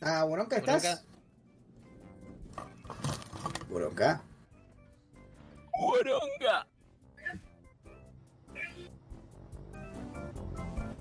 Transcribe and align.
Ah, 0.00 0.24
Boronca, 0.24 0.56
¿estás? 0.56 1.04
Boronca. 3.68 4.22
Boronga. 5.78 6.66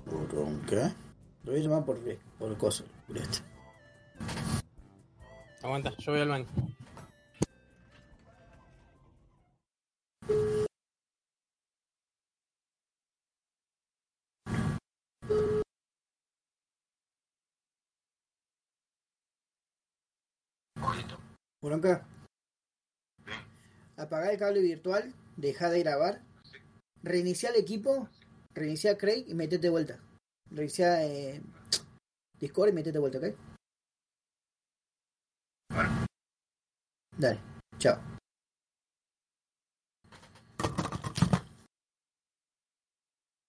Boronca. 0.05 0.96
Lo 1.44 1.52
voy 1.52 1.62
a 1.62 1.63
llamar 1.63 1.86
por, 1.86 1.99
por 2.39 2.52
el 2.52 2.57
coso. 2.57 2.86
por 3.07 3.18
este. 3.18 3.39
Aguanta, 5.63 5.91
yo 5.97 6.11
voy 6.11 6.21
al 6.21 6.29
baño. 6.29 6.45
Apagar 23.98 24.31
el 24.31 24.38
cable 24.39 24.62
virtual, 24.62 25.13
deja 25.35 25.70
de 25.70 25.80
grabar, 25.80 26.21
reiniciar 27.03 27.53
el 27.55 27.62
equipo, 27.62 28.09
reiniciar 28.53 28.98
Craig 28.98 29.25
y 29.27 29.34
metete 29.34 29.63
de 29.63 29.70
vuelta. 29.70 29.99
Reiniciar 30.52 30.99
eh, 31.02 31.41
Discord 32.39 32.70
y 32.70 32.73
metete 32.73 32.94
de 32.94 32.99
vuelta, 32.99 33.17
¿ok? 33.20 33.25
Dale, 37.17 37.39
chao. 37.80 37.99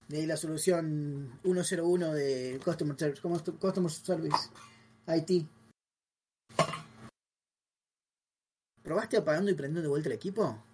De 0.08 0.26
la 0.26 0.36
solución 0.38 1.38
101 1.42 2.12
de 2.14 2.60
Customer 2.64 2.96
Service, 2.98 3.20
¿cómo 3.20 3.36
es 3.36 3.44
tu- 3.44 3.58
Customer 3.58 3.90
Service 3.90 4.48
IT. 5.06 5.46
¿Probaste 8.88 9.18
apagando 9.18 9.50
y 9.50 9.54
prendiendo 9.54 9.82
de 9.82 9.88
vuelta 9.88 10.08
el 10.08 10.14
equipo? 10.14 10.64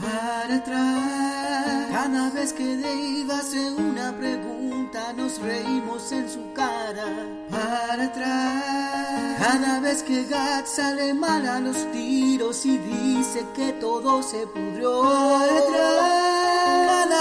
Para 0.00 0.56
atrás, 0.56 1.88
cada 1.92 2.30
vez 2.30 2.54
que 2.54 2.76
Dave 2.78 3.26
hace 3.30 3.70
una 3.72 4.16
pregunta, 4.16 5.12
nos 5.12 5.38
reímos 5.42 6.10
en 6.10 6.30
su 6.30 6.50
cara. 6.54 7.26
Para 7.50 8.04
atrás, 8.04 9.36
cada 9.46 9.80
vez 9.80 10.02
que 10.04 10.24
Gat 10.24 10.64
sale 10.64 11.12
mal 11.12 11.46
a 11.46 11.60
los 11.60 11.76
tiros 11.92 12.64
y 12.64 12.78
dice 12.78 13.44
que 13.54 13.74
todo 13.74 14.22
se 14.22 14.46
pudrió. 14.46 15.02
Para 15.02 15.58
atrás, 15.58 16.37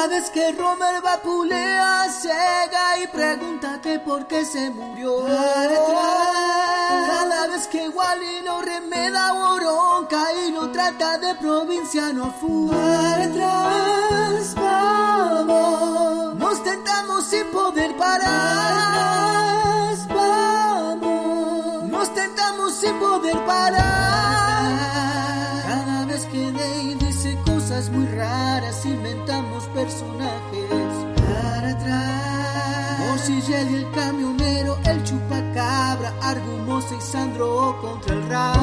vez 0.05 0.29
que 0.29 0.51
Romer 0.51 1.01
vapulea 1.01 2.03
a 2.03 2.11
Sega 2.11 2.99
y 3.01 3.07
pregunta 3.07 3.79
que 3.81 3.97
por 3.99 4.27
qué 4.27 4.45
se 4.45 4.69
murió. 4.69 5.25
Atrás, 5.25 5.87
cada 7.07 7.47
vez 7.47 7.67
que 7.67 7.89
Wally 7.89 8.41
lo 8.43 8.61
remeda 8.61 9.31
Boronca 9.31 10.31
y 10.33 10.51
lo 10.51 10.69
trata 10.69 11.17
de 11.17 11.33
provinciano 11.35 12.25
a 12.25 12.31
full. 12.31 12.69
Para 12.69 13.23
atrás, 13.23 14.53
vamos. 14.55 16.35
Nos 16.35 16.63
tentamos 16.63 17.25
sin 17.25 17.47
poder 17.47 17.97
parar. 17.97 19.47
Vamos. 20.09 21.89
Nos 21.89 22.13
tentamos 22.13 22.73
sin 22.73 22.93
poder 22.99 23.43
parar. 23.45 24.56
Cosas 27.77 27.91
muy 27.91 28.07
raras, 28.07 28.85
inventamos 28.85 29.65
personajes. 29.65 30.69
Para 31.15 31.69
atrás. 31.69 32.99
Morcillel 32.99 33.71
y 33.71 33.75
el 33.75 33.91
camionero, 33.91 34.77
el 34.83 35.03
chupacabra, 35.03 36.13
Argumosa 36.21 36.95
y 36.95 37.01
Sandro 37.01 37.77
contra 37.81 38.15
el 38.15 38.29
rap. 38.29 38.55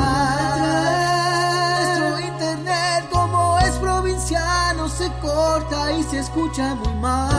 Nuestro 1.78 2.20
internet, 2.26 3.08
como 3.12 3.58
es 3.60 3.72
provinciano, 3.76 4.88
se 4.88 5.08
corta 5.22 5.92
y 5.92 6.02
se 6.02 6.18
escucha 6.18 6.74
muy 6.74 6.94
mal. 6.94 7.30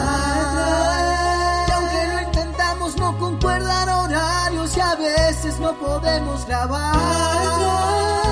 Y 1.68 1.72
aunque 1.72 2.08
lo 2.14 2.22
intentamos, 2.22 2.96
no 2.98 3.18
concuerdan 3.18 3.90
horarios 3.90 4.78
y 4.78 4.80
a 4.80 4.96
veces 4.96 5.60
no 5.60 5.74
podemos 5.74 6.46
grabar. 6.46 8.25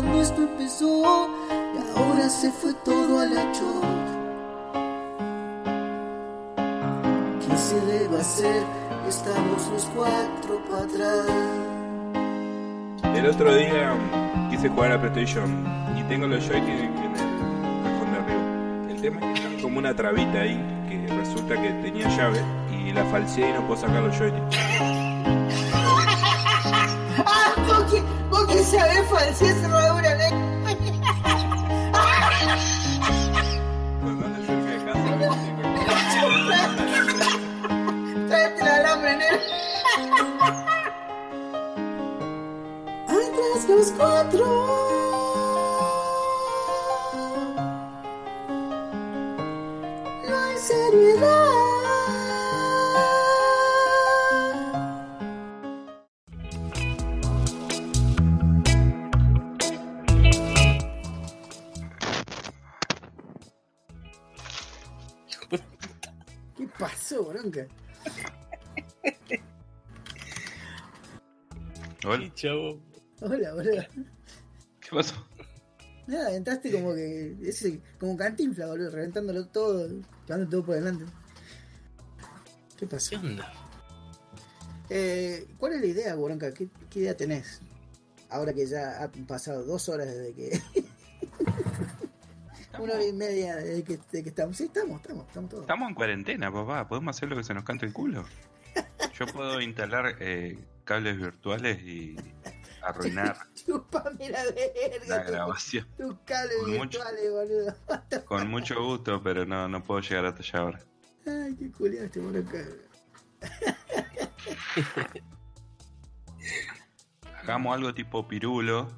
Cuando 0.00 0.22
esto 0.22 0.42
empezó 0.42 1.28
y 1.74 1.98
ahora 1.98 2.28
se 2.28 2.52
fue 2.52 2.72
todo 2.84 3.18
al 3.18 3.32
hecho. 3.32 3.80
¿Qué 7.40 7.56
se 7.56 8.16
a 8.16 8.20
hacer? 8.20 8.62
Estamos 9.08 9.68
los 9.72 9.84
cuatro 9.96 10.62
para 10.70 10.84
atrás. 10.84 11.26
El 13.16 13.26
otro 13.26 13.52
día 13.56 13.96
quise 14.50 14.68
jugar 14.68 14.92
a 14.92 15.00
PlayStation 15.00 15.64
y 15.98 16.02
tengo 16.04 16.28
los 16.28 16.46
joysticks 16.46 16.80
en 16.80 16.94
el 16.94 17.20
cajón 17.82 18.12
de 18.12 18.18
arriba. 18.18 18.90
El 18.90 19.00
tema 19.00 19.20
es 19.20 19.40
que 19.40 19.46
tiene 19.48 19.62
como 19.62 19.78
una 19.80 19.96
trabita 19.96 20.42
ahí 20.42 20.64
que 20.88 21.08
resulta 21.12 21.60
que 21.60 21.70
tenía 21.82 22.08
llave 22.16 22.40
y 22.70 22.92
la 22.92 23.04
falseé 23.06 23.50
y 23.50 23.52
no 23.52 23.66
puedo 23.66 23.80
sacar 23.80 24.04
los. 24.04 24.14
Ah, 24.20 24.67
que, 27.90 28.02
vos 28.30 28.46
que 28.46 28.62
sabés 28.64 29.08
falsear 29.08 29.54
cerradura, 29.54 30.28
¿eh? 30.28 30.48
Tráete 38.28 38.62
alambre, 38.62 39.16
nene. 39.16 39.40
Atrás 43.06 43.68
los 43.68 43.92
cuatro. 43.92 44.87
Hola. 72.08 72.34
Chavo. 72.34 72.80
Hola, 73.20 73.52
boludo. 73.52 73.82
¿Qué 74.80 74.88
pasó? 74.90 75.14
Nada, 76.06 76.34
entraste 76.34 76.72
como 76.72 76.94
que. 76.94 77.36
Ese, 77.42 77.82
como 78.00 78.16
cantinfla, 78.16 78.66
boludo, 78.66 78.90
reventándolo 78.90 79.46
todo, 79.48 79.86
llevando 80.26 80.48
todo 80.48 80.64
por 80.64 80.76
delante. 80.76 81.04
¿Qué 82.78 82.86
pasó? 82.86 83.10
¿Qué 83.10 83.16
onda? 83.16 83.52
Eh, 84.88 85.46
¿Cuál 85.58 85.74
es 85.74 85.80
la 85.82 85.86
idea, 85.86 86.14
Boronca? 86.14 86.54
¿Qué, 86.54 86.70
¿Qué 86.88 87.00
idea 87.00 87.14
tenés? 87.14 87.60
Ahora 88.30 88.54
que 88.54 88.66
ya 88.66 89.02
han 89.02 89.26
pasado 89.26 89.62
dos 89.64 89.86
horas 89.90 90.06
desde 90.06 90.32
que. 90.32 90.62
Una 92.78 92.94
hora 92.94 93.04
y 93.04 93.12
media 93.12 93.56
de 93.56 93.84
que, 93.84 93.98
de 94.12 94.22
que 94.22 94.30
estamos. 94.30 94.56
Sí, 94.56 94.64
estamos, 94.64 95.02
estamos, 95.02 95.26
estamos 95.26 95.50
todos. 95.50 95.64
Estamos 95.64 95.90
en 95.90 95.94
cuarentena, 95.94 96.50
papá. 96.50 96.88
Podemos 96.88 97.14
hacer 97.14 97.28
lo 97.28 97.36
que 97.36 97.44
se 97.44 97.52
nos 97.52 97.64
cante 97.64 97.84
el 97.84 97.92
culo. 97.92 98.24
Yo 99.18 99.26
puedo 99.26 99.60
instalar 99.60 100.16
eh, 100.20 100.56
cables 100.88 101.18
virtuales 101.18 101.82
y 101.82 102.16
arruinar 102.82 103.36
Chupame 103.54 104.30
la 104.30 104.42
la 104.44 104.50
verga. 104.52 105.24
tu- 105.26 105.32
grabación. 105.32 105.86
Tus 105.98 106.16
cables 106.24 106.56
Con 106.62 106.70
mucho- 106.78 106.98
virtuales, 107.04 107.30
boludo. 107.30 108.24
Con 108.24 108.48
mucho 108.48 108.82
gusto, 108.82 109.22
pero 109.22 109.44
no, 109.44 109.68
no 109.68 109.84
puedo 109.84 110.00
llegar 110.00 110.24
hasta 110.24 110.40
allá 110.42 110.58
ahora. 110.60 110.80
Ay, 111.26 111.54
qué 111.58 111.70
culiado 111.70 112.06
este 112.06 112.20
acá. 112.38 112.64
Hagamos 117.42 117.74
algo 117.76 117.92
tipo 117.94 118.26
pirulo. 118.26 118.88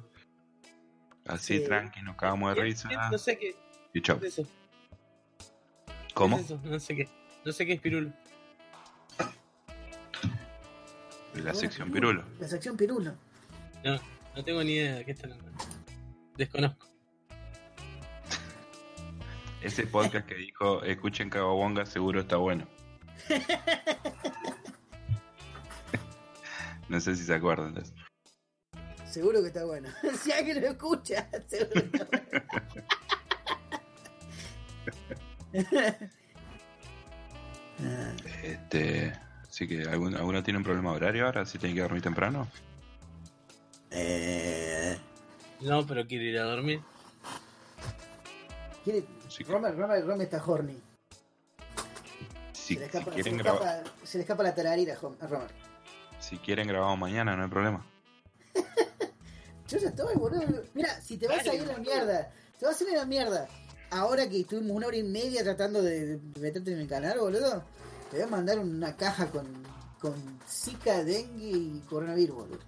Así 1.25 1.57
Sí. 1.59 1.65
tranqui, 1.65 2.01
nos 2.01 2.15
cagamos 2.15 2.49
de 2.51 2.55
¿Qué- 2.55 2.61
risa. 2.63 3.09
No 3.11 3.17
sé 3.17 3.37
qué. 3.37 3.55
Y 3.93 4.01
chau. 4.01 4.17
¿Qué 4.19 4.27
es 4.27 4.39
eso? 4.39 4.49
¿Cómo? 6.13 6.37
¿Qué 6.37 6.43
es 6.43 6.51
eso? 6.51 6.61
No 6.63 6.79
sé 6.79 6.95
qué. 6.95 7.09
No 7.45 7.51
sé 7.51 7.65
qué 7.65 7.73
es 7.73 7.81
pirulo. 7.81 8.11
La 11.35 11.53
sección 11.53 11.91
pirulo. 11.91 12.23
La 12.39 12.47
sección 12.47 12.75
pirulo. 12.77 13.13
No, 13.83 13.99
no 14.35 14.43
tengo 14.43 14.63
ni 14.63 14.73
idea 14.73 14.95
de 14.95 15.05
qué 15.05 15.11
están 15.11 15.31
hablando. 15.31 15.63
Desconozco. 16.37 16.87
Ese 19.61 19.85
podcast 19.87 20.27
que 20.27 20.35
dijo, 20.35 20.83
escuchen 20.83 21.29
Cababonga, 21.29 21.85
seguro 21.85 22.21
está 22.21 22.35
bueno. 22.37 22.67
no 26.89 26.99
sé 26.99 27.15
si 27.15 27.23
se 27.23 27.33
acuerdan 27.33 27.73
de 27.75 27.81
eso. 27.81 27.93
Seguro 29.09 29.41
que 29.41 29.47
está 29.47 29.65
bueno. 29.65 29.89
si 30.21 30.31
alguien 30.31 30.61
lo 30.61 30.67
escucha, 30.67 31.27
seguro 31.47 31.73
que 31.73 31.79
está 31.97 32.05
bueno. 32.05 32.21
Ah, 37.83 38.13
Este, 38.43 39.11
así 39.51 39.67
que, 39.67 39.83
¿alguno, 39.83 40.17
¿alguno 40.17 40.41
tiene 40.41 40.57
un 40.57 40.63
problema 40.63 40.91
horario 40.93 41.25
ahora? 41.25 41.45
¿Si 41.45 41.57
tiene 41.59 41.75
que 41.75 41.81
dormir 41.81 42.01
temprano? 42.01 42.47
eh, 43.91 44.97
No, 45.59 45.85
pero 45.85 46.07
quiero 46.07 46.23
ir 46.25 46.39
a 46.39 46.43
dormir. 46.43 46.81
¿quiere- 48.83 49.03
Sí. 49.27 49.43
Romer, 49.43 49.75
Romer, 49.77 50.05
Romer 50.05 50.23
está 50.27 50.43
horny. 50.43 50.77
Si, 52.53 52.73
se, 52.75 52.79
le 52.79 52.79
si 52.79 52.97
escapa, 52.97 53.05
se, 53.05 53.11
quieren 53.11 53.37
le 53.37 53.43
grabar, 53.43 53.61
escapa, 53.83 54.05
se 54.05 54.17
le 54.17 54.21
escapa 54.23 54.43
la 54.43 54.55
tararira 54.55 54.93
a 54.93 54.97
Hom- 54.99 55.15
a 55.21 55.27
Romer. 55.27 55.51
si 56.19 56.37
quieren 56.37 56.67
grabamos 56.67 56.97
mañana, 56.99 57.35
no 57.35 57.43
hay 57.43 57.49
problema. 57.49 57.85
Yo 59.67 59.77
ya 59.77 59.89
estoy, 59.89 60.15
boludo. 60.15 60.63
Mira, 60.73 60.99
si 61.01 61.17
te 61.17 61.27
vas 61.27 61.45
a 61.47 61.53
ir 61.53 61.61
a 61.61 61.65
la 61.65 61.77
mierda, 61.77 62.31
te 62.59 62.65
vas 62.65 62.79
a 62.79 62.83
ir 62.83 62.89
a 62.91 62.99
la 62.99 63.05
mierda. 63.05 63.47
Ahora 63.91 64.27
que 64.29 64.39
estuvimos 64.41 64.71
una 64.75 64.87
hora 64.87 64.97
y 64.97 65.03
media 65.03 65.43
tratando 65.43 65.81
de, 65.81 66.17
de 66.17 66.39
meterte 66.41 66.71
en 66.73 66.79
el 66.79 66.87
canal, 66.87 67.19
boludo, 67.19 67.63
te 68.11 68.17
voy 68.17 68.25
a 68.25 68.29
mandar 68.29 68.59
una 68.59 68.93
caja 68.97 69.31
con, 69.31 69.47
con 69.97 70.13
Zika, 70.45 71.01
dengue 71.01 71.47
y 71.47 71.81
coronavirus, 71.87 72.35
boludo. 72.35 72.59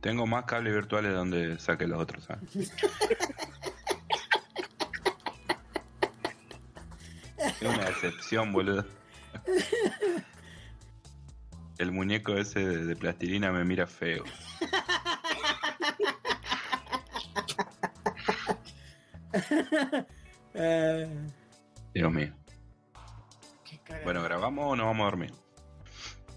Tengo 0.00 0.26
más 0.26 0.46
cables 0.46 0.74
virtuales 0.74 1.14
donde 1.14 1.60
saque 1.60 1.86
los 1.86 2.00
otros, 2.00 2.24
¿sabes? 2.24 2.72
Es 7.36 7.62
una 7.62 7.84
decepción, 7.84 8.52
boludo. 8.52 8.84
El 11.78 11.92
muñeco 11.92 12.34
ese 12.34 12.66
de, 12.66 12.84
de 12.84 12.96
plastilina 12.96 13.52
me 13.52 13.64
mira 13.64 13.86
feo. 13.86 14.24
Eh, 20.54 21.08
Dios 21.94 22.12
mío. 22.12 22.32
Bueno, 24.04 24.22
¿grabamos 24.22 24.64
o 24.72 24.76
nos 24.76 24.86
vamos 24.86 25.02
a 25.02 25.10
dormir? 25.10 25.32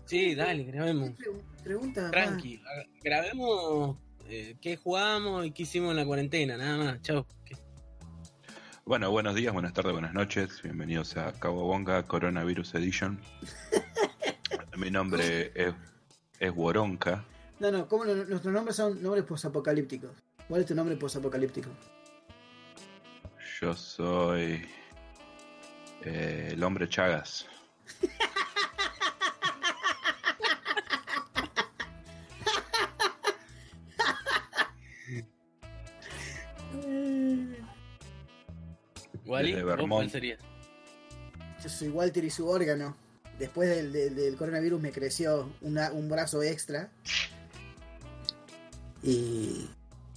Sí, 0.05 0.35
dale, 0.35 0.63
grabemos. 0.63 1.11
pre- 1.11 1.31
pregunta. 1.63 2.11
Tranqui. 2.11 2.61
Grabemos 3.03 3.97
eh, 4.27 4.55
qué 4.61 4.77
jugamos 4.77 5.45
y 5.45 5.51
qué 5.51 5.63
hicimos 5.63 5.91
en 5.91 5.97
la 5.97 6.05
cuarentena, 6.05 6.57
nada 6.57 6.77
más. 6.77 7.01
Chao. 7.01 7.25
Bueno, 8.85 9.09
buenos 9.11 9.33
días, 9.35 9.53
buenas 9.53 9.73
tardes, 9.73 9.93
buenas 9.93 10.13
noches. 10.13 10.61
Bienvenidos 10.61 11.15
a 11.15 11.31
Cabo 11.39 11.63
Bonga 11.65 12.03
Coronavirus 12.03 12.75
Edition. 12.75 13.19
Mi 14.77 14.91
nombre 14.91 15.51
es, 15.55 15.73
es 16.39 16.51
Woronka. 16.53 17.23
No, 17.59 17.71
no, 17.71 17.87
¿cómo 17.87 18.03
no- 18.03 18.13
nuestros 18.15 18.53
nombres 18.53 18.75
son 18.75 19.01
nombres 19.01 19.23
posapocalípticos? 19.23 20.11
¿Cuál 20.49 20.61
es 20.61 20.67
tu 20.67 20.75
nombre 20.75 20.97
posapocalíptico? 20.97 21.69
Yo 23.63 23.73
soy 23.75 24.67
eh, 26.03 26.49
el 26.51 26.61
hombre 26.65 26.89
Chagas. 26.89 27.45
¿Wally? 39.25 39.51
Desde 39.51 39.63
¿Vos 39.63 39.71
Vermont. 39.77 39.99
cuál 40.01 40.09
sería? 40.09 40.37
Yo 41.63 41.69
soy 41.69 41.89
Walter 41.89 42.23
y 42.23 42.29
su 42.29 42.47
órgano. 42.47 42.95
Después 43.39 43.69
del, 43.69 43.91
del- 43.91 44.15
del 44.15 44.35
coronavirus 44.35 44.81
me 44.81 44.91
creció 44.91 45.49
una- 45.61 45.91
un 45.91 46.09
brazo 46.09 46.43
extra. 46.43 46.89
Y, 49.01 49.69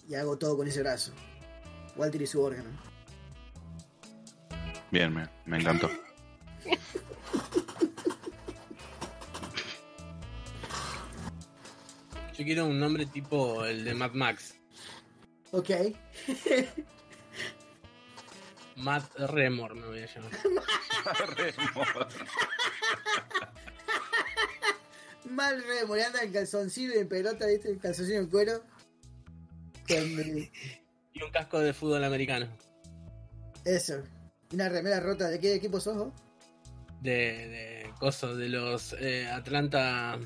y 0.09 0.15
hago 0.15 0.37
todo 0.39 0.57
con 0.57 0.67
ese 0.69 0.81
brazo. 0.81 1.13
Walter 1.97 2.21
y 2.23 2.27
su 2.27 2.41
órgano. 2.43 2.69
Bien, 4.91 5.13
me, 5.13 5.29
me 5.45 5.59
encantó. 5.59 5.91
Yo 12.37 12.45
quiero 12.45 12.67
un 12.67 12.79
nombre 12.79 13.07
tipo 13.07 13.65
el 13.65 13.85
de 13.85 13.95
Mad 13.95 14.13
Max. 14.13 14.57
Ok. 15.53 15.71
Matt 18.77 19.11
Remor 19.19 19.75
me 19.75 19.87
voy 19.87 20.01
a 20.03 20.07
llamar. 20.07 20.31
Mal 25.31 25.63
remo, 25.65 25.97
y 25.97 26.01
anda 26.01 26.23
en 26.23 26.33
calzoncillo 26.33 26.95
y 26.95 26.99
en 26.99 27.09
pelota, 27.09 27.47
¿viste? 27.47 27.71
En 27.71 27.79
calzoncillo 27.79 28.21
en 28.21 28.27
cuero. 28.29 28.63
Con 29.89 29.97
Y 29.99 31.23
un 31.23 31.31
casco 31.33 31.59
de 31.61 31.73
fútbol 31.73 32.05
americano. 32.05 32.47
eso. 33.65 34.03
Una 34.53 34.69
remera 34.69 35.01
rota. 35.01 35.29
¿De 35.29 35.39
qué 35.41 35.55
equipo 35.55 35.81
sos 35.81 35.97
vos? 35.97 36.13
De, 37.01 37.11
de 37.13 37.91
cosas 37.99 38.37
de 38.37 38.49
los 38.49 38.95
eh, 39.01 39.27
Atlanta. 39.29 40.19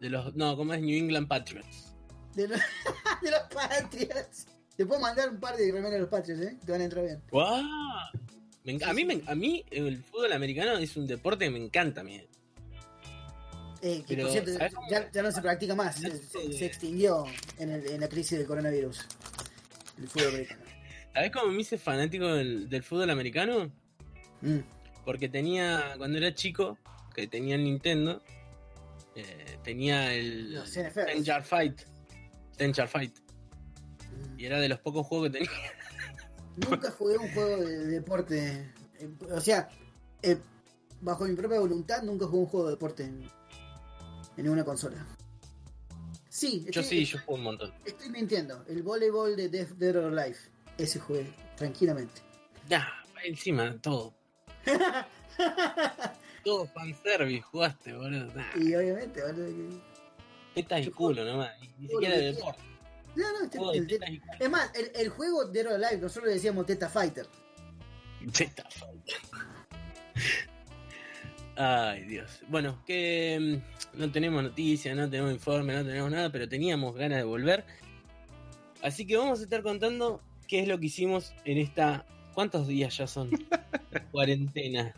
De 0.00 0.08
los. 0.10 0.34
No, 0.36 0.56
¿cómo 0.56 0.74
es? 0.74 0.80
New 0.80 0.96
England 0.96 1.28
Patriots. 1.28 1.94
De, 2.34 2.48
los- 2.48 2.60
de 3.22 3.30
los 3.30 3.40
Patriots. 3.54 4.46
Te 4.76 4.86
puedo 4.86 5.00
mandar 5.00 5.28
un 5.30 5.38
par 5.40 5.56
de 5.56 5.66
remeras 5.70 5.92
de 5.92 5.98
los 6.00 6.08
Patriots, 6.08 6.42
¿eh? 6.42 6.56
Te 6.64 6.72
van 6.72 6.80
a 6.80 6.84
entrar 6.84 7.04
bien. 7.04 7.22
Enc- 8.64 8.82
a, 8.88 8.92
mí, 8.92 9.04
me- 9.04 9.22
a 9.26 9.34
mí 9.34 9.64
el 9.70 10.02
fútbol 10.04 10.32
americano 10.32 10.78
es 10.78 10.96
un 10.96 11.06
deporte 11.06 11.44
que 11.46 11.50
me 11.50 11.62
encanta 11.62 12.02
mí. 12.02 12.22
Eh, 13.82 14.02
que 14.06 14.14
Pero, 14.14 14.24
por 14.28 14.32
cierto, 14.32 14.50
ya, 14.90 15.10
ya 15.10 15.22
no 15.22 15.32
se 15.32 15.40
practica 15.42 15.74
más. 15.74 15.96
Se, 15.96 16.10
se- 16.18 16.52
se 16.52 16.66
extinguió 16.66 17.24
en, 17.58 17.70
el- 17.70 17.86
en 17.90 18.00
la 18.00 18.08
crisis 18.08 18.38
del 18.38 18.46
coronavirus. 18.46 19.00
El 19.98 20.08
fútbol 20.08 20.28
americano. 20.28 20.62
¿Sabes 21.14 21.30
cómo 21.32 21.52
me 21.52 21.60
hice 21.60 21.76
fanático 21.78 22.26
del, 22.26 22.68
del 22.68 22.82
fútbol 22.82 23.10
americano? 23.10 23.70
Mm. 24.42 24.58
Porque 25.04 25.28
tenía, 25.28 25.94
cuando 25.98 26.18
era 26.18 26.34
chico, 26.34 26.78
que 27.14 27.26
tenía 27.26 27.56
el 27.56 27.64
Nintendo, 27.64 28.22
eh, 29.16 29.58
tenía 29.64 30.14
el 30.14 30.54
NFL. 30.64 31.04
Ten 31.06 31.24
Yard 31.24 31.44
Fight. 31.44 31.80
Ten 32.56 32.74
Fight. 32.74 33.16
Y 34.36 34.44
era 34.44 34.58
de 34.60 34.68
los 34.68 34.78
pocos 34.80 35.06
juegos 35.06 35.28
que 35.28 35.38
tenía. 35.38 35.50
Nunca 36.70 36.90
jugué 36.90 37.16
un 37.18 37.32
juego 37.32 37.56
de 37.56 37.86
deporte. 37.86 38.72
eh, 38.98 39.08
O 39.32 39.40
sea, 39.40 39.68
eh, 40.22 40.38
bajo 41.00 41.24
mi 41.24 41.34
propia 41.34 41.58
voluntad, 41.58 42.02
nunca 42.02 42.26
jugué 42.26 42.38
un 42.40 42.46
juego 42.46 42.66
de 42.66 42.72
deporte 42.72 43.04
en, 43.04 43.22
en 44.36 44.44
ninguna 44.44 44.64
consola. 44.64 45.06
Sí, 46.28 46.62
Yo 46.70 46.80
estoy, 46.82 46.84
sí, 46.84 47.04
yo 47.06 47.18
jugué 47.24 47.38
un 47.38 47.44
montón. 47.44 47.72
estoy 47.84 48.08
mintiendo. 48.10 48.64
El 48.68 48.82
voleibol 48.82 49.34
de 49.36 49.48
Death 49.48 49.70
Dead 49.70 49.96
or 49.96 50.18
Alive. 50.18 50.36
Ese 50.80 50.98
jugué, 50.98 51.26
tranquilamente. 51.56 52.22
Ya, 52.68 52.88
encima, 53.24 53.76
todo. 53.80 54.14
Todo 56.44 56.66
fanservice 56.68 57.42
jugaste, 57.42 57.92
boludo. 57.92 58.32
Nah, 58.34 58.56
y 58.56 58.74
obviamente, 58.74 59.20
boludo, 59.22 59.78
tetas 60.54 60.86
y 60.86 60.90
culo 60.90 61.22
nomás. 61.24 61.50
Ni 61.78 61.86
siquiera 61.88 62.16
de 62.16 62.32
deporte. 62.32 62.62
No, 63.14 63.32
no, 63.32 63.44
este- 63.44 63.58
de 63.58 63.76
el- 64.06 64.14
y 64.14 64.20
culo. 64.20 64.32
es 64.40 64.50
más, 64.50 64.74
el, 64.74 64.90
el 64.94 65.08
juego 65.10 65.44
Dead 65.46 65.66
or 65.66 65.74
Alive, 65.74 65.98
nosotros 66.00 66.28
le 66.28 66.34
decíamos 66.34 66.64
Teta 66.64 66.88
Fighter. 66.88 67.26
Teta 68.36 68.64
Fight. 68.70 69.10
Ay, 71.56 72.04
Dios. 72.04 72.40
Bueno, 72.48 72.82
que 72.86 73.60
mm, 73.94 73.98
no 74.00 74.10
tenemos 74.10 74.42
noticias, 74.42 74.96
no 74.96 75.10
tenemos 75.10 75.32
informe, 75.32 75.74
no 75.74 75.84
tenemos 75.84 76.10
nada, 76.10 76.32
pero 76.32 76.48
teníamos 76.48 76.94
ganas 76.94 77.18
de 77.18 77.24
volver. 77.24 77.66
Así 78.82 79.06
que 79.06 79.16
vamos 79.18 79.40
a 79.40 79.42
estar 79.42 79.62
contando 79.62 80.22
qué 80.50 80.60
es 80.60 80.68
lo 80.68 80.78
que 80.80 80.86
hicimos 80.86 81.32
en 81.44 81.58
esta. 81.58 82.04
¿Cuántos 82.34 82.66
días 82.66 82.96
ya 82.96 83.06
son? 83.06 83.30
Cuarentena. 84.12 84.92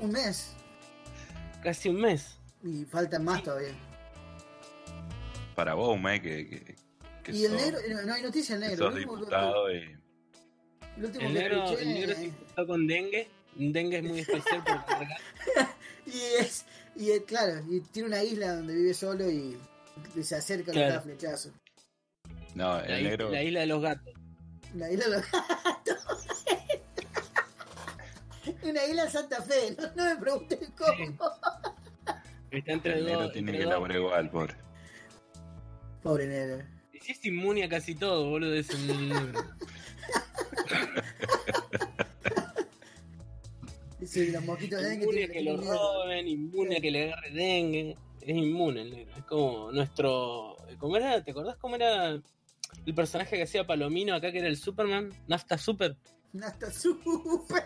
Un 0.00 0.12
mes. 0.12 0.52
Casi 1.62 1.88
un 1.88 2.00
mes. 2.00 2.38
Y 2.62 2.84
faltan 2.84 3.24
más 3.24 3.42
todavía. 3.42 3.74
Para 5.56 5.74
vos, 5.74 6.00
me 6.00 6.20
que, 6.22 6.48
que, 6.48 6.76
que 7.22 7.32
y 7.32 7.44
el 7.44 7.52
sos- 7.52 7.60
negro, 7.60 7.78
no 8.06 8.14
hay 8.14 8.22
noticia 8.22 8.56
del 8.58 8.64
que 8.64 8.70
negro. 8.76 8.90
sos 8.90 8.98
diputado 8.98 9.72
y 9.72 9.96
lo 10.96 11.06
último 11.06 11.26
El 11.28 11.32
que 11.34 11.38
negro, 11.40 11.64
escuché, 11.64 11.82
el 11.82 11.88
negro 11.94 12.14
se 12.14 12.24
infectó 12.26 12.66
con 12.66 12.86
dengue. 12.86 13.28
Un 13.56 13.72
dengue 13.72 13.98
es 13.98 14.04
muy 14.04 14.18
especial 14.20 14.62
porque 14.64 14.94
acá- 15.04 15.76
Y 16.06 16.20
es, 16.40 16.64
y 16.96 17.10
es- 17.10 17.22
claro, 17.22 17.62
y 17.70 17.80
tiene 17.80 18.08
una 18.08 18.22
isla 18.22 18.54
donde 18.56 18.74
vive 18.74 18.94
solo 18.94 19.30
y, 19.30 19.56
y 20.16 20.22
se 20.22 20.36
acerca 20.36 20.66
con 20.66 20.74
Claro. 20.74 20.88
cada 20.90 21.00
flechazo. 21.02 21.50
No, 22.54 22.80
el 22.80 23.04
negro. 23.04 23.30
la 23.30 23.42
isla 23.42 23.60
de 23.60 23.66
los 23.66 23.80
gatos. 23.82 24.12
La 24.74 24.90
isla 24.90 25.04
de 25.04 25.10
los 25.16 25.30
gatos. 25.30 26.26
una 28.62 28.84
isla 28.86 29.08
Santa 29.10 29.42
Fe, 29.42 29.76
no, 29.78 29.86
no 29.94 30.04
me 30.14 30.16
pregunten 30.20 30.58
cómo. 30.76 31.30
Está 32.50 32.72
entre 32.72 32.98
El 32.98 33.04
negro 33.06 33.22
dos. 33.22 33.32
tiene 33.32 33.52
que 33.52 33.58
dos. 33.62 33.68
laburar 33.70 33.96
igual, 33.98 34.30
pobre. 34.30 34.54
Pobre 36.02 36.26
negro. 36.26 36.64
Y 36.92 36.98
si 36.98 37.12
es 37.12 37.24
inmune 37.24 37.64
a 37.64 37.68
casi 37.68 37.94
todo, 37.94 38.28
boludo, 38.30 38.54
es 38.54 38.70
un 38.70 39.08
negro. 39.08 39.40
Sí, 44.04 44.30
los 44.30 44.44
mosquitos 44.44 44.82
de 44.82 44.88
dengue 44.90 45.04
inmune 45.06 45.26
que 45.26 45.32
que 45.32 45.42
lo 45.42 45.56
roben, 45.56 46.28
inmune 46.28 46.76
a 46.76 46.80
que 46.80 46.90
le 46.90 47.04
agarre 47.12 47.30
dengue. 47.30 47.96
Es 48.20 48.36
inmune 48.36 48.82
el 48.82 48.90
negro. 48.90 49.16
Es 49.16 49.24
como 49.24 49.72
nuestro. 49.72 50.56
¿Cómo 50.78 50.96
era? 50.98 51.24
¿Te 51.24 51.30
acordás 51.30 51.56
cómo 51.56 51.76
era 51.76 52.20
el 52.86 52.94
personaje 52.94 53.36
que 53.36 53.42
hacía 53.44 53.66
Palomino 53.66 54.14
acá 54.14 54.30
que 54.32 54.38
era 54.38 54.48
el 54.48 54.56
Superman? 54.56 55.10
Nafta 55.26 55.58
Super. 55.58 55.96
Hasta 56.42 56.68
súper. 56.70 57.62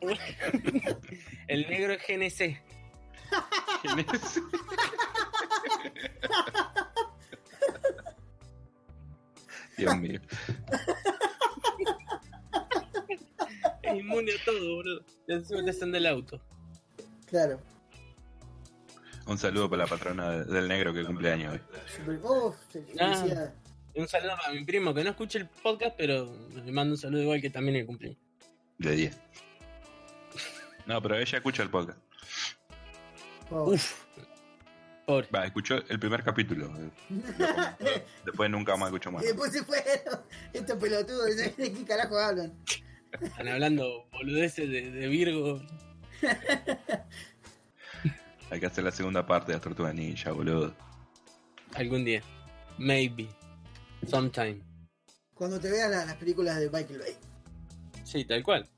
El 1.48 1.68
negro 1.68 1.94
es 1.94 2.02
GNC. 2.06 2.62
¿Quién 3.82 3.98
es? 3.98 4.40
Dios 9.76 9.96
mío. 9.98 10.20
Es 13.82 13.94
inmune 13.98 14.32
a 14.32 14.44
todo, 14.44 14.76
boludo. 14.76 15.04
Y 15.26 15.32
encima 15.32 15.64
te 15.64 15.86
del 15.86 16.06
auto. 16.06 16.40
Claro. 17.26 17.60
Un 19.26 19.38
saludo 19.38 19.70
para 19.70 19.84
la 19.84 19.88
patrona 19.88 20.30
de- 20.30 20.44
del 20.44 20.68
negro 20.68 20.92
que 20.92 21.04
cumple 21.04 21.32
años 21.32 21.54
hoy. 21.54 21.60
Super, 21.96 22.20
oh, 22.24 22.52
felicidad. 22.70 23.54
Un 23.94 24.08
saludo 24.08 24.36
para 24.36 24.52
mi 24.54 24.64
primo 24.64 24.94
que 24.94 25.04
no 25.04 25.10
escucha 25.10 25.38
el 25.38 25.46
podcast, 25.46 25.94
pero 25.96 26.34
le 26.54 26.72
mando 26.72 26.94
un 26.94 26.98
saludo 26.98 27.22
igual 27.22 27.40
que 27.40 27.50
también 27.50 27.76
el 27.76 27.86
cumpleaños. 27.86 28.18
De 28.78 28.96
10. 28.96 29.20
No, 30.86 31.00
pero 31.02 31.16
ella 31.16 31.38
escucha 31.38 31.62
el 31.62 31.70
podcast. 31.70 31.98
Oh. 33.50 33.72
Uf. 33.72 34.02
Pobre. 35.06 35.28
Va, 35.34 35.44
escuchó 35.44 35.76
el 35.88 35.98
primer 35.98 36.22
capítulo. 36.22 36.72
Después 38.24 38.50
nunca 38.50 38.76
más 38.76 38.88
escuchó 38.88 39.10
más. 39.10 39.24
Y 39.24 39.26
después 39.26 39.52
se 39.52 39.64
fueron. 39.64 40.20
Estos 40.52 40.78
pelotudos, 40.78 41.36
¿de 41.36 41.52
qué 41.54 41.84
carajo 41.86 42.18
hablan? 42.18 42.52
Están 43.20 43.48
hablando 43.48 44.08
boludeces 44.12 44.70
de, 44.70 44.90
de 44.90 45.08
Virgo. 45.08 45.60
Hay 48.50 48.60
que 48.60 48.66
hacer 48.66 48.84
la 48.84 48.92
segunda 48.92 49.26
parte 49.26 49.52
de 49.52 49.60
tortugas 49.60 49.94
ninja, 49.94 50.30
boludo. 50.32 50.74
Algún 51.74 52.04
día. 52.04 52.22
Maybe. 52.78 53.28
Sometime. 54.06 54.60
Cuando 55.34 55.58
te 55.60 55.70
veas 55.70 55.90
la- 55.90 56.04
las 56.04 56.16
películas 56.16 56.58
de 56.58 56.68
Michael 56.70 56.98
Bay. 57.00 57.16
Sí, 58.04 58.24
tal 58.24 58.42
cual. 58.42 58.68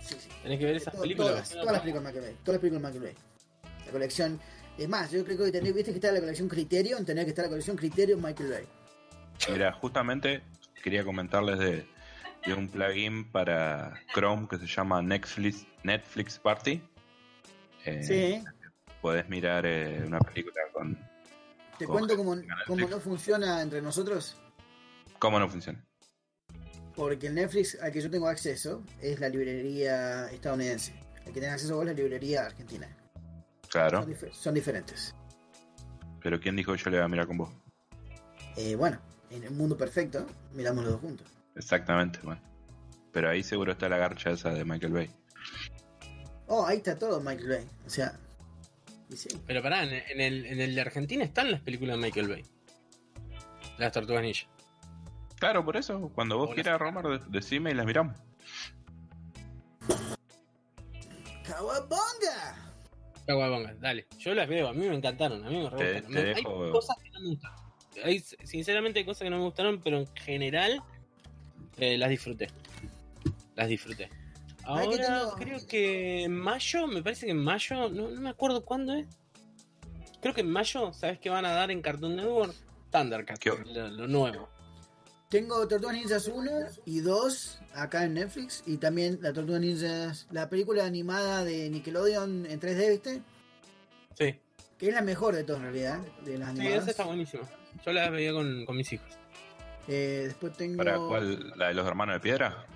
Sí, 0.00 0.16
sí. 0.18 0.28
Tenés 0.42 0.58
que 0.58 0.64
ver 0.64 0.76
esas 0.76 0.94
películas. 0.96 1.30
Todas, 1.30 1.50
todas 1.50 1.72
las 1.72 1.80
películas 1.82 2.04
de 2.04 2.08
Michael 2.12 2.24
Bay. 2.34 2.42
Todas 2.44 2.54
las 2.54 2.60
películas 2.60 2.92
de 2.92 2.98
Michael 3.00 3.14
Bay. 3.14 3.82
La 3.86 3.92
colección. 3.92 4.40
Es 4.78 4.88
más, 4.88 5.10
yo 5.10 5.24
creo 5.24 5.36
que 5.38 5.50
tenés, 5.52 5.74
viste 5.74 5.90
que 5.90 5.96
está 5.98 6.12
la 6.12 6.20
colección 6.20 6.48
Criterion, 6.48 7.04
tenés 7.04 7.24
que 7.24 7.30
estar 7.30 7.44
la 7.44 7.48
colección 7.50 7.76
Criterion 7.76 8.22
Michael 8.22 8.50
Bay. 8.50 8.64
Mira, 9.50 9.72
justamente 9.72 10.42
quería 10.82 11.04
comentarles 11.04 11.58
de, 11.58 11.86
de 12.46 12.54
un 12.54 12.68
plugin 12.68 13.30
para 13.30 14.00
Chrome 14.14 14.46
que 14.48 14.56
se 14.58 14.66
llama 14.66 15.02
Netflix, 15.02 15.66
Netflix 15.82 16.38
Party. 16.38 16.80
Eh, 17.84 18.02
Sí. 18.02 18.44
Podés 19.02 19.28
mirar 19.28 19.64
eh, 19.66 20.02
una 20.06 20.18
película 20.20 20.60
con... 20.72 20.98
Te 21.78 21.86
cuento 21.86 22.16
cómo, 22.16 22.36
cómo 22.66 22.88
no 22.88 23.00
funciona 23.00 23.62
entre 23.62 23.80
nosotros. 23.80 24.36
¿Cómo 25.18 25.38
no 25.38 25.48
funciona? 25.48 25.84
Porque 26.96 27.28
el 27.28 27.34
Netflix 27.34 27.78
al 27.80 27.92
que 27.92 28.00
yo 28.00 28.10
tengo 28.10 28.26
acceso 28.28 28.82
es 29.00 29.20
la 29.20 29.28
librería 29.28 30.28
estadounidense. 30.30 30.92
El 31.24 31.32
que 31.32 31.40
tenés 31.40 31.50
acceso 31.54 31.76
vos 31.76 31.84
es 31.84 31.90
la 31.92 31.94
librería 31.94 32.46
argentina. 32.46 32.88
Claro. 33.68 34.02
Son, 34.02 34.12
dif- 34.12 34.32
son 34.32 34.54
diferentes. 34.54 35.14
Pero 36.20 36.40
¿quién 36.40 36.56
dijo 36.56 36.72
que 36.72 36.78
yo 36.78 36.90
le 36.90 36.96
voy 36.96 37.04
a 37.04 37.08
mirar 37.08 37.26
con 37.26 37.38
vos? 37.38 37.50
Eh, 38.56 38.74
bueno, 38.74 38.98
en 39.30 39.44
el 39.44 39.50
mundo 39.52 39.76
perfecto, 39.76 40.26
miramos 40.54 40.82
los 40.84 40.94
dos 40.94 41.00
juntos. 41.02 41.28
Exactamente, 41.54 42.18
bueno. 42.22 42.40
Pero 43.12 43.30
ahí 43.30 43.42
seguro 43.42 43.72
está 43.72 43.88
la 43.88 43.98
garcha 43.98 44.30
esa 44.30 44.50
de 44.52 44.64
Michael 44.64 44.92
Bay. 44.92 45.10
Oh, 46.48 46.66
ahí 46.66 46.78
está 46.78 46.98
todo 46.98 47.20
Michael 47.20 47.48
Bay. 47.48 47.66
O 47.86 47.90
sea, 47.90 48.18
sí. 49.14 49.28
Pero 49.46 49.62
pará, 49.62 49.82
en 49.84 49.92
en 49.92 50.20
el, 50.20 50.46
en 50.46 50.60
el 50.60 50.74
de 50.74 50.80
Argentina 50.80 51.24
están 51.24 51.50
las 51.50 51.60
películas 51.60 51.96
de 51.96 52.02
Michael 52.02 52.28
Bay. 52.28 52.44
Las 53.78 53.92
Tortugas 53.92 54.22
Ninja. 54.22 54.46
Claro, 55.38 55.64
por 55.64 55.76
eso, 55.76 56.10
cuando 56.14 56.36
vos 56.36 56.46
Hola. 56.48 56.54
quieras, 56.54 56.80
Romar, 56.80 57.06
de- 57.06 57.20
decime 57.28 57.70
y 57.70 57.74
las 57.74 57.86
miramos. 57.86 58.16
¡Kawabonga! 61.44 62.72
Caguabonga, 63.26 63.74
dale. 63.80 64.06
Yo 64.18 64.34
las 64.34 64.48
veo, 64.48 64.68
a 64.68 64.72
mí 64.72 64.86
me 64.88 64.94
encantaron, 64.94 65.44
a 65.44 65.50
mí 65.50 65.62
me 65.62 65.70
re 65.70 65.76
Te- 65.78 65.92
gustaron. 66.00 66.12
te 66.12 66.22
Me- 66.22 66.34
dejo- 66.34 66.64
Hay 66.64 66.72
cosas 66.72 66.96
que 67.02 67.10
no 67.10 67.20
me 67.20 67.28
gustaron. 67.30 67.58
Hay, 68.04 68.20
sinceramente 68.20 68.98
hay 69.00 69.04
cosas 69.04 69.22
que 69.22 69.30
no 69.30 69.38
me 69.38 69.44
gustaron, 69.44 69.80
pero 69.82 69.98
en 69.98 70.06
general 70.14 70.82
eh, 71.78 71.98
las 71.98 72.10
disfruté. 72.10 72.48
Las 73.54 73.68
disfruté. 73.68 74.08
Que 74.68 74.72
Ahora 74.84 75.06
tengo- 75.06 75.32
creo 75.36 75.66
que 75.66 76.24
en 76.24 76.36
mayo, 76.36 76.86
me 76.86 77.02
parece 77.02 77.24
que 77.26 77.32
en 77.32 77.42
mayo, 77.42 77.88
no, 77.88 78.10
no 78.10 78.20
me 78.20 78.28
acuerdo 78.28 78.64
cuándo 78.66 78.92
es. 78.92 79.06
Creo 80.20 80.34
que 80.34 80.42
en 80.42 80.50
mayo, 80.50 80.92
¿sabes 80.92 81.18
qué 81.18 81.30
van 81.30 81.46
a 81.46 81.52
dar 81.52 81.70
en 81.70 81.80
Cartoon 81.80 82.16
Network? 82.16 82.54
Thundercats, 82.90 83.40
¿Qué? 83.40 83.50
lo, 83.72 83.88
lo 83.88 84.06
nuevo. 84.08 84.48
Tengo 85.30 85.66
Tortugas 85.68 85.94
Ninjas 85.94 86.26
1 86.28 86.50
y 86.84 87.00
2 87.00 87.60
acá 87.74 88.04
en 88.04 88.14
Netflix. 88.14 88.62
Y 88.66 88.76
también 88.76 89.18
la 89.22 89.32
Tortugas 89.32 89.60
Ninjas, 89.62 90.26
la 90.32 90.50
película 90.50 90.84
animada 90.84 91.44
de 91.44 91.70
Nickelodeon 91.70 92.44
en 92.46 92.60
3D, 92.60 92.90
¿viste? 92.90 93.22
Sí, 94.18 94.38
Que 94.76 94.88
es 94.88 94.94
la 94.94 95.00
mejor 95.02 95.34
de 95.34 95.44
todas 95.44 95.60
en 95.60 95.64
realidad, 95.72 95.98
de 96.26 96.36
las 96.38 96.52
sí, 96.52 96.60
animadas. 96.60 96.82
esa 96.82 96.90
está 96.90 97.04
buenísima. 97.04 97.42
Yo 97.86 97.92
la 97.92 98.10
veía 98.10 98.32
con, 98.34 98.66
con 98.66 98.76
mis 98.76 98.92
hijos. 98.92 99.08
Eh, 99.86 100.24
después 100.26 100.52
tengo, 100.54 100.76
¿Para 100.76 100.98
cuál? 100.98 101.52
¿La 101.56 101.68
de 101.68 101.74
los 101.74 101.86
hermanos 101.86 102.16
de 102.16 102.20
piedra? 102.20 102.66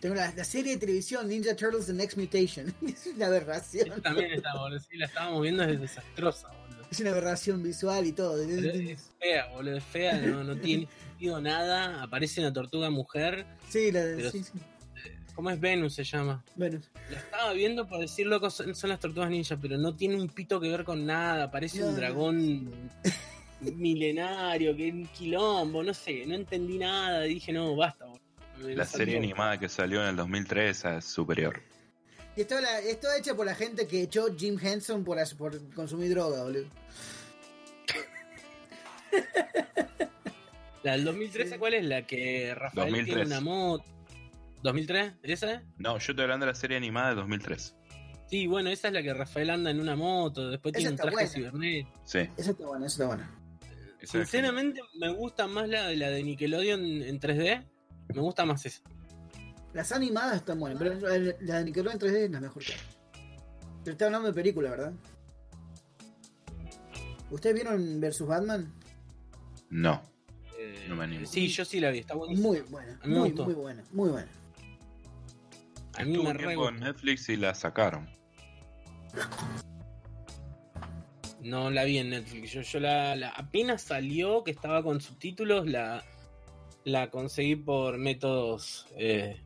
Tengo 0.00 0.14
la, 0.14 0.32
la 0.34 0.44
serie 0.44 0.72
de 0.74 0.78
televisión 0.78 1.28
Ninja 1.28 1.54
Turtles 1.54 1.86
The 1.86 1.92
Next 1.92 2.16
Mutation. 2.16 2.74
es 2.86 3.06
una 3.14 3.26
aberración. 3.26 4.00
También 4.02 4.32
está, 4.32 4.56
boludo. 4.56 4.80
Sí, 4.80 4.96
la 4.96 5.06
estábamos 5.06 5.42
viendo, 5.42 5.62
es 5.64 5.80
desastrosa, 5.80 6.48
boludo. 6.48 6.86
Es 6.90 7.00
una 7.00 7.10
aberración 7.10 7.62
visual 7.62 8.06
y 8.06 8.12
todo. 8.12 8.36
Pero 8.46 8.70
Es 8.72 9.10
fea, 9.20 9.46
boludo, 9.52 9.76
es 9.76 9.84
fea, 9.84 10.18
no, 10.20 10.42
no 10.44 10.56
tiene 10.56 10.88
sentido 11.08 11.40
nada. 11.40 12.02
Aparece 12.02 12.40
una 12.40 12.52
tortuga 12.52 12.90
mujer. 12.90 13.46
Sí, 13.68 13.92
la 13.92 14.02
sí, 14.30 14.42
sí. 14.42 14.52
¿Cómo 15.36 15.48
es 15.50 15.60
Venus 15.60 15.94
se 15.94 16.04
llama? 16.04 16.44
Bueno, 16.56 16.80
La 17.10 17.18
estaba 17.18 17.52
viendo 17.54 17.86
por 17.86 18.00
decir 18.00 18.26
loco, 18.26 18.50
son, 18.50 18.74
son 18.74 18.90
las 18.90 19.00
tortugas 19.00 19.30
ninja, 19.30 19.56
pero 19.56 19.78
no 19.78 19.94
tiene 19.96 20.16
un 20.16 20.28
pito 20.28 20.60
que 20.60 20.68
ver 20.68 20.84
con 20.84 21.06
nada. 21.06 21.50
Parece 21.50 21.78
No, 21.80 21.86
un 21.88 21.96
dragón 21.96 22.70
milenario, 23.60 24.76
que 24.76 24.88
es 24.88 24.94
un 24.94 25.06
quilombo, 25.06 25.82
no 25.82 25.94
sé, 25.94 26.24
no 26.26 26.34
entendí 26.34 26.78
nada. 26.78 27.22
Dije, 27.22 27.52
no, 27.52 27.74
basta, 27.76 28.04
boludo. 28.06 28.20
La 28.60 28.84
serie 28.84 29.16
animada 29.16 29.58
que 29.58 29.68
salió 29.68 30.02
en 30.02 30.08
el 30.10 30.16
2003 30.16 30.70
esa 30.78 30.96
es 30.98 31.04
superior. 31.04 31.60
y 32.36 32.42
esto, 32.42 32.60
la, 32.60 32.78
esto 32.80 33.08
hecha 33.18 33.34
por 33.34 33.46
la 33.46 33.54
gente 33.54 33.86
que 33.86 34.02
echó 34.02 34.26
Jim 34.36 34.58
Henson 34.62 35.02
por, 35.04 35.18
por 35.36 35.58
consumir 35.74 36.10
droga, 36.10 36.42
boludo. 36.42 36.66
La 40.82 40.92
del 40.92 41.04
2013, 41.04 41.58
¿cuál 41.58 41.74
es? 41.74 41.84
La 41.84 42.06
que 42.06 42.54
Rafael 42.54 42.92
tiene 42.94 42.98
2003. 43.22 43.26
una 43.26 43.40
moto. 43.40 43.84
¿2003? 44.62 45.16
¿Esa? 45.22 45.62
No, 45.78 45.98
yo 45.98 46.12
estoy 46.12 46.22
hablando 46.22 46.46
de 46.46 46.52
la 46.52 46.56
serie 46.58 46.76
animada 46.76 47.10
de 47.10 47.16
2003. 47.16 47.76
Sí, 48.30 48.46
bueno, 48.46 48.70
esa 48.70 48.88
es 48.88 48.94
la 48.94 49.02
que 49.02 49.12
Rafael 49.12 49.50
anda 49.50 49.70
en 49.70 49.80
una 49.80 49.96
moto, 49.96 50.48
después 50.48 50.72
Esa 50.74 50.78
tiene 50.78 50.90
un 50.92 50.96
traje 50.96 51.12
buena. 51.14 51.28
cibernético. 51.28 52.00
Sí. 52.04 52.18
Eso 52.36 52.50
está 52.52 52.64
bueno, 52.66 52.86
eso 52.86 52.94
está 53.02 53.06
bueno. 53.08 53.28
esa 54.00 54.02
es 54.04 54.10
Sinceramente, 54.30 54.80
me 54.98 55.12
gusta 55.12 55.46
más 55.48 55.68
la, 55.68 55.88
de- 55.88 55.96
la 55.96 56.08
de 56.10 56.22
Nickelodeon 56.22 56.80
en 57.02 57.20
3D. 57.20 57.66
Me 58.14 58.20
gusta 58.20 58.44
más 58.44 58.64
esa. 58.66 58.80
Las 59.72 59.92
animadas 59.92 60.36
están 60.36 60.58
buenas, 60.58 60.78
pero 60.78 60.94
la 61.40 61.58
de 61.58 61.64
Nickelodeon 61.64 62.00
3D 62.00 62.16
es 62.24 62.30
la 62.30 62.40
mejor 62.40 62.64
que 62.64 62.72
hay. 62.72 62.78
Pero 63.84 63.92
está 63.92 64.06
hablando 64.06 64.28
de 64.28 64.34
película, 64.34 64.70
¿verdad? 64.70 64.92
¿Ustedes 67.30 67.54
vieron 67.54 68.00
Versus 68.00 68.26
Batman? 68.26 68.72
No. 69.70 70.02
Eh, 70.58 70.86
No 70.88 70.96
me 70.96 71.04
animo. 71.04 71.24
Sí, 71.26 71.46
yo 71.48 71.64
sí 71.64 71.78
la 71.78 71.90
vi, 71.90 71.98
está 72.00 72.14
buenísima. 72.14 72.48
Muy 72.48 72.60
buena, 72.62 72.98
muy, 73.04 73.28
gustó. 73.30 73.44
muy 73.44 73.54
buena, 73.54 73.84
muy 73.92 74.10
buena. 74.10 74.28
A 75.96 76.02
mí 76.04 76.12
Estuvo 76.12 76.32
me 76.32 76.38
tiempo 76.38 76.68
en. 76.68 76.80
Netflix 76.80 77.28
y 77.28 77.36
la 77.36 77.54
sacaron. 77.54 78.08
No 81.42 81.70
la 81.70 81.84
vi 81.84 81.98
en 81.98 82.10
Netflix. 82.10 82.50
Yo, 82.52 82.60
yo 82.62 82.80
la, 82.80 83.16
la- 83.16 83.30
apenas 83.30 83.82
salió, 83.82 84.44
que 84.44 84.50
estaba 84.50 84.82
con 84.82 85.00
subtítulos, 85.00 85.66
la, 85.66 86.04
la 86.84 87.10
conseguí 87.10 87.56
por 87.56 87.98
métodos 87.98 88.86
eh, 88.96 89.40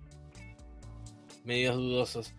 medios 1.44 1.76
dudosos. 1.76 2.34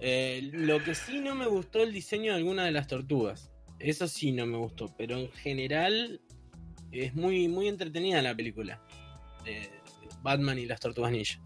Eh, 0.00 0.50
lo 0.52 0.82
que 0.82 0.94
sí 0.94 1.20
no 1.20 1.34
me 1.34 1.46
gustó 1.46 1.82
el 1.82 1.92
diseño 1.92 2.32
de 2.32 2.38
alguna 2.38 2.64
de 2.64 2.72
las 2.72 2.86
tortugas. 2.86 3.50
Eso 3.78 4.08
sí 4.08 4.32
no 4.32 4.46
me 4.46 4.58
gustó. 4.58 4.94
Pero 4.96 5.18
en 5.18 5.30
general 5.32 6.20
es 6.92 7.14
muy, 7.14 7.48
muy 7.48 7.68
entretenida 7.68 8.22
la 8.22 8.34
película. 8.34 8.80
Batman 10.22 10.58
y 10.58 10.66
las 10.66 10.80
tortugas 10.80 11.12
ninja. 11.12 11.40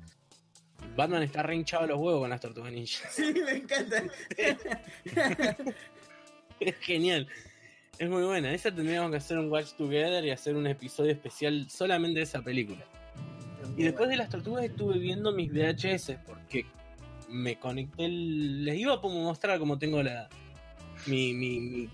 Batman 0.96 1.22
está 1.22 1.42
re 1.42 1.54
hinchado 1.54 1.84
a 1.84 1.86
los 1.86 1.98
huevos 1.98 2.20
con 2.20 2.30
las 2.30 2.40
tortugas 2.40 2.72
ninja. 2.72 3.08
Sí, 3.10 3.34
me 3.44 3.52
encanta. 3.52 4.04
Es 6.60 6.76
genial. 6.76 7.26
Es 7.98 8.08
muy 8.08 8.22
buena. 8.22 8.52
Esa 8.54 8.72
tendríamos 8.72 9.10
que 9.10 9.16
hacer 9.16 9.38
un 9.38 9.50
watch 9.50 9.72
together 9.72 10.24
y 10.24 10.30
hacer 10.30 10.54
un 10.54 10.66
episodio 10.66 11.10
especial 11.10 11.68
solamente 11.68 12.20
de 12.20 12.24
esa 12.24 12.40
película. 12.42 12.84
Y 13.76 13.82
después 13.84 14.08
de 14.08 14.16
las 14.16 14.28
tortugas 14.28 14.64
estuve 14.64 14.98
viendo 14.98 15.32
mis 15.32 15.50
VHS 15.52 16.18
porque 16.26 16.66
me 17.28 17.56
conecté. 17.58 18.04
el- 18.04 18.64
Les 18.64 18.78
iba 18.78 18.94
a 18.94 19.00
mostrar 19.00 19.58
cómo 19.58 19.78
tengo 19.78 20.02
la 20.02 20.28
mi, 21.06 21.32
mi, 21.34 21.58
mi, 21.60 21.88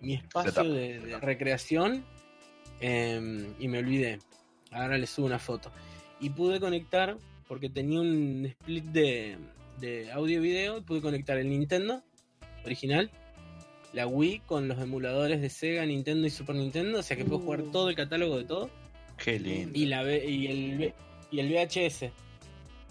mi 0.00 0.14
espacio 0.14 0.64
de, 0.64 0.98
de 1.00 1.20
recreación 1.20 2.04
eh, 2.80 3.46
y 3.58 3.68
me 3.68 3.78
olvidé. 3.78 4.18
Ahora 4.72 4.98
les 4.98 5.10
subo 5.10 5.26
una 5.26 5.38
foto. 5.38 5.70
Y 6.20 6.30
pude 6.30 6.60
conectar 6.60 7.16
porque 7.46 7.68
tenía 7.70 8.00
un 8.00 8.44
split 8.46 8.84
de, 8.86 9.36
de 9.80 10.10
audio 10.12 10.38
y 10.38 10.42
video. 10.42 10.78
y 10.78 10.80
Pude 10.82 11.00
conectar 11.00 11.38
el 11.38 11.48
Nintendo 11.48 12.02
original, 12.64 13.10
la 13.92 14.06
Wii 14.08 14.40
con 14.40 14.66
los 14.66 14.78
emuladores 14.80 15.40
de 15.40 15.48
Sega, 15.48 15.86
Nintendo 15.86 16.26
y 16.26 16.30
Super 16.30 16.56
Nintendo. 16.56 16.98
O 16.98 17.02
sea 17.02 17.16
que 17.16 17.24
puedo 17.24 17.38
jugar 17.38 17.60
Uh. 17.62 17.70
todo 17.70 17.88
el 17.90 17.94
catálogo 17.96 18.36
de 18.38 18.44
todo 18.44 18.70
Qué 19.22 19.38
lindo. 19.38 19.78
y 19.78 19.86
la 19.86 20.02
y 20.14 20.46
el 20.46 20.94
y 21.30 21.40
el 21.40 21.48
VHS. 21.52 22.12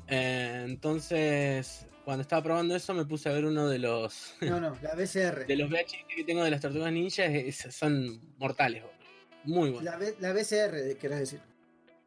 Eh, 0.08 0.64
entonces, 0.66 1.88
cuando 2.04 2.22
estaba 2.22 2.44
probando 2.44 2.76
eso, 2.76 2.94
me 2.94 3.06
puse 3.06 3.30
a 3.30 3.32
ver 3.34 3.46
uno 3.46 3.68
de 3.68 3.80
los 3.80 4.36
No, 4.42 4.60
no, 4.60 4.78
la 4.82 4.94
BCR. 4.96 5.46
de 5.48 5.56
los 5.56 5.70
VHS 5.70 6.06
que 6.16 6.24
tengo 6.24 6.44
de 6.44 6.52
las 6.52 6.62
Tortugas 6.62 6.92
Ninja. 6.92 7.26
es- 7.26 7.68
son 7.72 8.20
mortales, 8.38 8.84
boludo. 8.84 9.00
muy 9.46 9.70
buenos. 9.72 9.84
La, 9.84 9.98
B- 9.98 10.16
la 10.20 10.34
BCR, 10.34 10.98
querés 10.98 11.20
decir. 11.20 11.40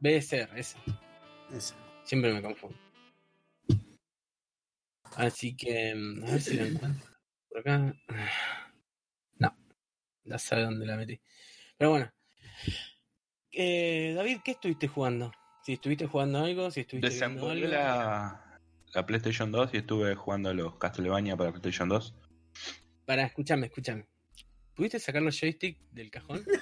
BSR, 0.00 0.58
ese. 0.60 0.76
Esa. 1.54 1.75
Siempre 2.04 2.32
me 2.32 2.40
confundo. 2.42 2.76
Así 5.16 5.56
que, 5.56 5.94
mm, 5.94 6.25
a 6.25 6.30
ver 6.32 6.40
si 6.42 6.54
la 6.56 6.64
encuentro. 6.64 7.08
Por 7.48 7.60
acá. 7.60 7.94
No, 9.40 9.56
ya 10.25 10.38
sabe 10.38 10.62
dónde 10.62 10.84
la 10.87 10.96
metí. 10.96 11.20
Pero 11.76 11.90
bueno. 11.90 12.12
Eh, 13.61 14.12
David, 14.17 14.38
¿qué 14.45 14.53
estuviste 14.53 14.87
jugando? 14.87 15.33
Si 15.62 15.73
estuviste 15.73 16.07
jugando 16.07 16.38
algo, 16.45 16.71
si 16.71 16.81
estuviste 16.81 17.11
Desenvolví 17.11 17.65
algo. 17.65 17.73
la, 17.75 18.61
la 18.95 19.05
PlayStation 19.05 19.50
2 19.50 19.71
y 19.75 19.79
estuve 19.79 20.15
jugando 20.15 20.50
a 20.50 20.55
los 20.55 20.77
Castlevania 20.77 21.37
para 21.37 21.50
PlayStation 21.50 21.88
2. 21.88 22.15
Para, 23.05 23.25
escúchame, 23.25 23.67
escúchame. 23.67 24.07
¿Pudiste 24.75 25.00
sacar 25.00 25.23
los 25.23 25.38
joystick 25.38 25.79
del 25.91 26.11
cajón? 26.11 26.45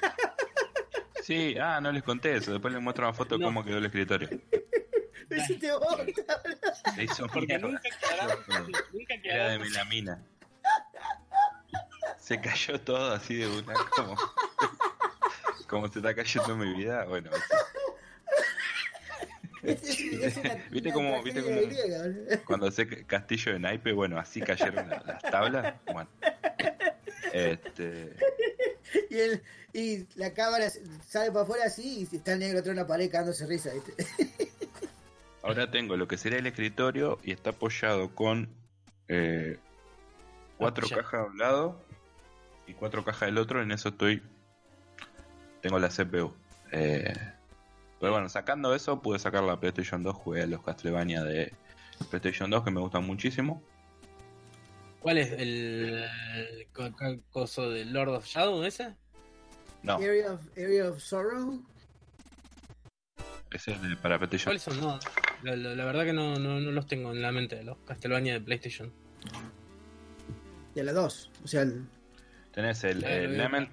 Sí, 1.23 1.57
ah, 1.61 1.81
no 1.81 1.91
les 1.91 2.05
conté 2.05 2.37
eso. 2.37 2.53
Después 2.53 2.73
les 2.73 2.81
muestro 2.81 3.05
una 3.05 3.13
foto 3.13 3.35
de 3.35 3.41
No. 3.41 3.49
cómo 3.49 3.65
quedó 3.65 3.79
el 3.79 3.87
escritorio. 3.87 4.29
Lo 5.29 5.37
hiciste. 5.37 5.71
Se 6.95 7.03
hizo 7.03 7.27
Porque 7.27 7.59
mierda. 7.59 7.67
nunca 7.67 7.81
quedaron. 7.83 8.73
nunca 8.93 9.15
Era 9.25 9.49
de 9.49 9.59
melamina. 9.59 10.25
Se 12.17 12.41
cayó 12.41 12.81
todo 12.81 13.13
así 13.13 13.35
de 13.35 13.49
una 13.49 13.75
como. 13.97 14.15
Como 15.67 15.89
se 15.89 15.99
está 15.99 16.15
cayendo 16.15 16.57
mi 16.57 16.73
vida. 16.75 17.05
Bueno, 17.05 17.31
Es- 19.63 20.37
una- 20.37 20.55
¿Viste 20.71 20.93
cómo- 20.93 21.23
viste 21.23 21.43
cómo- 21.43 21.61
cuando 22.45 22.67
hace 22.69 23.05
castillo 23.05 23.53
de 23.55 23.59
naipe, 23.59 23.93
bueno, 23.93 24.19
así 24.19 24.41
cayeron 24.41 24.89
las, 24.89 25.05
las 25.07 25.23
tablas. 25.23 25.75
Bueno. 25.93 26.09
Este. 27.33 28.15
Y, 29.11 29.17
el, 29.19 29.43
y 29.73 30.07
la 30.15 30.33
cámara 30.33 30.71
sale 31.07 31.31
para 31.33 31.43
afuera 31.43 31.65
así 31.67 32.07
y 32.11 32.17
está 32.17 32.33
el 32.35 32.39
negro 32.39 32.61
atrás 32.61 32.75
de 32.77 32.81
una 32.81 32.87
pared 32.87 33.11
cagándose 33.11 33.47
risa, 33.47 33.71
¿viste? 33.73 34.39
Ahora 35.43 35.71
tengo 35.71 35.97
lo 35.97 36.07
que 36.09 36.17
sería 36.17 36.39
el 36.39 36.47
escritorio 36.47 37.19
y 37.25 37.33
está 37.33 37.51
apoyado 37.51 38.15
con 38.15 38.49
eh, 39.09 39.59
cuatro 40.59 40.89
cajas 40.89 41.25
de 41.25 41.31
un 41.31 41.39
lado 41.39 41.81
y 42.67 42.75
cuatro 42.75 43.05
cajas 43.05 43.27
del 43.29 43.39
otro. 43.39 43.63
En 43.63 43.71
eso 43.73 43.89
estoy. 43.91 44.23
Tengo 45.67 45.81
la 45.81 45.89
CPU. 45.89 46.33
Eh, 46.71 47.13
pero 47.99 48.13
bueno, 48.13 48.29
sacando 48.29 48.73
eso, 48.73 49.03
pude 49.03 49.19
sacar 49.19 49.43
la 49.43 49.59
PlayStation 49.59 50.01
2. 50.05 50.15
Jugué 50.15 50.43
a 50.43 50.47
los 50.47 50.63
Castlevania 50.63 51.25
de 51.25 51.53
PlayStation 52.09 52.49
2 52.49 52.63
que 52.63 52.71
me 52.71 52.79
gustan 52.81 53.05
muchísimo. 53.05 53.61
¿Cuál 55.01 55.19
es 55.19 55.33
el, 55.33 56.05
el 56.37 56.69
co- 56.73 56.93
co- 56.93 57.19
coso 57.33 57.69
del 57.69 57.93
Lord 57.93 58.11
of 58.11 58.25
Shadow 58.27 58.63
ese? 58.63 58.95
No, 59.83 59.95
Area 59.97 60.35
of, 60.35 60.41
Area 60.57 60.89
of 60.89 61.01
Sorrow. 61.01 61.61
ese 63.51 63.73
es 63.73 63.79
para 64.01 64.19
PlayStation. 64.19 64.45
¿Cuáles 64.51 64.63
son? 64.63 64.81
No, 64.81 65.01
la, 65.43 65.57
la- 65.57 65.75
la 65.75 65.85
verdad 65.85 66.05
que 66.05 66.13
no, 66.13 66.39
no, 66.39 66.61
no 66.61 66.71
los 66.71 66.87
tengo 66.87 67.11
en 67.11 67.23
la 67.23 67.33
mente, 67.33 67.61
los 67.65 67.77
Castlevania 67.79 68.35
de 68.35 68.41
PlayStation. 68.41 68.93
De 70.77 70.85
la 70.85 70.93
2. 70.93 71.31
O 71.43 71.49
sea, 71.49 71.63
el- 71.63 71.89
Tenés 72.53 72.85
el, 72.85 73.03
el. 73.03 73.37
Lament, 73.37 73.69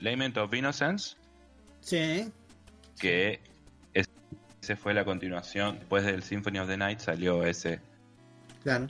Lament 0.00 0.36
of 0.36 0.52
Innocence, 0.54 1.16
sí. 1.80 2.30
que 2.98 3.40
es- 3.94 4.08
ese 4.62 4.76
fue 4.76 4.94
la 4.94 5.04
continuación. 5.04 5.78
Después 5.78 6.04
del 6.04 6.22
Symphony 6.22 6.58
of 6.58 6.68
the 6.68 6.76
Night 6.76 6.98
salió 7.00 7.44
ese 7.44 7.80
Claro. 8.62 8.88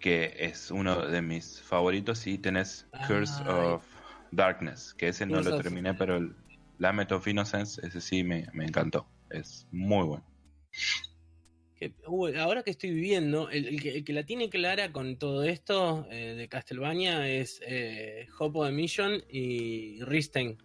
que 0.00 0.34
es 0.38 0.70
uno 0.70 1.06
de 1.06 1.22
mis 1.22 1.60
favoritos 1.60 2.26
y 2.26 2.38
tenés 2.38 2.86
Ay. 2.92 3.06
Curse 3.06 3.42
of 3.48 3.84
Darkness, 4.32 4.94
que 4.94 5.08
ese 5.08 5.26
no 5.26 5.36
Curse 5.36 5.50
lo 5.50 5.56
of- 5.56 5.62
terminé, 5.62 5.94
pero 5.94 6.16
el 6.16 6.34
Lament 6.78 7.12
of 7.12 7.26
Innocence, 7.28 7.80
ese 7.86 8.00
sí 8.00 8.24
me, 8.24 8.46
me 8.52 8.64
encantó. 8.64 9.06
Es 9.30 9.66
muy 9.70 10.04
bueno. 10.06 10.24
Que, 11.82 11.94
uh, 12.06 12.28
ahora 12.38 12.62
que 12.62 12.70
estoy 12.70 12.90
viviendo, 12.92 13.50
el, 13.50 13.66
el 13.66 13.82
que, 13.82 13.96
el 13.96 14.04
que 14.04 14.12
la 14.12 14.22
tiene 14.22 14.48
clara 14.48 14.92
con 14.92 15.16
todo 15.16 15.42
esto 15.42 16.06
eh, 16.12 16.34
de 16.36 16.48
Castlevania 16.48 17.28
es 17.28 17.60
eh, 17.66 18.28
Hope 18.38 18.58
of 18.60 18.66
the 18.66 18.72
Mission 18.72 19.20
y 19.28 20.00
Risten, 20.04 20.56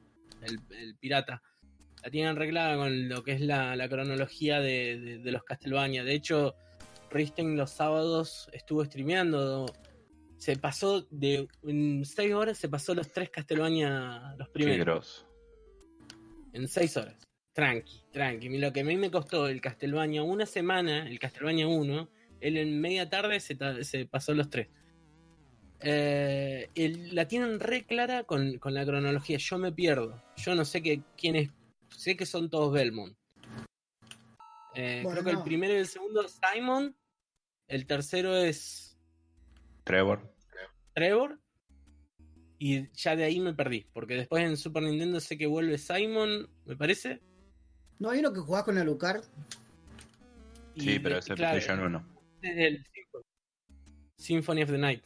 el, 0.44 0.60
el 0.80 0.96
pirata. 0.98 1.42
La 2.04 2.12
tienen 2.12 2.36
arreglada 2.36 2.78
con 2.78 3.10
lo 3.10 3.24
que 3.24 3.32
es 3.32 3.42
la, 3.42 3.76
la 3.76 3.90
cronología 3.90 4.60
de, 4.60 5.00
de- 5.00 5.18
de 5.18 5.32
los 5.32 5.44
Castlevania. 5.44 6.04
De 6.04 6.14
hecho, 6.14 6.54
Risten 7.10 7.58
los 7.58 7.72
sábados 7.72 8.48
estuvo 8.54 8.86
streameando. 8.86 9.66
Se 10.38 10.56
pasó 10.56 11.02
de. 11.10 11.48
En 11.64 12.06
6 12.06 12.34
horas 12.36 12.60
se 12.60 12.70
pasó 12.70 12.94
los 12.94 13.12
tres 13.12 13.32
Castlevania, 13.32 14.36
los 14.38 14.50
primeros. 14.50 15.26
En 16.54 16.68
6 16.68 16.98
horas. 16.98 17.27
Tranqui, 17.58 18.04
tranqui. 18.12 18.50
Lo 18.60 18.72
que 18.72 18.82
a 18.82 18.84
mí 18.84 18.98
me 18.98 19.10
costó 19.10 19.48
el 19.48 19.62
Castlevania 19.62 20.22
una 20.22 20.46
semana, 20.46 21.08
el 21.10 21.18
Castlevania 21.18 21.66
1, 21.68 22.08
él 22.40 22.56
en 22.56 22.80
media 22.80 23.10
tarde 23.10 23.40
se, 23.40 23.56
ta- 23.56 23.84
se 23.84 24.06
pasó 24.06 24.36
los 24.36 24.48
tres. 24.52 24.68
Eh, 25.80 26.70
el- 26.76 27.16
la 27.16 27.28
tienen 27.28 27.60
re 27.60 27.84
clara 27.88 28.26
con, 28.26 28.60
con 28.60 28.76
la 28.76 28.86
cronología. 28.86 29.40
Yo 29.40 29.58
me 29.58 29.72
pierdo. 29.72 30.24
Yo 30.36 30.54
no 30.54 30.66
sé 30.66 30.84
que, 30.84 31.02
quién 31.18 31.36
es. 31.36 31.50
Sé 31.90 32.16
que 32.16 32.28
son 32.28 32.48
todos 32.52 32.72
Belmont. 32.72 33.18
Eh, 34.76 35.02
Bueno, 35.04 35.22
creo 35.22 35.26
que 35.26 35.34
no. 35.34 35.40
el 35.40 35.44
primero 35.44 35.74
y 35.74 35.78
el 35.78 35.88
segundo 35.88 36.24
es 36.28 36.40
Simon. 36.54 36.96
El 37.68 37.88
tercero 37.88 38.38
es 38.38 39.00
Trevor. 39.84 40.32
Trevor. 40.94 41.40
Y 42.60 42.88
ya 42.94 43.16
de 43.16 43.24
ahí 43.24 43.40
me 43.40 43.56
perdí. 43.56 43.88
Porque 43.94 44.14
después 44.14 44.44
en 44.44 44.58
Super 44.58 44.84
Nintendo 44.84 45.20
sé 45.20 45.40
que 45.40 45.48
vuelve 45.48 45.80
Simon, 45.80 46.48
me 46.66 46.76
parece. 46.76 47.20
¿No 48.00 48.10
hay 48.10 48.20
uno 48.20 48.34
que 48.34 48.40
jugás 48.40 48.64
con 48.64 48.78
Alucard? 48.78 49.24
Y 50.76 50.82
Sí, 50.82 51.00
pero 51.00 51.18
ese 51.18 51.34
es 51.34 51.38
claro, 51.38 51.54
PlayStation 51.54 51.86
1. 51.86 52.08
desde 52.42 52.68
el 52.68 52.86
Symphony. 54.18 54.64
Of 54.64 54.72
the 54.72 54.78
Night. 54.78 55.04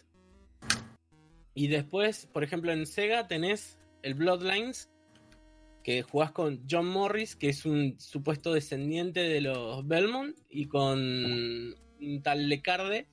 Y 1.54 1.68
después, 1.68 2.28
por 2.28 2.44
ejemplo, 2.44 2.72
en 2.72 2.86
Sega 2.86 3.28
tenés 3.28 3.78
el 4.04 4.16
Bloodlines, 4.16 4.90
que 5.84 6.02
jugás 6.02 6.32
con 6.32 6.64
John 6.70 6.88
Morris, 6.88 7.36
que 7.36 7.50
es 7.50 7.66
un 7.66 8.00
supuesto 8.00 8.54
descendiente 8.54 9.22
de 9.22 9.42
los 9.42 9.86
Belmont, 9.88 10.38
y 10.50 10.68
con 10.68 11.00
un 11.00 12.22
tal 12.24 12.48
Lecarde, 12.50 13.08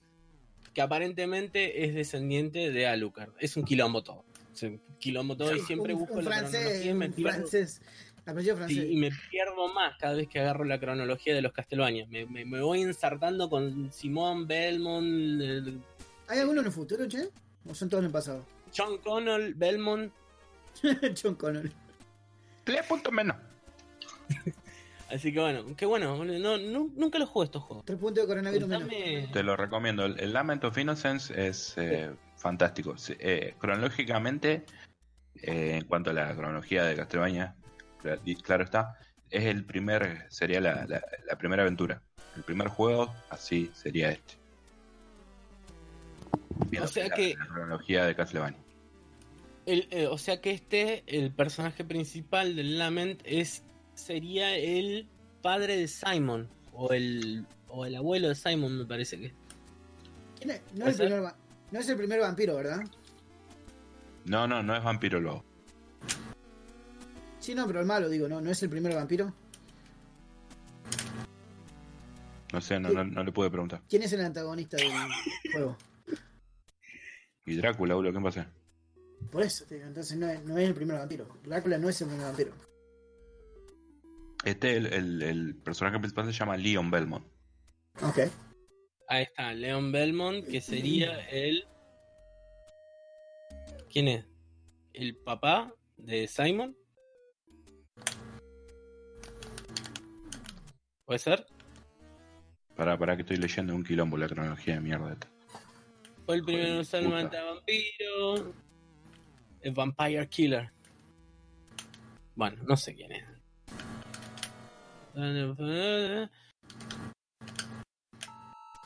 que 0.72 0.82
aparentemente 0.82 1.84
es 1.84 1.94
descendiente 1.94 2.70
de 2.70 2.86
Alucard. 2.86 3.32
Es 3.40 3.56
un 3.56 3.64
quilombo 3.64 4.02
todo. 4.02 4.24
Es 4.54 4.62
un 4.62 4.80
quilombo 4.98 5.36
todo 5.36 5.54
y 5.54 5.60
siempre 5.60 5.94
un, 5.94 6.00
busco 6.00 6.14
un 6.14 6.24
la 6.24 6.30
francés, 6.30 7.82
y 8.30 8.34
me 8.34 8.42
pierdo. 8.42 8.56
francés 8.56 8.56
Apellido 8.56 8.56
Sí, 8.56 8.74
francés. 8.74 8.90
y 8.90 8.96
me 8.96 9.10
pierdo 9.30 9.72
más 9.74 9.96
cada 9.98 10.14
vez 10.14 10.28
que 10.28 10.40
agarro 10.40 10.64
la 10.64 10.78
cronología 10.80 11.34
de 11.34 11.42
los 11.42 11.52
Castlevania. 11.52 12.06
Me, 12.08 12.26
me- 12.26 12.44
me 12.44 12.60
voy 12.60 12.82
ensartando 12.82 13.48
con 13.50 13.92
Simón, 13.92 14.46
Belmont, 14.46 15.06
el- 15.40 15.80
¿Hay 16.28 16.40
alguno 16.40 16.60
en 16.60 16.66
el 16.66 16.72
futuro, 16.72 17.06
che? 17.08 17.28
¿O 17.68 17.74
son 17.74 17.88
todos 17.88 18.02
en 18.02 18.06
el 18.06 18.12
pasado? 18.12 18.44
John 18.76 18.98
Connell, 18.98 19.54
Belmont. 19.54 20.12
John 21.22 21.34
Connor. 21.36 21.70
Tres 22.64 22.84
puntos 22.86 23.12
menos. 23.12 23.36
Así 25.10 25.32
que 25.32 25.40
bueno, 25.40 25.64
qué 25.74 25.86
bueno. 25.86 26.22
No, 26.22 26.58
nu- 26.58 26.92
nunca 26.94 27.18
los 27.18 27.30
jugué 27.30 27.46
estos 27.46 27.62
juegos. 27.62 27.84
Tres 27.86 27.98
puntos 27.98 28.22
de 28.24 28.28
coronavirus 28.28 28.68
menos. 28.68 28.88
Te 29.32 29.42
lo 29.42 29.56
recomiendo. 29.56 30.04
El, 30.04 30.20
el 30.20 30.32
Lament 30.34 30.62
of 30.64 30.76
Innocence 30.76 31.32
es 31.48 31.72
eh, 31.78 32.10
fantástico. 32.36 32.94
Eh, 33.18 33.54
cronológicamente, 33.58 34.66
eh, 35.36 35.76
en 35.80 35.84
cuanto 35.86 36.10
a 36.10 36.12
la 36.12 36.36
cronología 36.36 36.84
de 36.84 36.94
Castlevania, 36.94 37.54
claro 38.42 38.64
está, 38.64 38.98
es 39.30 39.44
el 39.44 39.64
primer, 39.64 40.26
sería 40.30 40.60
la, 40.60 40.86
la- 40.86 41.02
la 41.26 41.38
primera 41.38 41.62
aventura. 41.62 42.00
El 42.36 42.42
primer 42.42 42.68
juego, 42.68 43.12
así 43.30 43.70
sería 43.74 44.10
este. 44.10 44.34
Viendo 46.70 46.88
O 46.88 46.92
sea 46.92 47.08
la- 47.08 47.14
que- 47.16 47.34
la 47.36 47.46
cronología 47.46 48.04
de 48.04 48.14
Castlevania. 48.14 48.58
El, 49.66 49.86
eh, 49.90 50.06
o 50.06 50.16
sea 50.16 50.40
que 50.40 50.52
este, 50.52 51.02
el 51.06 51.30
personaje 51.30 51.84
principal 51.84 52.56
del 52.56 52.78
Lament, 52.78 53.20
es 53.24 53.62
sería 53.94 54.56
el 54.56 55.06
padre 55.42 55.76
de 55.76 55.88
Simon. 55.88 56.48
O 56.72 56.92
el, 56.92 57.44
o 57.68 57.84
el 57.84 57.96
abuelo 57.96 58.28
de 58.28 58.34
Simon, 58.34 58.78
me 58.78 58.84
parece 58.86 59.18
que. 59.18 59.32
¿Quién 60.38 60.50
es? 60.52 60.62
No, 60.72 60.84
¿Puede 60.84 60.90
es 60.92 61.00
el 61.00 61.06
primer, 61.08 61.32
no 61.72 61.78
es 61.80 61.88
el 61.88 61.96
primer 61.96 62.20
vampiro, 62.20 62.54
¿verdad? 62.56 62.80
No, 64.24 64.46
no, 64.46 64.62
no 64.62 64.76
es 64.76 64.82
vampiro 64.84 65.20
lobo. 65.20 65.44
Sí, 67.48 67.54
no, 67.54 67.66
pero 67.66 67.80
el 67.80 67.86
malo, 67.86 68.10
digo, 68.10 68.28
no, 68.28 68.42
no 68.42 68.50
es 68.50 68.62
el 68.62 68.68
primer 68.68 68.94
vampiro. 68.94 69.32
No 72.52 72.60
sé, 72.60 72.78
no, 72.78 72.90
no, 72.90 73.04
no 73.04 73.24
le 73.24 73.32
pude 73.32 73.48
preguntar. 73.50 73.80
¿Quién 73.88 74.02
es 74.02 74.12
el 74.12 74.20
antagonista 74.20 74.76
del 74.76 74.90
juego? 75.52 75.78
Y 77.46 77.56
Drácula, 77.56 77.94
boludo, 77.94 78.12
¿qué 78.12 78.20
pasa? 78.20 78.52
Por 79.32 79.44
eso, 79.44 79.64
entonces 79.70 80.18
no 80.18 80.28
es, 80.28 80.44
no 80.44 80.58
es 80.58 80.68
el 80.68 80.74
primer 80.74 80.98
vampiro. 80.98 81.26
Drácula 81.42 81.78
no 81.78 81.88
es 81.88 81.98
el 82.02 82.08
primer 82.08 82.26
vampiro. 82.26 82.52
Este, 84.44 84.76
el, 84.76 84.84
el, 84.92 85.22
el 85.22 85.54
personaje 85.54 85.98
principal 85.98 86.26
se 86.26 86.32
llama 86.32 86.58
Leon 86.58 86.90
Belmont. 86.90 87.26
Ok. 88.02 88.30
Ahí 89.08 89.22
está, 89.22 89.54
Leon 89.54 89.90
Belmont, 89.90 90.46
que 90.46 90.60
sería 90.60 91.26
el. 91.30 91.66
¿Quién 93.90 94.08
es? 94.08 94.26
¿El 94.92 95.16
papá 95.16 95.72
de 95.96 96.28
Simon? 96.28 96.76
¿Puede 101.08 101.20
ser? 101.20 101.46
Para, 102.76 102.98
para 102.98 103.16
que 103.16 103.22
estoy 103.22 103.38
leyendo 103.38 103.74
un 103.74 103.82
quilombo 103.82 104.18
la 104.18 104.28
cronología 104.28 104.74
de 104.74 104.80
mierda. 104.80 105.10
esta. 105.10 105.26
Fue 106.26 106.36
el 106.36 106.44
primero 106.44 106.68
en 106.68 106.74
de 106.74 106.80
usar 106.80 107.02
el 107.02 107.08
vampiro. 107.10 108.54
El 109.62 109.72
Vampire 109.72 110.28
Killer. 110.28 110.70
Bueno, 112.34 112.62
no 112.64 112.76
sé 112.76 112.94
quién 112.94 113.12
es. 113.12 113.24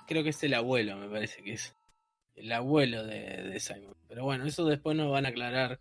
Creo 0.06 0.22
que 0.22 0.30
es 0.30 0.44
el 0.44 0.54
abuelo, 0.54 0.96
me 0.98 1.08
parece 1.08 1.42
que 1.42 1.54
es. 1.54 1.74
El 2.36 2.52
abuelo 2.52 3.04
de, 3.04 3.18
de 3.18 3.58
Simon. 3.58 3.96
Pero 4.06 4.22
bueno, 4.22 4.46
eso 4.46 4.64
después 4.64 4.96
nos 4.96 5.10
van 5.10 5.26
a 5.26 5.30
aclarar 5.30 5.80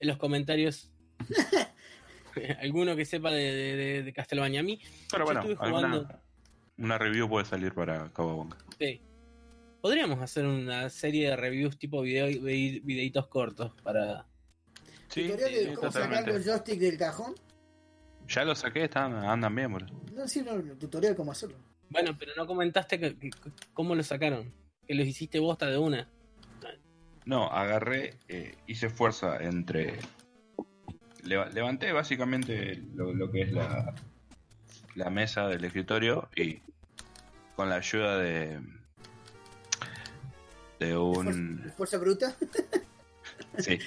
en 0.00 0.08
los 0.08 0.16
comentarios. 0.16 0.90
Alguno 2.60 2.96
que 2.96 3.04
sepa 3.04 3.30
de, 3.30 3.42
de, 3.52 3.76
de- 3.76 4.02
de 4.02 4.12
Castlevania. 4.12 4.60
A 4.60 4.62
mí, 4.62 4.80
Pero 5.10 5.24
bueno, 5.24 5.40
estuve 5.40 5.56
alguna, 5.60 5.88
jugando- 5.88 6.20
una 6.78 6.98
review 6.98 7.28
puede 7.28 7.44
salir 7.46 7.72
para 7.74 8.12
Cababonga. 8.12 8.56
sí. 8.78 9.00
Podríamos 9.80 10.18
hacer 10.22 10.46
una 10.46 10.88
serie 10.88 11.28
de 11.28 11.36
reviews 11.36 11.78
tipo 11.78 12.00
video, 12.00 12.26
vi- 12.26 12.80
videitos 12.80 13.26
cortos 13.28 13.74
para, 13.82 14.24
Sí, 15.08 15.24
¿Tutorial 15.28 15.52
de 15.52 15.68
sí, 15.68 15.74
cómo 15.74 15.92
sacar 15.92 16.28
el 16.30 16.42
joystick 16.42 16.78
del 16.80 16.96
cajón? 16.96 17.34
Ya 18.26 18.44
lo 18.44 18.54
saqué, 18.54 18.84
están, 18.84 19.12
andan 19.14 19.54
bien, 19.54 19.70
boludo. 19.70 19.92
No, 20.14 20.26
sí, 20.26 20.40
no, 20.40 20.52
el 20.52 20.78
tutorial 20.78 21.14
cómo 21.14 21.32
hacerlo. 21.32 21.58
Bueno, 21.90 22.16
pero 22.18 22.32
no 22.34 22.46
comentaste 22.46 22.98
que- 22.98 23.18
que- 23.18 23.30
cómo 23.74 23.94
lo 23.94 24.02
sacaron. 24.02 24.50
Que 24.88 24.94
los 24.94 25.06
hiciste 25.06 25.38
bosta 25.38 25.66
de 25.66 25.76
una. 25.76 26.08
No, 27.26 27.44
agarré, 27.50 28.18
eh, 28.28 28.54
hice 28.66 28.88
fuerza 28.88 29.36
entre... 29.42 29.98
leva- 31.24 31.48
levanté 31.50 31.92
básicamente 31.92 32.82
lo, 32.94 33.12
lo 33.12 33.30
que 33.30 33.42
es 33.42 33.52
la, 33.52 33.94
la 34.94 35.10
mesa 35.10 35.48
del 35.48 35.64
escritorio 35.64 36.28
y 36.36 36.60
con 37.56 37.68
la 37.68 37.76
ayuda 37.76 38.18
de... 38.18 38.60
De 40.80 40.96
un... 40.96 41.24
Fuerza, 41.58 41.76
fuerza 41.76 41.98
bruta. 41.98 42.36
Sí. 43.58 43.78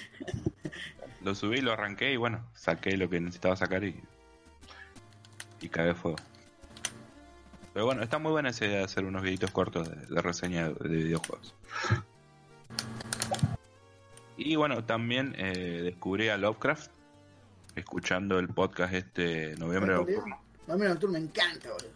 Lo 1.24 1.36
subí, 1.36 1.60
lo 1.60 1.74
arranqué 1.74 2.14
y 2.14 2.16
bueno, 2.16 2.46
saqué 2.54 2.96
lo 2.96 3.10
que 3.10 3.20
necesitaba 3.20 3.58
sacar 3.58 3.84
y. 3.84 4.00
Y 5.60 5.68
cagué 5.68 5.94
fuego. 5.94 6.16
Pero 7.74 7.86
bueno, 7.86 8.02
está 8.02 8.18
muy 8.18 8.32
buena 8.32 8.50
esa 8.50 8.66
idea 8.66 8.78
de 8.78 8.84
hacer 8.86 9.04
unos 9.04 9.24
videitos 9.24 9.52
cortos 9.52 9.90
de, 9.90 10.06
de 10.06 10.22
reseña 10.22 10.70
de, 10.70 10.88
de 10.88 10.96
videojuegos. 11.04 11.54
Y 14.38 14.56
bueno, 14.56 14.86
también 14.86 15.36
eh, 15.38 15.82
descubrí 15.84 16.30
a 16.30 16.38
Lovecraft 16.38 16.92
escuchando 17.78 18.40
el 18.40 18.48
podcast 18.50 18.94
este 18.94 19.56
Noviembre. 19.58 19.94
Noviembre 19.96 20.90
Nocturno 20.90 21.20
me 21.20 21.26
encanta, 21.26 21.70
boludo. 21.72 21.90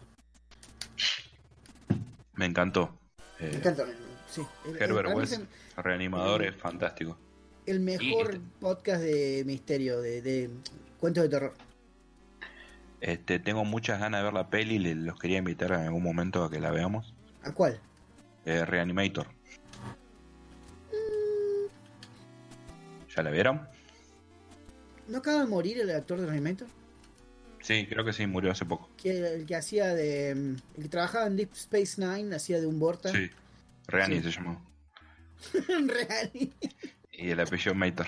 Me 2.34 2.46
encantó. 2.46 2.96
Me 3.40 3.46
Eh, 3.48 3.56
encanta. 3.56 3.84
Sí. 4.30 4.42
El- 4.66 4.80
Herbert 4.82 5.14
West, 5.14 5.32
el, 5.34 5.46
reanimador, 5.76 6.42
es 6.44 6.56
fantástico. 6.56 7.18
el 7.66 7.80
mejor 7.80 8.34
Y- 8.34 8.38
podcast 8.60 9.02
de 9.02 9.42
misterio, 9.46 10.00
de, 10.00 10.22
de 10.22 10.50
cuentos 10.98 11.24
de 11.24 11.28
terror. 11.28 11.54
Este, 13.00 13.38
tengo 13.40 13.64
muchas 13.64 13.98
ganas 14.00 14.20
de 14.20 14.24
ver 14.24 14.32
la 14.32 14.48
peli, 14.48 14.78
le- 14.78 14.94
los 14.94 15.18
quería 15.18 15.38
invitar 15.38 15.72
en 15.72 15.80
algún 15.80 16.02
momento 16.02 16.44
a 16.44 16.50
que 16.50 16.60
la 16.60 16.70
veamos. 16.70 17.12
¿A 17.42 17.52
cuál? 17.52 17.78
Eh, 18.44 18.64
Reanimator. 18.64 19.26
¿Ya 23.14 23.22
la 23.22 23.30
vieron? 23.30 23.68
¿No 25.12 25.18
acaba 25.18 25.40
de 25.40 25.46
morir 25.46 25.78
el 25.78 25.90
actor 25.90 26.18
de 26.18 26.26
Reanimator? 26.26 26.66
Sí, 27.60 27.86
creo 27.86 28.02
que 28.02 28.14
sí, 28.14 28.26
murió 28.26 28.50
hace 28.50 28.64
poco. 28.64 28.88
Que 28.96 29.34
el 29.34 29.44
que 29.46 29.54
hacía 29.54 29.94
de. 29.94 30.34
mm, 30.34 30.56
El 30.78 30.82
que 30.84 30.88
trabajaba 30.88 31.26
en 31.26 31.36
Deep 31.36 31.52
Space 31.52 32.00
Nine, 32.00 32.34
hacía 32.34 32.58
de 32.60 32.66
un 32.66 32.80
Borta. 32.80 33.10
Sí. 33.10 33.30
Reani 33.88 34.16
Sí. 34.16 34.22
se 34.22 34.30
llamó. 34.30 34.64
Real. 35.68 36.30
Y 37.12 37.30
el 37.30 37.38
apellido 37.40 37.74
Mater. 37.74 38.06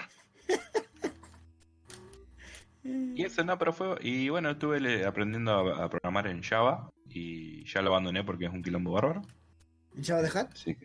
Y 2.84 3.22
eso 3.24 3.44
no, 3.44 3.58
pero 3.58 3.72
fue. 3.72 3.96
Y 4.00 4.28
bueno, 4.30 4.50
estuve 4.50 5.04
aprendiendo 5.04 5.52
a, 5.52 5.84
a 5.84 5.90
programar 5.90 6.26
en 6.26 6.42
Java. 6.42 6.90
Y 7.08 7.64
ya 7.66 7.80
lo 7.82 7.90
abandoné 7.90 8.24
porque 8.24 8.46
es 8.46 8.50
un 8.52 8.62
quilombo 8.62 8.92
bárbaro. 8.92 9.22
¿En 9.96 10.02
Java 10.04 10.22
de 10.22 10.38
Hat? 10.38 10.52
Que. 10.64 10.76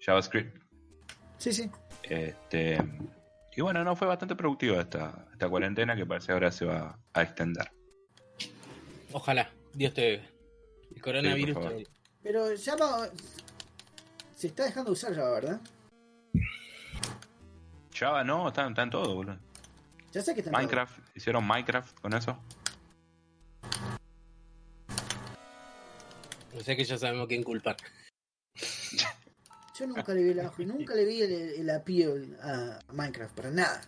JavaScript. 0.00 0.56
Sí, 1.38 1.52
sí. 1.52 1.70
Este. 2.04 2.78
Y 3.56 3.60
bueno, 3.60 3.84
no 3.84 3.94
fue 3.94 4.08
bastante 4.08 4.34
productiva 4.34 4.80
esta, 4.80 5.26
esta 5.32 5.48
cuarentena 5.48 5.94
que 5.94 6.04
parece 6.04 6.32
ahora 6.32 6.50
se 6.50 6.64
va 6.64 6.98
a 7.12 7.22
extender. 7.22 7.70
Ojalá, 9.12 9.50
Dios 9.72 9.94
te 9.94 10.12
oiga. 10.12 10.24
El 10.94 11.02
coronavirus 11.02 11.56
Sí, 11.56 11.84
te. 11.84 11.90
Pero 12.22 12.46
Java. 12.62 13.08
Se 14.34 14.48
está 14.48 14.64
dejando 14.64 14.90
de 14.90 14.92
usar 14.92 15.14
Java, 15.14 15.30
¿verdad? 15.30 15.60
Java 17.94 18.24
no, 18.24 18.48
está, 18.48 18.66
está 18.66 18.82
en 18.82 18.90
todo, 18.90 19.14
boludo. 19.14 19.38
Ya 20.12 20.22
sé 20.22 20.34
que 20.34 20.40
está 20.40 20.50
en 20.50 20.56
Minecraft, 20.56 21.16
hicieron 21.16 21.46
Minecraft 21.46 22.00
con 22.00 22.14
eso. 22.14 22.36
O 26.56 26.60
sea 26.60 26.76
que 26.76 26.84
ya 26.84 26.98
sabemos 26.98 27.28
quién 27.28 27.42
culpar. 27.42 27.76
Yo 29.78 29.86
nunca 29.88 30.14
le 30.14 30.22
vi 30.22 30.30
el 30.30 30.40
ajo, 30.40 30.62
nunca 30.62 30.94
le 30.94 31.04
vi 31.04 31.22
el, 31.22 31.32
el 31.32 31.70
appeal 31.70 32.36
a 32.42 32.78
Minecraft, 32.92 33.34
para 33.34 33.50
nada. 33.50 33.82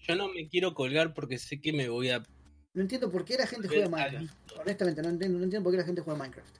Yo 0.00 0.16
no 0.16 0.28
me 0.28 0.48
quiero 0.48 0.74
colgar 0.74 1.14
porque 1.14 1.38
sé 1.38 1.60
que 1.60 1.72
me 1.72 1.88
voy 1.88 2.10
a. 2.10 2.22
No 2.74 2.82
entiendo 2.82 3.10
por 3.10 3.24
qué 3.24 3.36
la 3.36 3.46
gente 3.46 3.68
juega 3.68 3.88
Minecraft. 3.88 4.58
Honestamente, 4.58 5.02
no 5.02 5.08
entiendo, 5.10 5.38
no 5.38 5.44
entiendo 5.44 5.64
por 5.64 5.72
qué 5.72 5.78
la 5.78 5.84
gente 5.84 6.00
juega 6.02 6.18
Minecraft. 6.18 6.56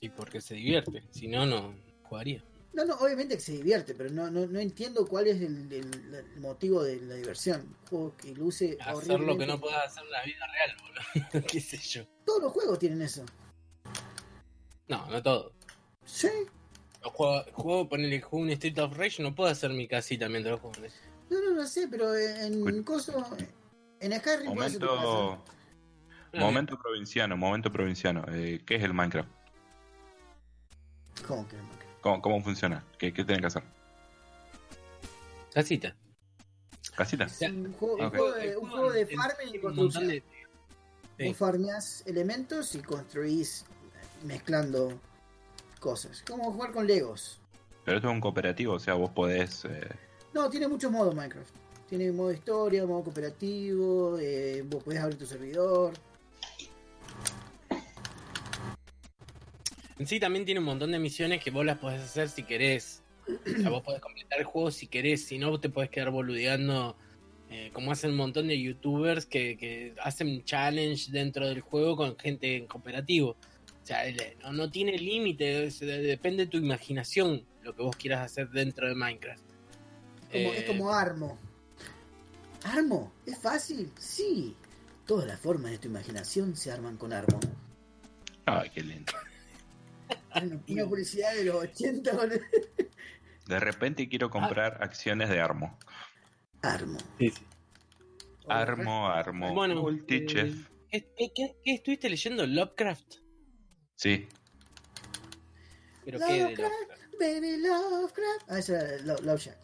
Y 0.00 0.08
porque 0.10 0.40
se 0.40 0.54
divierte. 0.54 1.02
Si 1.10 1.28
no, 1.28 1.46
no 1.46 1.74
jugaría. 2.04 2.44
No, 2.74 2.84
no, 2.84 2.94
obviamente 2.96 3.34
que 3.34 3.40
se 3.40 3.52
divierte, 3.52 3.94
pero 3.94 4.10
no, 4.10 4.30
no, 4.30 4.46
no 4.46 4.60
entiendo 4.60 5.06
cuál 5.06 5.26
es 5.26 5.40
el, 5.40 5.72
el- 5.72 6.14
el 6.14 6.40
motivo 6.40 6.84
de 6.84 7.00
la 7.00 7.14
diversión. 7.14 7.62
Un 7.62 7.86
juego 7.88 8.16
que 8.16 8.34
luce 8.34 8.76
Hacer 8.80 9.18
lo 9.20 9.36
que 9.36 9.46
no 9.46 9.58
puedas 9.58 9.86
hacer 9.86 10.04
en 10.04 10.10
la 10.12 10.22
vida 10.24 10.46
real, 10.46 10.76
boludo. 10.82 11.46
¿Qué 11.50 11.60
sé 11.60 11.78
yo? 11.78 12.04
Todos 12.24 12.42
los 12.42 12.52
juegos 12.52 12.78
tienen 12.78 13.02
eso. 13.02 13.24
No, 14.88 15.06
no 15.06 15.22
todo. 15.22 15.52
Sí. 16.04 16.28
Los 17.02 17.12
juego, 17.12 17.44
juego 17.52 17.88
ponerle 17.88 18.20
juego 18.20 18.44
un 18.44 18.50
Street 18.50 18.78
of 18.78 18.96
Rage, 18.96 19.22
no 19.22 19.34
puedo 19.34 19.50
hacer 19.50 19.70
mi 19.70 19.86
casita 19.86 20.28
mientras 20.28 20.52
lo 20.52 20.58
juego. 20.58 20.88
No, 21.30 21.40
no, 21.42 21.54
no 21.54 21.66
sé, 21.66 21.86
pero 21.88 22.16
en 22.16 22.82
coso. 22.82 23.12
En 24.00 24.18
Skyrim. 24.18 24.46
Momento, 24.46 25.42
momento 26.32 26.78
provinciano, 26.78 27.36
momento 27.36 27.72
provinciano. 27.72 28.24
Eh, 28.28 28.60
¿Qué 28.64 28.76
es 28.76 28.82
el 28.82 28.94
Minecraft? 28.94 29.28
¿Cómo 31.26 31.46
que 31.48 31.56
no? 31.56 31.62
¿Cómo, 32.00 32.22
cómo 32.22 32.40
funciona? 32.42 32.84
¿Qué, 32.98 33.12
¿Qué 33.12 33.24
tienen 33.24 33.40
que 33.40 33.48
hacer? 33.48 33.62
Casita. 35.52 35.94
¿Casita? 36.96 37.24
Es 37.24 37.42
un 37.42 37.72
juego, 37.72 37.96
un 37.96 38.04
Ok. 38.04 38.16
juego 38.16 38.32
de, 38.32 38.56
un 38.56 38.70
juego 38.70 38.92
de 38.92 39.06
farming 39.06 39.54
y 39.54 39.56
un 39.56 39.62
construcción. 39.62 40.22
Vos 41.18 41.36
farmeás 41.36 42.04
elementos 42.06 42.74
y 42.76 42.80
construís 42.80 43.64
mezclando 44.24 44.98
cosas. 45.80 46.22
Como 46.26 46.52
jugar 46.52 46.72
con 46.72 46.86
Legos. 46.86 47.40
Pero 47.84 47.96
esto 47.98 48.08
es 48.08 48.14
un 48.14 48.20
cooperativo, 48.20 48.74
o 48.74 48.78
sea, 48.78 48.94
vos 48.94 49.10
podés... 49.10 49.64
eh, 49.64 49.88
No, 50.34 50.50
tiene 50.50 50.68
muchos 50.68 50.90
modos 50.92 51.14
Minecraft. 51.14 51.54
Tiene 51.88 52.12
modo 52.12 52.32
historia, 52.32 52.84
modo 52.84 53.04
cooperativo, 53.04 54.18
eh, 54.20 54.62
vos 54.66 54.82
podés 54.84 55.00
abrir 55.00 55.18
tu 55.18 55.24
servidor. 55.24 55.94
En 59.98 60.06
sí 60.06 60.20
también 60.20 60.44
tiene 60.44 60.60
un 60.60 60.66
montón 60.66 60.92
de 60.92 60.98
misiones 60.98 61.42
que 61.42 61.50
vos 61.50 61.64
las 61.64 61.78
podés 61.78 62.02
hacer 62.02 62.28
si 62.28 62.42
querés. 62.44 63.02
O 63.26 63.60
sea, 63.60 63.70
vos 63.70 63.82
podés 63.82 64.00
completar 64.00 64.38
el 64.38 64.44
juego 64.44 64.70
si 64.70 64.86
querés, 64.86 65.24
si 65.26 65.38
no 65.38 65.58
te 65.58 65.68
podés 65.70 65.90
quedar 65.90 66.10
boludeando. 66.10 66.96
eh, 67.50 67.70
como 67.72 67.90
hacen 67.92 68.10
un 68.10 68.16
montón 68.18 68.46
de 68.48 68.60
youtubers 68.60 69.24
que, 69.26 69.56
que 69.56 69.94
hacen 70.02 70.44
challenge 70.44 71.10
dentro 71.10 71.46
del 71.48 71.62
juego 71.62 71.96
con 71.96 72.16
gente 72.18 72.56
en 72.56 72.66
cooperativo. 72.66 73.36
O 73.88 73.90
sea, 73.90 74.02
no, 74.42 74.52
no 74.52 74.70
tiene 74.70 74.98
límite, 74.98 75.70
depende 75.70 76.44
de 76.44 76.50
tu 76.50 76.58
imaginación 76.58 77.46
lo 77.62 77.74
que 77.74 77.82
vos 77.82 77.96
quieras 77.96 78.20
hacer 78.20 78.50
dentro 78.50 78.86
de 78.86 78.94
Minecraft. 78.94 79.42
Como, 80.30 80.32
Eh, 80.34 80.58
Es 80.58 80.64
como 80.64 80.92
Armo. 80.92 81.38
¿Armo? 82.64 83.10
¿Es 83.24 83.38
fácil? 83.38 83.90
Sí. 83.98 84.54
Todas 85.06 85.26
las 85.26 85.40
formas 85.40 85.70
de 85.70 85.78
tu 85.78 85.88
imaginación 85.88 86.54
se 86.54 86.70
arman 86.70 86.98
con 86.98 87.14
Armo. 87.14 87.40
Ay, 88.44 88.68
qué 88.74 88.82
lindo. 88.82 89.10
Una, 90.68 90.84
publicidad 90.84 91.34
de 91.34 91.44
los 91.44 91.56
80 91.56 92.10
con 92.14 92.28
De 92.28 93.58
repente 93.58 94.06
quiero 94.10 94.28
comprar 94.28 94.82
acciones 94.84 95.30
de 95.30 95.40
Armo. 95.40 95.78
Armo. 96.60 96.98
Armo, 98.48 99.08
Armo, 99.08 99.54
Bueno, 99.54 99.76
Multichef. 99.80 100.68
¿Qué, 100.90 101.08
qué- 101.16 101.32
qué- 101.34 101.56
qué 101.64 101.74
estuviste 101.74 102.10
leyendo? 102.10 102.46
¿Lovecraft? 102.46 103.14
Sí, 103.98 104.28
¿Pero 106.04 106.20
qué 106.20 106.24
de 106.24 106.38
Lovecraft, 106.38 106.72
Lovecraft? 106.72 107.12
baby 107.18 107.56
Lovecraft. 107.62 108.42
Ah, 108.48 108.58
esa 108.60 108.80
era 108.80 109.02
Lo- 109.02 109.18
Love 109.22 109.40
Shack. 109.40 109.56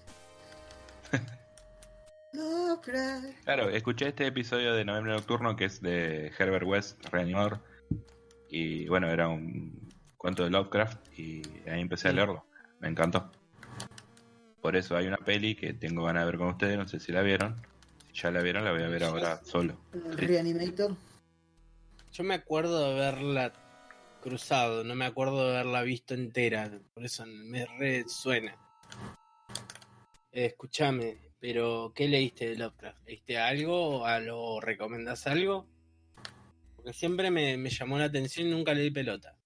Lovecraft. 2.32 3.26
claro, 3.44 3.70
escuché 3.70 4.08
este 4.08 4.26
episodio 4.26 4.74
de 4.74 4.84
Noviembre 4.84 5.12
Nocturno 5.12 5.54
que 5.54 5.66
es 5.66 5.80
de 5.80 6.32
Herbert 6.36 6.66
West, 6.66 7.00
reanimador. 7.12 7.60
Y 8.48 8.88
bueno, 8.88 9.08
era 9.08 9.28
un 9.28 9.88
cuento 10.16 10.42
de 10.42 10.50
Lovecraft 10.50 11.16
y 11.16 11.42
ahí 11.70 11.80
empecé 11.80 12.08
a 12.08 12.12
leerlo. 12.12 12.44
Me 12.80 12.88
encantó. 12.88 13.30
Por 14.60 14.74
eso 14.74 14.96
hay 14.96 15.06
una 15.06 15.18
peli 15.18 15.54
que 15.54 15.74
tengo 15.74 16.02
ganas 16.06 16.22
de 16.24 16.26
ver 16.32 16.38
con 16.38 16.48
ustedes, 16.48 16.76
no 16.76 16.88
sé 16.88 16.98
si 16.98 17.12
la 17.12 17.22
vieron. 17.22 17.64
Si 18.12 18.22
ya 18.22 18.32
la 18.32 18.42
vieron, 18.42 18.64
la 18.64 18.72
voy 18.72 18.82
a 18.82 18.88
ver 18.88 19.04
ahora 19.04 19.40
solo. 19.44 19.78
Sí. 19.92 20.26
Reanimator. 20.26 20.96
Yo 22.12 22.24
me 22.24 22.34
acuerdo 22.34 22.80
de 22.80 22.90
haberla 22.96 23.52
cruzado, 24.24 24.84
no 24.84 24.94
me 24.94 25.04
acuerdo 25.04 25.46
de 25.46 25.58
haberla 25.58 25.82
visto 25.82 26.14
entera, 26.14 26.80
por 26.94 27.04
eso 27.04 27.26
me 27.26 27.66
resuena. 27.66 28.56
Escúchame, 30.32 31.18
pero 31.38 31.92
¿qué 31.94 32.08
leíste 32.08 32.48
de 32.48 32.56
Lovecraft? 32.56 33.06
¿Leíste 33.06 33.36
algo 33.36 34.00
o 34.00 34.20
lo 34.20 34.60
recomendás 34.60 35.26
algo? 35.26 35.66
Porque 36.74 36.94
siempre 36.94 37.30
me, 37.30 37.58
llamó 37.68 37.98
la 37.98 38.06
atención 38.06 38.48
y 38.48 38.50
nunca 38.50 38.72
leí 38.72 38.90
pelota. 38.90 39.36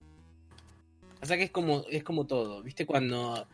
O 1.21 1.27
que 1.27 1.43
es 1.43 1.51
como, 1.51 1.85
es 1.91 2.05
como 2.05 2.29
todo, 2.29 2.63
¿viste? 2.63 2.87
Cuando 2.87 3.49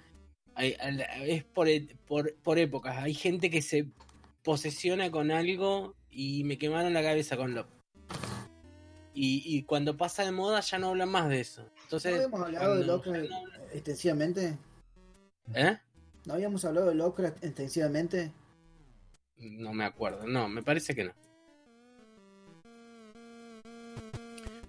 hay- 0.55 0.77
es 1.23 1.43
por, 1.45 1.69
e- 1.71 1.97
por, 2.07 2.35
por 2.43 2.59
épocas, 2.59 2.99
hay 2.99 3.15
gente 3.15 3.49
que 3.49 3.63
se 3.63 3.87
posesiona 4.43 5.11
con 5.11 5.31
algo 5.31 5.97
y 6.11 6.45
me 6.45 6.59
quemaron 6.59 6.93
la 6.93 7.03
cabeza 7.03 7.39
con 7.39 7.55
Lovecraft. 7.55 7.84
Y, 9.15 9.43
y 9.47 9.63
cuando 9.63 9.97
pasa 9.97 10.25
de 10.25 10.33
moda 10.33 10.61
ya 10.61 10.79
no 10.79 10.89
hablan 10.89 11.09
más 11.09 11.29
de 11.29 11.41
eso. 11.41 11.71
¿No 11.91 11.99
habíamos 11.99 12.41
hablado 12.41 12.77
de 12.77 12.85
Lovecraft 12.85 13.31
extensivamente? 13.73 14.59
¿Eh? 15.55 15.79
¿No 16.25 16.35
habíamos 16.35 16.65
hablado 16.65 16.89
de 16.89 16.95
Lovecraft 16.95 17.45
extensivamente? 17.45 18.33
No 19.37 19.73
me 19.73 19.85
acuerdo, 19.85 20.27
no, 20.27 20.49
me 20.49 20.63
parece 20.63 20.95
que 20.95 21.05
no. 21.05 21.13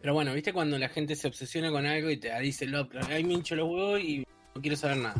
Pero 0.01 0.13
bueno, 0.13 0.33
viste 0.33 0.53
cuando 0.53 0.77
la 0.77 0.89
gente 0.89 1.15
se 1.15 1.27
obsesiona 1.27 1.71
con 1.71 1.85
algo 1.85 2.11
y 2.11 2.17
te 2.17 2.37
dice 2.39 2.67
Lovecraft, 2.67 3.09
ay 3.09 3.23
me 3.23 3.33
hincho 3.33 3.55
los 3.55 3.67
huevos 3.67 3.99
y 4.01 4.25
no 4.53 4.61
quiero 4.61 4.77
saber 4.77 4.97
nada. 4.97 5.15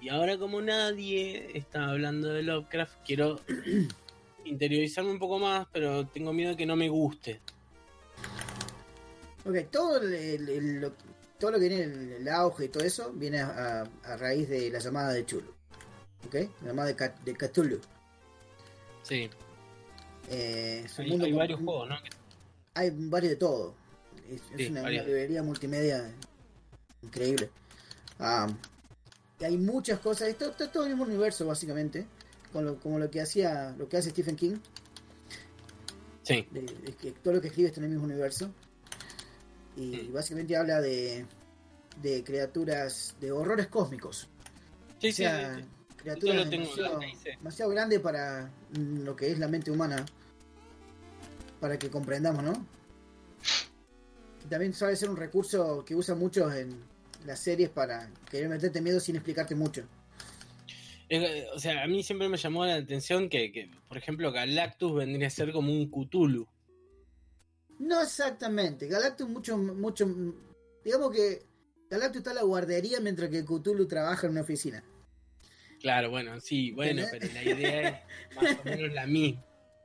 Y 0.00 0.08
ahora 0.08 0.38
como 0.38 0.62
nadie 0.62 1.50
está 1.52 1.90
hablando 1.90 2.28
de 2.28 2.42
Lovecraft, 2.42 2.94
quiero 3.04 3.40
interiorizarme 4.44 5.10
un 5.10 5.18
poco 5.18 5.38
más, 5.38 5.66
pero 5.72 6.06
tengo 6.06 6.32
miedo 6.32 6.52
de 6.52 6.56
que 6.56 6.64
no 6.64 6.76
me 6.76 6.88
guste. 6.88 7.42
Ok, 9.44 9.70
todo, 9.70 9.96
el- 10.00 10.14
el- 10.14 10.48
el- 10.48 10.80
lo, 10.80 10.92
todo 11.38 11.52
lo 11.52 11.58
que 11.58 11.68
viene 11.68 11.84
el, 11.84 12.12
el 12.12 12.28
auge 12.28 12.66
y 12.66 12.68
todo 12.68 12.84
eso 12.84 13.12
viene 13.12 13.40
a, 13.40 13.82
a- 14.04 14.12
a 14.12 14.16
raíz 14.16 14.48
de 14.48 14.70
la 14.70 14.78
llamada 14.78 15.12
de 15.12 15.24
Chulu. 15.24 15.52
¿Ok? 16.26 16.34
La 16.62 16.68
llamada 16.68 16.88
de, 16.88 16.96
Ca- 16.96 17.14
de 17.24 17.34
Cthulhu. 17.34 17.80
Sí, 19.02 19.30
Eh, 20.28 20.84
un 20.98 21.04
hay, 21.04 21.10
mundo 21.10 21.24
hay 21.24 21.30
con- 21.32 21.38
varios 21.38 21.60
juegos, 21.60 21.88
¿no? 21.88 21.96
Hay 22.74 22.90
varios 22.94 23.30
de 23.30 23.36
todo. 23.36 23.74
Es, 24.56 24.70
una, 24.70 24.82
librería 24.88 25.42
multimedia 25.42 26.14
increíble. 27.02 27.50
Ah, 28.20 28.46
hay 29.40 29.56
muchas 29.56 29.98
cosas. 29.98 30.28
Está 30.28 30.52
todo 30.70 30.84
en 30.84 30.90
el 30.92 30.96
mismo 30.96 31.10
universo, 31.10 31.46
básicamente. 31.46 32.06
Con 32.52 32.64
lo, 32.64 32.78
como 32.78 32.98
lo 32.98 33.10
que 33.10 33.20
hacía 33.20 33.74
lo 33.78 33.88
que 33.88 33.96
hace 33.96 34.10
Stephen 34.10 34.36
King. 34.36 34.56
Sí, 36.22 36.46
de- 36.50 36.60
de 36.62 36.92
que 36.94 37.12
todo 37.12 37.34
lo 37.34 37.40
que 37.40 37.48
escribe 37.48 37.68
está 37.68 37.80
en 37.80 37.84
el 37.86 37.90
mismo 37.90 38.04
universo. 38.04 38.52
Y 39.76 40.08
Mm. 40.08 40.12
básicamente 40.12 40.56
habla 40.56 40.80
de, 40.80 41.24
de 42.02 42.24
criaturas, 42.24 43.14
de 43.20 43.32
horrores 43.32 43.66
cósmicos. 43.68 44.28
sí, 45.00 45.08
o 45.08 45.12
sea, 45.12 45.56
sí, 45.56 45.62
sí. 45.62 45.96
criaturas 45.96 46.50
demasiado, 46.50 47.70
grandes 47.70 48.00
para 48.00 48.50
lo 48.72 49.16
que 49.16 49.30
es 49.30 49.38
la 49.38 49.48
mente 49.48 49.70
humana. 49.70 50.04
Para 51.60 51.78
que 51.78 51.90
comprendamos, 51.90 52.42
¿no? 52.42 52.52
También 54.48 54.72
suele 54.72 54.96
ser 54.96 55.10
un 55.10 55.16
recurso 55.16 55.84
que 55.84 55.94
usan 55.94 56.18
muchos 56.18 56.54
en 56.54 56.74
las 57.26 57.38
series 57.38 57.68
para 57.68 58.10
querer 58.30 58.48
meterte 58.48 58.80
miedo 58.80 58.98
sin 58.98 59.16
explicarte 59.16 59.54
mucho. 59.54 59.84
O 61.54 61.58
sea, 61.58 61.82
a 61.82 61.86
mí 61.88 62.02
siempre 62.02 62.28
me 62.28 62.36
llamó 62.36 62.64
la 62.64 62.76
atención 62.76 63.28
que, 63.28 63.50
que, 63.50 63.68
por 63.88 63.98
ejemplo, 63.98 64.30
Galactus 64.32 64.94
vendría 64.94 65.26
a 65.26 65.30
ser 65.30 65.52
como 65.52 65.72
un 65.72 65.90
Cthulhu. 65.90 66.46
No 67.80 68.00
exactamente. 68.02 68.86
Galactus 68.86 69.28
mucho, 69.28 69.56
mucho. 69.58 70.06
Digamos 70.84 71.10
que 71.10 71.42
Galactus 71.90 72.18
está 72.18 72.30
en 72.30 72.36
la 72.36 72.42
guardería 72.44 73.00
mientras 73.00 73.28
que 73.30 73.44
Cthulhu 73.44 73.86
trabaja 73.86 74.26
en 74.26 74.32
una 74.32 74.42
oficina. 74.42 74.84
Claro, 75.80 76.10
bueno, 76.10 76.38
sí, 76.40 76.72
bueno, 76.72 77.02
pero 77.10 77.26
la 77.32 77.42
idea 77.42 77.88
es 77.88 78.36
más 78.36 78.60
o 78.60 78.64
menos 78.64 78.92
la 78.92 79.06
misma. 79.06 79.44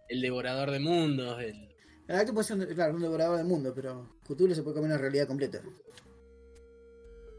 El 0.09 0.21
devorador 0.21 0.69
de 0.71 0.79
mundos, 0.79 1.41
el... 1.41 1.73
Galactus 2.07 2.33
puede 2.33 2.47
ser 2.47 2.57
un, 2.57 2.65
claro, 2.75 2.93
un 2.93 3.01
devorador 3.01 3.37
del 3.37 3.47
mundo, 3.47 3.73
pero 3.73 4.17
Cthulhu 4.27 4.53
se 4.53 4.61
puede 4.61 4.75
comer 4.75 4.91
una 4.91 4.99
realidad 4.99 5.25
completa. 5.25 5.61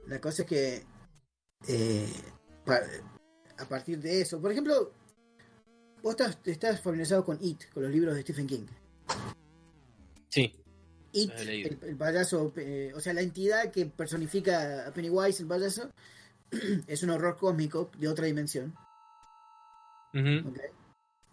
La 0.09 0.21
cosa 0.21 0.43
es 0.43 0.49
que. 0.49 0.83
eh, 1.69 2.09
pa- 2.65 2.83
a 3.59 3.65
partir 3.69 3.99
de 4.01 4.21
eso. 4.23 4.41
Por 4.41 4.51
ejemplo, 4.53 4.93
vos 6.03 6.13
estás, 6.13 6.39
estás 6.45 6.81
familiarizado 6.81 7.25
con 7.25 7.39
It, 7.43 7.71
con 7.73 7.83
los 7.83 7.93
libros 7.93 8.15
de 8.15 8.23
Stephen 8.23 8.47
King. 8.47 8.67
Sí, 10.37 10.55
It, 11.13 11.31
el, 11.39 11.79
el 11.83 11.97
payaso, 11.97 12.53
eh, 12.57 12.93
o 12.95 13.01
sea, 13.01 13.15
la 13.15 13.23
entidad 13.23 13.71
que 13.73 13.87
personifica 13.87 14.87
a 14.87 14.93
Pennywise, 14.93 15.43
el 15.43 15.49
payaso, 15.49 15.91
es 16.87 17.03
un 17.03 17.11
horror 17.11 17.37
cósmico 17.39 17.91
de 17.99 18.09
otra 18.09 18.27
dimensión. 18.27 18.75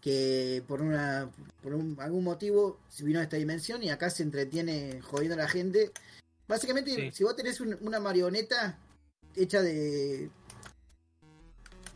Que 0.01 0.61
por 0.67 0.81
una 0.81 1.29
por 1.61 1.73
un- 1.73 1.97
algún 1.99 2.23
motivo 2.25 2.79
se 2.89 3.05
vino 3.05 3.19
a 3.19 3.23
esta 3.23 3.37
dimensión 3.37 3.81
y 3.83 3.89
acá 3.89 4.09
se 4.09 4.23
entretiene 4.23 4.99
jodiendo 5.01 5.35
a 5.35 5.43
la 5.43 5.47
gente. 5.47 5.91
Básicamente, 6.47 6.93
Sí. 6.93 7.11
si 7.13 7.23
vos 7.23 7.35
tenés 7.35 7.61
un- 7.61 7.77
una 7.81 7.99
marioneta 8.01 8.77
hecha 9.35 9.61
de 9.61 10.29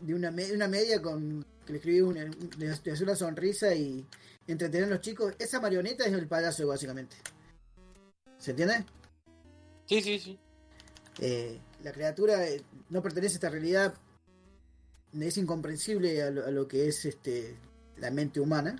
de 0.00 0.14
una, 0.14 0.30
me- 0.30 0.52
una 0.52 0.68
media 0.68 1.02
con 1.02 1.44
que 1.68 1.72
le 1.74 1.78
escribís 1.78 2.02
una, 2.02 2.24
le 2.56 2.70
hace 2.70 3.04
una 3.04 3.14
sonrisa 3.14 3.74
y 3.74 4.04
entretener 4.46 4.86
a 4.86 4.90
los 4.90 5.02
chicos, 5.02 5.34
esa 5.38 5.60
marioneta 5.60 6.06
es 6.06 6.12
el 6.14 6.26
payaso 6.26 6.66
básicamente. 6.66 7.16
¿Se 8.38 8.52
entiende? 8.52 8.86
sí, 9.84 10.00
sí, 10.00 10.18
sí. 10.18 10.38
Eh, 11.20 11.60
la 11.82 11.92
criatura 11.92 12.48
eh, 12.48 12.62
no 12.88 13.02
pertenece 13.02 13.34
a 13.34 13.36
esta 13.36 13.50
realidad 13.50 13.94
es 15.12 15.36
incomprensible 15.36 16.22
a 16.22 16.30
lo, 16.30 16.46
a 16.46 16.50
lo 16.50 16.68
que 16.68 16.88
es 16.88 17.04
este 17.04 17.56
la 17.98 18.10
mente 18.10 18.40
humana. 18.40 18.76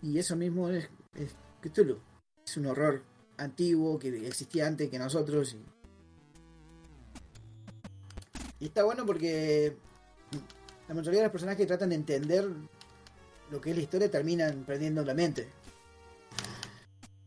Y 0.00 0.18
eso 0.18 0.34
mismo 0.36 0.70
es, 0.70 0.88
es 1.14 1.34
Cthulhu. 1.60 1.98
Es 2.46 2.56
un 2.56 2.66
horror 2.66 3.02
antiguo 3.36 3.98
que 3.98 4.26
existía 4.26 4.66
antes 4.66 4.88
que 4.88 4.98
nosotros. 4.98 5.54
Y, 5.54 5.62
y 8.60 8.66
está 8.66 8.84
bueno 8.84 9.04
porque 9.04 9.76
la 10.88 10.94
mayoría 10.94 11.20
de 11.20 11.26
los 11.26 11.32
personajes 11.32 11.58
que 11.58 11.66
tratan 11.66 11.90
de 11.90 11.94
entender 11.96 12.48
lo 13.50 13.60
que 13.60 13.70
es 13.70 13.76
la 13.76 13.82
historia 13.82 14.10
terminan 14.10 14.64
perdiendo 14.64 15.04
la 15.04 15.14
mente. 15.14 15.48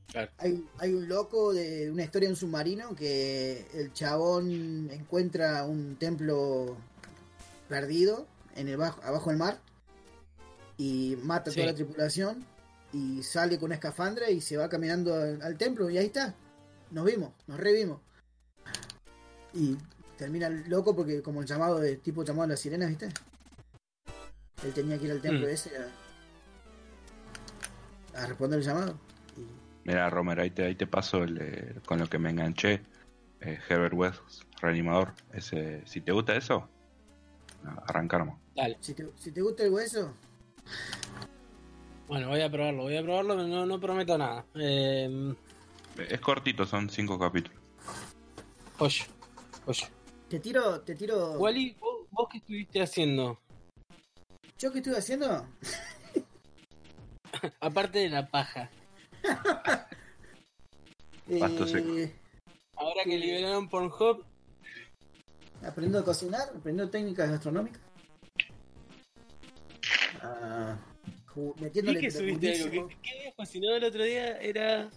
Claro. 0.07 0.29
Hay, 0.39 0.65
hay 0.79 0.93
un 0.93 1.07
loco 1.07 1.53
de 1.53 1.89
una 1.89 2.03
historia 2.03 2.27
de 2.27 2.33
un 2.33 2.37
submarino 2.37 2.93
que 2.95 3.65
el 3.73 3.93
chabón 3.93 4.89
encuentra 4.91 5.63
un 5.65 5.95
templo 5.95 6.75
perdido 7.69 8.27
en 8.55 8.67
el 8.67 8.75
bajo, 8.77 9.01
abajo 9.03 9.29
del 9.29 9.39
mar 9.39 9.59
y 10.77 11.17
mata 11.23 11.49
a 11.49 11.53
Sí. 11.53 11.59
toda 11.61 11.71
la 11.71 11.75
tripulación 11.75 12.45
y 12.91 13.23
sale 13.23 13.57
con 13.57 13.67
una 13.67 13.75
escafandra 13.75 14.29
y 14.29 14.41
se 14.41 14.57
va 14.57 14.67
caminando 14.67 15.15
al, 15.15 15.41
al 15.41 15.57
templo 15.57 15.89
y 15.89 15.97
ahí 15.97 16.07
está. 16.07 16.35
Nos 16.91 17.05
vimos, 17.05 17.31
nos 17.47 17.57
revimos. 17.59 18.01
Y 19.53 19.77
termina 20.17 20.49
loco 20.49 20.93
porque 20.93 21.21
como 21.21 21.39
el 21.41 21.47
llamado 21.47 21.79
de 21.79 21.95
tipo 21.95 22.23
llamado 22.25 22.43
a 22.43 22.47
las 22.47 22.59
sirenas, 22.59 22.89
¿viste? 22.89 23.07
Él 24.63 24.73
tenía 24.73 24.97
que 24.97 25.05
ir 25.05 25.11
al 25.11 25.21
templo 25.21 25.47
Mm. 25.47 25.49
ese 25.49 25.71
a, 25.77 25.87
a 28.21 28.25
responder 28.27 28.59
el 28.59 28.65
llamado. 28.65 28.97
Y 29.37 29.41
Mira, 29.85 30.09
Romer, 30.09 30.39
ahí 30.39 30.51
te, 30.51 30.65
ahí 30.65 30.75
te 30.75 30.87
paso 30.87 31.23
el, 31.23 31.37
eh, 31.41 31.75
con 31.85 31.99
lo 31.99 32.07
que 32.07 32.19
me 32.19 32.29
enganché. 32.29 32.81
Eh, 33.41 33.59
Herbert 33.69 33.93
West, 33.95 34.21
reanimador. 34.61 35.13
Ese, 35.33 35.81
si 35.87 36.01
te 36.01 36.11
gusta 36.11 36.35
eso, 36.35 36.69
arrancamos. 37.87 38.39
Dale. 38.55 38.77
si 38.81 38.93
te, 38.93 39.07
si 39.15 39.31
te 39.31 39.41
gusta 39.41 39.63
el 39.63 39.71
hueso, 39.71 40.13
Bueno, 42.07 42.27
voy 42.29 42.41
a 42.41 42.51
probarlo, 42.51 42.83
voy 42.83 42.97
a 42.97 43.01
probarlo, 43.01 43.35
pero 43.35 43.47
no, 43.47 43.65
no 43.65 43.79
prometo 43.79 44.17
nada. 44.17 44.45
Eh, 44.55 45.33
Es 46.09 46.19
cortito, 46.21 46.65
son 46.67 46.89
cinco 46.89 47.17
capítulos. 47.17 47.59
pollo, 48.77 49.05
pollo. 49.65 49.87
te 50.29 50.39
tiro, 50.39 50.81
te 50.81 50.93
tiro. 50.95 51.31
Wally, 51.39 51.75
¿vos, 51.79 52.05
vos 52.11 52.27
qué 52.31 52.37
estuviste 52.39 52.81
haciendo? 52.81 53.39
¿Yo 54.61 54.71
qué 54.71 54.77
estuve 54.77 54.97
haciendo? 54.99 55.47
Aparte 57.59 57.97
de 57.97 58.09
la 58.09 58.27
paja. 58.27 58.69
Pasto 61.39 61.63
Eh, 61.65 61.67
seco. 61.67 62.13
Ahora 62.75 63.03
que 63.03 63.17
liberaron 63.17 63.67
Pornhub, 63.67 64.23
aprendiendo 65.63 65.97
a 65.97 66.03
cocinar, 66.03 66.49
aprendiendo 66.49 66.91
técnicas 66.91 67.31
gastronómicas. 67.31 67.81
Ah, 70.21 70.77
que 71.99 72.11
subiste 72.11 72.61
algo. 72.61 72.87
¿Qué, 72.87 72.97
qué 73.01 73.17
habías 73.17 73.35
cocinado 73.35 73.77
el 73.77 73.83
otro 73.83 74.03
día? 74.03 74.37
Era. 74.41 74.91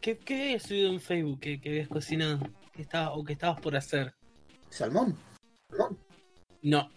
¿Qué, 0.00 0.18
qué 0.18 0.42
habías 0.42 0.64
subido 0.64 0.92
en 0.92 1.00
Facebook 1.00 1.38
que, 1.38 1.60
que 1.60 1.68
habías 1.68 1.86
cocinado? 1.88 2.40
Que 2.72 2.82
estaba, 2.82 3.12
o 3.12 3.22
que 3.22 3.34
estabas 3.34 3.60
por 3.60 3.76
hacer. 3.76 4.12
Salmón. 4.68 5.16
No, 6.62 6.88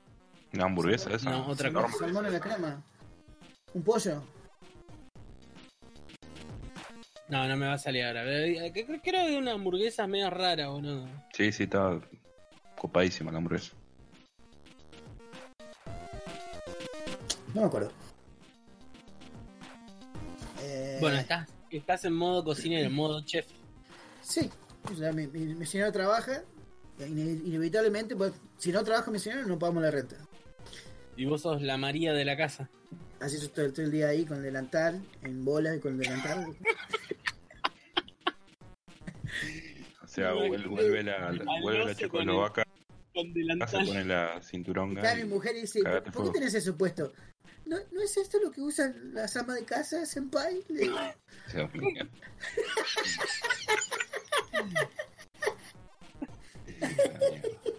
¿Una 0.54 0.66
hamburguesa 0.66 1.12
esa? 1.14 1.30
No, 1.30 1.48
otra 1.48 1.72
cosa. 1.72 1.98
salmón 2.00 2.26
en 2.28 2.34
la 2.34 2.40
crema. 2.40 2.84
Un 3.74 3.84
pollo. 3.84 4.24
no, 7.28 7.48
no 7.48 7.58
me 7.58 7.66
va 7.68 7.74
a 7.74 7.78
salir 7.78 8.04
ahora. 8.06 8.24
Eh, 8.26 8.72
Creo 8.74 9.02
que 9.02 9.10
era 9.10 9.26
de 9.26 9.38
una 9.38 9.54
hamburguesa 9.54 10.08
medio 10.08 10.30
rara, 10.30 10.70
boludo. 10.70 11.08
Sí, 11.34 11.52
sí, 11.52 11.64
estaba 11.64 12.00
copadísima 12.78 13.32
la 13.32 13.40
hamburguesa. 13.40 13.74
No 17.54 17.62
me 17.62 17.68
acuerdo. 17.68 17.92
Eh, 20.62 20.98
Bueno, 21.02 21.18
estás, 21.18 21.50
estás 21.70 22.06
en 22.06 22.14
modo 22.14 22.44
cocinero, 22.44 22.88
en 22.88 22.94
modo 22.94 23.22
chef. 23.26 23.46
Sí. 24.22 24.50
O 24.92 24.96
sea, 24.96 25.12
mi, 25.12 25.26
mi, 25.28 25.54
mi 25.56 25.66
señora 25.66 25.92
trabaja. 25.92 26.44
Ine- 27.00 27.42
inevitablemente, 27.46 28.16
pues, 28.16 28.34
si 28.58 28.72
no 28.72 28.84
trabaja 28.84 29.12
mi 29.12 29.20
señora, 29.20 29.44
no 29.46 29.60
pagamos 29.60 29.84
la 29.84 29.92
renta. 29.92 30.16
Y 31.18 31.26
vos 31.26 31.42
sos 31.42 31.62
la 31.62 31.78
María 31.78 32.14
de 32.14 32.26
la 32.26 32.36
casa. 32.38 32.70
Así 33.20 33.38
yo 33.40 33.46
estoy 33.46 33.72
todo 33.72 33.86
el 33.86 33.92
día 33.92 34.10
ahí 34.10 34.26
con 34.26 34.38
el 34.38 34.44
delantal, 34.44 35.02
en 35.24 35.44
bolas 35.46 35.78
y 35.78 35.80
con 35.80 35.94
el 35.94 36.00
delantal. 36.00 36.56
O 40.04 40.08
sea, 40.08 40.34
vuelve, 40.34 40.68
vuelve 40.68 41.04
la, 41.04 41.32
vuelve 41.62 41.86
la 41.86 41.96
checoslovaca, 41.96 42.64
Con 43.14 43.34
se 43.34 43.40
delantal. 43.40 43.86
pone 43.86 44.06
la 44.06 44.42
cinturón 44.42 44.98
Acá 44.98 45.16
mi 45.16 45.24
mujer 45.26 45.56
dice, 45.56 45.80
¿por, 45.82 45.92
cagate 45.92 46.12
por 46.12 46.12
qué 46.12 46.18
fuego. 46.20 46.32
tenés 46.34 46.54
eso 46.54 46.78
puesto? 46.78 47.12
¿No, 47.66 47.78
¿No 47.92 48.02
es 48.02 48.16
esto 48.18 48.38
lo 48.40 48.52
que 48.52 48.62
usan 48.62 49.14
las 49.14 49.36
amas 49.38 49.56
de 49.56 49.66
casa, 49.66 50.06
senpai? 50.06 50.64
Le. 50.70 50.90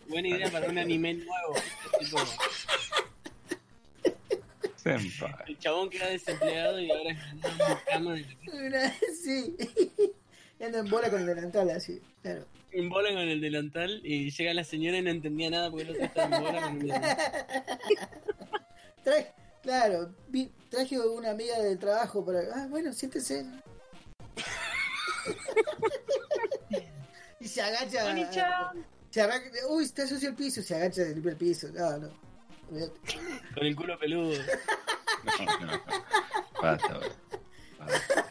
Buena 0.09 0.29
idea 0.29 0.51
para 0.51 0.69
un 0.69 0.79
anime 0.79 1.15
nuevo. 1.15 1.55
Tipo, 1.99 2.19
Senpai. 4.77 5.35
el 5.49 5.59
chabón 5.59 5.91
queda 5.91 6.07
desempleado 6.09 6.81
y 6.81 6.91
ahora 6.91 7.15
de 7.15 7.99
Una- 8.53 8.95
sí. 9.23 9.57
Y 10.59 10.65
anda 10.65 10.79
en 10.79 10.89
bola 10.89 11.11
con 11.11 11.21
el 11.21 11.27
delantal 11.27 11.69
así, 11.71 12.01
claro. 12.23 12.47
en 12.73 12.89
bola 12.89 13.11
con 13.11 13.19
el 13.29 13.41
delantal 13.41 14.01
y 14.05 14.31
llega 14.31 14.55
la 14.55 14.65
señora 14.65 14.97
y 14.99 15.03
no 15.03 15.11
entendía 15.11 15.51
nada 15.51 15.71
porque 15.71 15.85
el 15.85 15.91
otro 15.91 16.05
estaba 16.05 16.37
en 16.37 16.43
bola 16.43 16.63
con 16.63 16.73
el 16.73 16.79
delantal. 16.89 17.17
Traje, 19.05 19.33
claro, 19.63 20.15
vi- 20.29 20.51
traje 20.71 20.99
una 20.99 21.31
amiga 21.31 21.59
del 21.61 21.79
trabajo 21.79 22.25
para... 22.25 22.41
Ah, 22.55 22.67
bueno, 22.71 22.93
siéntese. 22.93 23.45
Y 27.47 27.49
se 27.49 27.63
agacha... 27.63 28.07
Oni-chan. 28.07 28.85
Se 29.09 29.23
agacha... 29.23 29.49
Uy, 29.69 29.85
está 29.85 30.05
sucio 30.05 30.31
el 30.31 30.35
piso. 30.35 30.63
Se 30.63 30.75
agacha 30.75 31.03
y 31.03 31.15
limpia 31.15 31.31
el 31.31 31.37
piso. 31.37 31.69
No, 31.73 31.97
no. 31.97 32.11
Con 33.55 33.67
el 33.67 33.77
culo 33.77 33.99
peludo. 33.99 34.37
No, 35.27 35.67
no. 35.67 35.83
Basta, 36.63 36.99
basta. 36.99 38.27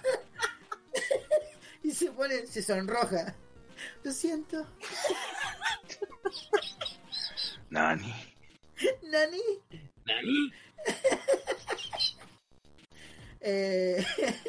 Y 1.84 1.91
se 1.91 2.10
pone, 2.12 2.47
se 2.47 2.62
sonroja. 2.62 3.36
Lo 4.04 4.12
siento. 4.13 4.65
Nani. 7.69 8.13
Nani. 9.04 9.41
Nani. 10.06 10.54
Eh, 13.41 14.06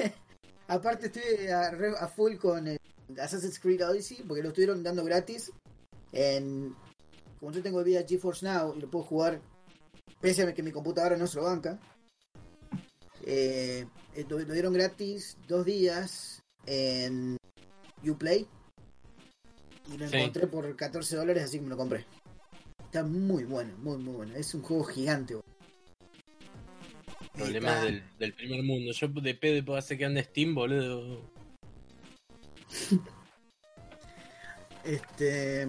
aparte 0.68 1.07
estoy 1.07 1.48
a, 1.48 1.70
a 1.98 2.09
full 2.09 2.37
con 2.37 2.68
eh, 2.68 2.79
Assassin's 3.20 3.58
Creed 3.58 3.84
Odyssey 3.86 4.22
porque 4.26 4.42
lo 4.42 4.48
estuvieron 4.48 4.82
dando 4.82 5.04
gratis 5.04 5.50
en 6.12 6.74
como 7.40 7.52
yo 7.52 7.62
tengo 7.62 7.82
vida 7.84 8.04
GeForce 8.06 8.44
Now 8.46 8.74
y 8.76 8.80
lo 8.80 8.90
puedo 8.90 9.04
jugar 9.04 9.40
pese 10.20 10.42
a 10.42 10.54
que 10.54 10.62
mi 10.62 10.72
computadora 10.72 11.16
no 11.16 11.26
se 11.26 11.36
lo 11.36 11.44
banca 11.44 11.78
eh, 13.24 13.86
eh, 14.14 14.26
lo, 14.28 14.38
lo 14.38 14.52
dieron 14.54 14.72
gratis 14.72 15.36
dos 15.48 15.64
días 15.64 16.42
en 16.66 17.36
Uplay 18.06 18.46
y 19.92 19.96
lo 19.98 20.08
Sí. 20.08 20.16
encontré 20.16 20.46
por 20.46 20.74
14 20.76 21.16
dólares 21.16 21.44
así 21.44 21.58
que 21.58 21.64
me 21.64 21.70
lo 21.70 21.76
compré 21.76 22.06
está 22.84 23.02
muy 23.04 23.44
bueno 23.44 23.76
muy 23.78 23.98
muy 23.98 24.14
bueno 24.14 24.34
es 24.36 24.54
un 24.54 24.62
juego 24.62 24.84
gigante 24.84 25.34
boludo. 25.34 25.46
Problemas 27.34 27.72
Está- 27.74 27.84
del, 27.84 28.02
del 28.18 28.32
primer 28.32 28.62
mundo. 28.62 28.92
Yo 28.92 29.08
de 29.08 29.34
pedo 29.34 29.62
puedo 29.62 29.78
hacer 29.78 29.98
que 29.98 30.06
ande 30.06 30.22
Steam, 30.24 30.54
boludo. 30.54 31.20
Este. 34.85 35.68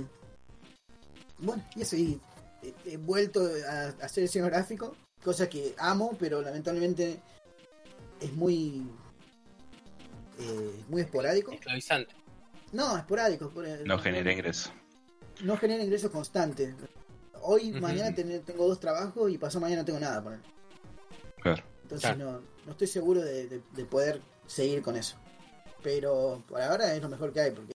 Bueno, 1.40 1.64
y 1.76 1.82
eso, 1.82 1.96
y 1.96 2.20
he, 2.62 2.94
he 2.94 2.98
vuelto 2.98 3.42
a, 3.68 3.72
a 3.72 4.06
hacer 4.06 4.24
diseño 4.24 4.46
gráfico, 4.46 4.96
cosa 5.24 5.48
que 5.50 5.74
amo, 5.78 6.16
pero 6.20 6.42
lamentablemente 6.42 7.20
es 8.20 8.34
muy. 8.34 8.88
eh, 10.40 10.84
muy 10.90 11.02
esporádico. 11.02 11.52
Esclavizante. 11.52 12.14
No, 12.74 12.98
esporádico. 12.98 13.46
espora- 13.46 13.80
No 13.86 13.98
genera 14.00 14.32
ingreso. 14.32 14.72
No 15.42 15.58
genera 15.58 15.84
ingresos 15.84 16.12
constantes. 16.12 16.76
Hoy, 17.42 17.72
mañana 17.72 18.14
ten- 18.14 18.44
tengo 18.44 18.68
dos 18.68 18.80
trabajos 18.80 19.32
y 19.32 19.38
pasado 19.38 19.62
mañana 19.62 19.82
no 19.82 19.86
tengo 19.86 20.00
nada. 20.00 20.22
Claro. 21.42 21.64
Entonces 21.84 22.10
Claro. 22.12 22.32
no, 22.34 22.42
no 22.66 22.72
estoy 22.72 22.88
seguro 22.88 23.22
de, 23.22 23.48
de- 23.48 23.62
de 23.72 23.86
poder 23.86 24.22
seguir 24.48 24.82
con 24.82 24.98
eso. 24.98 25.16
Pero 25.84 26.44
por 26.48 26.62
ahora 26.62 26.94
es 26.96 27.02
lo 27.02 27.10
mejor 27.10 27.32
que 27.34 27.40
hay 27.42 27.52
porque 27.52 27.72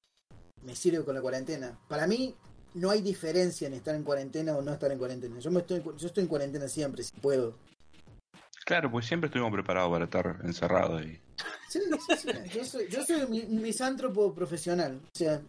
me 0.64 0.74
sirve 0.76 1.04
con 1.04 1.14
la 1.14 1.20
cuarentena. 1.20 1.78
Para 1.88 2.06
mí 2.06 2.34
no 2.74 2.90
hay 2.90 3.00
diferencia 3.02 3.66
en 3.66 3.74
estar 3.74 3.94
en 3.94 4.02
cuarentena 4.02 4.56
o 4.56 4.62
no 4.62 4.72
estar 4.72 4.90
en 4.92 4.98
cuarentena. 4.98 5.38
Yo, 5.38 5.50
me 5.50 5.60
estoy, 5.60 5.78
en 5.78 5.82
cu- 5.82 5.96
yo 5.96 6.06
estoy 6.06 6.22
en 6.24 6.28
cuarentena 6.28 6.68
siempre, 6.68 7.02
si 7.02 7.12
puedo. 7.20 7.56
Claro, 8.64 8.90
pues 8.90 9.06
siempre 9.06 9.26
estuvimos 9.26 9.52
preparados 9.52 9.90
para 9.90 10.04
estar 10.04 10.40
encerrados 10.44 11.02
y 11.04 11.20
Sí, 11.68 11.80
sí, 11.80 12.16
sí. 12.16 12.28
Yo 12.54 12.64
soy, 12.64 12.88
yo 12.88 13.04
soy 13.04 13.22
un 13.22 13.30
mi- 13.30 13.42
misántropo 13.46 14.32
profesional. 14.34 15.00
O 15.14 15.18
sea, 15.18 15.40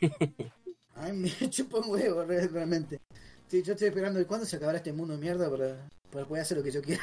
A 0.96 1.08
mí 1.08 1.30
me 1.40 1.50
chupa 1.50 1.78
un 1.78 1.90
huevo, 1.90 2.24
re- 2.24 2.46
realmente. 2.48 3.00
Sí, 3.48 3.62
yo 3.62 3.72
estoy 3.72 3.88
esperando 3.88 4.18
de 4.18 4.26
cuándo 4.26 4.46
se 4.46 4.56
acabará 4.56 4.78
este 4.78 4.92
mundo 4.92 5.14
de 5.14 5.20
mierda 5.20 5.50
para, 5.50 5.88
para 6.10 6.24
poder 6.26 6.42
hacer 6.42 6.56
lo 6.58 6.62
que 6.62 6.70
yo 6.70 6.80
quiera. 6.82 7.02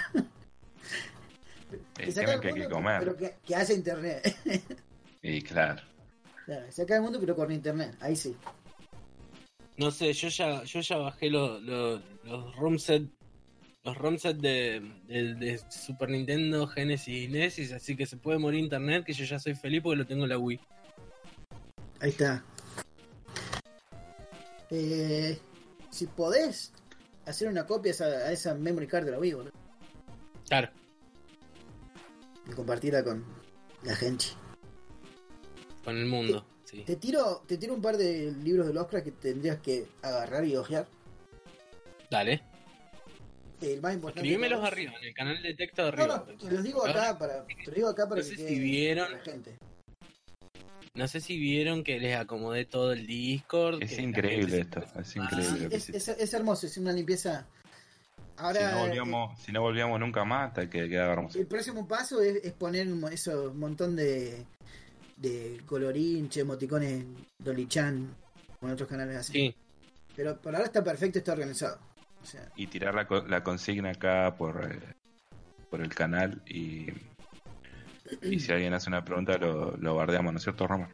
Que 2.02 2.20
hay 2.20 2.36
el 2.36 2.40
que 2.42 2.52
mundo, 2.54 2.70
comer. 2.70 3.00
Pero 3.00 3.16
que, 3.18 3.36
que 3.46 3.56
haya 3.56 3.74
internet. 3.74 4.36
Y 5.24 5.42
claro. 5.44 5.82
Claro, 6.46 6.72
se 6.72 6.82
acaba 6.82 6.98
el 6.98 7.04
mundo, 7.04 7.20
pero 7.20 7.36
con 7.36 7.52
internet. 7.52 7.96
Ahí 8.00 8.16
sí. 8.16 8.36
No 9.78 9.92
sé, 9.92 10.12
yo 10.14 10.30
ya, 10.30 10.64
yo 10.64 10.82
ya 10.82 10.98
bajé 10.98 11.30
los 11.30 11.62
los 11.62 12.02
los 12.24 12.56
ROM 12.56 12.80
set, 12.80 13.04
los 13.84 13.98
ROM 13.98 14.18
set 14.18 14.38
de, 14.38 14.82
de- 15.08 15.36
de 15.36 15.60
Super 15.70 16.10
Nintendo, 16.10 16.66
Genesis 16.68 17.08
y 17.08 17.28
Nesis, 17.28 17.72
así 17.72 17.96
que 17.96 18.06
se 18.08 18.18
puede 18.18 18.40
morir 18.40 18.60
internet, 18.62 19.06
que 19.06 19.14
yo 19.14 19.26
ya 19.26 19.38
soy 19.40 19.54
feliz 19.54 19.82
porque 19.84 19.98
lo 19.98 20.06
tengo 20.08 20.24
en 20.24 20.30
la 20.30 20.38
Wii. 20.40 20.60
Ahí 22.00 22.10
está. 22.10 22.44
Eh, 24.72 25.38
si 25.90 26.08
podés 26.08 26.72
hacer 27.26 27.48
una 27.48 27.66
copia 27.66 27.92
a 27.92 27.94
esa, 27.94 28.06
a 28.06 28.32
esa 28.32 28.56
memory 28.56 28.88
card 28.88 29.06
de 29.06 29.12
la 29.12 29.20
Wii, 29.20 29.34
boludo, 29.34 29.52
Claro. 30.48 30.70
Y 32.52 32.56
compartirla 32.56 33.04
con 33.04 33.24
la 33.84 33.96
gente. 33.96 34.26
Con 35.84 35.98
el 35.98 36.06
mundo, 36.06 36.46
sí. 36.66 36.84
Te 36.86 36.96
tiro, 36.98 37.44
te 37.48 37.58
tiro 37.58 37.74
un 37.74 37.82
par 37.82 37.98
de 37.98 38.32
libros 38.44 38.68
de 38.68 38.74
Lovecraft 38.74 39.06
que 39.06 39.12
tendrías 39.12 39.60
que 39.60 39.88
agarrar 40.02 40.46
y 40.46 40.56
ojear. 40.56 40.88
Dale. 42.10 42.42
El 43.62 43.80
más 43.82 43.94
importante. 43.94 44.22
Escribímelos 44.28 44.64
arriba, 44.64 44.94
en 45.00 45.08
el 45.08 45.14
canal 45.14 45.42
de 45.42 45.54
texto 45.54 45.86
de 45.86 45.92
No, 45.92 46.04
arriba. 46.04 46.26
no, 46.28 46.38
te 46.38 46.52
los 46.52 46.64
digo 46.64 46.86
acá 46.86 47.18
para, 47.18 47.46
te 47.46 47.64
los 47.66 47.76
digo 47.76 47.90
acá 47.90 48.08
para 48.10 48.22
No 48.22 48.28
que 48.28 48.36
sé 48.36 48.48
si 48.48 48.60
vieron- 48.60 49.12
la 49.12 49.20
gente. 49.20 49.58
No 50.94 51.08
sé 51.08 51.22
si 51.22 51.38
vieron 51.38 51.84
que 51.84 52.00
les 52.00 52.18
acomodé 52.18 52.66
todo 52.66 52.92
el 52.92 53.08
Discord. 53.08 53.82
Es 53.82 53.98
increíble 53.98 54.62
esto. 54.62 54.84
Es 55.00 55.16
increíble 55.16 55.70
es, 55.72 55.90
es, 55.90 56.08
es 56.10 56.34
hermoso, 56.34 56.68
es 56.68 56.78
una 56.78 56.92
limpieza. 56.92 57.48
Ahora, 58.38 58.60
si, 58.60 58.66
no 58.76 58.80
volvíamos, 58.80 59.40
si 59.42 59.52
no 59.52 59.62
volvíamos 59.62 60.00
nunca 60.00 60.24
más, 60.26 60.50
hasta 60.50 60.70
que 60.70 60.90
queda 60.90 61.12
hermoso. 61.12 61.38
El 61.40 61.48
próximo 61.48 61.88
paso 61.88 62.22
es, 62.22 62.44
es 62.44 62.54
poner 62.54 62.88
un 62.88 63.00
mo- 63.00 63.10
eso, 63.10 63.52
un 63.52 63.60
montón 63.60 63.96
de, 63.96 64.46
de 65.18 65.62
colorinche, 65.66 66.42
emoticones, 66.42 67.06
Dolly-chan, 67.40 68.16
con 68.60 68.72
otros 68.72 68.90
canales 68.90 69.18
así. 69.18 69.34
Sí, 69.34 69.56
Pero 70.16 70.38
por 70.42 70.56
ahora 70.56 70.66
está 70.66 70.84
perfecto, 70.84 71.20
está 71.20 71.34
organizado. 71.34 71.80
O 72.22 72.26
sea, 72.26 72.52
Y 72.56 72.68
tirar 72.68 72.94
la, 72.96 73.08
co- 73.08 73.26
la 73.28 73.44
consigna 73.44 73.92
acá 73.92 74.36
por, 74.38 74.72
eh, 74.72 74.96
por 75.70 75.82
el 75.82 75.94
canal. 75.94 76.42
Y, 76.48 76.88
y 78.22 78.40
si 78.40 78.52
alguien 78.52 78.74
hace 78.74 78.90
una 78.90 79.04
pregunta, 79.06 79.38
lo, 79.38 79.78
lo 79.78 79.96
bardeamos, 79.96 80.34
¿no 80.34 80.38
es 80.38 80.44
cierto, 80.44 80.68
Roma? 80.68 80.90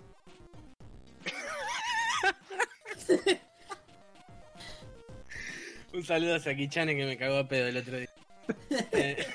un 5.97 6.03
saludo 6.05 6.35
a 6.35 6.39
Saki-chan 6.39 6.87
que 6.87 7.05
me 7.05 7.17
cagó 7.17 7.37
a 7.37 7.47
pedo 7.47 7.67
el 7.67 7.77
otro 7.77 7.97
día. 7.97 8.09
Eh, 8.93 9.25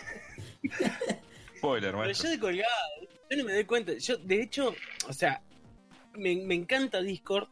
Spoiler, 1.59 1.93
Pero 1.95 2.13
yo 2.13 2.31
de 2.31 2.39
colgado, 2.39 2.69
yo 3.31 3.37
no 3.37 3.45
me 3.45 3.53
doy 3.55 3.65
cuenta. 3.65 3.93
Yo, 3.99 4.17
de 4.19 4.43
hecho, 4.43 4.75
o 5.09 5.13
sea, 5.13 5.43
me, 6.15 6.35
me 6.37 6.55
encanta 6.55 7.01
Discord. 7.03 7.49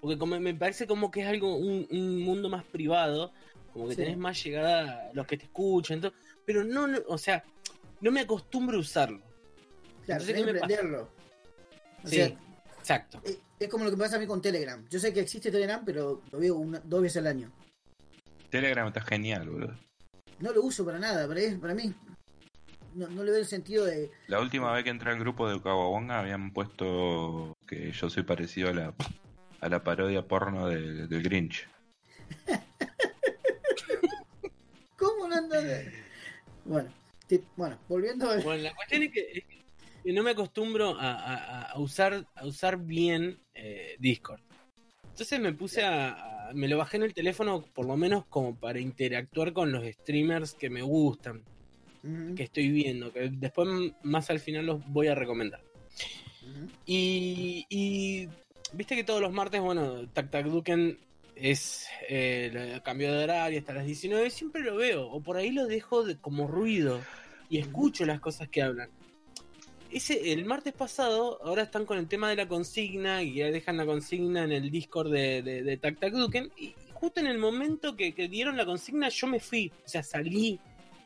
Porque 0.00 0.16
como 0.18 0.38
me 0.40 0.54
parece 0.54 0.86
como 0.86 1.10
que 1.10 1.20
es 1.20 1.26
algo, 1.26 1.56
un, 1.56 1.86
un 1.90 2.20
mundo 2.22 2.48
más 2.48 2.64
privado. 2.64 3.32
Como 3.72 3.88
que 3.88 3.94
Sí. 3.94 4.02
tenés 4.02 4.18
más 4.18 4.42
llegada 4.42 5.08
a 5.10 5.14
los 5.14 5.26
que 5.26 5.36
te 5.38 5.44
escuchan. 5.44 6.00
todo, 6.00 6.12
pero 6.44 6.64
no, 6.64 6.86
no, 6.86 6.98
o 7.08 7.18
sea, 7.18 7.44
no 8.00 8.10
me 8.10 8.20
acostumbro 8.20 8.76
a 8.78 8.80
usarlo. 8.80 9.18
claro, 10.04 10.22
Entonces, 10.22 10.26
tenés 10.26 10.44
¿qué 10.46 10.52
que 10.52 10.58
aprenderlo. 10.58 11.10
O 12.04 12.08
Sí, 12.08 12.16
sea, 12.16 12.26
exacto. 12.78 13.20
es, 13.24 13.38
es 13.58 13.68
como 13.68 13.84
lo 13.84 13.90
que 13.90 13.96
pasa 13.96 14.16
a 14.16 14.18
mí 14.18 14.26
con 14.26 14.40
Telegram. 14.42 14.84
Yo 14.88 14.98
sé 14.98 15.12
que 15.12 15.20
existe 15.20 15.50
Telegram, 15.50 15.82
pero 15.84 16.22
lo 16.32 16.38
veo 16.38 16.56
una- 16.56 16.80
dos 16.84 17.02
veces 17.02 17.18
al 17.18 17.26
año. 17.28 17.52
Telegram 18.50 18.86
está 18.88 19.00
genial, 19.02 19.48
boludo. 19.48 19.78
No 20.40 20.52
lo 20.52 20.62
uso 20.62 20.84
para 20.84 20.98
nada, 20.98 21.26
para, 21.28 21.40
es- 21.40 21.58
para 21.58 21.74
mí. 21.74 21.92
No, 22.94 23.06
no 23.08 23.22
le 23.22 23.30
veo 23.30 23.40
el 23.40 23.46
sentido 23.46 23.84
de. 23.84 24.10
La 24.26 24.40
última 24.40 24.72
vez 24.72 24.82
que 24.84 24.90
entré 24.90 25.10
al 25.10 25.18
grupo 25.20 25.48
de 25.48 25.60
Kawabonga 25.62 26.18
habían 26.20 26.52
puesto 26.52 27.56
que 27.66 27.92
yo 27.92 28.10
soy 28.10 28.24
parecido 28.24 28.70
a 28.70 28.74
la, 28.74 28.94
a 29.60 29.68
la 29.68 29.84
parodia 29.84 30.26
porno 30.26 30.66
de- 30.68 31.06
del 31.06 31.22
Grinch. 31.22 31.68
¿Cómo 34.96 35.28
no 35.28 35.36
anda? 35.36 35.60
Bueno, 36.64 36.92
te- 37.26 37.42
bueno, 37.56 37.78
volviendo 37.88 38.30
al. 38.30 38.42
Bueno, 38.42 38.62
la 38.64 38.74
cuestión 38.74 39.02
es 39.04 39.12
que, 39.12 39.20
es 39.32 39.44
que 40.04 40.12
no 40.12 40.22
me 40.22 40.30
acostumbro 40.32 40.98
a, 40.98 41.12
a- 41.12 41.62
a 41.72 41.78
usar, 41.78 42.26
a 42.34 42.46
usar 42.46 42.76
bien 42.78 43.38
eh, 43.54 43.96
Discord. 43.98 44.40
Entonces 45.10 45.40
me 45.40 45.52
puse 45.52 45.84
a, 45.84 46.10
a- 46.10 46.39
Me 46.54 46.68
lo 46.68 46.78
bajé 46.78 46.96
en 46.96 47.04
el 47.04 47.14
teléfono 47.14 47.64
por 47.74 47.86
lo 47.86 47.96
menos 47.96 48.24
como 48.26 48.54
para 48.54 48.80
interactuar 48.80 49.52
con 49.52 49.72
los 49.72 49.84
streamers 49.84 50.54
que 50.54 50.70
me 50.70 50.82
gustan, 50.82 51.42
que 52.36 52.42
estoy 52.42 52.70
viendo, 52.70 53.12
que 53.12 53.30
después 53.30 53.68
más 54.02 54.30
al 54.30 54.40
final 54.40 54.66
los 54.66 54.86
voy 54.92 55.08
a 55.08 55.14
recomendar. 55.14 55.60
Y, 56.86 57.66
y 57.68 58.28
viste 58.72 58.96
que 58.96 59.04
todos 59.04 59.20
los 59.20 59.32
martes, 59.32 59.60
bueno, 59.60 60.08
Tac 60.08 60.30
Tac 60.30 60.46
Duken 60.46 60.98
es 61.36 61.86
eh, 62.08 62.80
cambio 62.84 63.12
de 63.12 63.24
horario 63.24 63.58
hasta 63.58 63.72
las 63.72 63.86
19, 63.86 64.30
siempre 64.30 64.62
lo 64.62 64.76
veo, 64.76 65.08
o 65.08 65.20
por 65.20 65.36
ahí 65.36 65.50
lo 65.50 65.66
dejo 65.66 66.04
de, 66.04 66.16
como 66.16 66.46
ruido 66.46 67.00
y 67.48 67.58
escucho 67.58 68.04
las 68.04 68.20
cosas 68.20 68.48
que 68.48 68.62
hablan. 68.62 68.90
Ese, 69.92 70.32
el 70.32 70.44
martes 70.44 70.72
pasado, 70.72 71.40
ahora 71.42 71.62
están 71.62 71.84
con 71.84 71.98
el 71.98 72.06
tema 72.06 72.28
de 72.30 72.36
la 72.36 72.46
consigna 72.46 73.22
y 73.22 73.34
ya 73.34 73.50
dejan 73.50 73.76
la 73.76 73.86
consigna 73.86 74.44
en 74.44 74.52
el 74.52 74.70
Discord 74.70 75.10
de, 75.10 75.42
de, 75.42 75.62
de 75.62 75.76
Tac 75.76 75.98
Duken. 76.12 76.50
Y 76.56 76.74
justo 76.92 77.20
en 77.20 77.26
el 77.26 77.38
momento 77.38 77.96
que, 77.96 78.12
que 78.14 78.28
dieron 78.28 78.56
la 78.56 78.64
consigna, 78.64 79.08
yo 79.08 79.26
me 79.26 79.40
fui, 79.40 79.72
o 79.84 79.88
sea, 79.88 80.02
salí 80.02 80.60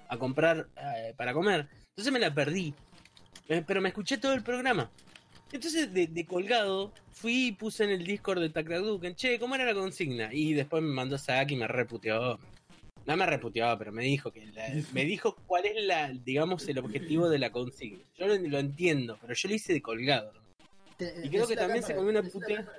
a 0.08 0.18
comprar 0.18 0.68
eh, 0.76 1.14
para 1.16 1.32
comer. 1.32 1.66
Entonces 1.90 2.12
me 2.12 2.18
la 2.18 2.34
perdí. 2.34 2.74
Eh, 3.48 3.62
pero 3.66 3.80
me 3.80 3.88
escuché 3.88 4.18
todo 4.18 4.34
el 4.34 4.42
programa. 4.42 4.90
Entonces, 5.52 5.92
de, 5.92 6.06
de 6.06 6.26
colgado, 6.26 6.92
fui 7.12 7.46
y 7.48 7.52
puse 7.52 7.84
en 7.84 7.90
el 7.90 8.04
Discord 8.04 8.40
de 8.40 8.50
Tac 8.50 8.68
Tac 8.68 8.80
Duken, 8.80 9.14
che, 9.14 9.38
¿cómo 9.38 9.54
era 9.54 9.64
la 9.64 9.74
consigna? 9.74 10.32
Y 10.32 10.52
después 10.52 10.82
me 10.82 10.92
mandó 10.92 11.16
Saki 11.16 11.54
y 11.54 11.56
me 11.58 11.68
reputeó. 11.68 12.38
No 13.06 13.16
me 13.16 13.26
reputeó, 13.26 13.76
pero 13.78 13.92
me 13.92 14.02
dijo 14.04 14.30
que 14.32 14.46
la- 14.46 14.68
me 14.92 15.04
dijo 15.04 15.36
cuál 15.46 15.66
es 15.66 15.84
la, 15.84 16.10
digamos, 16.12 16.66
el 16.68 16.78
objetivo 16.78 17.28
de 17.28 17.38
la 17.38 17.50
consigna. 17.50 18.02
Yo 18.16 18.26
lo, 18.26 18.36
lo 18.36 18.58
entiendo, 18.58 19.18
pero 19.20 19.34
yo 19.34 19.48
lo 19.48 19.54
hice 19.54 19.72
de 19.74 19.82
colgado. 19.82 20.32
¿no? 20.32 20.40
Te- 20.96 21.12
Y 21.24 21.28
creo 21.28 21.46
que 21.46 21.56
también 21.56 21.82
se 21.82 21.94
comió 21.94 22.10
una 22.10 22.22
puteada. 22.22 22.72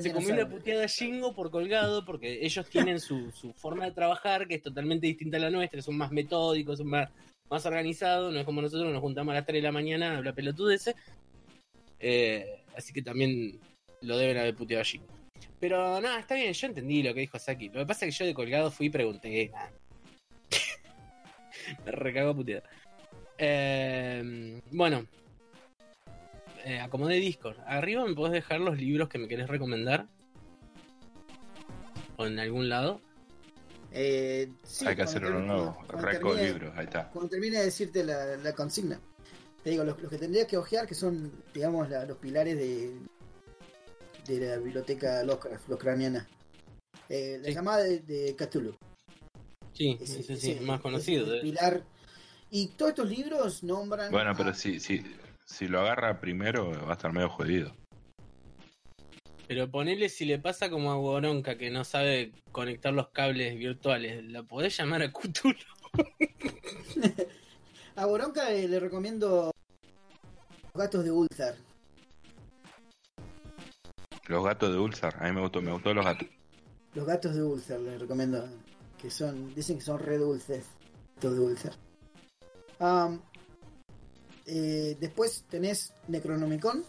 Se 0.00 0.08
no 0.08 0.14
comió 0.14 0.32
una 0.32 0.48
puteada 0.48 0.88
Jingo 0.88 1.34
por 1.34 1.50
colgado 1.50 2.04
porque 2.04 2.44
ellos 2.44 2.66
tienen 2.70 2.98
su, 2.98 3.30
su 3.30 3.52
forma 3.52 3.84
de 3.84 3.92
trabajar 3.92 4.48
que 4.48 4.54
es 4.54 4.62
totalmente 4.62 5.06
distinta 5.06 5.36
a 5.36 5.40
la 5.40 5.50
nuestra, 5.50 5.82
son 5.82 5.96
más 5.98 6.10
metódicos, 6.10 6.78
son 6.78 6.86
más, 6.88 7.10
más 7.50 7.66
organizados, 7.66 8.32
no 8.32 8.40
es 8.40 8.44
como 8.46 8.62
nosotros 8.62 8.90
nos 8.90 9.02
juntamos 9.02 9.32
a 9.32 9.36
las 9.36 9.46
3 9.46 9.58
de 9.58 9.62
la 9.68 9.72
mañana 9.72 10.14
a 10.14 10.16
hablar 10.16 10.34
pelotudeces. 10.34 10.94
Eh, 12.00 12.62
así 12.74 12.92
que 12.92 13.02
también 13.02 13.60
lo 14.00 14.16
deben 14.18 14.38
haber 14.38 14.54
puteado 14.56 14.80
a 14.80 14.84
Jingo. 14.84 15.06
Pero 15.58 16.00
nada, 16.00 16.18
está 16.20 16.34
bien, 16.34 16.52
yo 16.52 16.66
entendí 16.66 17.02
lo 17.02 17.14
que 17.14 17.20
dijo 17.20 17.38
Saki. 17.38 17.68
Lo 17.70 17.80
que 17.80 17.86
pasa 17.86 18.04
es 18.06 18.14
que 18.14 18.18
yo 18.24 18.26
de 18.26 18.34
colgado 18.34 18.70
fui 18.70 18.86
y 18.86 18.90
pregunté. 18.90 19.50
nada. 19.52 19.70
Me 21.84 21.90
recagó 21.92 22.34
puteada. 22.34 22.62
Eh, 23.38 24.60
bueno, 24.70 25.06
eh, 26.64 26.78
acomodé 26.80 27.16
Discord. 27.16 27.56
Arriba 27.66 28.04
me 28.04 28.14
podés 28.14 28.32
dejar 28.32 28.60
los 28.60 28.76
libros 28.78 29.08
que 29.08 29.18
me 29.18 29.28
querés 29.28 29.48
recomendar. 29.48 30.06
O 32.16 32.26
en 32.26 32.38
algún 32.38 32.68
lado. 32.68 33.00
Eh, 33.92 34.50
sí, 34.62 34.86
Hay 34.86 34.96
que 34.96 35.02
hacer 35.02 35.24
uno 35.24 35.40
nuevo. 35.40 35.78
termine- 35.88 36.42
libros, 36.46 36.72
ahí 36.76 36.84
está. 36.84 37.08
Cuando 37.10 37.30
termine 37.30 37.58
de 37.58 37.64
decirte 37.64 38.04
la, 38.04 38.36
la 38.36 38.52
consigna, 38.54 39.00
te 39.62 39.70
digo, 39.70 39.84
los, 39.84 39.98
los 40.00 40.10
que 40.10 40.18
tendrías 40.18 40.46
que 40.46 40.56
ojear, 40.56 40.86
que 40.86 40.94
son, 40.94 41.32
digamos, 41.54 41.88
la- 41.88 42.04
los 42.04 42.18
pilares 42.18 42.56
de, 42.56 42.94
de 44.26 44.40
la 44.48 44.56
biblioteca 44.58 45.22
Lovecraft, 45.22 45.68
Lovecraftiana. 45.68 46.26
Eh, 47.08 47.38
la 47.40 47.48
Sí. 47.48 47.54
llamada 47.54 47.82
de, 47.84 48.00
de 48.00 48.34
Cthulhu. 48.36 48.74
Sí, 49.72 49.98
Ese- 50.00 50.20
ese 50.20 50.36
sí, 50.36 50.50
ese- 50.52 50.60
más 50.62 50.80
conocido. 50.80 51.40
pilar. 51.40 51.84
Y 52.50 52.68
todos 52.68 52.90
estos 52.90 53.08
libros 53.08 53.62
nombran. 53.62 54.10
Bueno, 54.10 54.30
a- 54.30 54.34
pero 54.34 54.54
si, 54.54 54.80
si, 54.80 55.02
si 55.44 55.68
lo 55.68 55.80
agarra 55.80 56.20
primero, 56.20 56.70
va 56.84 56.90
a 56.90 56.94
estar 56.94 57.12
medio 57.12 57.28
jodido. 57.28 57.74
Pero 59.48 59.70
ponele 59.70 60.08
si 60.08 60.24
le 60.24 60.38
pasa 60.40 60.68
como 60.70 60.90
a 60.90 60.96
Boronca 60.96 61.56
que 61.56 61.70
no 61.70 61.84
sabe 61.84 62.32
conectar 62.50 62.92
los 62.92 63.10
cables 63.10 63.56
virtuales. 63.56 64.24
¿La 64.24 64.42
podés 64.42 64.76
llamar 64.76 65.02
a 65.02 65.12
Cthulhu? 65.12 65.54
A 67.96 68.04
Boronca 68.06 68.50
eh, 68.52 68.68
le 68.68 68.78
recomiendo 68.80 69.50
Los 70.64 70.74
gatos 70.74 71.02
de 71.04 71.10
Ulthar. 71.10 71.54
Los 74.28 74.44
gatos 74.44 74.72
de 74.72 74.78
Ulsar, 74.78 75.16
a 75.20 75.28
mí 75.28 75.32
me 75.34 75.40
gustó, 75.40 75.62
me 75.62 75.72
gustó 75.72 75.94
los 75.94 76.04
gatos. 76.04 76.28
Los 76.94 77.06
gatos 77.06 77.34
de 77.34 77.42
Ulthar 77.42 77.80
le 77.80 77.98
recomiendo. 77.98 78.48
Que 78.98 79.10
son. 79.10 79.54
Dicen 79.54 79.78
que 79.78 79.84
son 79.84 79.98
re 79.98 80.16
dulces. 80.18 80.64
Gatos 81.16 81.36
de. 81.36 81.72
Am, 82.78 83.20
eh, 84.46 84.96
después 85.00 85.44
tenés 85.48 85.92
Necronomicon. 86.08 86.84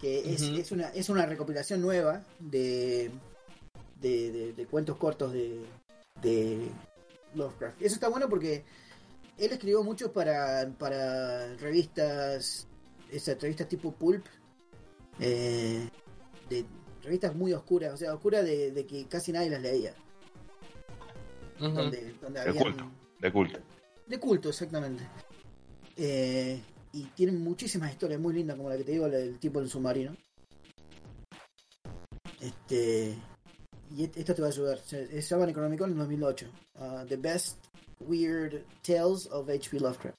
que 0.00 0.32
es, 0.34 0.72
una, 0.72 0.88
es 0.88 1.08
una 1.08 1.26
recopilación 1.26 1.80
nueva 1.80 2.22
de, 2.40 3.10
de, 4.00 4.32
de- 4.32 4.52
de 4.52 4.66
cuentos 4.66 4.96
cortos 4.96 5.32
de, 5.32 5.64
de 6.20 6.68
Lovecraft. 7.34 7.80
Eso 7.80 7.94
está 7.94 8.08
bueno 8.08 8.28
porque 8.28 8.64
él 9.38 9.52
escribió 9.52 9.82
muchos 9.84 10.10
para, 10.10 10.68
para 10.78 11.54
revistas, 11.56 12.66
esas 13.10 13.40
revistas 13.40 13.68
tipo 13.68 13.92
Pulp, 13.92 14.26
eh, 15.22 15.88
de 16.48 16.64
revistas 17.02 17.34
muy 17.34 17.52
oscuras, 17.52 17.94
o 17.94 17.96
sea, 17.96 18.14
oscuras 18.14 18.44
de, 18.44 18.70
de 18.72 18.86
que 18.86 19.06
casi 19.06 19.32
nadie 19.32 19.50
las 19.50 19.62
leía. 19.62 19.94
Ujú. 21.60 21.70
donde, 21.70 22.12
donde 22.20 22.40
De 22.40 22.48
habían- 22.48 22.64
culto. 22.64 22.90
De 23.20 23.32
culto. 23.32 23.58
de 24.06 24.18
culto, 24.20 24.48
exactamente. 24.48 25.08
Eh, 25.96 26.60
y 26.92 27.04
tienen 27.14 27.42
muchísimas 27.42 27.90
historias 27.92 28.20
muy 28.20 28.34
lindas, 28.34 28.56
como 28.56 28.68
la 28.68 28.76
que 28.76 28.84
te 28.84 28.92
digo, 28.92 29.08
del 29.08 29.38
tipo 29.38 29.60
del 29.60 29.70
submarino. 29.70 30.16
Este. 32.40 33.16
Y 33.96 34.04
esto 34.04 34.34
te 34.34 34.42
va 34.42 34.48
a 34.48 34.50
ayudar. 34.50 34.78
Se 34.78 35.06
se 35.06 35.22
llama 35.22 35.46
Necronomicon 35.46 35.90
en 35.92 35.98
2008. 35.98 36.46
Uh, 36.78 37.06
The 37.06 37.16
Best 37.16 37.58
Weird 38.00 38.64
Tales 38.82 39.26
of 39.30 39.48
H.P. 39.48 39.78
Lovecraft. 39.80 40.16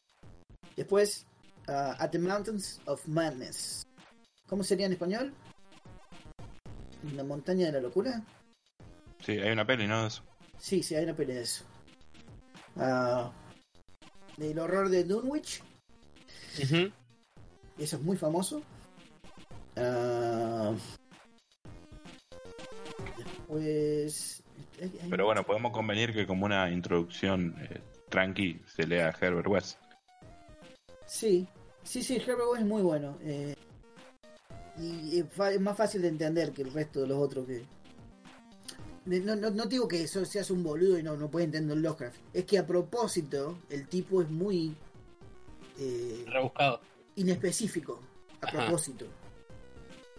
Después, 0.78 1.26
uh, 1.68 1.94
At 2.00 2.12
the 2.12 2.20
Mountains 2.20 2.80
of 2.86 3.06
Madness. 3.08 3.84
¿Cómo 4.54 4.64
sería 4.64 4.86
en 4.86 4.92
español? 4.92 5.34
¿La 7.16 7.24
montaña 7.24 7.66
de 7.66 7.72
la 7.72 7.80
locura? 7.80 8.22
Sí, 9.26 9.32
hay 9.32 9.50
una 9.50 9.66
peli, 9.66 9.88
¿no? 9.88 10.04
De 10.04 10.10
eso. 10.10 10.22
Sí, 10.60 10.84
sí, 10.84 10.94
hay 10.94 11.06
una 11.06 11.16
pelea 11.16 11.38
de 11.38 11.42
eso. 11.42 11.66
Ah, 12.76 13.32
del 14.38 14.60
horror 14.60 14.90
de 14.90 15.06
Dunwich. 15.06 15.64
Ujú. 16.62 16.92
Eso 17.80 17.96
es 17.98 18.04
muy 18.04 18.16
famoso. 18.16 18.62
Ah, 19.76 20.72
después. 23.18 24.44
Pero 25.10 25.26
bueno, 25.26 25.44
podemos 25.44 25.72
convenir 25.72 26.14
que 26.14 26.28
como 26.28 26.46
una 26.46 26.70
introducción 26.70 27.56
eh, 27.60 27.82
tranqui 28.08 28.62
se 28.68 28.86
lea 28.86 29.08
a 29.08 29.18
Herbert 29.20 29.48
West. 29.48 29.80
Sí, 31.08 31.48
sí, 31.82 32.04
sí, 32.04 32.18
Herbert 32.18 32.50
West 32.52 32.62
es 32.62 32.68
muy 32.68 32.84
bueno. 32.84 33.18
eh, 33.24 33.56
y 34.80 35.20
es, 35.20 35.60
más 35.62 35.78
fácil 35.78 36.02
de 36.02 36.08
entender 36.08 36.52
que 36.52 36.64
el 36.64 36.74
resto 36.74 37.02
de 37.02 37.08
los 37.08 37.18
otros 37.20 37.46
que. 37.46 37.64
No, 39.06 39.36
no, 39.36 39.50
no 39.50 39.66
digo 39.66 39.88
que 39.88 40.04
eso 40.04 40.24
seas 40.26 40.50
un 40.50 40.64
boludo 40.64 40.98
y 40.98 41.04
no, 41.04 41.18
no 41.18 41.30
puedes 41.30 41.46
entender 41.48 41.78
Lovecraft. 41.78 42.18
Es 42.34 42.46
que 42.46 42.58
a 42.58 42.66
propósito, 42.66 43.58
el 43.70 43.88
tipo 43.88 44.22
es 44.22 44.30
muy. 44.30 44.76
eh, 45.78 46.24
Rebuscado. 46.28 46.80
inespecífico 47.16 48.00
a 48.42 48.46
Ajá. 48.48 48.58
propósito 48.66 49.06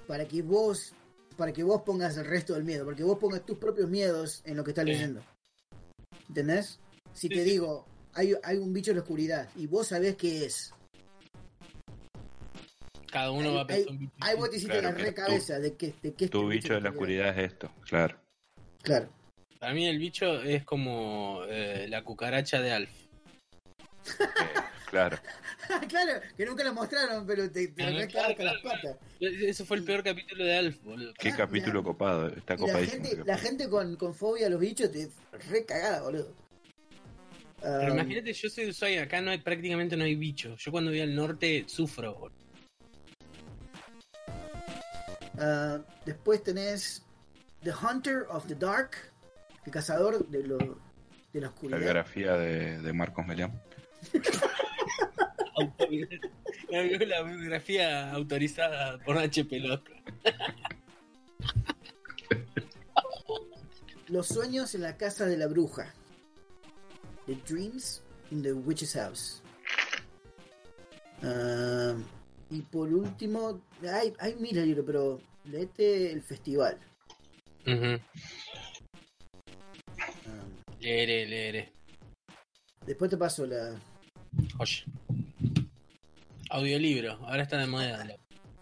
para 0.06 0.26
que 0.26 0.42
vos 0.42 0.92
para 1.36 1.52
que 1.52 1.62
vos 1.64 1.82
pongas 1.82 2.16
el 2.16 2.26
resto 2.26 2.54
del 2.54 2.64
miedo 2.64 2.84
para 2.84 2.96
que 2.96 3.02
vos 3.04 3.18
pongas 3.18 3.44
tus 3.46 3.56
propios 3.58 3.88
miedos 3.90 4.42
en 4.44 4.56
lo 4.56 4.62
que 4.64 4.70
estás 4.72 4.84
Sí. 4.84 4.90
leyendo 4.92 5.20
¿entendés? 6.28 6.78
si 7.12 7.28
Sí, 7.28 7.34
te 7.34 7.44
sí. 7.44 7.50
digo 7.50 7.86
hay, 8.12 8.34
hay 8.42 8.58
un 8.58 8.72
bicho 8.72 8.90
en 8.92 8.96
la 8.98 9.02
oscuridad 9.02 9.48
y 9.56 9.66
vos 9.66 9.88
sabés 9.88 10.16
qué 10.16 10.44
es 10.46 10.72
Cada 13.14 13.30
uno 13.30 13.54
va 13.54 13.60
a 13.60 13.66
pensar 13.68 13.92
un 13.92 13.98
bicho. 14.00 14.12
ahí 14.22 14.36
vos 14.36 14.50
te 14.50 14.56
hiciste 14.56 14.72
Claro, 14.80 14.88
la 14.90 14.96
que 14.96 15.02
re 15.04 15.12
tu- 15.12 15.14
cabeza 15.22 15.58
de 15.60 15.76
que 15.76 15.86
de 16.02 16.14
que 16.14 16.24
este 16.24 16.28
Tu 16.28 16.48
bicho 16.48 16.74
de 16.74 16.80
la 16.80 16.90
oscuridad 16.90 17.28
es 17.38 17.52
esto, 17.52 17.70
claro. 17.88 18.18
claro 18.82 19.08
Para 19.60 19.72
mí 19.72 19.86
el 19.86 19.98
bicho 20.00 20.42
es 20.42 20.64
como 20.64 21.42
eh, 21.48 21.86
la 21.88 22.02
cucaracha 22.02 22.60
de 22.60 22.72
Alf. 22.72 22.90
Eh, 22.90 24.60
claro. 24.90 25.16
claro 25.88 26.20
que 26.36 26.44
nunca 26.44 26.64
lo 26.64 26.74
mostraron 26.74 27.24
pero 27.24 27.48
te, 27.52 27.68
te 27.68 27.84
Ah, 27.84 27.90
re 27.90 28.08
claro, 28.08 28.28
las 28.30 28.36
claro, 28.36 28.58
patas 28.64 28.96
Ese 29.20 29.64
fue 29.64 29.76
el 29.76 29.84
peor 29.84 30.02
capítulo 30.02 30.44
de 30.44 30.56
Alf, 30.56 30.82
boludo. 30.82 31.14
Qué 31.14 31.28
Ah, 31.28 31.36
capítulo 31.36 31.82
mira. 31.82 31.84
copado. 31.92 32.26
Está 32.26 32.54
y 32.54 32.56
la 32.58 32.66
copadísimo. 32.66 33.04
gente 33.04 33.22
la 33.24 33.38
gente 33.38 33.68
con, 33.68 33.94
con 33.96 34.12
fobia 34.12 34.48
a 34.48 34.50
los 34.50 34.58
bichos 34.58 34.90
te 34.90 35.08
re 35.50 35.64
cagada 35.64 36.02
boludo 36.02 36.32
Pero 37.62 37.92
Um, 37.92 37.98
imagínate, 38.00 38.32
yo 38.32 38.50
soy 38.50 38.64
de 38.64 38.70
Ushuaia, 38.72 39.04
acá 39.04 39.22
no 39.22 39.30
hay, 39.30 39.38
prácticamente 39.38 39.96
no 39.96 40.02
hay 40.04 40.16
bicho. 40.16 40.54
Yo 40.56 40.70
cuando 40.72 40.90
voy 40.90 41.00
al 41.00 41.14
norte 41.14 41.64
sufro. 41.68 42.12
boludo. 42.14 42.43
Ah, 45.38 45.80
después 46.06 46.42
tenés 46.42 47.04
The 47.62 47.72
Hunter 47.72 48.26
of 48.30 48.46
the 48.46 48.54
Dark, 48.54 48.96
el 49.66 49.72
cazador 49.72 50.26
de, 50.28 50.44
lo, 50.46 50.56
de 50.58 50.66
la 51.34 51.40
La 51.40 51.48
oscuridad. 51.48 51.78
biografía 51.80 52.32
de, 52.34 52.78
de 52.80 52.92
Marcos 52.92 53.26
Melián. 53.26 53.60
La 56.68 56.82
bi- 56.82 57.06
la 57.06 57.22
biografía 57.22 58.10
autorizada 58.12 58.98
por 59.04 59.16
HP 59.18 59.60
Lovecraft. 59.60 60.08
Los 64.08 64.28
sueños 64.28 64.74
en 64.74 64.82
la 64.82 64.96
casa 64.96 65.26
de 65.26 65.36
la 65.36 65.46
bruja. 65.46 65.92
The 67.26 67.36
Dreams 67.46 68.02
in 68.30 68.42
the 68.42 68.52
Witch's 68.52 68.94
House. 68.94 69.42
Ah, 71.22 71.94
y 72.54 72.62
por 72.62 72.92
último, 72.92 73.60
hay, 73.82 74.12
hay 74.20 74.36
mil 74.36 74.54
libros, 74.54 74.84
pero 74.86 75.20
leete 75.46 76.12
el 76.12 76.22
festival. 76.22 76.78
Ujú. 77.66 78.00
Ah, 79.98 80.44
Leeré, 80.80 81.26
leeré. 81.26 81.72
después 82.86 83.10
te 83.10 83.16
paso 83.16 83.44
la. 83.46 83.74
Oye. 84.58 84.84
Audiolibro, 86.50 87.12
ahora 87.26 87.42
está 87.42 87.58
de 87.58 87.66
moda. 87.66 88.06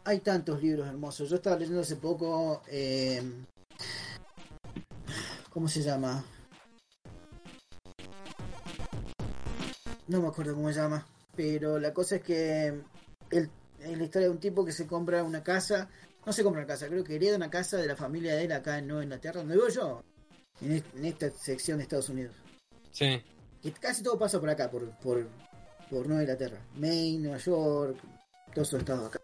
Hay 0.04 0.20
tantos 0.20 0.62
libros 0.62 0.86
hermosos. 0.88 1.28
Yo 1.28 1.36
estaba 1.36 1.56
leyendo 1.56 1.80
hace 1.82 1.96
poco. 1.96 2.62
eh, 2.68 3.22
¿Cómo 5.50 5.68
se 5.68 5.82
llama? 5.82 6.24
No 10.08 10.22
me 10.22 10.28
acuerdo 10.28 10.54
cómo 10.54 10.68
se 10.72 10.80
llama. 10.80 11.06
Pero 11.36 11.78
la 11.78 11.92
cosa 11.92 12.16
es 12.16 12.22
que 12.22 12.80
él- 13.30 13.50
es 13.84 13.98
la 13.98 14.04
historia 14.04 14.28
de 14.28 14.34
un 14.34 14.40
tipo 14.40 14.64
que 14.64 14.72
se 14.72 14.86
compra 14.86 15.22
una 15.24 15.42
casa. 15.42 15.88
No 16.24 16.32
se 16.32 16.42
compra 16.44 16.60
una 16.62 16.68
casa, 16.68 16.86
creo 16.86 17.02
que 17.02 17.16
hereda 17.16 17.36
una 17.36 17.50
casa 17.50 17.76
de 17.78 17.86
la 17.86 17.96
familia 17.96 18.36
de 18.36 18.44
él 18.44 18.52
acá 18.52 18.78
en 18.78 18.86
Nueva 18.86 19.02
Inglaterra, 19.02 19.40
donde 19.40 19.54
vivo 19.56 19.68
yo. 19.68 20.02
En, 20.60 20.72
est- 20.72 20.94
en 20.96 21.04
esta 21.04 21.30
sección 21.30 21.78
de 21.78 21.82
Estados 21.84 22.08
Unidos. 22.08 22.36
Sí. 22.92 23.20
Que 23.60 23.72
casi 23.72 24.02
todo 24.02 24.18
pasa 24.18 24.38
por 24.38 24.48
acá, 24.48 24.70
por, 24.70 24.88
por, 24.98 25.26
por 25.90 26.06
Nueva 26.06 26.22
Inglaterra. 26.22 26.58
Maine, 26.76 27.18
Nueva 27.24 27.38
York, 27.38 27.96
todos 28.54 28.68
esos 28.68 28.80
estados 28.80 29.06
acá. 29.08 29.20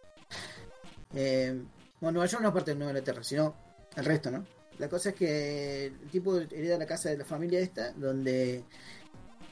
Eh, 1.15 1.63
bueno, 2.01 2.15
Nueva 2.15 2.27
York 2.27 2.43
no 2.43 2.49
es 2.49 2.55
parte 2.55 2.71
de 2.73 2.77
Nueva 2.77 2.91
Inglaterra, 2.93 3.23
sino 3.23 3.55
el 3.97 4.05
resto, 4.05 4.31
¿no? 4.31 4.45
La 4.79 4.89
cosa 4.89 5.11
es 5.11 5.15
que 5.15 5.87
el 5.87 6.11
tipo 6.11 6.37
hereda 6.37 6.79
la 6.79 6.87
casa 6.87 7.11
de 7.11 7.19
la 7.19 7.25
familia 7.25 7.61
esta, 7.61 7.93
donde 7.93 8.65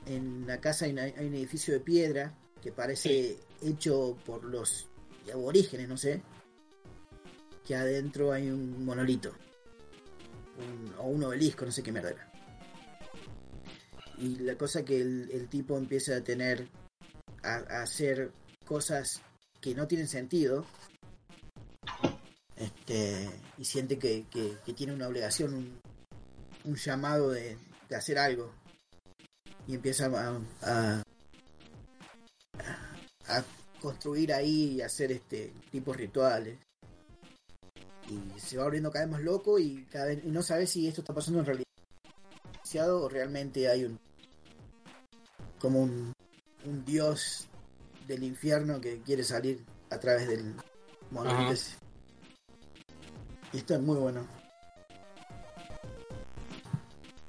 en 0.06 0.46
la 0.46 0.60
casa 0.60 0.84
hay, 0.84 0.92
una- 0.92 1.02
hay 1.02 1.26
un 1.26 1.34
edificio 1.34 1.74
de 1.74 1.80
piedra 1.80 2.32
que 2.62 2.72
parece 2.72 3.36
hecho 3.62 4.16
por 4.24 4.44
los 4.44 4.88
aborígenes, 5.32 5.88
no 5.88 5.96
sé. 5.96 6.22
Que 7.66 7.74
adentro 7.74 8.32
hay 8.32 8.48
un 8.50 8.84
monolito. 8.84 9.32
Un- 10.58 10.94
o 10.98 11.08
un 11.08 11.24
obelisco, 11.24 11.64
no 11.64 11.72
sé 11.72 11.82
qué 11.82 11.92
mierda. 11.92 12.14
Y 14.18 14.36
la 14.36 14.56
cosa 14.56 14.84
que 14.84 15.00
el, 15.00 15.48
tipo 15.48 15.76
empieza 15.76 16.16
a 16.16 16.24
tener, 16.24 16.68
a, 17.42 17.56
hacer 17.82 18.32
cosas 18.64 19.20
que 19.60 19.74
no 19.74 19.86
tienen 19.86 20.08
sentido, 20.08 20.64
este, 22.56 23.28
y 23.58 23.64
siente 23.64 23.98
que, 23.98 24.24
que- 24.30 24.72
tiene 24.72 24.94
una 24.94 25.08
obligación, 25.08 25.52
un, 25.54 25.80
un 26.64 26.76
llamado 26.76 27.30
de, 27.30 27.58
de 27.88 27.96
hacer 27.96 28.18
algo. 28.18 28.52
Y 29.68 29.74
empieza 29.74 30.06
a 30.06 31.02
construir 33.80 34.32
ahí 34.32 34.76
y 34.76 34.82
hacer 34.82 35.12
este 35.12 35.52
tipos 35.70 35.96
rituales. 35.96 36.58
Y 38.08 38.38
se 38.38 38.56
va 38.56 38.64
volviendo 38.64 38.90
cada 38.90 39.04
vez 39.04 39.12
más 39.12 39.22
loco 39.22 39.58
y 39.58 39.84
cada 39.90 40.06
vez 40.06 40.24
y 40.24 40.30
no 40.30 40.42
sabe 40.42 40.66
si 40.66 40.86
esto 40.86 41.00
está 41.00 41.12
pasando 41.12 41.40
en 41.40 41.46
realidad 41.46 41.66
o 42.84 43.08
realmente 43.08 43.68
hay 43.68 43.84
un 43.84 43.98
como 45.58 45.80
un, 45.80 46.12
un 46.64 46.84
dios 46.84 47.48
del 48.06 48.22
infierno 48.22 48.80
que 48.80 49.00
quiere 49.00 49.24
salir 49.24 49.64
a 49.90 49.98
través 49.98 50.28
del 50.28 50.54
monolito 51.10 51.52
ese. 51.52 51.76
Y 53.52 53.58
esto 53.58 53.74
es 53.74 53.80
muy 53.80 53.96
bueno. 53.96 54.26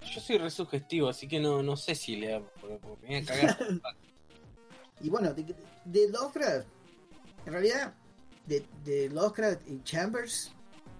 Yo 0.02 0.22
soy 0.22 0.38
re 0.38 0.50
sugestivo, 0.50 1.10
así 1.10 1.28
que 1.28 1.40
no, 1.40 1.64
no 1.64 1.78
sé 1.78 1.96
si 1.96 2.16
le 2.18 2.42
porque, 2.60 2.78
porque 2.82 3.08
me 3.08 3.08
voy 3.08 3.16
a 3.16 3.26
cagar. 3.26 3.58
Y 5.00 5.12
bueno, 5.12 5.32
de, 5.32 5.56
de 5.92 6.10
Lovecraft, 6.10 6.68
en 7.46 7.54
realidad, 7.54 7.94
de, 8.46 8.66
de 8.84 9.10
Lovecraft 9.10 9.68
y 9.70 9.82
Chambers 9.84 10.52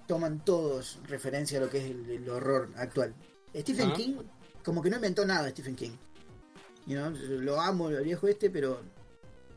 toman 0.08 0.44
todos 0.44 1.00
referencia 1.08 1.58
a 1.58 1.62
lo 1.62 1.70
que 1.70 1.80
es 1.80 1.86
el, 1.92 2.10
el 2.10 2.30
horror 2.30 2.70
actual. 2.78 3.14
Stephen 3.56 3.90
Ah. 3.92 3.94
King, 3.96 4.16
como 4.64 4.82
que 4.82 4.90
no 4.90 4.96
inventó 4.98 5.26
nada 5.26 5.50
Stephen 5.50 5.76
King. 5.76 5.92
You 6.86 6.98
know, 6.98 7.10
Lo 7.12 7.60
amo, 7.60 7.90
el 7.90 8.04
viejo 8.04 8.28
este, 8.28 8.50
pero 8.50 8.82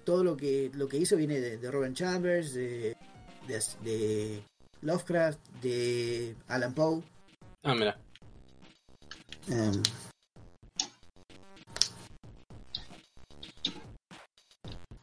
todo 0.05 0.25
lo 0.25 0.37
que 0.37 0.71
lo 0.75 0.89
que 0.89 0.97
hizo 0.97 1.17
viene 1.17 1.41
de, 1.41 1.59
de 1.59 1.71
Robin 1.71 1.95
Chambers, 1.95 2.55
de, 2.55 2.97
de, 3.47 3.63
de 3.85 4.43
Lovecraft, 4.83 5.39
de 5.63 6.35
Alan 6.49 6.75
Poe. 6.75 7.03
Ah, 7.63 7.75
mira. 7.75 7.97
em, 9.49 9.83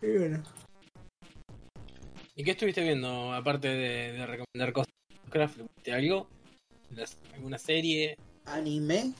y 0.01 0.17
bueno, 0.17 0.43
¿Y 2.35 2.43
qué 2.43 2.51
estuviste 2.51 2.83
viendo 2.83 3.33
aparte 3.33 3.67
de, 3.67 4.11
de 4.13 4.25
recomendar 4.27 4.71
cosas? 4.73 4.93
¿Viste 5.75 5.91
algo? 5.91 6.27
¿Las- 6.95 7.17
¿Alguna 7.33 7.57
serie? 7.57 8.15
anime. 8.45 9.13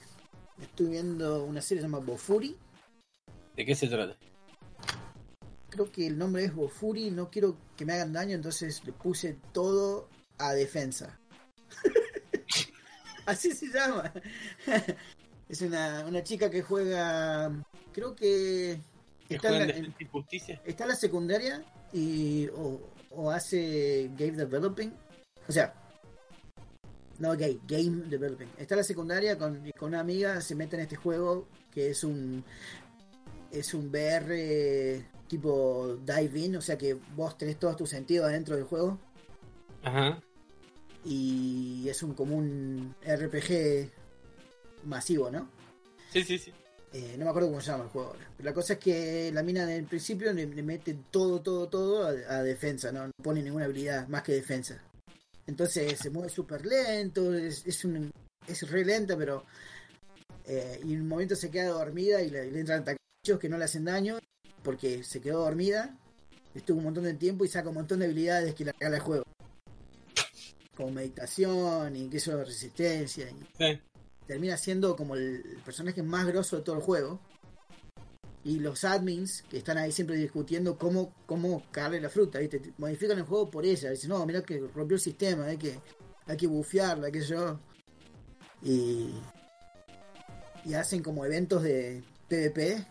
Estoy 0.60 0.86
viendo 0.90 1.44
una 1.44 1.60
serie 1.60 1.78
que 1.82 1.86
se 1.86 1.92
llama 1.92 2.04
Bofuri. 2.04 2.56
¿De 3.56 3.64
qué 3.64 3.74
se 3.74 3.88
trata? 3.88 4.16
Creo 5.68 5.90
que 5.90 6.06
el 6.06 6.16
nombre 6.16 6.44
es 6.44 6.54
Bofuri. 6.54 7.10
No 7.10 7.28
quiero 7.30 7.56
que 7.76 7.84
me 7.84 7.92
hagan 7.94 8.12
daño, 8.12 8.34
entonces 8.36 8.82
le 8.84 8.92
puse 8.92 9.36
todo 9.52 10.08
a 10.38 10.52
defensa. 10.54 11.18
Así 13.26 13.50
se 13.52 13.66
llama. 13.66 14.12
es 15.48 15.60
una, 15.62 16.04
una 16.06 16.22
chica 16.22 16.48
que 16.50 16.62
juega. 16.62 17.52
Creo 17.92 18.14
¿Que 18.14 18.80
está 19.28 19.50
la, 19.50 19.64
en- 19.64 19.94
está 20.64 20.86
la 20.86 20.94
secundaria 20.96 21.62
y 21.92 22.46
o, 22.48 22.80
o 23.10 23.30
hace 23.30 24.10
game 24.16 24.32
developing. 24.32 24.92
O 25.48 25.52
sea, 25.52 25.74
no 27.18 27.36
gay, 27.36 27.60
game 27.66 28.04
developing. 28.08 28.48
Está 28.58 28.76
la 28.76 28.84
secundaria 28.84 29.36
con, 29.38 29.70
con 29.78 29.88
una 29.88 30.00
amiga, 30.00 30.40
se 30.40 30.54
mete 30.54 30.76
en 30.76 30.82
este 30.82 30.96
juego 30.96 31.48
que 31.72 31.90
es 31.90 32.04
un 32.04 32.44
es 33.50 33.72
un 33.74 33.88
VR 33.88 35.04
tipo 35.26 35.96
dive 36.04 36.38
in, 36.40 36.56
o 36.56 36.60
sea 36.60 36.76
que 36.78 36.94
vos 37.16 37.36
tenés 37.38 37.58
todos 37.58 37.76
tus 37.76 37.88
sentidos 37.90 38.26
adentro 38.28 38.56
del 38.56 38.64
juego 38.64 38.98
Ajá. 39.82 40.20
y 41.04 41.86
es 41.88 42.02
un 42.02 42.14
como 42.14 42.36
un 42.36 42.94
RPG 43.02 43.90
masivo, 44.84 45.30
¿no? 45.30 45.48
Sí, 46.12 46.22
sí, 46.24 46.38
sí. 46.38 46.52
Eh, 46.92 47.16
no 47.18 47.24
me 47.24 47.30
acuerdo 47.30 47.48
cómo 47.48 47.60
se 47.60 47.70
llama 47.70 47.84
el 47.84 47.90
juego 47.90 48.08
ahora. 48.08 48.30
La 48.38 48.54
cosa 48.54 48.74
es 48.74 48.78
que 48.78 49.30
la 49.32 49.42
mina 49.42 49.64
en 49.64 49.70
el 49.70 49.84
principio 49.84 50.32
le, 50.32 50.46
mete 50.46 50.96
todo, 51.10 51.40
todo, 51.40 51.68
todo 51.68 52.06
a, 52.06 52.42
defensa, 52.42 52.90
¿no? 52.92 53.10
Pone 53.22 53.42
ninguna 53.42 53.66
habilidad 53.66 54.08
más 54.08 54.22
que 54.22 54.32
defensa. 54.32 54.82
Entonces 55.46 55.98
se 55.98 56.10
mueve 56.10 56.30
súper 56.30 56.64
lento, 56.64 57.34
es, 57.34 57.66
es, 57.66 57.84
un, 57.84 58.10
es 58.46 58.70
re 58.70 58.84
lenta, 58.84 59.16
pero... 59.16 59.44
eh, 60.46 60.80
y 60.84 60.94
en 60.94 61.02
un 61.02 61.08
momento 61.08 61.36
se 61.36 61.50
queda 61.50 61.68
dormida 61.68 62.22
y 62.22 62.30
le, 62.30 62.50
le 62.50 62.60
entran 62.60 62.84
tacachos 62.84 63.38
que 63.38 63.48
no 63.48 63.58
le 63.58 63.64
hacen 63.64 63.84
daño 63.84 64.18
porque 64.62 65.04
se 65.04 65.20
quedó 65.20 65.40
dormida. 65.44 65.94
Estuvo 66.54 66.78
un 66.78 66.84
montón 66.84 67.04
de 67.04 67.14
tiempo 67.14 67.44
y 67.44 67.48
saca 67.48 67.68
un 67.68 67.76
montón 67.76 67.98
de 67.98 68.06
habilidades 68.06 68.54
que 68.54 68.64
le 68.64 68.72
regala 68.72 68.96
el 68.96 69.02
juego. 69.02 69.24
Como 70.74 70.90
meditación 70.92 71.94
y 71.96 72.08
que 72.08 72.16
eso 72.16 72.42
resistencia. 72.42 73.28
Sí. 73.58 73.80
Termina 74.28 74.56
siendo 74.56 74.94
como 74.94 75.16
el 75.16 75.42
personaje 75.64 76.02
más 76.04 76.26
grosso 76.26 76.58
de 76.58 76.62
todo 76.62 76.76
el 76.76 76.82
juego. 76.82 77.18
Y 78.44 78.60
los 78.60 78.84
admins 78.84 79.42
que 79.50 79.58
están 79.58 79.78
ahí 79.78 79.90
siempre 79.90 80.16
discutiendo 80.16 80.78
cómo, 80.78 81.12
cómo 81.26 81.64
la 81.74 82.08
fruta, 82.08 82.38
¿viste? 82.38 82.72
Modifican 82.78 83.18
el 83.18 83.24
juego 83.24 83.50
por 83.50 83.64
ella. 83.66 83.90
Dicen, 83.90 84.10
no, 84.10 84.24
mira 84.24 84.42
que 84.42 84.58
rompió 84.74 84.94
el 84.94 85.00
sistema, 85.00 85.46
hay 85.46 85.56
que, 85.56 85.78
hay 86.26 86.36
que 86.36 86.46
bufearla, 86.46 87.10
qué 87.10 87.20
sé 87.22 87.28
yo. 87.30 87.58
Y, 88.62 89.10
y 90.64 90.74
hacen 90.74 91.02
como 91.02 91.24
eventos 91.24 91.62
de 91.62 92.02
PvP 92.28 92.86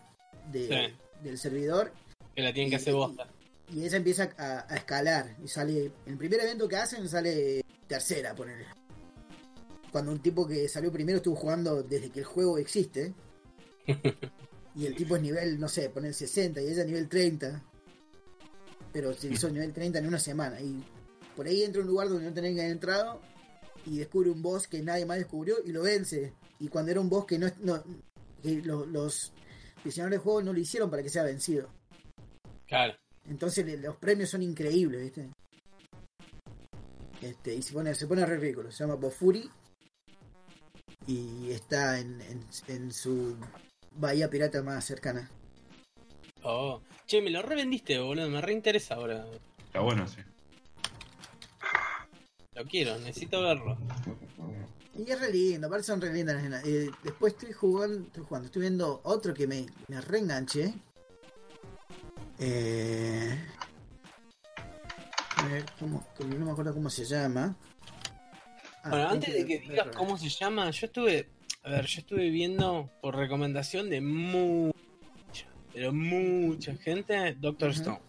de, 0.52 0.68
Sí. 0.68 1.24
del 1.24 1.38
servidor. 1.38 1.92
Que 2.34 2.42
la 2.42 2.52
tienen 2.52 2.70
que 2.70 2.76
Y- 2.76 2.80
hacer 2.80 2.94
bosta. 2.94 3.26
Y 3.70 3.84
ella 3.84 3.96
empieza 3.96 4.30
a, 4.38 4.66
a 4.72 4.76
escalar. 4.76 5.36
Y 5.44 5.48
sale. 5.48 5.86
En 6.06 6.12
el 6.12 6.18
primer 6.18 6.40
evento 6.40 6.68
que 6.68 6.76
hacen 6.76 7.06
sale 7.08 7.64
tercera, 7.86 8.34
ponele. 8.34 8.66
Cuando 9.92 10.12
un 10.12 10.20
tipo 10.20 10.46
que 10.46 10.68
salió 10.68 10.92
primero 10.92 11.18
estuvo 11.18 11.36
jugando 11.36 11.82
desde 11.82 12.10
que 12.10 12.20
el 12.20 12.24
juego 12.26 12.58
existe. 12.58 13.14
y 14.74 14.86
el 14.86 14.94
tipo 14.94 15.16
es 15.16 15.22
nivel, 15.22 15.58
no 15.58 15.68
sé, 15.68 15.88
poner 15.90 16.12
60 16.14 16.60
y 16.62 16.68
ella 16.68 16.84
nivel 16.84 17.08
30. 17.08 17.62
Pero 18.92 19.12
se 19.14 19.28
hizo 19.28 19.48
nivel 19.50 19.72
30 19.72 19.98
en 19.98 20.06
una 20.06 20.18
semana. 20.18 20.60
Y 20.60 20.82
por 21.36 21.46
ahí 21.46 21.62
entra 21.62 21.80
a 21.80 21.84
un 21.84 21.90
lugar 21.90 22.08
donde 22.08 22.26
no 22.26 22.32
tenía 22.34 22.52
que 22.54 22.60
haber 22.60 22.72
entrado. 22.72 23.20
Y 23.86 23.98
descubre 23.98 24.30
un 24.30 24.42
boss 24.42 24.68
que 24.68 24.82
nadie 24.82 25.06
más 25.06 25.18
descubrió 25.18 25.56
y 25.64 25.72
lo 25.72 25.82
vence. 25.82 26.34
Y 26.58 26.68
cuando 26.68 26.90
era 26.90 27.00
un 27.00 27.08
boss 27.08 27.24
que 27.26 27.38
no, 27.38 27.48
no 27.60 27.82
que 28.42 28.60
lo- 28.62 28.84
los 28.86 29.32
diseñadores 29.84 30.18
de 30.18 30.22
juego 30.22 30.42
no 30.42 30.52
lo 30.52 30.58
hicieron 30.58 30.90
para 30.90 31.02
que 31.02 31.08
sea 31.08 31.22
vencido. 31.22 31.70
Claro. 32.66 32.94
Entonces 33.26 33.80
los 33.80 33.96
premios 33.96 34.30
son 34.30 34.42
increíbles, 34.42 35.00
¿viste? 35.02 35.30
Este, 37.20 37.54
y 37.54 37.62
se 37.62 37.72
pone, 37.72 37.94
se 37.94 38.06
pone 38.06 38.24
re 38.26 38.36
ridículo. 38.38 38.70
Se 38.70 38.84
llama 38.84 38.94
Bofuri. 38.96 39.48
Y 41.08 41.50
está 41.50 41.98
en, 41.98 42.20
en, 42.20 42.44
en 42.68 42.92
su 42.92 43.36
bahía 43.96 44.30
pirata 44.30 44.62
más 44.62 44.84
cercana. 44.84 45.28
Oh. 46.42 46.80
Che, 47.06 47.22
me 47.22 47.30
lo 47.30 47.40
revendiste, 47.42 47.98
boludo. 47.98 48.28
Me 48.28 48.42
reinteresa 48.42 48.94
ahora. 48.96 49.26
Está 49.64 49.80
bueno, 49.80 50.06
sí. 50.06 50.20
Lo 52.54 52.64
quiero, 52.66 52.98
necesito 52.98 53.42
verlo. 53.42 53.78
Y 54.94 55.10
es 55.10 55.20
re 55.20 55.32
lindo, 55.32 55.68
aparte 55.68 55.84
son 55.84 56.00
re 56.00 56.12
lindas 56.12 56.34
las 56.34 56.44
nenas. 56.44 56.64
Eh, 56.66 56.90
después 57.02 57.32
estoy 57.32 57.52
jugando, 57.52 58.00
estoy 58.00 58.24
jugando, 58.24 58.46
estoy 58.46 58.60
viendo 58.60 59.00
otro 59.04 59.32
que 59.32 59.46
me, 59.46 59.66
me 59.86 60.00
reenganché. 60.00 60.74
Eh, 62.38 63.38
a 65.36 65.46
ver, 65.46 65.64
¿cómo? 65.78 66.06
no 66.18 66.44
me 66.44 66.50
acuerdo 66.50 66.74
cómo 66.74 66.90
se 66.90 67.04
llama. 67.04 67.56
Ah, 68.88 68.90
Bueno, 68.90 69.08
antes 69.10 69.34
de 69.34 69.44
que 69.44 69.58
digas 69.58 69.88
cómo 69.94 70.16
se 70.16 70.28
llama, 70.28 70.70
yo 70.70 70.86
estuve. 70.86 71.28
A 71.62 71.70
ver, 71.70 71.84
yo 71.86 72.00
estuve 72.00 72.30
viendo 72.30 72.90
por 73.02 73.14
recomendación 73.16 73.90
de 73.90 74.00
mucha, 74.00 74.72
pero 75.74 75.92
mucha 75.92 76.74
gente, 76.76 77.34
Doctor. 77.34 77.70
Stone. 77.70 78.00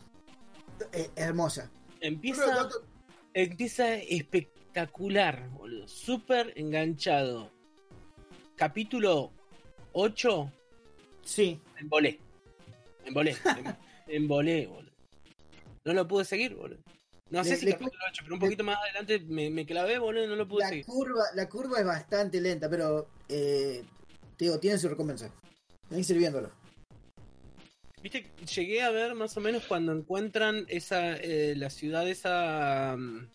Eh, 0.93 1.09
hermosa. 1.17 1.69
Empieza, 1.99 2.69
empieza 3.34 3.95
espectacular, 3.95 5.49
boludo. 5.49 5.88
Súper 5.88 6.53
enganchado. 6.55 7.51
Capítulo 8.55 9.32
8, 9.93 10.51
Sí, 11.23 11.59
embolé. 11.77 12.19
Embolé. 13.05 13.32
em- 13.32 13.75
embolé, 14.07 14.67
boludo. 14.67 14.91
No 15.84 15.93
lo 15.93 16.07
pude 16.07 16.23
seguir, 16.23 16.55
boludo. 16.55 16.80
No 17.32 17.43
sé 17.43 17.51
Le- 17.51 17.55
si 17.57 17.65
le- 17.65 17.71
capítulo 17.73 17.99
8, 18.09 18.21
pero 18.23 18.36
un 18.36 18.39
poquito 18.39 18.63
más 18.63 18.77
adelante 18.77 19.19
me, 19.19 19.49
me 19.51 19.65
clavé, 19.65 19.99
boludo, 19.99 20.25
no 20.27 20.36
lo 20.36 20.47
pude 20.47 20.63
la 20.63 20.69
seguir. 20.69 20.86
curva, 20.86 21.23
la 21.36 21.47
curva 21.47 21.80
es 21.80 21.86
bastante 21.86 22.41
lenta, 22.41 22.69
pero 22.69 23.07
eh, 23.27 23.84
te 24.36 24.45
digo, 24.45 24.59
tiene 24.59 24.77
su 24.80 24.89
recompensa. 24.89 25.30
Ven 25.89 26.03
sirviéndolo. 26.03 26.49
Viste, 28.01 28.25
llegué 28.55 28.82
a 28.82 28.89
ver 28.91 29.13
más 29.13 29.36
o 29.38 29.41
menos 29.41 29.63
cuando 29.67 29.91
encuentran 29.91 30.65
esa 30.69 31.17
eh, 31.17 31.53
la 31.57 31.69
ciudad 31.69 32.07
esa 32.07 32.95
mm, 32.97 33.27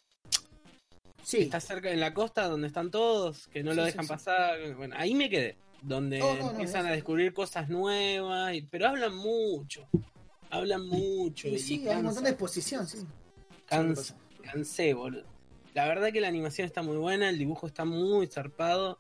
Sí, 1.23 1.39
está 1.43 1.61
cerca 1.61 1.91
en 1.91 2.01
la 2.01 2.15
costa 2.15 2.49
donde 2.49 2.67
están 2.67 2.91
todos, 2.91 3.47
que 3.49 3.63
no 3.63 3.71
Sí, 3.73 3.77
lo 3.77 3.85
dejan 3.85 4.05
sí. 4.07 4.09
pasar. 4.09 4.75
Bueno, 4.75 4.95
ahí 4.99 5.15
me 5.15 5.31
quedé, 5.31 5.57
donde 5.83 6.19
No, 6.19 6.35
no, 6.37 6.43
no, 6.45 6.51
empiezan 6.51 6.87
a 6.87 6.93
descubrir 6.93 7.33
cosas 7.33 7.69
nuevas, 7.69 8.55
y- 8.55 8.63
pero 8.63 8.89
hablan 8.89 9.15
mucho, 9.15 9.87
hablan 10.51 10.87
mucho 10.89 11.49
sí, 11.49 11.81
y 11.83 11.89
hay 11.89 11.97
un 11.99 12.05
montón 12.07 12.25
de 12.25 12.31
exposición, 12.31 12.87
sí. 12.89 12.99
Cansa, 13.67 14.17
cansé, 14.43 14.95
boludo. 14.95 15.25
La 15.75 15.87
verdad 15.89 16.13
que 16.13 16.21
la 16.21 16.29
animación 16.29 16.67
está 16.67 16.83
muy 16.83 16.97
buena, 16.97 17.29
el 17.29 17.39
dibujo 17.39 17.67
está 17.67 17.85
muy 17.85 18.27
zarpado, 18.29 18.97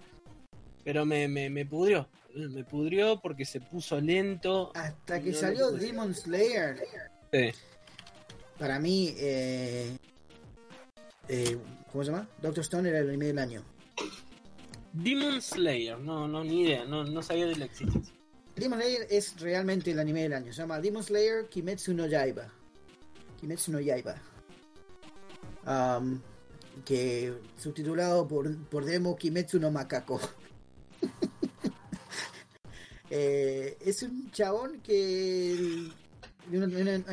pero 0.83 1.05
me, 1.07 1.29
me, 1.29 1.49
me 1.49 1.65
pudrió, 1.65 2.09
me 2.35 2.65
pudrió 2.65 3.21
porque 3.21 3.45
se 3.45 3.61
puso 3.61 4.01
lento. 4.01 4.73
Hasta 4.75 5.21
que 5.21 5.31
No, 5.31 5.39
salió. 5.39 5.71
Demon 5.71 6.15
Slayer, 6.15 6.81
Sí. 7.33 7.51
para 8.59 8.79
mí, 8.81 9.15
eh, 9.19 9.97
eh, 11.29 11.59
¿cómo 11.93 12.05
se 12.05 12.11
llama? 12.11 12.29
Doctor 12.43 12.63
Stone 12.63 12.89
era 12.89 12.99
el 12.99 13.09
anime 13.09 13.27
del 13.27 13.39
año. 13.39 13.63
Demon 14.93 15.41
Slayer, 15.43 15.99
no, 15.99 16.27
no, 16.29 16.43
ni 16.45 16.63
idea, 16.63 16.85
no, 16.85 17.05
no 17.05 17.23
sabía 17.23 17.47
de 17.47 17.57
la 17.57 17.65
existencia. 17.67 18.13
Demon 18.57 18.81
Slayer 18.81 19.07
es 19.11 19.41
realmente 19.41 19.91
el 19.93 19.99
anime 19.99 20.23
del 20.23 20.33
año. 20.33 20.53
Se 20.53 20.61
llama 20.63 20.81
Demon 20.81 21.03
Slayer 21.03 21.49
Kimetsu 21.49 21.95
no 21.95 22.07
Yaiba. 22.07 22.49
Kimetsu 23.41 23.73
no 23.73 23.81
Yaiba. 23.81 24.15
Am, 25.67 26.21
que 26.85 27.33
subtitulado 27.57 28.27
por, 28.27 28.57
por 28.69 28.85
demo 28.85 29.17
Kimetsu 29.17 29.59
no 29.59 29.71
Macaco. 29.71 30.21
Eh, 33.17 33.77
es 33.81 34.03
un 34.03 34.31
chabón 34.33 34.81
que 34.81 35.55
hay 36.51 36.57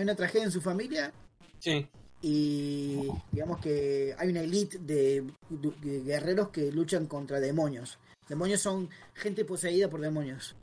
una, 0.03 0.15
tragedia 0.15 0.45
en 0.45 0.51
su 0.51 0.59
familia 0.59 1.13
Sí, 1.59 1.85
y 2.21 3.07
digamos 3.31 3.59
que 3.59 4.15
hay 4.17 4.29
una 4.29 4.41
elite 4.41 4.79
de, 4.79 5.23
de 5.49 6.01
guerreros 6.01 6.49
que 6.49 6.71
luchan 6.71 7.07
contra 7.07 7.39
demonios. 7.39 7.99
Demonios 8.29 8.61
son 8.61 8.89
gente 9.13 9.43
poseída 9.43 9.89
por 9.89 9.99
demonios. 10.01 10.55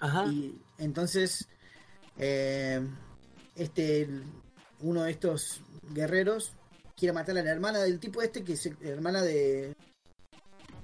ajá, 0.00 0.26
Y 0.26 0.58
entonces, 0.78 1.46
eh, 2.16 2.80
este, 3.54 4.08
uno 4.80 5.02
de 5.02 5.10
estos 5.10 5.60
guerreros 5.92 6.52
quiere 6.98 7.12
matar 7.12 7.38
a 7.38 7.42
la 7.42 7.50
hermana 7.50 7.78
del 7.80 8.00
tipo 8.00 8.20
este, 8.22 8.42
que 8.42 8.54
es 8.54 8.66
la 8.80 8.88
hermana 8.90 9.22
de, 9.22 9.74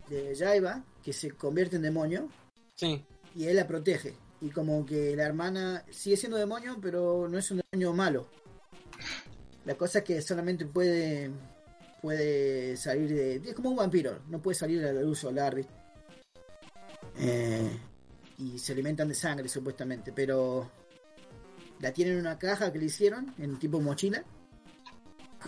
de 0.09 0.37
Jaiba, 0.37 0.85
que 1.03 1.13
se 1.13 1.31
convierte 1.33 1.77
en 1.77 1.83
demonio, 1.83 2.29
Sí. 2.77 3.05
y 3.35 3.47
él 3.47 3.57
la 3.57 3.67
protege. 3.67 4.15
Y 4.41 4.51
como 4.51 4.85
que 4.85 5.17
la 5.17 5.25
hermana 5.25 5.85
sigue 5.91 6.17
siendo 6.17 6.37
demonio, 6.37 6.79
pero 6.81 7.29
no 7.29 7.39
es 7.39 7.51
un 7.51 7.63
demonio 7.71 7.93
malo. 7.95 8.29
La 9.65 9.75
cosa 9.77 9.99
es 10.01 10.05
que 10.05 10.23
solamente 10.23 10.67
puede 10.67 11.31
puede 12.03 12.77
salir 12.77 13.09
de... 13.09 13.37
Es 13.37 13.55
como 13.55 13.71
un 13.71 13.77
vampiro, 13.77 14.19
no 14.29 14.43
puede 14.43 14.55
salir 14.55 14.85
a 14.85 14.93
la 14.93 15.01
luz 15.01 15.21
solar. 15.21 15.57
Eh, 17.19 17.79
y 18.39 18.59
se 18.59 18.73
alimentan 18.73 19.09
de 19.09 19.15
sangre 19.15 19.49
supuestamente, 19.49 20.13
pero 20.13 20.71
la 21.81 21.93
tienen 21.93 22.15
en 22.15 22.21
una 22.21 22.39
caja 22.39 22.71
que 22.71 22.79
le 22.79 22.87
hicieron, 22.87 23.33
en 23.39 23.59
tipo 23.59 23.81
mochila, 23.81 24.23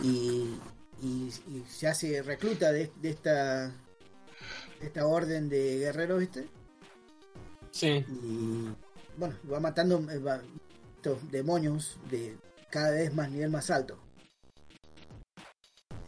y, 0.03 0.55
y- 1.01 1.31
y 1.49 1.63
se 1.69 1.87
hace 1.87 2.21
recluta 2.21 2.71
de, 2.71 2.91
de 3.01 3.09
esta 3.09 3.67
de 4.79 4.85
esta 4.87 5.07
orden 5.07 5.49
de 5.49 5.79
guerreros, 5.79 6.19
¿viste? 6.19 6.47
Sí. 7.71 8.03
y 8.07 8.67
bueno, 9.17 9.35
va 9.51 9.59
matando 9.59 9.99
eh, 10.11 10.19
va- 10.19 10.41
estos 10.95 11.29
demonios 11.31 11.97
de 12.09 12.37
cada 12.69 12.91
vez 12.91 13.13
más 13.13 13.29
nivel 13.31 13.49
más 13.49 13.69
alto. 13.69 13.99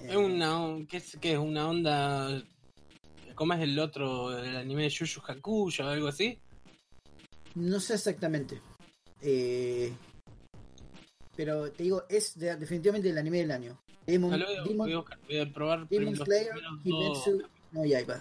Eh, 0.02 0.08
Es 0.10 0.16
una, 0.16 0.86
¿qué 0.88 0.98
es, 0.98 1.18
qué 1.20 1.34
es 1.34 1.40
una 1.40 1.68
onda? 1.70 2.44
¿Cómo 3.36 3.54
es 3.54 3.62
el 3.62 3.80
otro, 3.80 4.38
el 4.38 4.56
anime 4.58 4.84
de 4.84 4.90
Yu 4.90 5.06
Yu 5.06 5.22
Hakusho 5.28 5.86
o 5.86 5.88
algo 5.90 6.08
así? 6.08 6.40
No 7.56 7.80
sé 7.80 7.96
exactamente. 7.96 8.62
Eh, 9.22 9.94
pero 11.40 11.72
te 11.72 11.84
digo, 11.84 12.04
es 12.10 12.38
de- 12.38 12.58
definitivamente 12.58 13.10
el 13.10 13.18
anime 13.18 13.38
del 13.38 13.52
año. 13.52 13.82
Demon, 14.06 14.32
voy, 14.32 14.42
a, 14.44 14.62
Demon- 14.62 14.78
voy 14.88 14.92
a 14.92 14.98
buscar, 14.98 15.20
voy 15.26 15.40
a 15.40 15.54
probar 15.54 15.88
Demon 15.88 16.14
Slayer, 16.18 16.52
Kimetsu 16.84 17.44
no 17.72 17.86
Yaiba. 17.86 18.20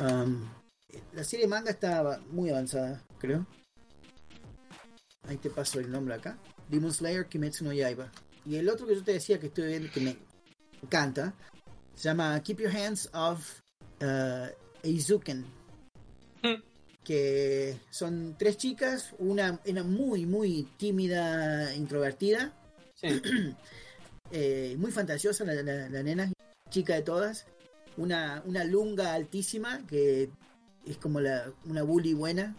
Um, 0.00 0.48
la 1.12 1.24
serie 1.24 1.48
manga 1.48 1.72
está 1.72 2.20
muy 2.30 2.50
avanzada, 2.50 3.04
creo. 3.18 3.44
Ahí 5.26 5.36
te 5.38 5.50
paso 5.50 5.80
el 5.80 5.90
nombre 5.90 6.14
acá. 6.14 6.38
Demon 6.68 6.92
Slayer, 6.92 7.26
Kimetsu 7.26 7.64
no 7.64 7.72
Yaiba. 7.72 8.12
Y 8.46 8.54
el 8.54 8.68
otro 8.68 8.86
que 8.86 8.94
yo 8.94 9.02
te 9.02 9.14
decía 9.14 9.40
que 9.40 9.48
estoy 9.48 9.66
viendo 9.66 9.90
que 9.90 10.00
me 10.00 10.16
encanta 10.80 11.34
se 11.96 12.04
llama 12.08 12.40
Keep 12.40 12.60
Your 12.60 12.76
Hands 12.76 13.10
Off 13.14 13.58
uh, 14.00 14.46
Eizuken. 14.84 15.44
Que 17.04 17.76
son 17.90 18.36
tres 18.38 18.56
chicas, 18.58 19.14
una, 19.18 19.60
una 19.66 19.82
muy, 19.82 20.26
muy 20.26 20.68
tímida, 20.76 21.74
introvertida, 21.74 22.52
Sí. 22.94 23.08
eh, 24.30 24.76
muy 24.78 24.92
fantasiosa 24.92 25.44
la, 25.44 25.54
la- 25.54 25.88
la 25.88 26.02
nena, 26.02 26.30
chica 26.68 26.94
de 26.94 27.02
todas. 27.02 27.46
Una, 27.96 28.42
una 28.46 28.62
lunga 28.64 29.14
altísima 29.14 29.80
que 29.86 30.30
es 30.86 30.96
como 30.98 31.20
la, 31.20 31.50
una 31.64 31.82
bully 31.82 32.12
buena. 32.14 32.54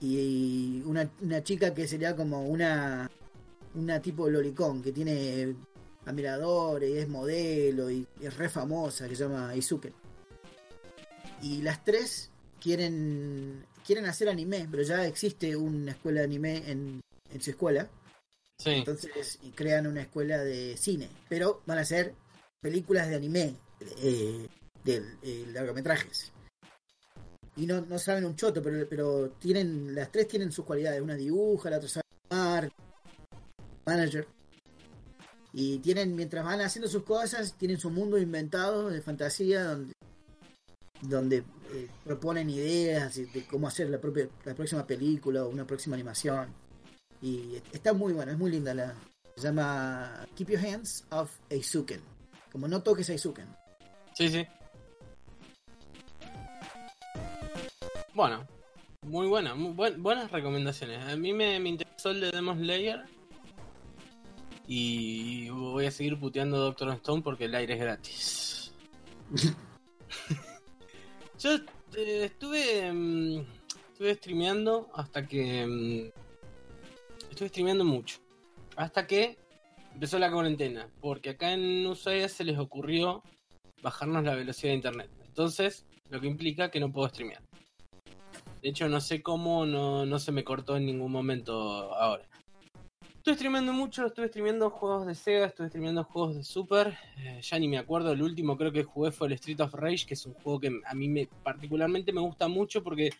Y 0.00 0.82
una, 0.84 1.10
una 1.22 1.42
chica 1.42 1.72
que 1.72 1.88
sería 1.88 2.14
como 2.14 2.46
una, 2.46 3.10
una 3.74 4.00
tipo 4.02 4.28
lolicón 4.28 4.82
que 4.82 4.92
tiene 4.92 5.54
admiradores 6.04 6.90
y 6.90 6.98
es 6.98 7.08
modelo 7.08 7.90
y 7.90 8.06
es 8.20 8.36
re 8.36 8.50
famosa 8.50 9.08
que 9.08 9.16
se 9.16 9.22
llama 9.24 9.56
Izuken. 9.56 9.94
Y 11.40 11.62
las 11.62 11.82
tres 11.84 12.30
quieren 12.64 13.66
quieren 13.86 14.06
hacer 14.06 14.30
anime, 14.30 14.66
pero 14.70 14.82
ya 14.82 15.06
existe 15.06 15.54
una 15.54 15.92
escuela 15.92 16.20
de 16.20 16.26
anime 16.26 16.70
en, 16.70 17.00
en 17.30 17.42
su 17.42 17.50
escuela. 17.50 17.86
Sí. 18.58 18.70
Entonces 18.70 19.38
y 19.42 19.50
crean 19.50 19.86
una 19.86 20.00
escuela 20.00 20.38
de 20.38 20.76
cine, 20.78 21.10
pero 21.28 21.62
van 21.66 21.78
a 21.78 21.82
hacer 21.82 22.14
películas 22.62 23.08
de 23.08 23.16
anime, 23.16 23.54
eh, 23.98 24.48
de 24.82 25.02
eh, 25.22 25.46
largometrajes. 25.52 26.32
Y 27.56 27.66
no, 27.66 27.82
no 27.82 27.98
saben 27.98 28.24
un 28.24 28.34
choto, 28.34 28.62
pero, 28.62 28.88
pero 28.88 29.30
tienen 29.32 29.94
las 29.94 30.10
tres 30.10 30.26
tienen 30.26 30.50
sus 30.50 30.64
cualidades. 30.64 31.02
Una 31.02 31.14
dibuja, 31.14 31.68
la 31.70 31.76
otra 31.76 31.88
sabe 31.88 32.04
animar, 32.30 32.72
manager. 33.84 34.26
Y 35.52 35.78
tienen, 35.78 36.16
mientras 36.16 36.44
van 36.44 36.62
haciendo 36.62 36.88
sus 36.88 37.04
cosas, 37.04 37.56
tienen 37.56 37.78
su 37.78 37.90
mundo 37.90 38.18
inventado 38.18 38.88
de 38.88 39.02
fantasía 39.02 39.64
donde, 39.64 39.92
donde 41.08 41.38
eh, 41.72 41.88
proponen 42.04 42.50
ideas 42.50 43.14
de 43.16 43.46
cómo 43.50 43.68
hacer 43.68 43.88
la, 43.90 44.00
propia, 44.00 44.28
la 44.44 44.54
próxima 44.54 44.86
película 44.86 45.44
o 45.44 45.48
una 45.48 45.66
próxima 45.66 45.94
animación. 45.94 46.48
Y 47.22 47.56
está 47.72 47.92
muy 47.92 48.12
buena, 48.12 48.32
es 48.32 48.38
muy 48.38 48.50
linda 48.50 48.74
la. 48.74 48.94
Se 49.36 49.42
llama 49.42 50.26
Keep 50.36 50.50
Your 50.50 50.60
Hands 50.66 51.04
Off 51.10 51.30
Eizuken. 51.50 52.00
Como 52.52 52.68
no 52.68 52.82
toques 52.82 53.08
a 53.10 53.12
Eizuken. 53.12 53.46
Sí, 54.14 54.28
sí. 54.28 54.46
Bueno, 58.14 58.46
muy 59.02 59.26
buena, 59.26 59.54
muy 59.54 59.72
buen- 59.72 60.00
buenas 60.02 60.30
recomendaciones. 60.30 61.04
A 61.04 61.16
mí 61.16 61.32
me, 61.32 61.58
me 61.58 61.70
interesó 61.70 62.10
el 62.10 62.20
de 62.20 62.30
Demon 62.30 62.58
Slayer. 62.58 63.02
Y 64.66 65.48
voy 65.50 65.86
a 65.86 65.90
seguir 65.90 66.18
puteando 66.18 66.58
Doctor 66.58 66.90
Stone 66.94 67.22
porque 67.22 67.46
el 67.46 67.54
aire 67.54 67.74
es 67.74 67.80
gratis. 67.80 68.72
Yo 71.44 71.56
eh, 71.94 72.24
estuve 72.24 72.90
mm, 72.90 73.44
estuve 73.92 74.14
streameando 74.14 74.88
hasta 74.94 75.28
que 75.28 75.66
mm, 75.66 76.10
estuve 77.30 77.50
streameando 77.50 77.84
mucho. 77.84 78.16
Hasta 78.76 79.06
que 79.06 79.36
empezó 79.92 80.18
la 80.18 80.32
cuarentena, 80.32 80.88
porque 81.02 81.30
acá 81.30 81.52
en 81.52 81.86
Ushuaia 81.86 82.30
se 82.30 82.44
les 82.44 82.58
ocurrió 82.58 83.22
bajarnos 83.82 84.24
la 84.24 84.34
velocidad 84.34 84.70
de 84.70 84.76
internet. 84.76 85.10
Entonces, 85.26 85.84
lo 86.08 86.18
que 86.18 86.28
implica 86.28 86.70
que 86.70 86.80
no 86.80 86.90
puedo 86.90 87.10
streamear. 87.10 87.42
De 88.62 88.70
hecho, 88.70 88.88
no 88.88 89.02
sé 89.02 89.20
cómo 89.20 89.66
no, 89.66 90.06
no 90.06 90.18
se 90.18 90.32
me 90.32 90.44
cortó 90.44 90.78
en 90.78 90.86
ningún 90.86 91.12
momento 91.12 91.94
ahora. 91.94 92.26
Estuve 93.24 93.36
streameando 93.36 93.72
mucho, 93.72 94.04
estuve 94.04 94.28
streameando 94.28 94.68
juegos 94.68 95.06
de 95.06 95.14
Sega, 95.14 95.46
estuve 95.46 95.68
streameando 95.68 96.04
juegos 96.04 96.36
de 96.36 96.44
Super. 96.44 96.98
eh, 97.16 97.40
ya 97.40 97.58
ni 97.58 97.68
me 97.68 97.78
acuerdo, 97.78 98.12
el 98.12 98.20
último 98.20 98.58
creo 98.58 98.70
que 98.70 98.82
jugué 98.84 99.12
fue 99.12 99.28
el 99.28 99.32
Street 99.32 99.60
of 99.60 99.72
Rage, 99.72 100.04
que 100.04 100.12
es 100.12 100.26
un 100.26 100.34
juego 100.34 100.60
que 100.60 100.78
a 100.84 100.94
mí 100.94 101.08
me, 101.08 101.26
particularmente 101.42 102.12
me 102.12 102.20
gusta 102.20 102.48
mucho 102.48 102.82
porque 102.84 103.14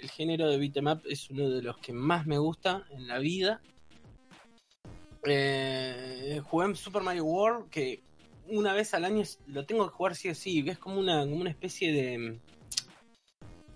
el 0.00 0.10
género 0.10 0.48
de 0.50 0.58
beat'em 0.58 0.88
up 0.88 1.02
es 1.08 1.30
uno 1.30 1.48
de 1.48 1.62
los 1.62 1.78
que 1.78 1.92
más 1.92 2.26
me 2.26 2.36
gusta 2.36 2.84
en 2.90 3.06
la 3.06 3.20
vida. 3.20 3.60
Eh, 5.22 6.40
jugué 6.50 6.66
en 6.66 6.74
Super 6.74 7.02
Mario 7.04 7.24
World, 7.26 7.70
que 7.70 8.02
una 8.48 8.72
vez 8.72 8.92
al 8.92 9.04
año 9.04 9.22
es- 9.22 9.38
lo 9.46 9.64
tengo 9.64 9.84
que 9.88 9.94
jugar 9.94 10.16
sí 10.16 10.30
o 10.30 10.34
sí. 10.34 10.64
Es 10.68 10.78
como 10.78 10.98
una, 10.98 11.20
como 11.20 11.36
una 11.36 11.50
especie 11.50 11.92
de, 11.92 12.40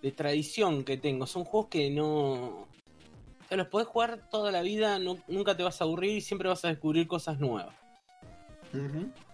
de 0.02 0.10
tradición 0.10 0.82
que 0.82 0.96
tengo. 0.96 1.24
Son 1.28 1.44
juegos 1.44 1.70
que 1.70 1.88
no. 1.88 2.66
Sea, 3.48 3.56
los 3.56 3.68
podés 3.68 3.88
jugar 3.88 4.28
toda 4.30 4.52
la 4.52 4.62
vida, 4.62 4.98
no- 4.98 5.18
nunca 5.26 5.56
te 5.56 5.62
vas 5.62 5.80
a 5.80 5.84
aburrir 5.84 6.16
y 6.18 6.20
siempre 6.20 6.48
vas 6.48 6.64
a 6.64 6.68
descubrir 6.68 7.06
cosas 7.06 7.38
nuevas. 7.40 7.74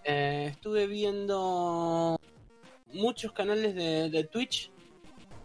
Eh, 0.04 0.46
estuve 0.50 0.86
viendo 0.86 2.18
muchos 2.92 3.32
canales 3.32 3.74
de, 3.74 4.08
de 4.10 4.24
Twitch. 4.24 4.70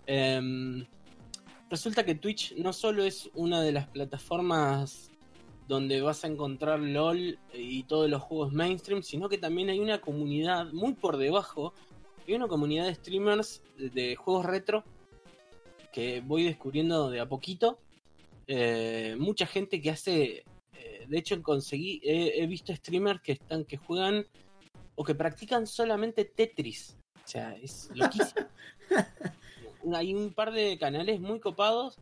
Em, 0.05 0.85
resulta 1.69 2.03
que 2.05 2.15
Twitch 2.15 2.55
no 2.57 2.73
solo 2.73 3.03
es 3.03 3.29
una 3.33 3.61
de 3.61 3.71
las 3.71 3.87
plataformas 3.87 5.09
donde 5.67 6.01
vas 6.01 6.23
a 6.23 6.27
encontrar 6.27 6.79
LOL 6.79 7.37
y 7.53 7.83
todos 7.83 8.09
los 8.09 8.21
juegos 8.21 8.51
mainstream, 8.53 9.01
sino 9.03 9.29
que 9.29 9.37
también 9.37 9.69
hay 9.69 9.79
una 9.79 10.01
comunidad 10.01 10.71
muy 10.73 10.93
por 10.93 11.17
debajo, 11.17 11.73
hay 12.27 12.33
una 12.35 12.47
comunidad 12.47 12.85
de 12.85 12.95
streamers 12.95 13.61
de 13.77 14.15
juegos 14.15 14.45
retro 14.45 14.83
que 15.91 16.21
voy 16.21 16.43
descubriendo 16.43 17.09
de 17.09 17.19
a 17.19 17.27
poquito. 17.27 17.79
Eh, 18.51 19.15
mucha 19.19 19.45
gente 19.45 19.79
que 19.79 19.91
hace, 19.91 20.43
eh, 20.73 21.05
de 21.07 21.17
hecho 21.19 21.39
conseguí, 21.43 22.01
he, 22.03 22.41
he 22.41 22.47
visto 22.47 22.75
streamers 22.75 23.21
que 23.21 23.33
están, 23.33 23.63
que 23.63 23.77
juegan 23.77 24.25
o 24.95 25.03
que 25.03 25.13
practican 25.13 25.67
solamente 25.67 26.25
Tetris. 26.25 26.97
O 27.23 27.27
sea, 27.27 27.55
es 27.61 27.91
loquísimo. 27.93 28.47
Hay 29.93 30.13
un 30.15 30.33
par 30.33 30.51
de 30.51 30.77
canales 30.79 31.19
muy 31.19 31.39
copados 31.39 31.95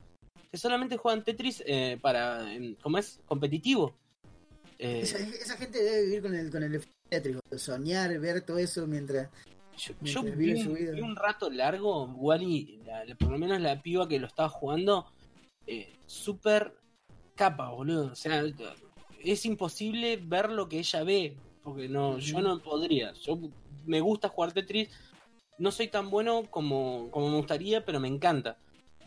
que 0.49 0.57
solamente 0.57 0.95
juegan 0.95 1.23
Tetris 1.25 1.61
eh, 1.67 1.97
para, 2.01 2.53
em, 2.53 2.75
¿cómo 2.81 2.97
es? 2.97 3.19
Competitivo. 3.25 3.93
Eh, 4.79 5.01
Esa, 5.01 5.17
esa 5.19 5.57
gente 5.57 5.83
debe 5.83 6.03
vivir 6.05 6.21
con 6.21 6.33
el, 6.33 6.49
con 6.49 6.63
el 6.63 6.81
tétrico, 7.09 7.41
soñar, 7.57 8.17
ver 8.19 8.41
todo 8.41 8.57
eso 8.57 8.87
mientras. 8.87 9.29
yo 9.77 9.93
mientras 9.99 10.13
yo 10.13 10.23
vive 10.37 10.53
vi, 10.53 10.61
su 10.63 10.73
vida. 10.73 10.91
vi 10.93 11.01
un 11.01 11.15
rato 11.17 11.49
largo, 11.49 12.05
Wally, 12.05 12.79
la- 12.85 13.03
la- 13.03 13.15
por 13.15 13.31
lo 13.31 13.37
menos 13.37 13.59
la 13.59 13.81
piba 13.81 14.07
que 14.07 14.17
lo 14.19 14.27
estaba 14.27 14.49
jugando, 14.49 15.11
eh, 15.67 15.93
súper 16.05 16.73
capa, 17.35 17.69
boludo. 17.69 18.11
O 18.11 18.15
sea, 18.15 18.43
es 19.23 19.45
imposible 19.45 20.17
ver 20.17 20.49
lo 20.51 20.67
que 20.69 20.79
ella 20.79 21.03
ve, 21.03 21.37
porque 21.63 21.87
no, 21.89 22.17
yo 22.19 22.41
no 22.41 22.59
podría. 22.59 23.13
Yo 23.13 23.37
me 23.85 23.99
gusta 24.01 24.29
jugar 24.29 24.53
Tetris, 24.53 24.89
no 25.57 25.71
soy 25.71 25.87
tan 25.87 26.09
bueno 26.09 26.43
como, 26.49 27.09
como 27.11 27.29
me 27.29 27.37
gustaría, 27.37 27.83
pero 27.85 27.99
me 27.99 28.07
encanta. 28.07 28.57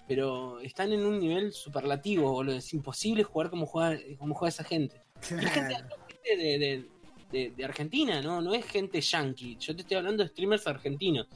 Pero 0.09 0.59
están 0.61 0.93
en 0.93 1.05
un 1.07 1.21
nivel 1.21 1.53
superlativo, 1.53 2.33
boludo. 2.33 2.57
Es 2.57 2.73
imposible 2.75 3.23
jugar 3.23 3.49
como 3.51 3.67
juega, 3.67 3.97
como 4.19 4.35
juega 4.35 4.49
esa 4.49 4.65
gente. 4.65 5.01
Y 5.31 5.47
gente, 5.47 5.51
Claro. 5.77 5.97
gente 6.09 6.37
de, 6.37 6.59
de- 6.59 6.89
de, 7.31 7.51
de 7.51 7.65
Argentina, 7.65 8.21
¿no? 8.21 8.41
No 8.43 8.53
es 8.55 8.67
gente 8.67 9.01
yankee. 9.01 9.57
Yo 9.61 9.73
te 9.77 9.83
estoy 9.83 9.97
hablando 9.99 10.25
de 10.25 10.31
streamers 10.31 10.67
argentinos. 10.67 11.29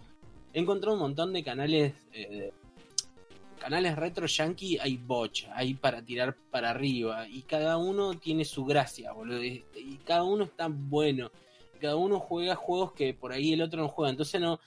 He 0.52 0.58
encontrado 0.58 0.94
un 0.96 1.00
montón 1.02 1.32
de 1.32 1.44
canales. 1.44 1.94
eh, 2.12 2.50
canales 3.64 3.96
retro 3.96 4.26
yankee 4.26 4.76
hay 4.78 4.98
bocha, 4.98 5.50
hay 5.56 5.72
para 5.72 6.02
tirar 6.02 6.36
para 6.50 6.68
arriba. 6.68 7.26
Y 7.26 7.40
cada 7.42 7.78
uno 7.78 8.12
tiene 8.12 8.44
su 8.44 8.66
gracia, 8.66 9.12
boludo. 9.12 9.42
Y, 9.42 9.64
cada 10.04 10.22
uno 10.22 10.44
está 10.44 10.68
bueno. 10.68 11.30
Cada 11.80 11.96
uno 11.96 12.20
juega 12.20 12.56
juegos 12.56 12.92
que 12.92 13.14
por 13.14 13.32
ahí 13.32 13.54
el 13.54 13.62
otro 13.62 13.80
no 13.80 13.88
juega. 13.88 14.10
Entonces 14.10 14.38
no, 14.38 14.60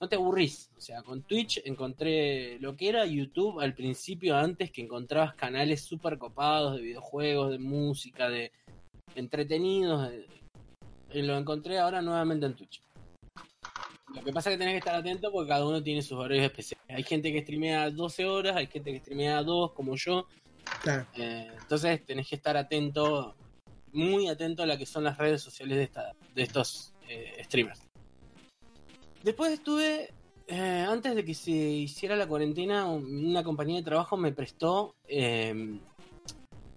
no 0.00 0.08
te 0.08 0.14
aburrís. 0.14 0.70
O 0.78 0.80
sea, 0.80 1.02
con 1.02 1.22
Twitch 1.22 1.62
encontré 1.64 2.60
lo 2.60 2.76
que 2.76 2.90
era 2.90 3.04
YouTube 3.06 3.58
al 3.58 3.74
principio, 3.74 4.36
antes 4.36 4.70
que 4.70 4.82
encontrabas 4.82 5.34
canales 5.34 5.82
súper 5.82 6.16
copados 6.16 6.76
de 6.76 6.82
videojuegos, 6.82 7.50
de 7.50 7.58
música, 7.58 8.30
de 8.30 8.52
entretenidos. 9.16 10.12
y 11.12 11.22
lo 11.22 11.36
encontré 11.36 11.80
ahora 11.80 12.00
nuevamente 12.00 12.46
en 12.46 12.54
Twitch. 12.54 12.83
Lo 14.14 14.22
que 14.22 14.32
pasa 14.32 14.50
es 14.50 14.54
que 14.54 14.58
tenés 14.58 14.74
que 14.74 14.78
estar 14.78 14.94
atento 14.94 15.32
porque 15.32 15.48
cada 15.48 15.66
uno 15.66 15.82
tiene 15.82 16.00
sus 16.00 16.12
horarios 16.12 16.44
especiales. 16.44 16.84
Hay 16.88 17.02
gente 17.02 17.32
que 17.32 17.40
streamea 17.40 17.90
12 17.90 18.26
horas, 18.26 18.56
hay 18.56 18.68
gente 18.68 18.92
que 18.92 19.00
streamea 19.00 19.42
2, 19.42 19.72
como 19.72 19.96
yo. 19.96 20.26
Claro. 20.82 21.06
Eh, 21.14 21.50
entonces 21.60 22.04
tenés 22.06 22.28
que 22.28 22.36
estar 22.36 22.56
atento, 22.56 23.34
muy 23.92 24.28
atento 24.28 24.62
a 24.62 24.66
lo 24.66 24.78
que 24.78 24.86
son 24.86 25.04
las 25.04 25.18
redes 25.18 25.42
sociales 25.42 25.76
de, 25.76 25.82
esta, 25.82 26.12
de 26.34 26.42
estos 26.42 26.94
eh, 27.08 27.42
streamers. 27.44 27.82
Después 29.22 29.52
estuve, 29.52 30.10
eh, 30.46 30.86
antes 30.88 31.14
de 31.14 31.24
que 31.24 31.34
se 31.34 31.50
hiciera 31.50 32.14
la 32.14 32.26
cuarentena, 32.26 32.86
una 32.86 33.42
compañía 33.42 33.78
de 33.78 33.82
trabajo 33.82 34.16
me 34.16 34.32
prestó 34.32 34.94
eh, 35.08 35.78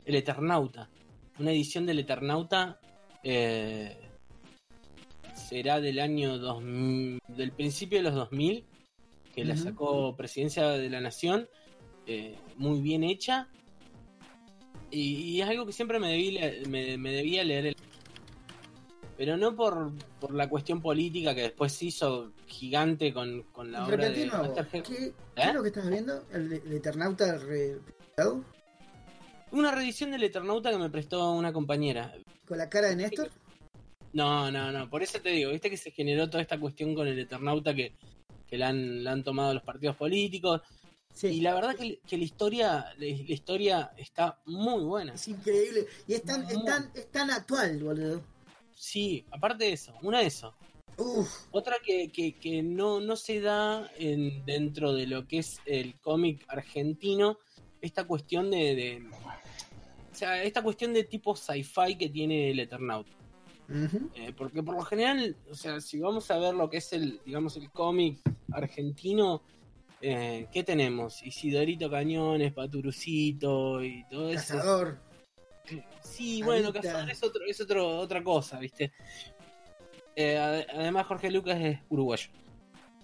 el 0.06 0.16
Eternauta, 0.16 0.90
una 1.38 1.52
edición 1.52 1.86
del 1.86 2.00
Eternauta. 2.00 2.80
Será 5.48 5.80
del 5.80 6.00
año 6.00 6.38
2000, 6.38 7.20
del 7.28 7.52
principio 7.52 8.00
de 8.00 8.04
los 8.04 8.16
2000, 8.16 8.66
que 9.34 9.46
la 9.46 9.54
Ujú. 9.54 9.64
sacó 9.64 10.16
Presidencia 10.16 10.68
de 10.70 10.90
la 10.90 11.00
Nación, 11.02 11.48
eh, 12.06 12.36
muy 12.58 12.82
bien 12.82 13.04
hecha. 13.04 13.48
Y, 14.92 15.16
y 15.36 15.42
es 15.42 15.48
algo 15.50 15.66
que 15.66 15.74
siempre 15.74 16.00
me, 16.00 16.10
debí 16.12 16.38
me, 16.68 16.98
me 16.98 17.12
debía 17.12 17.44
leer. 17.44 17.68
el- 17.68 17.76
Pero 19.18 19.38
no 19.38 19.56
por, 19.56 19.92
por 20.20 20.34
la 20.34 20.50
cuestión 20.50 20.82
política 20.82 21.34
que 21.36 21.42
después 21.44 21.72
se 21.74 21.86
hizo 21.86 22.32
gigante 22.48 23.14
con, 23.14 23.44
con 23.52 23.72
la 23.72 23.86
obra 23.86 24.10
de 24.10 24.26
nuevo. 24.28 24.54
¿Qué, 24.72 24.82
qué 24.84 25.06
¿Eh? 25.06 25.14
es 25.36 25.54
lo 25.54 25.62
que 25.62 25.70
estás 25.70 25.90
viendo? 25.90 26.24
¿El, 26.32 26.54
el 26.54 26.74
Eternauta 26.74 27.38
re- 27.38 27.80
Una 29.52 29.72
reedición 29.72 30.12
del 30.12 30.24
Eternauta 30.24 30.72
que 30.72 30.78
me 30.78 30.90
prestó 30.90 31.32
una 31.32 31.52
compañera. 31.54 32.14
¿Con 32.48 32.58
la 32.58 32.70
cara 32.70 32.88
de 32.90 32.96
Néstor? 32.96 33.30
No, 34.14 34.50
no, 34.52 34.72
no, 34.72 34.90
por 34.90 35.04
eso 35.04 35.20
te 35.20 35.30
digo, 35.30 35.52
viste 35.52 35.70
que 35.70 35.78
se 35.78 35.92
generó 35.92 36.30
toda 36.30 36.42
esta 36.42 36.60
cuestión 36.60 36.96
con 36.96 37.08
el 37.08 37.20
Eternauta 37.20 37.74
que, 37.76 37.94
que 38.48 38.58
la, 38.58 38.70
han, 38.70 39.04
la 39.04 39.12
han 39.12 39.24
tomado 39.24 39.54
los 39.54 39.64
partidos 39.64 39.96
políticos. 39.96 40.62
Sí. 41.14 41.28
Y 41.28 41.42
la 41.42 41.54
verdad 41.56 41.76
que, 41.76 42.00
que 42.08 42.18
la 42.18 42.24
historia 42.24 42.68
la, 42.68 42.94
la 42.98 43.06
historia 43.08 43.92
está 43.98 44.40
muy 44.46 44.84
buena. 44.84 45.14
Es 45.14 45.28
increíble. 45.28 45.86
Y 46.08 46.14
es 46.14 46.24
tan, 46.24 46.44
es 46.44 46.64
tan, 46.64 46.92
es 46.94 47.12
tan 47.12 47.32
actual, 47.32 47.84
boludo. 47.84 48.22
Sí, 48.76 49.26
aparte 49.32 49.66
de 49.66 49.74
eso, 49.74 49.94
una 50.04 50.20
de 50.20 50.28
eso. 50.28 50.54
Uf. 50.98 51.28
Otra 51.52 51.78
que, 51.84 52.10
que, 52.10 52.34
que 52.36 52.64
no, 52.64 53.00
no 53.00 53.16
se 53.16 53.42
da 53.42 53.92
en, 53.98 54.46
dentro 54.46 54.94
de 54.94 55.08
lo 55.08 55.28
que 55.28 55.40
es 55.40 55.60
el 55.66 56.00
cómic 56.00 56.46
argentino, 56.48 57.38
esta 57.82 58.06
cuestión 58.06 58.50
de, 58.52 58.76
de- 58.76 59.10
O 60.12 60.16
sea, 60.16 60.42
esta 60.44 60.62
cuestión 60.64 60.94
de 60.94 61.04
tipo 61.04 61.36
sci-fi 61.36 61.96
que 61.98 62.10
tiene 62.10 62.52
el 62.52 62.60
Eternauta. 62.60 63.12
Eh, 63.70 64.34
porque 64.38 64.64
por 64.64 64.76
lo 64.76 64.82
general, 64.84 65.36
o 65.52 65.56
sea, 65.56 65.82
si 65.82 66.00
vamos 66.00 66.30
a 66.32 66.38
ver 66.38 66.54
lo 66.54 66.70
que 66.70 66.78
es 66.78 66.94
el, 66.94 67.20
digamos, 67.26 67.58
el 67.58 67.70
cómic 67.72 68.20
argentino, 68.54 69.42
eh, 70.02 70.48
¿qué 70.54 70.64
tenemos? 70.64 71.22
Isidorito 71.24 71.90
Cañones, 71.90 72.54
Paturucito 72.54 73.84
y 73.84 74.06
todo 74.10 74.30
eso. 74.30 74.54
Cazador. 74.56 75.00
Sí, 76.02 76.42
bueno. 76.44 76.72
Cazador 76.72 77.10
es, 77.10 77.22
otro, 77.24 77.42
es 77.46 77.60
otro, 77.60 77.98
otra 78.00 78.24
cosa, 78.24 78.58
¿viste? 78.60 78.94
Eh, 80.16 80.38
ade- 80.38 80.66
además, 80.74 81.06
Jorge 81.08 81.30
Lucas 81.30 81.60
es 81.60 81.80
uruguayo. 81.90 82.30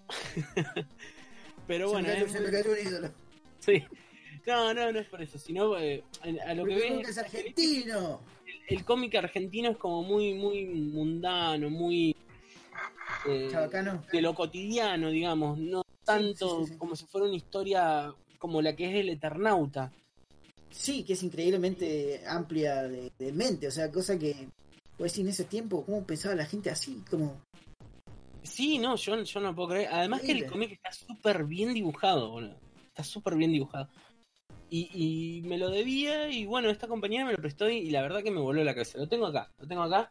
Pero 1.67 1.89
bueno, 1.91 2.07
se, 2.09 2.13
me 2.13 2.17
es 2.19 2.23
cayó, 2.23 2.33
se 2.33 2.39
me 2.39 2.51
muy- 2.51 2.61
cayó 2.63 2.71
un 2.81 2.87
ídolo. 2.87 3.13
sí. 3.59 3.83
No, 4.45 4.73
no, 4.73 4.91
no 4.91 4.99
es 4.99 5.07
por 5.07 5.21
eso, 5.21 5.39
sino 5.39 5.77
eh, 5.79 6.03
a 6.45 6.53
lo 6.53 6.65
que 6.65 6.71
Porque 6.71 6.75
ves 6.75 6.91
nunca 6.91 7.09
es 7.11 7.17
argentino. 7.17 8.19
El 8.67 8.85
cómic 8.85 9.15
argentino 9.15 9.71
es 9.71 9.77
como 9.77 10.03
muy, 10.03 10.33
muy 10.33 10.65
mundano, 10.65 11.69
muy 11.69 12.15
eh, 13.27 13.51
de 14.11 14.21
lo 14.21 14.33
cotidiano, 14.33 15.09
digamos, 15.09 15.57
no 15.57 15.83
tanto 16.03 16.59
sí, 16.59 16.65
sí, 16.65 16.73
sí. 16.73 16.77
como 16.77 16.95
si 16.95 17.05
fuera 17.05 17.27
una 17.27 17.35
historia 17.35 18.13
como 18.37 18.61
la 18.61 18.75
que 18.75 18.89
es 18.89 18.95
el 18.95 19.09
Eternauta. 19.09 19.91
Sí, 20.69 21.03
que 21.03 21.13
es 21.13 21.23
increíblemente 21.23 22.23
amplia 22.27 22.83
de, 22.83 23.11
de 23.17 23.31
mente. 23.31 23.67
O 23.67 23.71
sea, 23.71 23.91
cosa 23.91 24.17
que. 24.17 24.49
Pues 24.97 25.17
en 25.17 25.27
ese 25.27 25.45
tiempo, 25.45 25.85
¿cómo 25.85 26.03
pensaba 26.03 26.35
la 26.35 26.45
gente 26.45 26.69
así? 26.69 27.03
Como. 27.09 27.41
Sí, 28.41 28.79
no, 28.79 28.95
yo, 28.95 29.21
yo 29.23 29.39
no 29.39 29.55
puedo 29.55 29.69
creer. 29.69 29.89
Además 29.91 30.21
que 30.21 30.33
el 30.33 30.45
cómic 30.45 30.73
está 30.73 30.91
súper 30.91 31.45
bien 31.45 31.73
dibujado, 31.73 32.31
boludo. 32.31 32.57
Está 32.87 33.03
súper 33.03 33.35
bien 33.35 33.51
dibujado. 33.51 33.87
Y, 34.69 34.89
y 34.93 35.41
me 35.47 35.57
lo 35.57 35.69
debía 35.69 36.29
y 36.29 36.45
bueno, 36.45 36.69
esta 36.69 36.87
compañera 36.87 37.25
me 37.25 37.33
lo 37.33 37.37
prestó 37.37 37.69
y, 37.69 37.77
y 37.77 37.91
la 37.91 38.01
verdad 38.01 38.23
que 38.23 38.31
me 38.31 38.41
voló 38.41 38.63
la 38.63 38.73
cabeza. 38.73 38.97
Lo 38.97 39.07
tengo 39.07 39.27
acá, 39.27 39.51
lo 39.59 39.67
tengo 39.67 39.83
acá. 39.83 40.09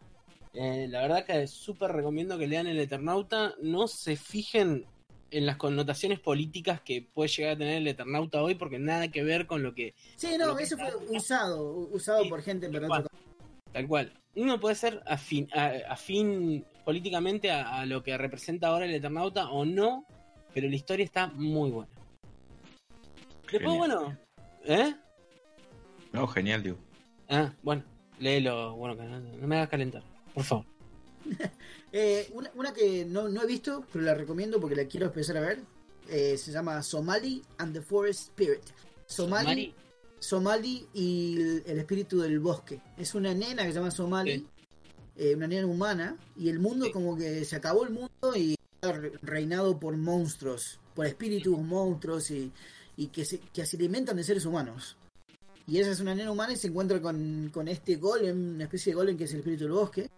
Eh, 0.54 0.86
la 0.88 1.00
verdad 1.02 1.24
que 1.24 1.46
súper 1.46 1.90
recomiendo 1.92 2.38
que 2.38 2.46
lean 2.46 2.66
el 2.66 2.78
Eternauta. 2.78 3.54
No 3.60 3.88
se 3.88 4.16
fijen 4.16 4.86
en 5.30 5.46
las 5.46 5.56
connotaciones 5.56 6.20
políticas 6.20 6.80
que 6.82 7.02
puede 7.02 7.28
llegar 7.30 7.54
a 7.54 7.58
tener 7.58 7.78
el 7.78 7.88
Eternauta 7.88 8.42
hoy 8.42 8.54
porque 8.54 8.78
nada 8.78 9.08
que 9.08 9.24
ver 9.24 9.46
con 9.46 9.62
lo 9.62 9.74
que... 9.74 9.94
Sí, 10.16 10.36
no, 10.38 10.56
eso 10.58 10.76
fue 10.76 10.94
usado. 11.08 11.72
Usado 11.90 12.22
Sí, 12.22 12.28
por 12.28 12.42
gente, 12.42 12.68
pero 12.70 12.86
tal 13.72 13.88
cual. 13.88 14.12
Uno 14.36 14.60
puede 14.60 14.74
ser 14.76 15.02
afín, 15.06 15.48
a- 15.54 15.72
afín 15.88 16.64
políticamente 16.84 17.50
a, 17.50 17.80
a 17.80 17.86
lo 17.86 18.02
que 18.02 18.16
representa 18.16 18.68
ahora 18.68 18.84
el 18.84 18.94
Eternauta 18.94 19.50
o 19.50 19.64
no, 19.64 20.04
pero 20.54 20.68
la 20.68 20.76
historia 20.76 21.04
está 21.04 21.26
muy 21.28 21.70
buena. 21.70 21.90
Después, 23.50 23.60
Genial. 23.62 23.78
bueno, 23.78 24.18
¿eh? 24.64 24.94
No, 26.12 26.26
genial, 26.28 26.62
digo. 26.62 26.78
Ah, 27.28 27.52
bueno, 27.62 27.82
léelo, 28.18 28.74
bueno, 28.76 28.96
que 28.96 29.02
no, 29.04 29.20
no 29.20 29.46
me 29.46 29.56
hagas 29.56 29.68
calentar, 29.70 30.02
por 30.34 30.44
favor. 30.44 30.66
Eh, 31.94 32.30
una, 32.32 32.50
una 32.54 32.72
que 32.72 33.04
no, 33.04 33.28
no 33.28 33.42
he 33.42 33.46
visto, 33.46 33.84
pero 33.92 34.02
la 34.02 34.14
recomiendo 34.14 34.58
porque 34.58 34.74
la 34.74 34.86
quiero 34.86 35.06
empezar 35.08 35.36
a 35.36 35.40
ver. 35.42 35.60
eh, 36.08 36.38
se 36.38 36.50
llama 36.50 36.82
Somali 36.82 37.42
and 37.58 37.74
the 37.74 37.82
Forest 37.82 38.28
Spirit. 38.30 38.62
Somali, 39.04 39.74
Somali 40.18 40.86
y 40.94 41.36
el, 41.38 41.62
el 41.66 41.78
espíritu 41.80 42.18
del 42.20 42.40
bosque. 42.40 42.80
Es 42.96 43.14
una 43.14 43.34
nena 43.34 43.62
que 43.64 43.68
se 43.68 43.74
llama 43.74 43.90
Somali, 43.90 44.38
Sí. 44.38 44.46
eh, 45.16 45.34
una 45.36 45.46
nena 45.46 45.66
humana, 45.66 46.16
y 46.34 46.48
el 46.48 46.60
mundo 46.60 46.86
Sí. 46.86 46.92
como 46.92 47.14
que 47.14 47.44
se 47.44 47.56
acabó 47.56 47.84
el 47.84 47.90
mundo 47.90 48.10
y 48.36 48.54
está 48.80 48.98
reinado 49.20 49.78
por 49.78 49.94
monstruos, 49.98 50.80
por 50.94 51.04
espíritus 51.06 51.58
monstruos 51.58 52.30
y, 52.30 52.50
y 53.02 53.08
que, 53.08 53.24
se, 53.24 53.40
que 53.40 53.66
se 53.66 53.76
alimentan 53.76 54.16
de 54.16 54.22
seres 54.22 54.46
humanos. 54.46 54.96
Y 55.66 55.78
ella 55.78 55.90
es 55.90 56.00
una 56.00 56.14
nena 56.14 56.30
humana 56.30 56.52
y 56.52 56.56
se 56.56 56.68
encuentra 56.68 57.00
con, 57.00 57.50
con 57.52 57.66
este 57.66 57.96
golem, 57.96 58.54
una 58.54 58.64
especie 58.64 58.92
de 58.92 58.96
golem 58.96 59.16
que 59.16 59.24
es 59.24 59.32
el 59.32 59.40
espíritu 59.40 59.64
del 59.64 59.72
bosque. 59.72 60.08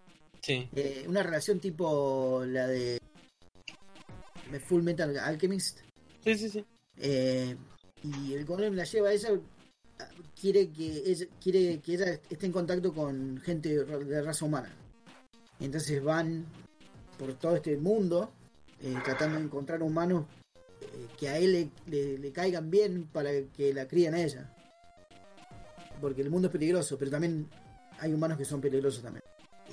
sí, 0.41 0.69
Eh, 0.75 1.05
una 1.07 1.23
relación 1.23 1.59
tipo 1.59 2.43
la 2.45 2.67
de, 2.67 2.99
Full 4.67 4.83
Metal 4.83 5.17
Alchemist. 5.17 5.79
sí, 6.23 6.35
sí, 6.37 6.49
sí. 6.49 6.65
Eh, 6.97 7.55
y 8.03 8.33
el 8.33 8.45
golem 8.45 8.75
la 8.75 8.83
lleva 8.83 9.09
a 9.09 9.13
ella, 9.13 9.29
quiere 10.39 10.69
que 10.69 11.03
ella, 11.05 11.25
quiere 11.41 11.79
que 11.79 11.93
ella 11.95 12.19
esté 12.29 12.45
en 12.45 12.51
contacto 12.51 12.93
con 12.93 13.39
gente 13.41 13.83
de 13.83 14.21
raza 14.21 14.45
humana. 14.45 14.71
Entonces 15.59 16.03
van 16.03 16.45
por 17.17 17.33
todo 17.33 17.55
este 17.55 17.77
mundo 17.77 18.31
eh, 18.81 18.95
tratando 19.03 19.39
de 19.39 19.45
encontrar 19.45 19.81
humanos 19.81 20.25
que 21.19 21.29
a 21.29 21.37
él 21.37 21.51
le, 21.51 21.69
le- 21.91 22.17
le 22.17 22.31
caigan 22.31 22.69
bien 22.69 23.07
para 23.11 23.29
que 23.55 23.73
la 23.73 23.87
críen 23.87 24.13
a 24.13 24.21
ella. 24.23 24.51
Porque 26.01 26.21
el 26.21 26.29
mundo 26.29 26.47
es 26.47 26.51
peligroso, 26.51 26.97
pero 26.97 27.11
también 27.11 27.47
hay 27.99 28.13
humanos 28.13 28.37
que 28.37 28.45
son 28.45 28.59
peligrosos 28.61 29.01
también. 29.01 29.23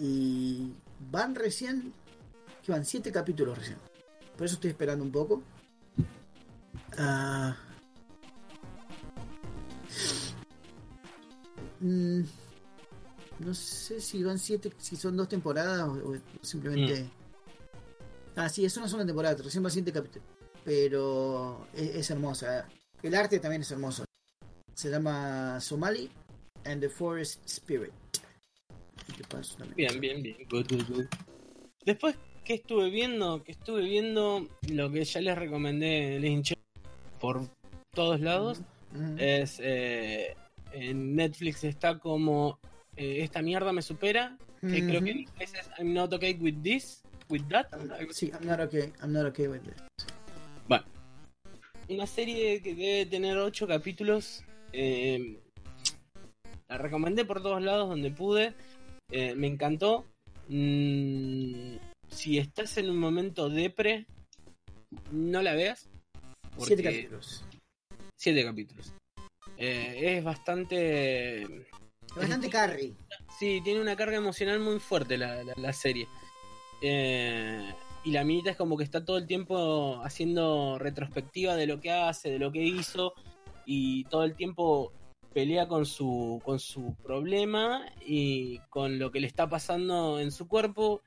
Y 0.00 0.72
van 1.10 1.34
recién, 1.34 1.92
que 2.64 2.72
van 2.72 2.84
siete 2.84 3.10
capítulos 3.12 3.58
recién. 3.58 3.78
Por 4.36 4.46
eso 4.46 4.54
estoy 4.54 4.70
esperando 4.70 5.04
un 5.04 5.12
poco. 5.12 5.42
Ah. 6.96 7.56
Mm, 11.80 12.22
no 13.40 13.54
sé 13.54 14.00
si 14.00 14.22
van 14.22 14.38
siete, 14.38 14.72
si 14.78 14.96
son 14.96 15.16
dos 15.16 15.28
temporadas 15.28 15.80
o, 15.88 16.12
o 16.12 16.16
simplemente. 16.42 17.10
Ah, 18.36 18.48
sí, 18.48 18.64
es 18.64 18.76
una 18.76 19.04
temporada, 19.04 19.34
recién 19.42 19.62
van 19.62 19.72
siete 19.72 19.92
capítulos. 19.92 20.26
Pero 20.64 21.66
es, 21.74 21.94
es 21.96 22.10
hermosa. 22.10 22.68
El 23.02 23.14
arte 23.14 23.38
también 23.40 23.62
es 23.62 23.70
hermoso. 23.70 24.04
Se 24.74 24.90
llama 24.90 25.60
Somali 25.60 26.10
and 26.64 26.80
the 26.80 26.88
Forest 26.88 27.44
Spirit. 27.46 27.92
que. 29.16 29.74
Bien, 29.76 30.00
bien, 30.00 30.22
bien. 30.22 30.36
Good, 30.48 30.66
good, 30.70 30.84
good. 30.88 31.06
Después, 31.84 32.16
¿qué 32.44 32.54
estuve 32.54 32.90
viendo? 32.90 33.42
Que 33.42 33.52
estuve 33.52 33.82
viendo 33.82 34.46
lo 34.68 34.90
que 34.90 35.04
ya 35.04 35.20
les 35.20 35.36
recomendé 35.36 36.18
Legend 36.20 36.44
Check 36.44 36.58
por 37.20 37.48
todos 37.94 38.20
lados. 38.20 38.60
Ujú. 38.94 39.16
Es 39.18 39.58
eh, 39.60 40.36
en 40.72 41.16
Netflix 41.16 41.64
está 41.64 41.98
como 41.98 42.58
eh, 42.96 43.18
esta 43.22 43.42
mierda 43.42 43.72
me 43.72 43.82
supera. 43.82 44.38
Que 44.60 44.86
creo 44.86 45.02
que 45.02 45.10
en 45.10 45.18
Ujú. 45.18 45.28
inglés 45.32 45.54
es 45.54 45.68
I'm 45.78 45.92
not 45.92 46.12
okay 46.12 46.34
with 46.34 46.62
this, 46.62 47.02
with 47.28 47.42
that. 47.48 47.66
Sí, 48.12 48.30
I'm 48.32 48.46
not 48.46 48.60
okay. 48.60 48.92
I'm 49.02 49.12
not 49.12 49.26
okay 49.26 49.48
with 49.48 49.62
this. 49.62 49.74
Bueno, 50.68 50.84
una 51.88 52.06
serie 52.06 52.60
que 52.62 52.74
debe 52.74 53.06
tener 53.06 53.36
ocho 53.38 53.66
capítulos. 53.66 54.44
eh, 54.72 55.38
la 56.68 56.78
recomendé 56.78 57.24
por 57.26 57.42
todos 57.42 57.60
lados 57.62 57.88
donde 57.88 58.10
pude. 58.10 58.54
eh, 59.10 59.34
me 59.34 59.46
encantó. 59.46 60.06
Mm, 60.48 61.76
si 62.08 62.38
estás 62.38 62.76
en 62.78 62.88
un 62.90 62.98
momento 62.98 63.48
depre, 63.50 64.06
no 65.10 65.42
la 65.42 65.54
veas. 65.54 65.88
Siete 66.58 66.82
capítulos. 66.82 67.44
Siete 68.18 68.44
capítulos. 68.44 68.92
Eh, 69.58 70.16
es 70.18 70.24
bastante. 70.24 71.66
Bastante 72.16 72.48
carry. 72.50 72.94
Sí, 73.38 73.60
tiene 73.64 73.80
una 73.80 73.96
carga 73.96 74.16
emocional 74.16 74.60
muy 74.60 74.78
fuerte 74.80 75.16
la, 75.18 75.42
la- 75.44 75.54
la 75.56 75.72
serie. 75.72 76.06
Eh, 76.82 77.74
y 78.04 78.10
la 78.10 78.24
minita 78.24 78.50
es 78.50 78.56
como 78.56 78.76
que 78.76 78.84
está 78.84 79.04
todo 79.04 79.18
el 79.18 79.26
tiempo 79.26 80.00
haciendo 80.02 80.78
retrospectiva 80.78 81.54
de 81.56 81.66
lo 81.66 81.80
que 81.80 81.90
hace, 81.90 82.30
de 82.30 82.38
lo 82.38 82.50
que 82.50 82.62
hizo, 82.62 83.14
y 83.64 84.04
todo 84.04 84.24
el 84.24 84.34
tiempo 84.34 84.92
pelea 85.32 85.68
con 85.68 85.86
su, 85.86 86.40
con 86.44 86.58
su 86.58 86.94
problema 87.02 87.86
y 88.04 88.58
con 88.68 88.98
lo 88.98 89.10
que 89.10 89.20
le 89.20 89.26
está 89.26 89.48
pasando 89.48 90.20
en 90.20 90.32
su 90.32 90.48
cuerpo, 90.48 91.02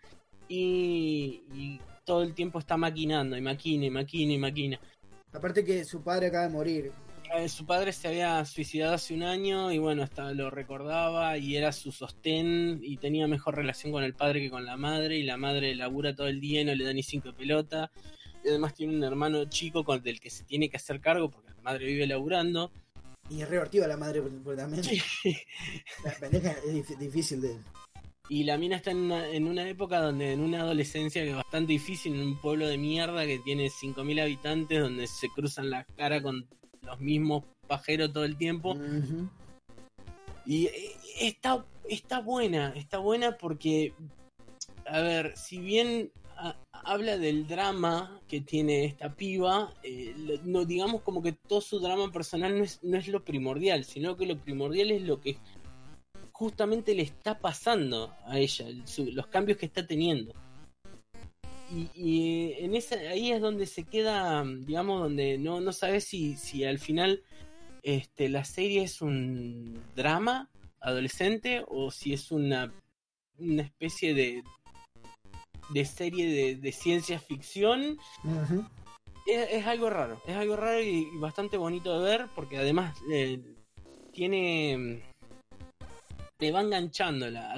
y, 0.47 1.43
y 1.53 1.79
todo 2.05 2.23
el 2.23 2.33
tiempo 2.33 2.59
está 2.59 2.77
maquinando, 2.77 3.35
y 3.37 3.41
maquina, 3.41 3.85
y 3.85 3.89
maquina, 3.89 4.33
y 4.33 4.37
maquina. 4.37 4.79
Aparte 5.33 5.65
que 5.65 5.83
su 5.83 6.01
padre 6.01 6.27
acaba 6.27 6.47
de 6.47 6.53
morir. 6.53 6.91
Eh, 7.33 7.49
su 7.49 7.65
padre 7.65 7.91
se 7.91 8.07
había 8.07 8.43
suicidado 8.45 8.93
hace 8.95 9.13
un 9.13 9.23
año 9.23 9.71
y 9.71 9.77
bueno, 9.77 10.03
hasta 10.03 10.31
lo 10.33 10.49
recordaba 10.49 11.37
y 11.37 11.55
era 11.57 11.71
su 11.71 11.91
sostén 11.91 12.79
y 12.83 12.97
tenía 12.97 13.27
mejor 13.27 13.55
relación 13.55 13.91
con 13.91 14.03
el 14.03 14.13
padre 14.13 14.41
que 14.41 14.49
con 14.49 14.65
la 14.65 14.77
madre 14.77 15.17
y 15.17 15.23
la 15.23 15.37
madre 15.37 15.73
labura 15.75 16.15
todo 16.15 16.27
el 16.27 16.39
día 16.39 16.61
y 16.61 16.65
no 16.65 16.75
le 16.75 16.83
da 16.85 16.93
ni 16.93 17.03
cinco 17.03 17.33
pelota. 17.33 17.91
Y 18.43 18.49
además 18.49 18.73
tiene 18.75 18.95
un 18.95 19.03
hermano 19.03 19.45
chico 19.45 19.83
con 19.83 20.01
del 20.03 20.19
que 20.19 20.29
se 20.29 20.43
tiene 20.43 20.69
que 20.69 20.77
hacer 20.77 21.01
cargo 21.01 21.31
porque 21.31 21.51
la 21.51 21.61
madre 21.63 21.85
vive 21.85 22.05
laburando. 22.05 22.71
Y 23.29 23.41
es 23.41 23.49
revertida 23.49 23.87
la 23.87 23.97
madre, 23.97 24.21
porque 24.21 24.61
también. 24.61 24.83
La 26.03 26.11
pendeja 26.19 26.51
es 26.51 26.65
dif- 26.73 26.97
difícil 26.97 27.41
de. 27.41 27.57
Y 28.29 28.43
la 28.43 28.57
mina 28.57 28.75
está 28.75 28.91
en 28.91 28.97
una, 28.97 29.27
en 29.29 29.47
una 29.47 29.67
época 29.67 29.99
donde 29.99 30.31
en 30.33 30.41
una 30.41 30.61
adolescencia 30.61 31.23
que 31.23 31.29
es 31.31 31.35
bastante 31.35 31.73
difícil, 31.73 32.13
en 32.13 32.21
un 32.21 32.39
pueblo 32.39 32.67
de 32.67 32.77
mierda 32.77 33.25
que 33.25 33.39
tiene 33.39 33.67
5.000 33.69 34.21
habitantes, 34.21 34.79
donde 34.79 35.07
se 35.07 35.27
cruzan 35.29 35.69
la 35.71 35.85
cara 35.95 36.21
con 36.21 36.47
los 36.85 36.99
mismos 36.99 37.43
pajeros 37.67 38.13
todo 38.13 38.25
el 38.25 38.37
tiempo. 38.37 38.75
Y 40.45 40.67
eh, 40.67 40.91
está, 41.19 41.65
está 41.89 42.19
buena, 42.21 42.69
está 42.75 42.99
buena 42.99 43.37
porque, 43.37 43.93
a 44.85 44.99
ver, 45.01 45.35
si 45.35 45.57
bien 45.59 46.11
a- 46.37 46.55
habla 46.71 47.17
del 47.17 47.47
drama 47.47 48.19
que 48.27 48.41
tiene 48.41 48.85
esta 48.85 49.13
piba, 49.15 49.73
eh, 49.83 50.13
no 50.43 50.65
digamos 50.65 51.01
como 51.01 51.23
que 51.23 51.31
todo 51.31 51.61
su 51.61 51.79
drama 51.79 52.11
personal 52.11 52.57
no 52.57 52.63
es, 52.63 52.83
no 52.83 52.97
es 52.97 53.07
lo 53.07 53.23
primordial, 53.23 53.83
sino 53.85 54.15
que 54.15 54.27
lo 54.27 54.37
primordial 54.37 54.91
es 54.91 55.01
lo 55.01 55.19
que 55.19 55.37
justamente 56.31 56.93
le 56.93 57.01
está 57.03 57.39
pasando 57.39 58.13
a 58.25 58.37
ella, 58.37 58.67
el- 58.67 58.87
su- 58.87 59.11
los 59.11 59.27
cambios 59.27 59.57
que 59.57 59.65
está 59.65 59.87
teniendo. 59.87 60.33
Y, 61.71 61.89
y 61.95 62.53
en 62.63 62.75
esa, 62.75 62.95
ahí 62.95 63.31
es 63.31 63.41
donde 63.41 63.65
se 63.65 63.83
queda, 63.83 64.43
digamos, 64.45 65.01
donde 65.01 65.37
no, 65.37 65.61
no 65.61 65.73
sabes 65.73 66.03
si, 66.05 66.35
si 66.35 66.63
al 66.63 66.77
final 66.79 67.23
este, 67.81 68.29
la 68.29 68.45
serie 68.45 68.83
es 68.83 69.01
un 69.01 69.81
drama 69.95 70.49
adolescente 70.79 71.63
o 71.67 71.89
si 71.89 72.13
es 72.13 72.31
una, 72.31 72.71
una 73.39 73.63
especie 73.63 74.13
de, 74.13 74.43
de 75.69 75.85
serie 75.85 76.27
de, 76.27 76.55
de 76.55 76.71
ciencia 76.71 77.19
ficción. 77.19 77.97
Es, 79.25 79.47
es 79.51 79.65
algo 79.65 79.89
raro, 79.89 80.21
es 80.27 80.35
algo 80.35 80.55
raro 80.55 80.79
y, 80.81 81.07
y 81.11 81.17
bastante 81.17 81.57
bonito 81.57 81.99
de 81.99 82.05
ver 82.09 82.27
porque 82.35 82.57
además 82.57 82.95
eh, 83.11 83.39
tiene... 84.13 85.01
Te 86.37 86.51
va 86.51 86.61
enganchando 86.61 87.29
la, 87.29 87.57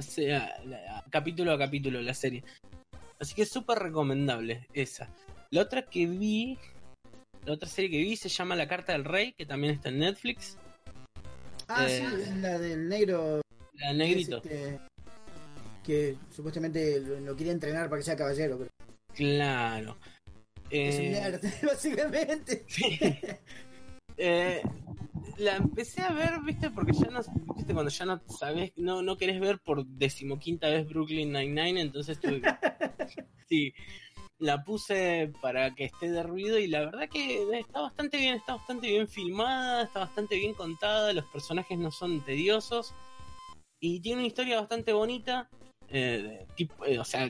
la- 0.65 1.03
capítulo 1.09 1.51
a 1.51 1.57
capítulo 1.57 1.99
la 2.01 2.13
serie. 2.13 2.43
Así 3.19 3.33
que 3.35 3.43
es 3.43 3.49
súper 3.49 3.79
recomendable 3.79 4.67
esa. 4.73 5.09
La 5.49 5.61
otra 5.61 5.83
que 5.83 6.05
vi, 6.05 6.57
la 7.45 7.53
otra 7.53 7.67
serie 7.69 7.89
que 7.89 7.97
vi 7.97 8.15
se 8.15 8.29
llama 8.29 8.55
La 8.55 8.67
Carta 8.67 8.91
del 8.93 9.05
Rey, 9.05 9.33
que 9.33 9.45
también 9.45 9.73
está 9.73 9.89
en 9.89 9.99
Netflix. 9.99 10.57
Ah, 11.67 11.85
Eh, 11.87 11.97
sí, 12.07 12.21
es 12.21 12.35
la 12.37 12.59
del 12.59 12.87
negro. 12.87 13.41
La 13.73 13.93
negrito. 13.93 14.37
ese 14.43 14.49
Que, 14.49 14.79
que 15.83 16.17
supuestamente 16.35 16.99
lo, 16.99 17.19
lo 17.19 17.35
quería 17.35 17.53
entrenar 17.53 17.89
para 17.89 17.99
que 17.99 18.05
sea 18.05 18.15
caballero. 18.15 18.57
Pero 18.57 18.69
Claro. 19.15 19.97
es 20.69 20.95
un 20.95 21.01
Eh, 21.05 21.09
nerd, 21.11 21.41
básicamente. 21.63 22.63
sí. 22.67 22.99
Eh, 24.17 24.61
la 25.37 25.55
empecé 25.57 26.01
a 26.01 26.11
ver, 26.11 26.39
viste, 26.43 26.71
porque 26.71 26.91
ya 26.93 27.07
no, 27.11 27.21
viste, 27.55 27.73
cuando 27.73 27.91
ya 27.91 28.05
no 28.05 28.19
sabes, 28.39 28.71
no, 28.75 29.01
no 29.03 29.17
querés 29.17 29.39
ver 29.39 29.59
por 29.59 29.85
decimoquinta 29.85 30.67
vez 30.69 30.87
Brooklyn 30.87 31.31
Nine-Nine, 31.31 31.79
entonces 31.81 32.19
tuve 32.19 32.41
sí, 33.47 33.73
la 34.39 34.63
puse 34.63 35.31
para 35.41 35.73
que 35.73 35.85
esté 35.85 36.09
de 36.11 36.23
ruido 36.23 36.59
y 36.59 36.67
la 36.67 36.81
verdad 36.81 37.09
que 37.09 37.43
está 37.59 37.81
bastante 37.81 38.17
bien, 38.17 38.35
está 38.35 38.55
bastante 38.55 38.87
bien 38.87 39.07
filmada, 39.07 39.83
está 39.83 40.01
bastante 40.01 40.35
bien 40.35 40.53
contada, 40.53 41.13
los 41.13 41.25
personajes 41.25 41.77
no 41.77 41.91
son 41.91 42.23
tediosos 42.23 42.93
y 43.79 43.99
tiene 43.99 44.19
una 44.19 44.27
historia 44.27 44.59
bastante 44.59 44.93
bonita, 44.93 45.49
eh, 45.89 46.45
tipo- 46.55 46.85
eh, 46.85 46.99
o 46.99 47.05
sea, 47.05 47.29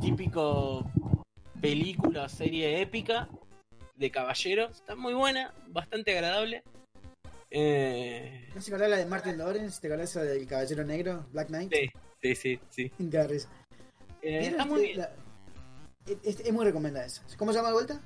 típico 0.00 0.84
película 1.60 2.24
o 2.24 2.28
serie 2.28 2.80
épica 2.80 3.28
de 3.96 4.10
caballeros. 4.10 4.76
Está 4.78 4.96
muy 4.96 5.14
buena, 5.14 5.52
bastante 5.68 6.12
agradable. 6.12 6.62
Eh, 7.50 8.48
¿No 8.54 8.60
se 8.60 8.76
la 8.76 8.96
de 8.96 9.06
Martin 9.06 9.36
Lawrence? 9.36 9.80
¿Te 9.80 9.88
acuerdas 9.88 10.10
esa 10.10 10.22
del 10.22 10.46
caballero 10.46 10.84
negro? 10.84 11.26
Black 11.32 11.48
Knight. 11.48 11.72
sí, 11.72 11.90
sí, 12.22 12.34
sí, 12.34 12.60
sí. 12.70 12.92
Eh, 14.22 14.38
¿Vieron 14.40 14.60
está 14.60 14.64
muy 14.66 14.82
bien. 14.82 14.98
la- 14.98 15.10
es, 16.24 16.40
es 16.40 16.52
muy 16.52 16.64
recomendada 16.64 17.06
esa. 17.06 17.22
¿Cómo 17.36 17.52
se 17.52 17.58
llama 17.58 17.68
de 17.68 17.74
vuelta? 17.74 18.00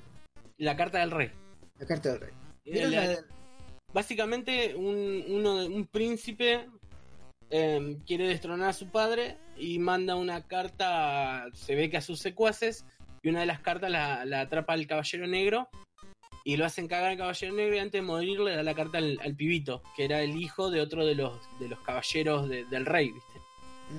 La 0.57 0.75
carta 0.77 0.99
del 0.99 1.11
rey. 1.11 1.31
La 1.79 1.85
carta 1.85 2.09
del 2.11 2.21
rey. 2.21 2.31
Eh, 2.65 2.71
¿Vieron 2.71 2.91
la- 2.91 3.01
la 3.03 3.09
de- 3.09 3.23
básicamente 3.93 4.75
un, 4.75 5.23
uno 5.27 5.65
un 5.65 5.85
príncipe 5.87 6.67
eh, 7.49 7.97
quiere 8.05 8.27
destronar 8.27 8.69
a 8.69 8.73
su 8.73 8.89
padre 8.89 9.37
y 9.57 9.79
manda 9.79 10.15
una 10.15 10.45
carta, 10.47 11.45
se 11.53 11.75
ve 11.75 11.89
que 11.89 11.97
a 11.97 12.01
sus 12.01 12.19
secuaces, 12.19 12.85
y 13.21 13.29
una 13.29 13.39
de 13.41 13.45
las 13.45 13.59
cartas 13.61 13.89
la, 13.91 14.25
la 14.25 14.41
atrapa 14.41 14.73
al 14.73 14.87
caballero 14.87 15.27
negro 15.27 15.69
y 16.43 16.57
lo 16.57 16.65
hacen 16.65 16.87
cagar 16.87 17.11
al 17.11 17.17
caballero 17.17 17.53
negro 17.55 17.75
y 17.75 17.79
antes 17.79 17.93
de 18.01 18.05
morir 18.05 18.39
le 18.39 18.55
da 18.55 18.63
la 18.63 18.73
carta 18.75 18.97
al, 18.99 19.19
al 19.23 19.35
pibito, 19.35 19.81
que 19.95 20.05
era 20.05 20.21
el 20.21 20.35
hijo 20.39 20.69
de 20.69 20.81
otro 20.81 21.05
de 21.05 21.15
los, 21.15 21.39
de 21.59 21.69
los 21.69 21.79
caballeros 21.81 22.49
de- 22.49 22.65
del 22.65 22.85
rey, 22.85 23.11
¿viste? 23.11 23.34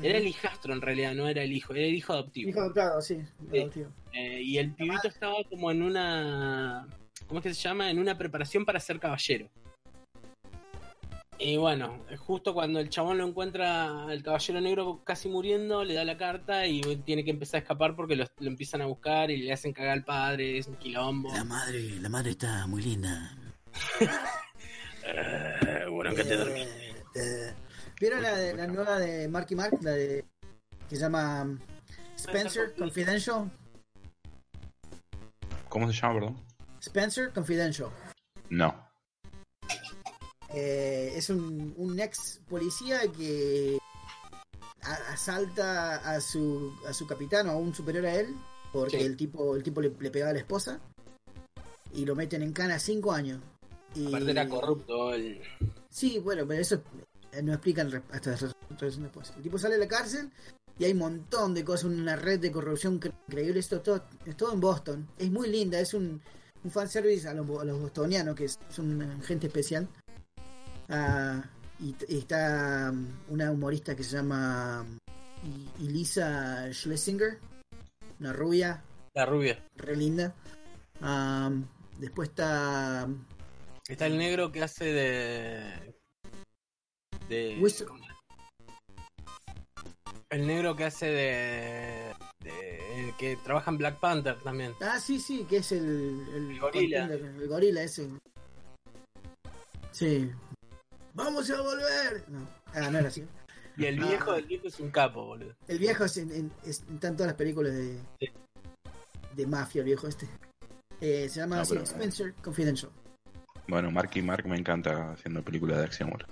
Era 0.02 0.18
el 0.18 0.26
hijastro 0.26 0.72
en 0.72 0.80
realidad, 0.80 1.14
no 1.14 1.28
era 1.28 1.42
el 1.42 1.52
hijo, 1.52 1.74
era 1.74 1.86
el 1.86 1.94
hijo 1.94 2.12
adoptivo. 2.12 2.50
Hijo 2.50 2.60
adoptado, 2.60 3.00
sí. 3.00 3.18
Sí. 3.50 3.58
adoptivo. 3.58 3.90
Eh, 4.12 4.42
y 4.42 4.58
el 4.58 4.74
pibito 4.74 5.08
estaba 5.08 5.36
como 5.48 5.70
en 5.70 5.82
una. 5.82 6.86
¿Cómo 7.26 7.40
es 7.40 7.44
que 7.44 7.54
se 7.54 7.62
llama? 7.62 7.90
En 7.90 7.98
una 7.98 8.16
preparación 8.16 8.64
para 8.64 8.80
ser 8.80 8.98
caballero. 8.98 9.48
Y 11.38 11.58
bueno, 11.58 12.02
justo 12.18 12.54
cuando 12.54 12.80
el 12.80 12.88
chabón 12.88 13.18
lo 13.18 13.26
encuentra 13.26 14.06
al 14.06 14.22
caballero 14.22 14.60
negro 14.60 15.02
casi 15.04 15.28
muriendo, 15.28 15.84
le 15.84 15.92
da 15.94 16.04
la 16.04 16.16
carta 16.16 16.66
y 16.66 16.80
tiene 17.04 17.24
que 17.24 17.30
empezar 17.30 17.58
a 17.58 17.62
escapar 17.62 17.94
porque 17.94 18.16
lo, 18.16 18.24
lo 18.38 18.48
empiezan 18.48 18.80
a 18.80 18.86
buscar 18.86 19.30
y 19.30 19.36
le 19.38 19.52
hacen 19.52 19.74
cagar 19.74 19.92
al 19.92 20.04
padre, 20.04 20.56
es 20.56 20.66
un 20.66 20.76
quilombo. 20.76 21.30
La 21.34 21.44
madre, 21.44 22.00
la 22.00 22.08
madre 22.08 22.30
está 22.30 22.66
muy 22.66 22.82
linda. 22.82 23.36
Eh, 25.08 25.84
bueno, 25.88 26.12
que 26.16 26.24
te 26.24 26.36
dormí. 26.36 26.64
¿Vieron 28.00 28.22
la, 28.22 28.36
de- 28.36 28.54
la 28.54 28.66
nueva 28.66 28.98
de 28.98 29.28
Marky 29.28 29.54
Mark? 29.54 29.78
La 29.82 29.92
de. 29.92 30.24
que 30.88 30.96
se 30.96 31.02
llama 31.02 31.42
um, 31.42 31.58
Spencer 32.16 32.74
Confidential. 32.76 33.50
¿Cómo 35.68 35.90
se 35.92 36.00
llama, 36.00 36.14
perdón? 36.14 36.36
Spencer 36.80 37.32
Confidential. 37.32 37.90
No. 38.50 38.86
Eh, 40.54 41.12
es 41.16 41.28
un, 41.30 41.74
un 41.76 41.98
ex 42.00 42.40
policía 42.48 43.00
que 43.16 43.78
asalta 45.10 45.96
a 45.96 46.20
su, 46.20 46.72
a 46.86 46.92
su 46.92 47.06
capitán 47.06 47.48
o 47.48 47.52
a 47.52 47.56
un 47.56 47.74
superior 47.74 48.06
a 48.06 48.14
él 48.14 48.34
porque 48.72 48.98
Sí. 49.00 49.04
el 49.04 49.16
tipo 49.16 49.56
el 49.56 49.62
tipo 49.64 49.80
le, 49.80 49.90
le 49.98 50.10
pegaba 50.10 50.30
a 50.30 50.34
la 50.34 50.38
esposa 50.40 50.78
y 51.92 52.04
lo 52.04 52.14
meten 52.14 52.42
en 52.42 52.52
cana 52.52 52.78
cinco 52.78 53.12
años. 53.12 53.40
Y, 53.94 54.06
Aparte 54.06 54.30
era 54.30 54.48
corrupto. 54.48 55.12
el- 55.14 55.42
Sí, 55.90 56.18
bueno, 56.20 56.46
pero 56.46 56.60
eso 56.60 56.80
no 57.42 57.52
explican 57.52 58.02
hasta 58.10 58.30
después. 58.32 59.32
El 59.36 59.42
tipo 59.42 59.58
sale 59.58 59.74
de 59.74 59.80
la 59.80 59.88
cárcel 59.88 60.30
y 60.78 60.84
hay 60.84 60.92
un 60.92 60.98
montón 60.98 61.54
de 61.54 61.64
cosas, 61.64 61.84
una 61.84 62.16
red 62.16 62.38
de 62.40 62.50
corrupción 62.52 63.00
cre- 63.00 63.12
increíble. 63.28 63.60
Esto 63.60 63.80
todo, 63.80 64.04
es 64.24 64.36
todo 64.36 64.52
en 64.52 64.60
Boston. 64.60 65.08
Es 65.18 65.30
muy 65.30 65.48
linda, 65.48 65.78
es 65.80 65.94
un, 65.94 66.20
un 66.64 66.70
fanservice 66.70 67.28
a 67.28 67.34
los, 67.34 67.46
bo- 67.46 67.60
a 67.60 67.64
los 67.64 67.80
bostonianos, 67.80 68.34
que 68.36 68.44
es- 68.46 68.58
son 68.68 69.20
gente 69.22 69.46
especial. 69.46 69.88
Ah, 70.88 71.42
y, 71.80 71.94
está 72.08 72.90
um, 72.92 73.06
una 73.30 73.50
humorista 73.50 73.94
que 73.96 74.02
se 74.04 74.16
llama 74.16 74.84
um, 75.42 75.84
Elisa 75.84 76.72
Schlesinger, 76.72 77.38
una 78.20 78.32
rubia, 78.32 78.82
La 79.14 79.26
rubia. 79.26 79.62
re 79.76 79.96
linda. 79.96 80.34
Am, 81.00 81.66
después 81.98 82.28
está 82.30 83.04
um, 83.06 83.24
Está 83.88 84.06
el 84.06 84.16
negro 84.18 84.50
que 84.50 84.62
hace 84.62 84.84
de. 84.86 85.95
De. 87.28 87.58
El 90.30 90.46
negro 90.46 90.74
que 90.76 90.84
hace 90.84 91.06
de. 91.06 92.14
de 92.42 93.00
el 93.08 93.16
que 93.16 93.36
trabaja 93.36 93.70
en 93.70 93.78
Black 93.78 94.00
Panther 94.00 94.36
también. 94.42 94.72
Ah, 94.80 94.98
sí, 94.98 95.18
sí, 95.20 95.44
que 95.48 95.58
es 95.58 95.72
el. 95.72 96.26
El, 96.34 96.50
El 96.52 96.60
gorila. 96.60 97.04
El 97.06 97.48
gorila 97.48 97.82
ese. 97.82 98.08
Sí. 99.92 100.30
¡Vamos 101.14 101.48
a 101.50 101.60
volver! 101.62 102.24
No. 102.28 102.46
Ah, 102.74 102.90
no 102.90 102.98
era 102.98 103.08
así. 103.08 103.24
Y 103.78 103.84
el 103.86 104.02
Ah. 104.02 104.06
viejo, 104.08 104.34
el 104.34 104.44
viejo 104.44 104.66
es 104.68 104.80
un 104.80 104.90
capo, 104.90 105.24
boludo. 105.24 105.54
El 105.68 105.78
viejo 105.78 106.04
es 106.04 106.16
en, 106.18 106.30
en, 106.32 106.52
es- 106.64 106.84
está 106.92 107.08
en 107.08 107.16
todas 107.16 107.28
las 107.28 107.36
películas 107.36 107.72
de. 107.72 107.98
Sí. 108.20 108.28
de 109.34 109.46
mafia, 109.46 109.80
el 109.80 109.84
viejo 109.86 110.06
este. 110.08 110.26
Eh, 111.00 111.28
se 111.28 111.40
llama 111.40 111.56
No, 111.56 111.62
así, 111.62 111.72
pero- 111.74 111.84
Spencer 111.84 112.34
Confidential. 112.42 112.90
Bueno, 113.68 113.90
Marky 113.90 114.22
Mark 114.22 114.46
me 114.46 114.56
encanta 114.56 115.12
haciendo 115.12 115.42
películas 115.42 115.78
de 115.78 115.84
acción, 115.84 116.10
boludo. 116.10 116.28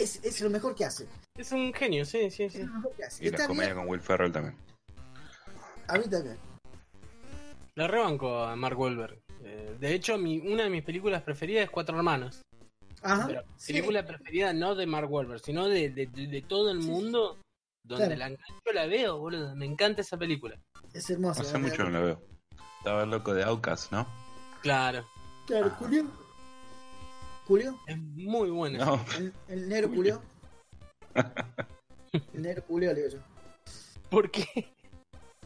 Es, 0.00 0.22
es 0.24 0.40
lo 0.40 0.50
mejor 0.50 0.74
que 0.74 0.84
hace. 0.84 1.06
Es 1.36 1.52
un 1.52 1.72
genio, 1.72 2.04
sí, 2.04 2.30
sí, 2.30 2.44
Es 2.44 2.52
sí. 2.52 2.62
lo 2.64 2.72
mejor 2.74 2.92
que 2.96 3.04
hace. 3.04 3.24
Y 3.26 3.30
las 3.30 3.46
comedias 3.46 3.74
bien. 3.74 3.78
con 3.84 3.88
Will 3.90 4.00
Ferrell 4.00 4.32
también. 4.32 4.56
A 5.88 5.98
mí 5.98 6.04
también. 6.08 6.38
La 7.74 7.86
rebanco 7.86 8.38
a 8.44 8.56
Mark 8.56 8.78
Wahlberg. 8.78 9.18
Eh, 9.42 9.76
de 9.78 9.94
hecho, 9.94 10.16
mi, 10.18 10.38
una 10.38 10.64
de 10.64 10.70
mis 10.70 10.82
películas 10.82 11.22
preferidas 11.22 11.64
es 11.64 11.70
Cuatro 11.70 11.96
Hermanos. 11.96 12.42
Ajá. 13.02 13.26
Pero 13.26 13.42
sí. 13.56 13.72
película 13.74 14.04
preferida 14.06 14.52
no 14.52 14.74
de 14.74 14.86
Mark 14.86 15.10
Wahlberg, 15.10 15.40
sino 15.40 15.68
de, 15.68 15.90
de, 15.90 16.06
de- 16.06 16.26
de 16.26 16.42
todo 16.42 16.70
el 16.70 16.82
Sí, 16.82 16.88
mundo. 16.88 17.38
Donde 17.84 18.06
Claro. 18.06 18.18
la 18.18 18.26
engancho 18.26 18.72
la 18.74 18.86
veo, 18.86 19.18
boludo. 19.18 19.54
Me 19.54 19.64
encanta 19.66 20.00
esa 20.00 20.16
película. 20.16 20.58
Es 20.92 21.08
hermoso. 21.10 21.42
Hace 21.42 21.58
mucho 21.58 21.84
no 21.84 21.90
la 21.90 22.00
veo. 22.00 22.22
Estaba 22.78 23.04
el 23.04 23.10
loco 23.10 23.32
de 23.32 23.44
Outcast, 23.44 23.92
¿no? 23.92 24.06
Claro. 24.62 25.06
Claro, 25.46 25.70
Ah. 25.72 25.78
Julio. 27.46 27.78
Es 27.86 27.98
muy 27.98 28.50
buena. 28.50 28.84
No, 28.84 29.04
El, 29.18 29.32
el 29.48 29.68
negro 29.68 29.88
Julio. 29.88 30.22
El 32.34 32.42
negro 32.42 32.62
Julio, 32.66 32.92
le 32.92 33.02
digo 33.02 33.14
yo. 33.14 33.18
¿Por 34.10 34.30
qué? 34.30 34.72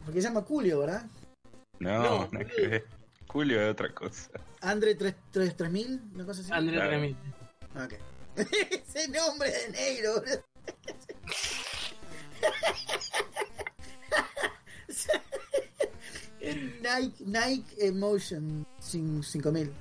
Porque 0.05 0.21
se 0.21 0.27
llama 0.27 0.41
Julio, 0.41 0.79
¿verdad? 0.79 1.05
no, 1.79 2.03
No, 2.03 2.27
nada 2.31 2.45
que 2.45 2.67
ver. 2.67 2.87
Julio 3.27 3.61
es 3.61 3.71
otra 3.71 3.93
cosa. 3.93 4.29
Andre 4.61 4.95
3, 4.95 5.15
3, 5.31 5.55
3000, 5.57 6.01
una 6.15 6.25
cosa 6.25 6.41
así. 6.41 6.51
André 6.51 6.75
Claro. 6.75 6.89
Tremil. 6.89 7.15
Ok. 7.75 7.93
Ese 8.71 9.07
nombre 9.07 9.49
de 9.51 9.69
negro. 9.69 10.13
boludo. 10.15 10.43
Nike, 16.81 17.23
Nike 17.25 17.75
Emotion 17.87 18.65
5000, 18.79 19.31
claro. 19.43 19.71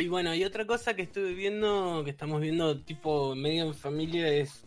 Y 0.00 0.08
bueno, 0.08 0.34
y 0.34 0.44
otra 0.44 0.66
cosa 0.66 0.94
que 0.94 1.02
estuve 1.02 1.34
viendo, 1.34 2.02
que 2.04 2.10
estamos 2.10 2.40
viendo 2.40 2.80
tipo 2.82 3.34
medio 3.34 3.64
en 3.64 3.74
familia, 3.74 4.28
es. 4.28 4.66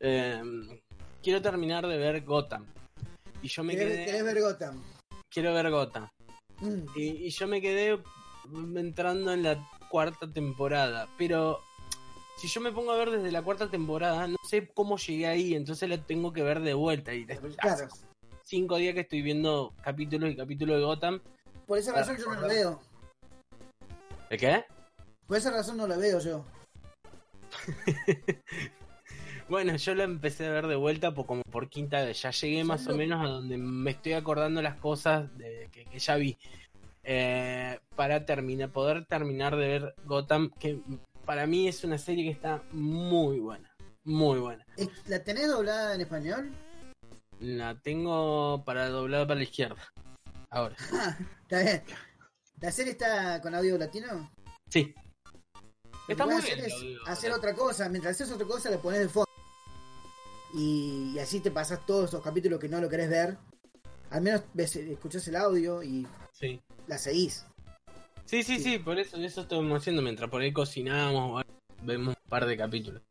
eh, 0.00 0.42
quiero 1.22 1.40
terminar 1.40 1.86
de 1.86 1.96
ver 1.96 2.22
Gotham. 2.24 2.66
Y 3.42 3.48
yo 3.48 3.64
me 3.64 3.74
¿Querés, 3.74 3.94
quedé. 3.94 4.04
querés 4.06 4.24
ver 4.24 4.40
Gotham? 4.42 4.82
Quiero 5.30 5.54
ver 5.54 5.70
Gotham. 5.70 6.08
Mm, 6.60 6.84
Y, 6.94 7.02
y 7.26 7.30
yo 7.30 7.46
me 7.48 7.60
quedé 7.62 7.98
entrando 8.76 9.32
en 9.32 9.42
la 9.44 9.66
cuarta 9.88 10.30
temporada. 10.30 11.08
Pero 11.16 11.60
si 12.36 12.48
yo 12.48 12.60
me 12.60 12.72
pongo 12.72 12.92
a 12.92 12.98
ver 12.98 13.10
desde 13.10 13.32
la 13.32 13.42
cuarta 13.42 13.70
temporada, 13.70 14.28
no 14.28 14.36
sé 14.46 14.68
cómo 14.74 14.98
llegué 14.98 15.26
ahí, 15.26 15.54
entonces 15.54 15.88
la 15.88 15.96
tengo 15.98 16.32
que 16.34 16.42
ver 16.42 16.60
de 16.60 16.74
vuelta. 16.74 17.14
Y 17.14 17.24
claro. 17.26 17.88
cinco 18.44 18.76
días 18.76 18.92
que 18.94 19.00
estoy 19.00 19.22
viendo 19.22 19.72
capítulos 19.82 20.30
y 20.30 20.36
capítulos 20.36 20.76
de 20.78 20.84
Gotham. 20.84 21.20
Por 21.66 21.78
esa 21.78 21.92
razón 21.92 22.16
yo 22.18 22.26
no 22.34 22.40
la 22.42 22.46
veo. 22.48 22.80
¿De 24.30 24.38
qué? 24.38 24.64
Por 25.26 25.36
esa 25.36 25.50
razón 25.50 25.76
no 25.76 25.86
la 25.86 25.96
veo 25.96 26.20
yo. 26.20 26.44
Bueno, 29.48 29.74
yo 29.74 29.96
la 29.96 30.04
empecé 30.04 30.46
a 30.46 30.52
ver 30.52 30.68
de 30.68 30.76
vuelta 30.76 31.12
por, 31.12 31.26
como 31.26 31.42
por 31.42 31.68
quinta 31.68 32.04
vez. 32.04 32.22
Ya 32.22 32.30
llegué 32.30 32.62
más 32.62 32.86
o 32.86 32.94
menos 32.94 33.20
a 33.20 33.28
donde 33.28 33.58
me 33.58 33.90
estoy 33.90 34.12
acordando 34.12 34.62
las 34.62 34.76
cosas 34.76 35.36
de, 35.36 35.68
que, 35.72 35.86
que 35.86 35.98
ya 35.98 36.14
vi. 36.14 36.38
Eh, 37.02 37.80
para 37.96 38.24
terminar, 38.24 38.70
poder 38.70 39.06
terminar 39.06 39.56
de 39.56 39.66
ver 39.66 39.94
Gotham, 40.04 40.52
que 40.56 40.80
para 41.26 41.48
mí 41.48 41.66
es 41.66 41.82
una 41.82 41.98
serie 41.98 42.22
que 42.22 42.30
está 42.30 42.62
muy 42.70 43.40
buena. 43.40 43.74
Muy 44.04 44.38
buena. 44.38 44.64
¿La 45.08 45.24
tenés 45.24 45.48
doblada 45.48 45.96
en 45.96 46.02
español? 46.02 46.52
La 47.40 47.74
tengo 47.80 48.62
para 48.64 48.88
doblada 48.88 49.26
para 49.26 49.38
la 49.38 49.44
izquierda. 49.44 49.82
Ahora. 50.48 50.76
Está 51.42 51.62
bien. 51.62 51.82
¿La 52.60 52.70
serie 52.72 52.92
está 52.92 53.40
con 53.40 53.54
audio 53.54 53.78
latino? 53.78 54.30
Sí. 54.68 54.94
Está 56.08 56.26
muy 56.26 56.34
puedes 56.34 56.44
bien. 56.56 56.66
hacer 56.66 56.66
es 56.66 57.08
hacer 57.08 57.32
otra 57.32 57.54
cosa. 57.54 57.88
Mientras 57.88 58.14
haces 58.20 58.32
otra 58.32 58.46
cosa, 58.46 58.70
le 58.70 58.78
pones 58.78 59.00
de 59.00 59.08
fondo. 59.08 59.26
Y, 60.54 61.12
y 61.14 61.18
así 61.18 61.40
te 61.40 61.50
pasas 61.50 61.84
todos 61.86 62.10
esos 62.10 62.22
capítulos 62.22 62.58
que 62.58 62.68
no 62.68 62.80
lo 62.80 62.88
querés 62.88 63.08
ver. 63.08 63.38
Al 64.10 64.22
menos 64.22 64.42
ves, 64.52 64.74
escuchás 64.76 65.26
el 65.28 65.36
audio 65.36 65.82
y 65.82 66.06
Sí. 66.32 66.60
la 66.88 66.98
seguís. 66.98 67.46
Sí, 68.24 68.42
sí, 68.42 68.58
sí, 68.60 68.78
por 68.78 68.98
eso, 68.98 69.16
eso 69.16 69.42
estamos 69.42 69.80
haciendo. 69.80 70.02
Mientras 70.02 70.28
por 70.28 70.42
ahí 70.42 70.52
cocinamos, 70.52 71.44
vemos 71.82 72.16
un 72.22 72.28
par 72.28 72.46
de 72.46 72.56
capítulos. 72.56 73.02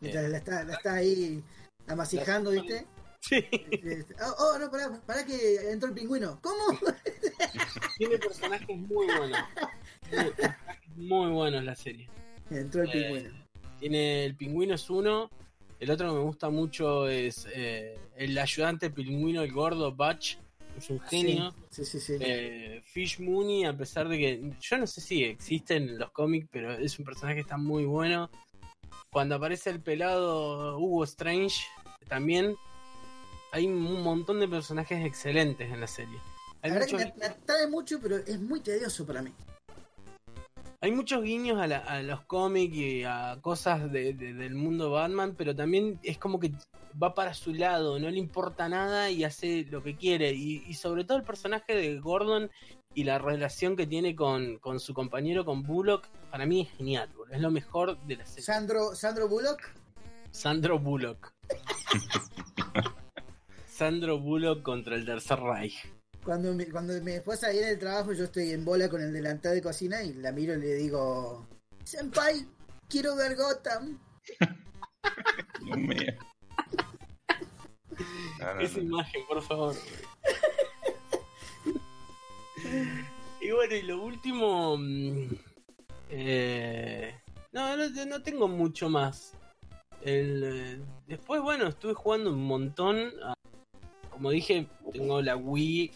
Mientras 0.00 0.28
la 0.30 0.38
está, 0.38 0.64
la 0.64 0.74
está 0.74 0.94
ahí 0.94 1.42
amasijando, 1.88 2.52
La- 2.52 2.62
¿viste? 2.62 2.86
Sí. 3.20 3.44
Este, 3.50 4.14
Oh, 4.22 4.34
oh, 4.54 4.58
no, 4.58 4.70
pará, 4.70 5.00
pará 5.06 5.24
que 5.26 5.70
entró 5.70 5.88
el 5.88 5.94
pingüino. 5.94 6.38
¿Cómo? 6.40 6.78
Tiene 7.98 8.18
personajes 8.18 8.68
muy 8.76 9.06
buenos. 9.06 9.38
Tiene 10.08 10.24
personajes 10.30 10.96
muy 10.96 11.30
buenos 11.30 11.64
la 11.64 11.74
serie. 11.74 12.08
entró 12.50 12.82
el 12.82 12.88
Eh, 12.90 12.92
pingüino. 12.92 13.30
Tiene 13.80 14.24
el 14.24 14.36
pingüino 14.36 14.74
es 14.74 14.88
uno. 14.90 15.30
El 15.80 15.90
otro 15.90 16.08
que 16.08 16.14
me 16.14 16.22
gusta 16.24 16.50
mucho 16.50 17.08
es 17.08 17.46
eh, 17.54 17.96
el 18.16 18.36
ayudante 18.38 18.90
pingüino, 18.90 19.42
el 19.42 19.52
gordo 19.52 19.92
Batch. 19.94 20.36
Es 20.76 20.90
un 20.90 21.00
genio. 21.00 21.54
Sí, 21.70 21.84
sí, 21.84 21.98
sí. 22.00 22.16
Eh, 22.20 22.82
Fish 22.84 23.18
Mooney, 23.20 23.64
a 23.64 23.76
pesar 23.76 24.08
de 24.08 24.16
que 24.18 24.52
yo 24.60 24.78
no 24.78 24.86
sé 24.86 25.00
si 25.00 25.24
existen 25.24 25.88
en 25.88 25.98
los 25.98 26.10
cómics, 26.12 26.48
pero 26.52 26.72
es 26.72 26.98
un 26.98 27.04
personaje 27.04 27.34
que 27.36 27.40
está 27.42 27.56
muy 27.56 27.84
bueno. 27.84 28.30
Cuando 29.10 29.34
aparece 29.36 29.70
el 29.70 29.80
pelado 29.80 30.78
Hugo 30.78 31.02
Strange, 31.04 31.64
también 32.08 32.56
hay 33.52 33.66
un 33.66 34.02
montón 34.02 34.40
de 34.40 34.48
personajes 34.48 35.04
excelentes 35.04 35.70
en 35.70 35.80
la 35.80 35.86
serie. 35.86 36.18
Hay 36.62 36.70
la 36.70 36.78
verdad 36.80 36.88
que 36.88 36.96
me, 37.06 37.14
me 37.16 37.26
atrae 37.26 37.66
mucho, 37.68 37.98
pero 38.00 38.16
es 38.16 38.40
muy 38.40 38.60
tedioso 38.60 39.06
para 39.06 39.22
mí. 39.22 39.32
hay 40.80 40.92
muchos 40.92 41.22
guiños 41.24 41.60
a, 41.60 41.66
la- 41.66 41.78
a 41.78 42.02
los 42.02 42.20
cómics 42.22 42.74
y 42.76 43.02
a 43.04 43.38
cosas 43.40 43.90
de- 43.90 44.12
de- 44.14 44.32
del 44.34 44.54
mundo 44.54 44.90
Batman, 44.90 45.34
pero 45.36 45.54
también 45.54 45.98
es 46.02 46.18
como 46.18 46.38
que 46.38 46.52
va 47.00 47.14
para 47.14 47.34
su 47.34 47.52
lado, 47.52 47.98
no 47.98 48.08
le 48.10 48.18
importa 48.18 48.68
nada 48.68 49.10
y 49.10 49.24
hace 49.24 49.66
lo 49.70 49.82
que 49.82 49.96
quiere. 49.96 50.32
Y, 50.32 50.62
y 50.66 50.74
sobre 50.74 51.04
todo 51.04 51.18
el 51.18 51.24
personaje 51.24 51.74
de 51.74 51.98
Gordon 51.98 52.50
y 52.94 53.04
la 53.04 53.18
relación 53.18 53.76
que 53.76 53.86
tiene 53.86 54.14
con, 54.16 54.58
con 54.58 54.78
su 54.80 54.94
compañero, 54.94 55.44
con 55.44 55.62
Bullock, 55.62 56.06
para 56.30 56.46
mí 56.46 56.62
es 56.62 56.70
genial, 56.76 57.08
es 57.30 57.40
lo 57.40 57.50
mejor 57.50 57.98
de 58.06 58.16
la 58.16 58.26
serie. 58.26 58.42
Sandro, 58.44 58.94
Sandro 58.94 59.28
Bullock. 59.28 59.60
Sandro 60.30 60.78
Bullock. 60.78 61.32
Sandro 63.82 64.18
Bullock 64.18 64.62
contra 64.64 64.96
el 64.96 65.04
Tercer 65.06 65.38
Reich. 65.38 65.88
Cuando 66.24 66.52
mi, 66.52 66.66
cuando 66.66 67.00
mi 67.00 67.12
esposa 67.12 67.50
viene 67.50 67.68
del 67.68 67.78
trabajo, 67.78 68.12
yo 68.12 68.24
estoy 68.24 68.50
en 68.50 68.64
bola 68.64 68.88
con 68.88 69.00
el 69.00 69.12
delantal 69.12 69.54
de 69.54 69.62
cocina 69.62 70.02
y 70.02 70.14
la 70.14 70.32
miro 70.32 70.54
y 70.54 70.58
le 70.60 70.74
digo: 70.74 71.46
Senpai, 71.84 72.44
quiero 72.88 73.14
ver 73.14 73.36
Gotham. 73.36 74.00
Dios 75.64 75.78
mío. 75.78 75.96
No, 78.40 78.54
no, 78.54 78.60
Esa 78.60 78.78
no. 78.78 78.84
imagen, 78.84 79.22
por 79.26 79.42
favor. 79.42 79.74
y 83.40 83.50
bueno, 83.50 83.74
y 83.74 83.82
lo 83.82 84.00
último. 84.02 84.76
mm, 84.78 85.28
eh, 86.10 87.20
no, 87.52 87.76
no, 87.76 87.88
no 88.06 88.22
tengo 88.22 88.46
mucho 88.46 88.88
más. 88.88 89.32
El, 90.02 90.44
eh, 90.44 90.80
después, 91.08 91.42
bueno, 91.42 91.66
estuve 91.66 91.94
jugando 91.94 92.30
un 92.30 92.44
montón. 92.44 93.10
a- 93.24 93.34
como 94.18 94.30
dije, 94.30 94.66
tengo 94.92 95.22
la 95.22 95.36
Wii 95.36 95.92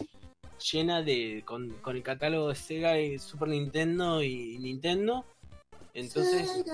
llena 0.71 1.01
de. 1.03 1.43
Con, 1.45 1.71
con 1.81 1.97
el 1.97 2.03
catálogo 2.03 2.47
de 2.49 2.55
Sega 2.55 2.97
y 2.99 3.19
Super 3.19 3.49
Nintendo 3.49 4.23
y 4.23 4.57
Nintendo. 4.59 5.25
Entonces. 5.93 6.49
Sega. 6.49 6.73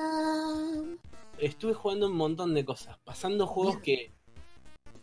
estuve 1.39 1.73
jugando 1.73 2.05
un 2.07 2.15
montón 2.15 2.53
de 2.53 2.63
cosas, 2.63 2.97
pasando 3.03 3.47
juegos 3.47 3.77
que, 3.77 4.11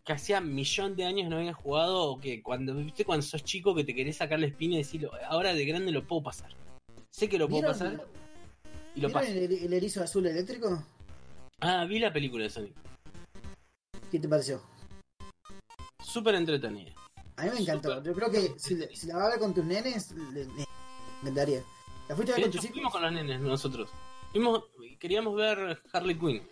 que 0.05 0.13
hacía 0.13 0.41
millón 0.41 0.95
de 0.95 1.05
años 1.05 1.29
no 1.29 1.37
había 1.39 1.53
jugado, 1.53 2.05
o 2.05 2.21
que 2.21 2.43
cuando 2.43 2.75
viste 2.77 3.05
cuando 3.05 3.27
sos 3.27 3.43
chico 3.43 3.75
que 3.75 3.83
te 3.83 3.93
querés 3.95 4.17
sacar 4.19 4.39
la 4.39 4.47
espina 4.47 4.75
y 4.75 4.79
decirlo, 4.79 5.11
ahora 5.29 5.53
de 5.53 5.65
grande 5.67 5.91
lo 5.91 6.07
puedo 6.07 6.23
pasar. 6.23 6.53
Sé 7.11 7.29
que 7.29 7.39
lo 7.39 7.49
puedo 7.49 7.63
¿Vieron- 7.63 7.73
pasar 7.73 8.07
y 8.95 9.01
lo 9.01 9.09
¿Vieron 9.09 9.13
paso. 9.13 9.33
el, 9.33 9.53
el 9.53 9.73
erizo 9.73 10.01
azul 10.03 10.27
eléctrico? 10.27 10.81
Ah, 11.61 11.85
vi 11.87 11.99
la 11.99 12.13
película 12.13 12.45
de 12.45 12.51
Sonic. 12.51 12.75
¿Qué 14.13 14.21
te 14.21 14.29
pareció? 14.29 14.61
Súper 16.17 16.35
entretenida. 16.37 16.93
A 17.37 17.43
mí 17.45 17.51
me 17.53 17.61
encantó. 17.61 18.03
Yo 18.03 18.15
creo 18.15 18.31
que 18.31 18.55
si, 18.57 18.75
la- 18.75 18.87
si 18.95 19.07
la 19.07 19.17
vas 19.17 19.27
a 19.27 19.31
ver 19.33 19.39
con 19.39 19.53
tus 19.53 19.63
nenes, 19.67 20.13
le, 20.33 20.47
le 20.47 20.65
encantaría. 21.21 21.63
¿La 22.09 22.17
fuiste 22.17 22.33
a 22.33 22.37
ver 22.37 22.45
con 22.45 22.53
tus 22.53 22.65
hijos? 22.65 22.73
fuimos 22.75 22.93
con 22.95 23.03
los 23.03 23.13
nenes 23.13 23.39
nosotros. 23.43 23.91
Fuimos, 24.33 24.65
queríamos 24.99 25.37
ver 25.37 25.79
Harley 25.93 26.19
Quinn. 26.19 26.43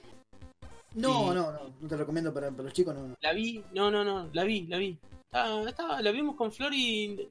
No, 0.96 1.32
y- 1.32 1.34
no, 1.34 1.50
no, 1.50 1.74
no 1.80 1.88
te 1.88 1.96
recomiendo 1.96 2.34
para, 2.34 2.50
para 2.50 2.64
los 2.64 2.74
chicos, 2.74 2.94
no. 2.94 3.08
no. 3.08 3.16
La 3.22 3.32
vi, 3.32 3.64
no, 3.72 3.90
no, 3.90 4.04
no, 4.04 4.28
la 4.34 4.44
vi, 4.44 4.66
la 4.66 4.76
vi. 4.76 4.98
Estaba, 5.32 5.66
estaba- 5.66 6.02
la 6.02 6.10
vimos 6.10 6.36
con 6.36 6.52
Flor 6.52 6.74
y. 6.74 7.26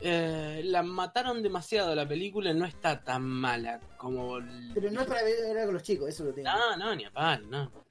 eh, 0.00 0.60
la 0.64 0.82
mataron 0.82 1.42
demasiado 1.42 1.94
la 1.94 2.06
película, 2.06 2.52
no 2.52 2.66
está 2.66 3.02
tan 3.02 3.22
mala 3.22 3.80
como. 3.96 4.36
el- 4.36 4.72
Pero 4.74 4.90
no 4.90 5.00
es 5.00 5.06
para 5.06 5.22
ver 5.22 5.64
con 5.64 5.72
los 5.72 5.82
chicos, 5.82 6.10
eso 6.10 6.24
lo 6.24 6.34
tengo. 6.34 6.50
No, 6.50 6.76
no, 6.76 6.94
ni 6.94 7.06
a 7.06 7.10
palo, 7.10 7.46
no. 7.46 7.87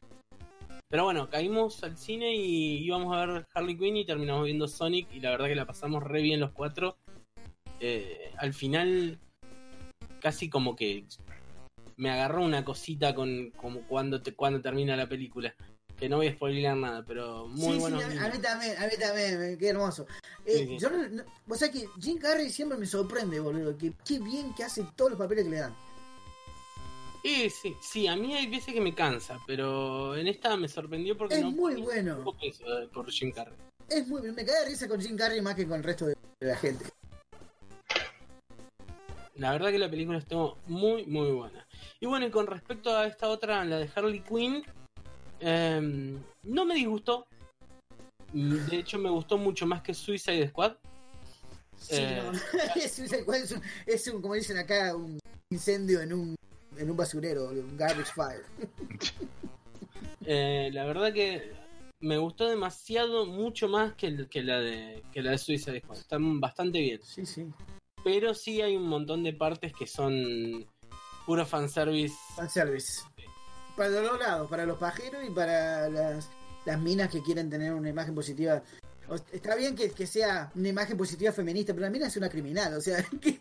Pero 0.90 1.04
bueno, 1.04 1.30
caímos 1.30 1.84
al 1.84 1.98
cine 1.98 2.34
y 2.36 2.78
íbamos 2.86 3.14
a 3.16 3.26
ver 3.26 3.48
Harley 3.54 3.78
Quinn 3.78 3.98
y 3.98 4.06
terminamos 4.06 4.46
viendo 4.46 4.68
Sonic 4.68 5.08
y 5.14 5.20
la 5.20 5.32
verdad 5.32 5.48
que 5.48 5.56
la 5.56 5.66
pasamos 5.66 6.02
re 6.04 6.22
bien 6.22 6.40
los 6.40 6.52
cuatro. 6.52 6.98
Eh, 7.82 8.32
al 8.38 8.54
final, 8.54 9.20
casi 10.22 10.50
como 10.50 10.76
que 10.78 11.06
me 11.98 12.10
agarró 12.10 12.42
una 12.42 12.64
cosita 12.64 13.14
con 13.14 13.52
como 13.52 13.82
cuando 13.82 14.22
te, 14.22 14.34
cuando 14.34 14.62
termina 14.62 14.96
la 14.96 15.08
película. 15.10 15.54
Que 15.98 16.08
no 16.08 16.18
voy 16.18 16.28
a 16.28 16.34
spoilear 16.34 16.78
nada, 16.78 17.04
pero 17.06 17.48
muy 17.48 17.74
sí, 17.74 17.80
bueno. 17.80 17.98
sí, 18.00 18.04
a, 18.04 18.26
a 18.26 18.30
mí 18.30 18.38
también, 18.38 18.78
a 18.78 18.86
mí 18.86 18.92
también, 19.00 19.40
me- 19.40 19.58
qué 19.58 19.70
hermoso. 19.70 20.06
Eh, 20.46 20.58
Sí, 20.60 20.66
sí. 20.68 20.78
Yo 20.80 20.90
no, 20.92 21.08
no- 21.10 21.24
vos 21.48 21.58
sabés 21.58 21.82
que 21.82 21.88
Jim 22.00 22.20
Carrey 22.20 22.50
siempre 22.52 22.78
me 22.78 22.86
sorprende, 22.86 23.40
boludo. 23.40 23.76
Que, 23.76 23.92
qué 24.06 24.20
bien 24.20 24.54
que 24.56 24.64
hace 24.64 24.86
todos 24.96 25.12
los 25.12 25.20
papeles 25.20 25.44
que 25.46 25.50
le 25.50 25.58
dan. 25.58 25.76
Sí, 27.28 27.50
sí, 27.50 27.76
sí, 27.82 28.08
a 28.08 28.16
mí 28.16 28.34
hay 28.34 28.48
veces 28.48 28.74
que 28.74 28.80
me 28.80 28.96
cansa, 28.96 29.38
pero 29.46 30.16
en 30.16 30.28
esta 30.28 30.56
me 30.56 30.70
sorprendió 30.70 31.18
porque 31.18 31.36
Es 31.36 31.42
no 31.42 31.52
muy 31.52 31.74
no 31.74 31.82
bueno. 31.82 32.38
peso, 32.40 32.64
eh, 32.80 32.88
por 32.88 33.12
Jim 33.12 33.34
Carrey. 33.34 33.54
Es 33.90 34.08
muy 34.08 34.22
me 34.32 34.46
cae 34.46 34.62
de 34.62 34.66
risa 34.70 34.88
con 34.88 35.02
Jim 35.02 35.18
Carrey 35.18 35.42
más 35.42 35.54
que 35.56 35.68
con 35.68 35.76
el 35.80 35.84
resto 35.84 36.06
de, 36.06 36.16
la 36.40 36.56
gente. 36.56 36.86
La 39.36 39.52
verdad 39.52 39.72
que 39.72 39.78
la 39.78 39.90
película 39.90 40.20
estuvo 40.20 40.58
muy, 40.68 41.06
muy 41.06 41.30
buena. 41.32 41.68
Y 42.00 42.06
bueno, 42.06 42.28
y 42.28 42.32
con 42.32 42.48
respecto 42.48 42.96
a 42.96 43.06
esta 43.06 43.28
otra, 43.28 43.66
la 43.66 43.80
de 43.80 43.90
Harley 43.94 44.22
Quinn, 44.22 44.64
em, 45.42 46.24
no 46.44 46.64
me 46.64 46.76
disgustó. 46.76 47.28
De 48.32 48.78
hecho, 48.78 49.00
me 49.00 49.10
gustó 49.10 49.38
mucho 49.38 49.66
más 49.68 49.82
que 49.82 49.94
Suicide 49.94 50.48
Squad. 50.48 50.78
Sí, 51.78 51.96
Eh, 51.98 52.22
no. 52.24 52.32
es, 52.82 53.00
un- 53.00 53.34
es 53.36 53.52
un, 53.52 53.62
es 53.86 54.08
un, 54.08 54.22
como 54.22 54.34
dicen 54.34 54.58
acá, 54.58 54.96
un 54.96 55.20
incendio 55.52 56.02
en 56.02 56.14
un, 56.14 56.38
en 56.80 56.90
un 56.92 56.98
basurero, 56.98 57.50
un 57.50 57.76
garbage 57.78 58.12
fire. 58.14 58.44
Eh, 60.30 60.70
la 60.74 60.84
verdad 60.86 61.14
que 61.14 61.54
me 62.02 62.18
gustó 62.18 62.48
demasiado, 62.50 63.26
mucho 63.26 63.70
más 63.70 63.94
que, 63.94 64.08
el- 64.08 64.28
que 64.28 64.44
la 64.44 64.60
de 64.60 65.02
que 65.14 65.22
la 65.22 65.32
de 65.32 65.38
Suicide 65.38 65.80
Squad. 65.82 66.00
Están 66.00 66.40
bastante 66.42 66.80
bien. 66.80 67.00
Sí, 67.02 67.26
sí. 67.26 67.48
Pero 68.04 68.34
sí 68.34 68.62
hay 68.62 68.76
un 68.76 68.88
montón 68.88 69.24
de 69.24 69.32
partes 69.34 69.72
que 69.74 69.88
son 69.88 70.66
puro 71.26 71.46
fanservice. 71.46 72.16
Fanservice. 72.36 73.04
Para 73.76 73.90
los 73.90 74.04
dos 74.12 74.20
lados, 74.20 74.50
para 74.50 74.66
los 74.66 74.78
pajeros 74.78 75.24
y 75.26 75.30
para 75.32 75.88
las, 75.90 76.30
las 76.66 76.80
minas 76.80 77.10
que 77.10 77.22
quieren 77.22 77.50
tener 77.50 77.74
una 77.74 77.90
imagen 77.90 78.14
positiva. 78.16 78.62
O- 79.10 79.16
Está 79.16 79.56
bien 79.56 79.76
que, 79.76 79.90
que 79.92 80.06
sea 80.06 80.52
una 80.56 80.68
imagen 80.68 80.98
positiva 80.98 81.32
feminista, 81.32 81.74
pero 81.74 81.86
la 81.86 81.90
mina 81.92 82.08
es 82.08 82.18
una 82.18 82.30
criminal, 82.30 82.74
o 82.74 82.82
sea, 82.82 82.98
que 83.22 83.40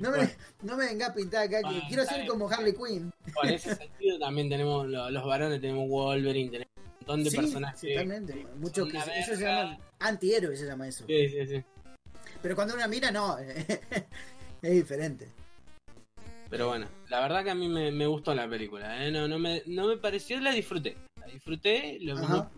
no, 0.00 0.10
me, 0.10 0.30
no 0.62 0.76
me 0.76 0.86
venga 0.86 1.06
a 1.08 1.14
pintar 1.14 1.44
acá 1.44 1.60
que 1.68 1.80
quiero 1.88 2.04
ser 2.04 2.18
bien. 2.18 2.28
como 2.28 2.48
Harley 2.48 2.72
Quinn. 2.74 3.12
Por 3.34 3.46
ese 3.46 3.74
sentido 3.74 4.18
también 4.18 4.48
tenemos 4.48 4.86
lo- 4.86 5.10
los 5.10 5.24
varones, 5.24 5.60
tenemos 5.60 5.88
Wolverine, 5.88 6.50
tenemos 6.50 6.70
un 6.76 6.92
montón 6.98 7.24
de 7.24 7.30
Sí, 7.30 7.36
personajes. 7.36 7.80
totalmente. 7.92 8.46
Mucho 8.58 8.82
son 8.82 8.90
que 8.90 8.96
una 8.98 9.04
eso 9.14 9.34
se 9.34 9.42
verga. 9.44 9.62
llama 9.64 9.78
antihéroe, 9.98 10.56
se 10.56 10.66
llama 10.66 10.88
eso. 10.88 11.04
Sí, 11.06 11.28
sí, 11.28 11.46
sí. 11.46 11.64
Pero 12.42 12.54
cuando 12.54 12.74
una 12.74 12.86
mina 12.86 13.10
no, 13.10 13.36
es 14.62 14.72
diferente. 14.72 15.28
Pero 16.48 16.68
bueno, 16.68 16.86
la 17.08 17.20
verdad 17.20 17.42
que 17.42 17.50
a 17.50 17.54
mí 17.56 17.66
me, 17.68 17.90
me 17.90 18.06
gustó 18.06 18.32
la 18.32 18.48
película, 18.48 19.04
¿eh? 19.04 19.10
no, 19.10 19.26
no, 19.26 19.38
me, 19.40 19.62
no 19.66 19.88
me 19.88 19.96
pareció, 19.96 20.38
la 20.40 20.52
disfruté. 20.52 20.96
La 21.18 21.26
disfruté, 21.26 21.98
lo- 22.02 22.16
Ajá. 22.16 22.50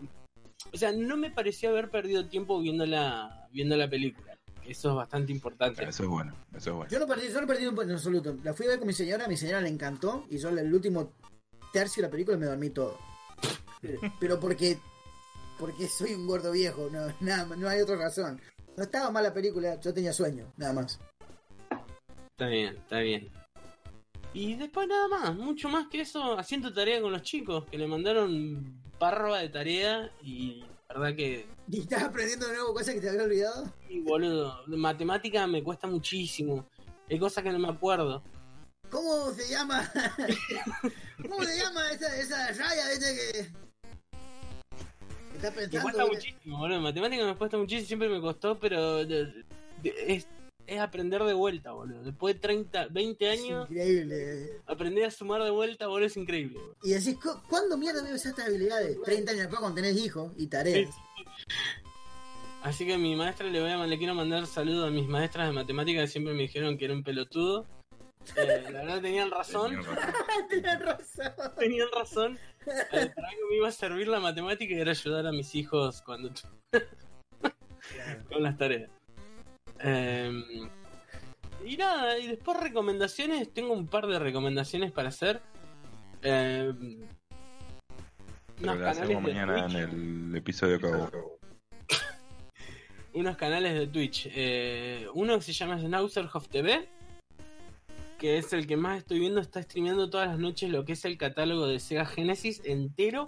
No- 0.65 0.71
o 0.73 0.77
sea, 0.77 0.91
no 0.91 1.17
me 1.17 1.31
pareció 1.31 1.69
haber 1.69 1.89
perdido 1.89 2.27
tiempo 2.27 2.59
viendo 2.59 2.85
la, 2.85 3.47
viendo 3.51 3.75
la 3.77 3.89
película. 3.89 4.37
Eso 4.65 4.89
es 4.89 4.95
bastante 4.95 5.31
importante. 5.31 5.83
Eso 5.83 6.03
es 6.03 6.09
bueno, 6.09 6.35
eso 6.55 6.69
es 6.69 6.75
bueno. 6.75 6.91
Yo 6.91 6.99
no 6.99 7.07
perdí, 7.07 7.27
yo 7.33 7.41
no 7.41 7.47
perdí 7.47 7.65
un 7.65 7.81
en 7.81 7.91
absoluto. 7.91 8.37
La 8.43 8.53
fui 8.53 8.67
a 8.67 8.69
ver 8.69 8.77
con 8.79 8.87
mi 8.87 8.93
señora, 8.93 9.25
a 9.25 9.27
mi 9.27 9.35
señora 9.35 9.61
le 9.61 9.69
encantó 9.69 10.25
y 10.29 10.37
yo 10.37 10.49
el 10.49 10.71
último 10.73 11.13
tercio 11.73 12.01
de 12.01 12.07
la 12.07 12.11
película 12.11 12.37
me 12.37 12.45
dormí 12.45 12.69
todo. 12.69 12.97
Pero 14.19 14.39
porque 14.39 14.77
porque 15.57 15.87
soy 15.87 16.13
un 16.13 16.25
gordo 16.27 16.51
viejo, 16.51 16.87
no, 16.91 17.07
nada, 17.19 17.45
más, 17.45 17.57
no 17.57 17.67
hay 17.67 17.81
otra 17.81 17.97
razón. 17.97 18.39
No 18.77 18.83
estaba 18.83 19.11
mal 19.11 19.23
la 19.23 19.33
película, 19.33 19.79
yo 19.81 19.93
tenía 19.93 20.13
sueño, 20.13 20.53
nada 20.55 20.71
más. 20.73 20.99
Está 22.31 22.47
bien, 22.47 22.77
está 22.77 22.99
bien. 22.99 23.29
Y 24.33 24.55
después 24.55 24.87
nada 24.87 25.07
más, 25.09 25.35
mucho 25.35 25.67
más 25.67 25.87
que 25.89 26.01
eso, 26.01 26.37
haciendo 26.37 26.71
tarea 26.71 27.01
con 27.01 27.11
los 27.11 27.23
chicos, 27.23 27.65
que 27.65 27.77
le 27.77 27.87
mandaron 27.87 28.79
parva 28.99 29.39
de 29.39 29.49
tarea 29.49 30.11
y 30.21 30.63
la 30.89 30.99
verdad 30.99 31.15
que, 31.15 31.47
¿Y 31.71 31.81
estás 31.81 32.03
aprendiendo 32.03 32.47
de 32.47 32.53
nuevo 32.55 32.73
cosas 32.73 32.93
que 32.95 33.01
te 33.01 33.09
había 33.09 33.23
olvidado? 33.23 33.73
y 33.89 33.99
boludo, 34.01 34.63
matemática 34.67 35.47
me 35.47 35.63
cuesta 35.63 35.87
muchísimo. 35.87 36.67
Hay 37.09 37.17
cosas 37.19 37.43
que 37.43 37.51
no 37.51 37.59
me 37.59 37.69
acuerdo. 37.69 38.21
¿Cómo 38.89 39.31
se 39.31 39.47
llama? 39.49 39.91
¿Cómo 41.29 41.43
se 41.43 41.57
llama 41.59 41.91
esa, 41.91 42.15
esa 42.19 42.47
raya 42.53 42.91
esa 42.91 43.07
que... 43.13 43.39
Está 45.35 45.51
Me 45.51 45.57
pensando... 45.57 45.81
cuesta 45.83 46.03
que- 46.03 46.09
muchísimo, 46.11 46.57
boludo. 46.57 46.81
Matemática 46.81 47.25
me 47.25 47.35
cuesta 47.35 47.57
muchísimo, 47.57 47.87
siempre 47.87 48.09
me 48.09 48.19
costó, 48.19 48.59
pero 48.59 48.99
es, 48.99 50.27
es 50.69 50.79
aprender 50.79 51.23
de 51.23 51.33
vuelta, 51.33 51.71
boludo. 51.71 52.03
Después 52.03 52.35
de 52.35 52.39
30, 52.41 52.87
20 52.87 53.33
Es 53.33 53.39
años, 53.41 53.69
increíble. 53.69 54.61
aprender 54.65 55.05
a 55.05 55.11
sumar 55.11 55.43
de 55.43 55.49
vuelta, 55.49 55.87
boludo, 55.87 56.05
es 56.07 56.17
increíble. 56.17 56.57
boludo. 56.59 56.75
Y 56.83 56.91
decís, 56.91 57.17
"¿Cu- 57.21 57.41
¿cuándo 57.49 57.77
mierda 57.77 58.01
debes 58.01 58.25
estas 58.25 58.47
habilidades? 58.47 59.01
30 59.03 59.31
años 59.31 59.41
después 59.43 59.59
cuando 59.59 59.81
tenés 59.81 59.97
hijos 59.97 60.31
y 60.37 60.47
tareas. 60.47 60.89
Así 62.61 62.85
que 62.85 62.95
a 62.95 62.97
mi 62.97 63.15
maestra 63.15 63.47
le 63.47 63.61
voy 63.61 63.69
a 63.71 63.77
le 63.87 63.97
quiero 63.97 64.13
mandar 64.15 64.45
saludos 64.45 64.87
a 64.87 64.91
mis 64.91 65.07
maestras 65.07 65.47
de 65.47 65.53
matemática 65.53 66.01
que 66.01 66.07
siempre 66.07 66.33
me 66.33 66.41
dijeron 66.41 66.77
que 66.77 66.85
era 66.85 66.93
un 66.93 67.03
pelotudo. 67.03 67.65
Eh, 68.35 68.63
la 68.69 68.81
verdad 68.81 69.01
tenían 69.01 69.31
razón, 69.31 69.79
Tenía 70.49 70.77
razón. 70.79 71.33
Tenían 71.57 71.87
razón. 71.95 72.39
Eh, 72.65 73.11
para 73.15 73.29
algo 73.29 73.47
me 73.49 73.55
iba 73.55 73.69
a 73.69 73.71
servir 73.71 74.09
la 74.09 74.19
matemática 74.19 74.73
y 74.73 74.79
era 74.79 74.91
ayudar 74.91 75.25
a 75.25 75.31
mis 75.31 75.55
hijos 75.55 76.01
cuando 76.01 76.29
con 78.29 78.43
las 78.43 78.57
tareas. 78.57 78.89
Eh, 79.81 80.31
y 81.65 81.77
nada, 81.77 82.17
y 82.17 82.27
después 82.27 82.59
recomendaciones, 82.59 83.53
tengo 83.53 83.73
un 83.73 83.87
par 83.87 84.07
de 84.07 84.19
recomendaciones 84.19 84.91
para 84.91 85.09
hacer. 85.09 85.41
Eh, 86.21 86.73
Pero 88.55 88.71
unos 88.73 88.79
la 88.79 88.93
canales 88.93 89.09
de 89.09 89.21
mañana 89.21 89.59
en 89.59 89.71
Twitch. 89.71 89.83
el 89.83 90.35
episodio 90.35 90.79
que 90.79 90.87
hago. 90.87 91.39
unos 93.13 93.37
canales 93.37 93.73
de 93.73 93.87
Twitch. 93.87 94.29
Eh, 94.33 95.07
uno 95.13 95.35
que 95.37 95.43
se 95.43 95.53
llama 95.53 95.79
Snauserhoff 95.79 96.47
TV, 96.47 96.87
que 98.17 98.37
es 98.37 98.51
el 98.53 98.67
que 98.67 98.77
más 98.77 98.99
estoy 98.99 99.19
viendo, 99.19 99.39
está 99.39 99.61
streameando 99.61 100.09
todas 100.09 100.27
las 100.27 100.39
noches 100.39 100.69
lo 100.69 100.85
que 100.85 100.93
es 100.93 101.05
el 101.05 101.17
catálogo 101.17 101.67
de 101.67 101.79
Sega 101.79 102.05
Genesis 102.05 102.61
entero. 102.65 103.25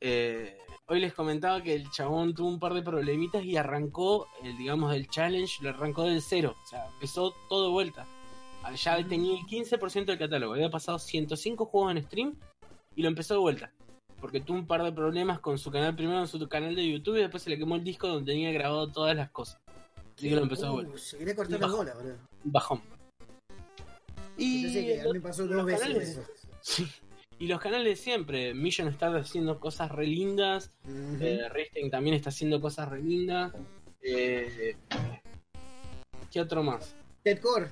Eh, 0.00 0.58
hoy 0.86 1.00
les 1.00 1.14
comentaba 1.14 1.62
que 1.62 1.74
el 1.74 1.90
chabón 1.90 2.34
tuvo 2.34 2.48
un 2.48 2.58
par 2.60 2.74
de 2.74 2.82
problemitas 2.82 3.42
y 3.44 3.56
arrancó, 3.56 4.28
el, 4.42 4.56
digamos, 4.56 4.94
el 4.94 5.08
challenge, 5.08 5.62
lo 5.62 5.70
arrancó 5.70 6.02
del 6.04 6.20
cero. 6.22 6.56
O 6.62 6.66
sea, 6.66 6.86
empezó 6.94 7.34
todo 7.48 7.66
de 7.66 7.72
vuelta. 7.72 8.06
Ya 8.82 8.96
tenía 9.06 9.38
el 9.38 9.44
15% 9.46 10.06
del 10.06 10.18
catálogo, 10.18 10.54
había 10.54 10.70
pasado 10.70 10.98
105 10.98 11.66
juegos 11.66 11.92
en 11.96 12.02
stream 12.02 12.34
y 12.96 13.02
lo 13.02 13.08
empezó 13.08 13.34
de 13.34 13.40
vuelta 13.40 13.70
porque 14.22 14.40
tuvo 14.40 14.56
un 14.56 14.66
par 14.66 14.82
de 14.82 14.90
problemas 14.90 15.38
con 15.40 15.58
su 15.58 15.70
canal, 15.70 15.94
primero 15.94 16.18
en 16.20 16.26
su 16.26 16.48
canal 16.48 16.74
de 16.74 16.90
YouTube 16.90 17.16
y 17.16 17.20
después 17.20 17.42
se 17.42 17.50
le 17.50 17.58
quemó 17.58 17.74
el 17.76 17.84
disco 17.84 18.08
donde 18.08 18.32
tenía 18.32 18.50
grabado 18.52 18.90
todas 18.90 19.14
las 19.14 19.28
cosas. 19.30 19.58
Así 20.16 20.30
que 20.30 20.34
lo 20.36 20.42
empezó 20.44 20.68
a 20.68 20.70
Uh, 20.70 20.74
volver. 20.76 20.98
se 20.98 21.18
quería 21.18 21.36
cortar 21.36 21.60
la 21.60 21.66
Bajo. 21.66 21.76
bola, 21.76 21.94
boludo. 21.94 22.16
Bajón. 22.44 22.80
Y, 24.38 24.62
Yo 24.62 24.68
sé 24.70 24.86
que 24.86 25.00
a 25.02 25.04
mí 25.04 25.12
me 25.12 25.20
pasó 25.20 25.46
dos 25.46 25.64
veces 25.66 25.80
canales- 25.82 26.08
eso. 26.08 26.22
sí. 26.62 26.86
Y 27.38 27.46
los 27.48 27.60
canales 27.60 27.84
de 27.86 27.96
siempre. 27.96 28.54
Million 28.54 28.88
está 28.88 29.14
haciendo 29.14 29.58
cosas 29.60 29.90
re 29.90 30.06
lindas. 30.06 30.70
Eh, 31.20 31.48
Risting 31.50 31.90
también 31.90 32.16
está 32.16 32.30
haciendo 32.30 32.60
cosas 32.60 32.88
re 32.88 33.02
lindas. 33.02 33.52
Eh, 34.02 34.76
¿Qué 36.30 36.40
otro 36.40 36.62
más? 36.62 36.94
Ted 37.22 37.40
Core. 37.40 37.70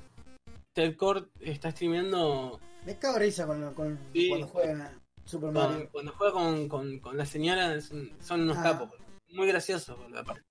Ted 0.74 0.96
Cord 0.96 1.26
está 1.40 1.70
streameando 1.70 2.58
Me 2.86 2.98
cago 2.98 3.18
risa 3.18 3.46
con, 3.46 3.74
con- 3.74 3.98
Sí. 4.12 4.28
cuando 4.30 4.46
juega 4.48 4.98
Super 5.24 5.52
Cuando, 5.52 5.70
Mario. 5.70 5.88
cuando 5.92 6.12
juega 6.12 6.32
con, 6.32 6.68
con, 6.68 6.98
con 6.98 7.16
la 7.16 7.26
señora 7.26 7.80
son, 7.80 8.10
son 8.20 8.42
unos 8.42 8.56
Ah. 8.58 8.62
capos. 8.62 8.90
Muy 9.30 9.46
graciosos, 9.46 9.96
aparte. 10.16 10.42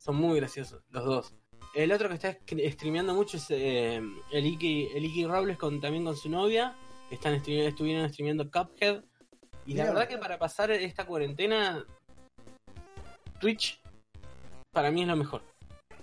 Son 0.00 0.16
muy 0.16 0.36
graciosos, 0.38 0.82
los 0.90 1.04
dos. 1.04 1.34
El 1.74 1.90
otro 1.92 2.08
que 2.08 2.14
está 2.14 2.36
streameando 2.72 3.14
mucho 3.14 3.36
es 3.36 3.46
eh, 3.50 4.00
el 4.32 4.46
Iki, 4.46 4.88
el 4.94 5.04
Iki 5.06 5.26
Robles 5.26 5.56
con, 5.58 5.80
también 5.80 6.04
con 6.04 6.16
su 6.16 6.28
novia. 6.28 6.76
Están 7.10 7.34
estuvieron 7.34 8.08
streameando 8.10 8.50
Cuphead. 8.50 9.02
Y 9.66 9.74
la 9.74 9.84
verdad 9.84 10.08
que 10.08 10.18
para 10.18 10.38
pasar 10.38 10.70
esta 10.72 11.06
cuarentena, 11.06 11.84
Twitch 13.40 13.80
para 14.72 14.90
mí 14.90 15.02
es 15.02 15.08
lo 15.08 15.16
mejor. 15.16 15.42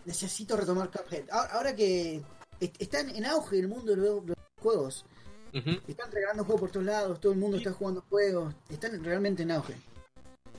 Necesito 0.05 0.55
retomar 0.57 0.89
Cuphead. 0.89 1.29
Ahora, 1.31 1.53
ahora 1.53 1.75
que 1.75 2.21
est- 2.59 2.81
están 2.81 3.09
en 3.09 3.25
auge 3.25 3.59
el 3.59 3.67
mundo 3.67 3.91
de 3.95 3.97
los, 3.97 4.25
los 4.25 4.37
juegos. 4.61 5.05
Están 5.53 6.09
regalando 6.11 6.45
juegos 6.45 6.61
por 6.61 6.71
todos 6.71 6.85
lados, 6.85 7.19
todo 7.19 7.33
el 7.33 7.37
mundo 7.37 7.57
está 7.57 7.73
jugando 7.73 8.01
juegos, 8.09 8.53
están 8.69 9.03
realmente 9.03 9.43
en 9.43 9.51
auge. 9.51 9.75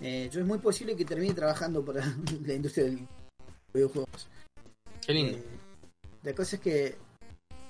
Eh, 0.02 0.28
yo 0.30 0.40
es 0.40 0.46
muy 0.46 0.58
posible 0.58 0.94
que 0.94 1.04
termine 1.06 1.32
trabajando 1.32 1.82
para 1.82 2.04
la 2.46 2.52
industria 2.54 2.84
del 2.84 3.08
videojuegos. 3.72 4.28
Qué 5.06 5.14
lindo. 5.14 5.38
Eh, 5.38 5.44
la 6.24 6.34
cosa 6.34 6.56
es 6.56 6.62
que 6.62 6.96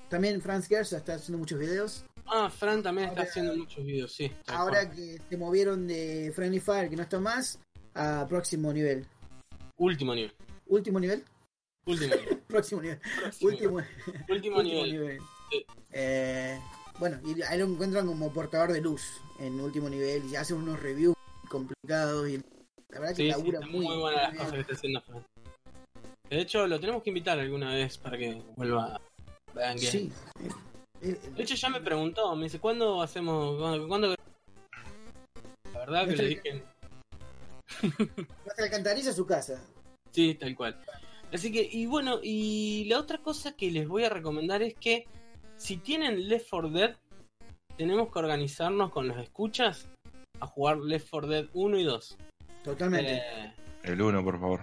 también 0.09 0.41
Franz 0.41 0.67
Gersa 0.67 0.97
está 0.97 1.13
haciendo 1.15 1.37
muchos 1.37 1.57
videos. 1.57 2.03
Ah, 2.25 2.49
Fran 2.49 2.81
también 2.81 3.09
está 3.09 3.23
haciendo 3.23 3.55
muchos 3.55 3.85
videos, 3.85 4.11
sí. 4.13 4.31
Ahora 4.47 4.89
que 4.89 5.19
se 5.29 5.37
movieron 5.37 5.87
de 5.87 6.31
Friendly 6.35 6.59
Fire, 6.59 6.89
que 6.89 6.95
no 6.95 7.03
está 7.03 7.19
más, 7.19 7.59
a 7.93 8.25
próximo 8.27 8.71
nivel. 8.73 9.05
Último 9.77 10.15
nivel. 10.15 10.33
Último 10.67 10.99
nivel, 10.99 11.23
Último 11.85 12.15
nivel. 12.15 12.37
próximo 12.47 12.81
nivel, 12.81 12.99
Próximo 13.21 13.51
último, 13.51 13.75
Último 14.29 14.57
último 14.57 14.63
nivel. 14.63 14.91
nivel. 14.91 15.19
Sí. 15.51 15.65
Eh, 15.91 16.59
bueno, 16.99 17.19
y 17.25 17.41
ahí 17.41 17.59
lo 17.59 17.65
encuentran 17.65 18.07
como 18.07 18.31
portador 18.31 18.71
de 18.71 18.81
luz 18.81 19.21
en 19.39 19.59
último 19.59 19.89
nivel 19.89 20.23
y 20.25 20.35
hacen 20.35 20.57
unos 20.57 20.79
reviews 20.81 21.15
complicados 21.49 22.29
y 22.29 22.37
la 22.89 22.99
verdad 22.99 23.09
que 23.09 23.23
Sí, 23.23 23.27
labura 23.27 23.59
muy, 23.61 23.85
muy, 23.85 23.97
buenas 23.97 24.21
las 24.33 24.37
cosas 24.37 24.53
que 24.53 24.61
está 24.61 24.73
haciendo 24.73 25.01
Fran. 25.01 25.25
De 26.29 26.41
hecho, 26.41 26.65
lo 26.65 26.79
tenemos 26.79 27.03
que 27.03 27.09
invitar 27.09 27.37
alguna 27.37 27.73
vez 27.73 27.97
para 27.97 28.17
que 28.17 28.41
vuelva 28.55 28.95
a. 29.55 29.77
Sí. 29.77 30.11
De 31.03 31.43
hecho, 31.43 31.55
ya 31.55 31.69
me 31.69 31.81
preguntó, 31.81 32.33
me 32.35 32.43
dice, 32.43 32.59
¿cuándo 32.59 33.01
hacemos? 33.01 33.57
¿Cuándo? 33.59 33.87
cuándo- 33.87 34.15
La 35.73 35.79
verdad 35.79 36.07
que 36.07 36.15
le 36.15 36.27
dije, 36.29 36.63
Nuestra 37.81 38.63
alcantarilla 38.65 39.09
a 39.11 39.13
su 39.13 39.25
casa. 39.25 39.61
sí, 40.11 40.35
tal 40.35 40.55
cual. 40.55 40.79
Así 41.33 41.51
que, 41.51 41.67
y 41.69 41.87
bueno, 41.87 42.19
y 42.23 42.85
la 42.85 42.99
otra 42.99 43.17
cosa 43.17 43.55
que 43.55 43.69
les 43.71 43.87
voy 43.87 44.03
a 44.05 44.09
recomendar 44.09 44.61
es 44.61 44.75
que 44.75 45.05
si 45.57 45.77
tienen 45.77 46.29
Left 46.29 46.47
4 46.49 46.69
Dead, 46.69 46.95
tenemos 47.75 48.11
que 48.11 48.19
organizarnos 48.19 48.91
con 48.91 49.07
los 49.07 49.17
escuchas 49.17 49.87
a 50.39 50.45
jugar 50.47 50.77
Left 50.77 51.09
4 51.09 51.27
Dead 51.27 51.45
1 51.53 51.79
y 51.79 51.83
2. 51.83 52.17
Totalmente, 52.63 53.17
Eh, 53.17 53.53
El 53.83 54.01
1, 54.01 54.23
por 54.23 54.39
favor. 54.39 54.61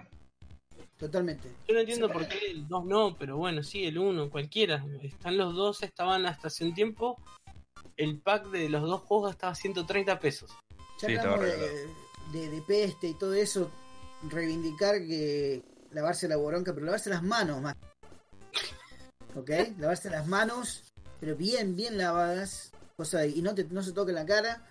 Totalmente. 1.01 1.49
Yo 1.67 1.75
no 1.75 1.81
entiendo 1.81 2.09
por 2.11 2.29
qué 2.29 2.51
el 2.53 2.69
2 2.69 2.85
no, 2.85 3.17
pero 3.19 3.37
bueno, 3.37 3.63
sí, 3.65 3.85
el 3.85 3.99
1, 3.99 4.31
cualquiera. 4.31 4.85
Están 5.03 5.37
los 5.37 5.55
dos, 5.55 5.83
estaban 5.83 6.27
hasta 6.27 6.47
hace 6.49 6.65
un 6.65 6.75
tiempo. 6.75 7.17
El 7.97 8.19
pack 8.19 8.51
de 8.51 8.69
los 8.69 8.83
dos 8.83 9.01
juegos 9.03 9.33
estaba 9.33 9.53
a 9.53 9.57
130 9.57 10.19
pesos. 10.21 10.51
Ya 11.01 11.09
Sí, 11.09 11.17
hablamos 11.17 11.41
de, 11.41 11.89
de, 12.33 12.51
de 12.51 12.63
peste 12.63 13.09
y 13.09 13.15
todo 13.15 13.35
eso. 13.35 13.71
Reivindicar 14.29 14.99
que 14.99 15.63
lavarse 15.93 16.29
la 16.29 16.37
boronca, 16.37 16.73
pero 16.75 16.87
lavarse 16.87 17.11
las 17.11 17.23
manos 17.23 17.61
más. 17.63 17.75
¿Ok? 19.35 19.51
Lavarse 19.79 20.11
las 20.11 20.27
manos, 20.27 20.85
pero 21.21 21.37
bien, 21.37 21.75
bien 21.77 21.97
lavadas. 21.99 22.73
Cosa 22.97 23.21
de- 23.21 23.29
y 23.31 23.43
no, 23.43 23.55
te, 23.55 23.65
no 23.65 23.83
se 23.83 23.93
toque 23.93 24.13
la 24.13 24.27
cara. 24.27 24.63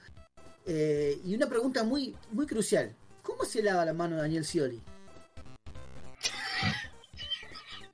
Eh, 0.65 1.19
y 1.25 1.33
una 1.35 1.47
pregunta 1.47 1.83
muy, 1.83 2.15
muy 2.31 2.45
crucial. 2.45 2.95
¿Cómo 3.23 3.43
se 3.45 3.63
lava 3.63 3.85
la 3.85 3.93
mano 3.93 4.17
Daniel 4.17 4.45
Scioli? 4.45 4.79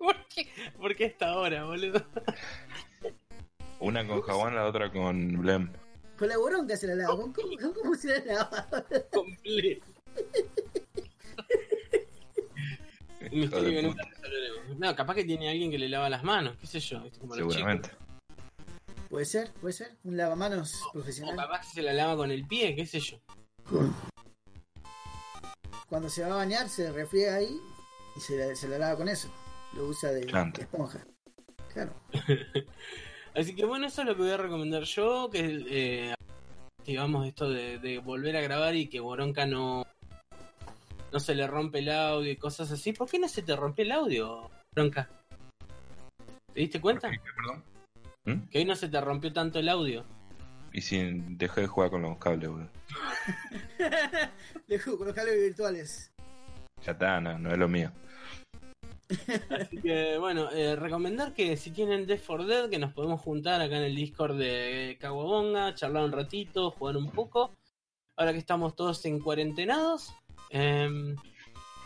¿Por 0.06 0.28
qué? 0.28 0.48
¿Por 0.78 0.96
qué 0.96 1.06
esta 1.06 1.36
hora, 1.36 1.64
boludo? 1.66 2.06
Una 3.80 4.06
con 4.08 4.22
jabón, 4.22 4.54
la 4.56 4.66
otra 4.68 4.92
con 4.92 5.42
Blem. 5.42 5.72
Con 6.18 6.30
la 6.30 6.38
boronca 6.38 6.78
se 6.78 6.86
la 6.88 6.94
lava. 6.96 7.16
¿Con 7.16 7.34
¿Cómo, 7.34 7.50
cómo, 7.60 7.74
cómo 7.74 7.96
se 7.96 8.20
la 8.20 8.34
lava? 8.34 8.68
Completo. 9.12 9.86
Un 13.22 13.28
Hijo 13.34 13.56
misterio 13.58 13.64
de 13.64 13.82
que 13.82 13.88
puta. 13.88 14.04
nunca 14.04 14.10
resolveremos. 14.22 14.78
No, 14.78 14.96
capaz 14.96 15.16
que 15.16 15.24
tiene 15.26 15.50
alguien 15.50 15.72
que 15.72 15.80
le 15.80 15.90
lava 15.90 16.08
las 16.10 16.24
manos, 16.24 16.56
qué 16.62 16.68
sé 16.68 16.80
yo. 16.80 17.04
Seguramente. 17.34 17.90
Puede 19.10 19.26
ser, 19.26 19.52
puede 19.54 19.74
ser. 19.74 19.98
Un 20.04 20.18
lavamanos 20.18 20.72
chicos. 20.72 20.88
O 20.90 20.92
profesional. 20.94 21.36
capaz 21.36 21.62
que 21.62 21.68
se 21.74 21.82
la 21.82 21.94
lava 21.94 22.16
con 22.16 22.30
el 22.30 22.46
pie, 22.46 22.76
qué 22.76 22.86
sé 22.86 23.00
yo. 23.00 23.18
Cuando 25.88 26.10
se 26.10 26.22
va 26.22 26.28
a 26.28 26.36
bañar, 26.38 26.70
se 26.70 26.92
refriega 26.92 27.36
ahí 27.36 27.60
y 28.16 28.20
se 28.20 28.38
la, 28.38 28.56
se 28.56 28.68
la 28.68 28.78
lava 28.78 28.98
con 28.98 29.10
eso. 29.10 29.30
Lo 29.76 29.88
usa 29.88 30.12
de, 30.12 30.22
esponja. 30.60 31.06
Claro. 31.74 31.94
Así 33.36 33.56
que 33.56 33.66
bueno, 33.66 33.88
eso 33.88 34.02
es 34.02 34.08
lo 34.08 34.16
que 34.16 34.22
voy 34.22 34.32
a 34.32 34.38
recomendar 34.38 34.84
yo, 34.84 35.30
que 35.30 35.66
eh, 35.70 36.14
digamos 36.86 37.28
esto 37.28 37.50
de, 37.50 37.80
de 37.80 38.00
volver 38.00 38.38
a 38.38 38.42
grabar 38.42 38.76
y 38.76 38.88
que 38.88 39.02
Boronca 39.02 39.46
no 39.46 39.86
no 41.16 41.20
se 41.22 41.34
le 41.34 41.48
rompe 41.48 41.80
el 41.80 41.90
audio 41.90 42.30
y 42.30 42.36
cosas 42.36 42.70
así. 42.72 42.92
¿Por 42.92 43.10
qué 43.10 43.18
no 43.18 43.30
se 43.30 43.42
te 43.42 43.56
rompió 43.56 43.86
el 43.86 43.94
audio, 43.94 44.52
Boronca? 44.76 45.10
¿Te 46.54 46.60
diste 46.60 46.82
cuenta? 46.82 47.10
¿Qué, 47.10 47.20
perdón? 47.36 47.64
¿Mm? 48.26 48.50
Que 48.50 48.58
hoy 48.58 48.66
no 48.66 48.76
se 48.76 48.90
te 48.90 49.00
rompió 49.00 49.32
tanto 49.32 49.60
el 49.60 49.70
audio. 49.70 50.04
Y 50.74 50.82
si 50.82 50.98
dejé 51.30 51.62
de 51.62 51.68
jugar 51.68 51.90
con 51.90 52.02
los 52.02 52.18
cables, 52.18 52.50
boludo. 52.50 52.70
Con 54.98 55.08
los 55.08 55.16
cables 55.16 55.42
virtuales. 55.42 56.12
Ya 56.84 56.92
está, 56.92 57.22
no, 57.22 57.40
no 57.40 57.50
es 57.50 57.58
lo 57.58 57.70
mío. 57.70 57.94
Así 59.50 59.78
que 59.82 60.18
bueno, 60.18 60.50
eh, 60.52 60.76
recomendar 60.76 61.34
que 61.34 61.56
si 61.58 61.72
tienen 61.72 62.06
Death 62.08 62.22
for 62.22 62.46
Dead, 62.46 62.70
que 62.70 62.80
nos 62.80 62.94
podemos 62.94 63.22
juntar 63.22 63.62
acá 63.62 63.78
en 63.78 63.84
el 63.84 63.96
Discord 63.96 64.38
de 64.38 64.98
Caguabonga, 65.00 65.76
charlar 65.76 66.04
un 66.06 66.12
ratito, 66.12 66.72
jugar 66.72 66.98
un 66.98 67.12
poco. 67.12 67.52
Ahora 68.18 68.32
que 68.34 68.40
estamos 68.40 68.76
todos 68.76 69.04
en 69.06 69.20
cuarentenados, 69.20 70.14
eh, 70.50 70.90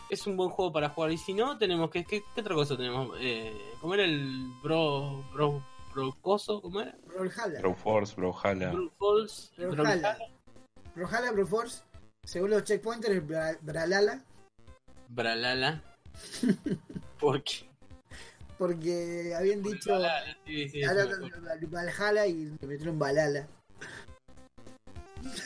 es 0.08 0.26
un 0.26 0.36
buen 0.36 0.50
juego 0.50 0.72
para 0.72 0.88
jugar. 0.90 1.10
Y 1.12 1.18
si 1.18 1.34
no, 1.34 1.58
tenemos 1.58 1.90
que. 1.90 2.04
¿Qué, 2.04 2.22
qué 2.34 2.40
otra 2.40 2.54
cosa 2.54 2.76
tenemos? 2.76 3.16
Eh, 3.20 3.52
¿Cómo 3.80 3.94
era 3.94 4.04
el 4.04 4.48
Bro. 4.62 5.24
Bro. 5.32 5.66
Bro 5.92 6.16
Coso? 6.20 6.62
¿Cómo 6.62 6.80
era? 6.80 6.96
Brawlhalla. 7.04 7.58
Bro 7.60 7.74
Force, 7.74 8.14
Bro 8.14 8.32
Hala. 8.44 8.70
Bro 8.70 8.90
Falls. 8.96 9.52
Brawlhalla. 9.58 10.16
Brawlhalla, 10.94 11.32
Broforce. 11.32 11.82
Según 12.22 12.50
los 12.50 12.62
checkpointers, 12.62 13.16
es 13.16 13.26
Bra- 13.26 13.58
Bralala. 13.60 14.24
Bralala. 15.08 15.82
¿Por 17.20 17.42
qué? 17.42 17.68
Porque 18.58 19.34
habían 19.36 19.62
dicho 19.62 19.98
sí, 20.46 20.68
sí, 20.68 20.80
me. 20.80 21.66
Valhalla 21.66 22.26
y 22.26 22.50
le 22.60 22.66
metieron 22.66 22.98
Balala. 22.98 23.48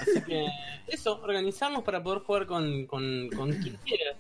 Así 0.00 0.20
que 0.22 0.46
eso, 0.88 1.20
organizarnos 1.22 1.82
para 1.84 2.02
poder 2.02 2.20
jugar 2.22 2.46
con, 2.46 2.86
con, 2.86 3.28
con 3.30 3.52
quien 3.52 3.76
quiera. 3.84 4.16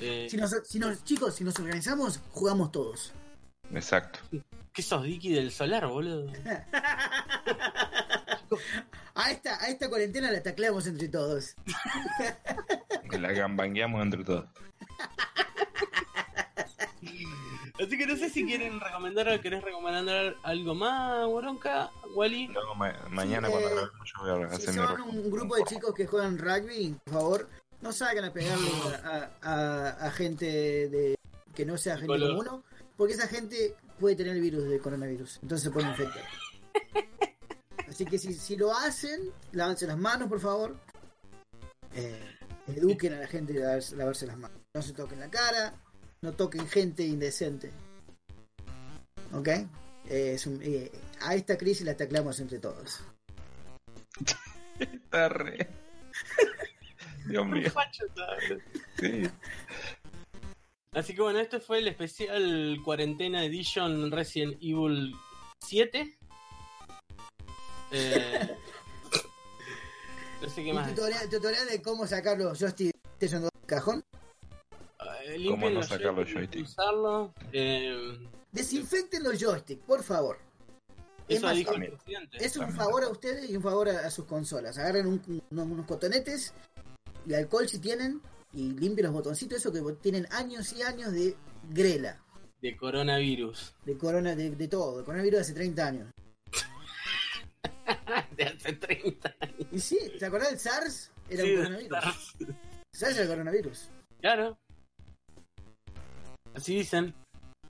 Eh, 0.00 0.26
Si 0.30 0.36
nos, 0.36 0.50
si 0.64 0.78
nos- 0.78 1.02
chicos, 1.04 1.34
si 1.34 1.44
nos 1.44 1.58
organizamos, 1.58 2.20
jugamos 2.30 2.70
todos. 2.72 3.12
Exacto. 3.72 4.18
¿Qué 4.72 4.82
sos 4.82 5.02
Dicky 5.04 5.32
del 5.32 5.50
Solar, 5.50 5.86
boludo? 5.86 6.30
A 9.14 9.30
esta, 9.30 9.60
a 9.62 9.68
esta 9.68 9.88
cuarentena 9.88 10.30
la 10.30 10.42
tacleamos 10.42 10.86
entre 10.86 11.08
todos. 11.08 11.54
La 13.18 13.32
gambangueamos 13.32 14.02
entre 14.02 14.22
todos. 14.24 14.44
Así 17.78 17.98
que 17.98 18.06
no 18.06 18.16
sé 18.16 18.30
si 18.30 18.44
quieren 18.46 18.80
recomendar, 18.80 19.40
querés 19.40 19.62
recomendar 19.62 20.34
algo 20.42 20.74
más, 20.74 21.26
Boronca, 21.26 21.90
Wally. 22.14 22.48
Luego 22.48 22.74
ma- 22.74 22.94
mañana 23.10 23.48
Sí, 23.48 23.52
cuando 23.52 23.68
eh, 23.84 23.88
yo 24.04 24.36
voy 24.36 24.44
a 24.44 24.48
Si 24.48 24.54
hacer 24.68 24.68
mi 24.80 24.86
son 24.86 25.00
un 25.02 25.30
grupo 25.30 25.56
de 25.56 25.64
chicos 25.64 25.94
que 25.94 26.06
juegan 26.06 26.38
rugby, 26.38 26.96
por 27.04 27.12
favor, 27.14 27.48
no 27.82 27.92
salgan 27.92 28.24
a 28.24 28.32
pegarle 28.32 28.70
a, 29.04 29.30
a- 29.42 30.06
a 30.06 30.10
gente 30.10 30.46
de 30.88 31.16
que 31.54 31.66
no 31.66 31.76
sea 31.76 31.94
gente 31.96 32.06
Color. 32.06 32.28
como 32.30 32.40
uno, 32.40 32.64
porque 32.96 33.12
esa 33.12 33.28
gente 33.28 33.74
puede 34.00 34.16
tener 34.16 34.34
el 34.36 34.40
virus 34.42 34.64
de 34.68 34.78
coronavirus, 34.78 35.40
entonces 35.42 35.64
se 35.64 35.70
pueden 35.70 35.90
infectar. 35.90 36.24
Así 37.88 38.04
que 38.04 38.18
si, 38.18 38.32
si 38.34 38.56
lo 38.56 38.72
hacen, 38.74 39.32
lávense 39.52 39.86
las 39.86 39.96
manos, 39.98 40.28
por 40.28 40.40
favor. 40.40 40.76
Eh, 41.94 42.36
eduquen 42.68 43.14
a 43.14 43.20
la 43.20 43.26
gente 43.26 43.52
a 43.64 43.78
lavarse 43.96 44.26
las 44.26 44.36
manos. 44.36 44.58
No 44.74 44.82
se 44.82 44.92
toquen 44.92 45.20
la 45.20 45.30
cara, 45.30 45.72
no 46.22 46.32
toquen 46.32 46.66
gente 46.68 47.04
indecente. 47.04 47.70
¿Ok? 49.32 49.48
Eh, 49.48 50.32
es 50.34 50.46
un- 50.46 50.60
eh, 50.62 50.90
a 51.20 51.34
esta 51.34 51.56
crisis 51.58 51.84
la 51.84 51.96
taclamos 51.96 52.38
entre 52.40 52.58
todos. 52.58 53.00
Está 54.78 55.28
re. 55.28 55.68
Dios 57.28 57.46
mío. 57.46 57.70
Sí. 58.98 59.28
Así 60.92 61.14
que 61.14 61.20
bueno, 61.22 61.40
este 61.40 61.60
fue 61.60 61.78
el 61.80 61.88
especial 61.88 62.78
Cuarentena 62.84 63.44
Edition 63.44 64.10
Resident 64.10 64.54
Evil 64.62 65.14
7. 65.66 66.16
Eh, 67.92 68.56
no 70.42 70.48
sé 70.48 70.64
qué 70.64 70.72
más. 70.72 70.88
tutorial, 70.94 71.28
tutorial 71.28 71.66
de 71.68 71.82
cómo 71.82 72.06
sacar 72.06 72.38
los 72.38 72.58
joysticks 72.58 72.92
de 72.92 73.00
PlayStation 73.18 73.42
2 73.42 73.50
del 73.52 73.66
cajón. 73.66 74.04
Eh, 75.26 75.32
¿Cómo 75.32 75.38
limpien 75.66 75.74
no 75.74 75.80
los 75.80 75.88
sacar 75.88 76.14
los 76.14 76.32
joysticks? 76.32 76.70
Usarlo. 76.70 77.34
Eh, 77.52 78.18
Desinfecten 78.52 79.22
los 79.24 79.38
joysticks, 79.42 79.82
por 79.84 80.02
favor. 80.02 80.38
Es 81.28 81.38
eso 81.38 81.46
más, 81.46 81.56
dijo 81.56 81.70
el 81.70 81.74
también. 81.74 81.96
presidente. 81.98 82.36
Es 82.44 82.56
un 82.56 82.62
También. 82.66 82.78
favor 82.84 83.02
a 83.04 83.08
ustedes 83.08 83.50
y 83.50 83.56
un 83.56 83.62
favor 83.62 83.88
a, 83.88 84.06
a 84.06 84.10
sus 84.10 84.24
consolas. 84.26 84.78
Agarren 84.78 85.06
un- 85.08 85.42
unos, 85.50 85.66
unos 85.66 85.86
cotonetes 85.86 86.54
y 87.26 87.34
alcohol 87.34 87.68
si 87.68 87.80
tienen 87.80 88.22
y 88.52 88.70
limpien 88.70 89.06
los 89.06 89.12
botoncitos, 89.12 89.58
eso 89.58 89.72
que 89.72 89.80
tienen 90.00 90.26
años 90.30 90.72
y 90.72 90.82
años 90.82 91.12
de 91.12 91.34
grela, 91.70 92.22
De 92.62 92.76
coronavirus. 92.76 93.74
de 93.84 93.98
corona, 93.98 94.36
de, 94.36 94.50
de 94.52 94.68
todo, 94.68 94.98
de 94.98 95.04
coronavirus 95.04 95.38
de 95.38 95.42
hace 95.42 95.54
30 95.54 95.86
años. 95.86 96.10
De 98.36 98.44
hace 98.44 98.72
30 98.74 99.36
años. 99.40 99.66
Y 99.72 99.80
sí, 99.80 99.98
¿te 100.18 100.26
acordás 100.26 100.50
del 100.50 100.58
SARS? 100.60 101.10
Era 101.28 101.42
Sí, 101.42 101.50
un 101.50 101.56
coronavirus. 101.56 101.98
SARS. 101.98 102.34
SARS 102.92 103.14
era 103.14 103.22
el 103.22 103.28
coronavirus. 103.28 103.88
Claro. 104.20 104.58
Así 106.56 106.74
dicen. 106.74 107.14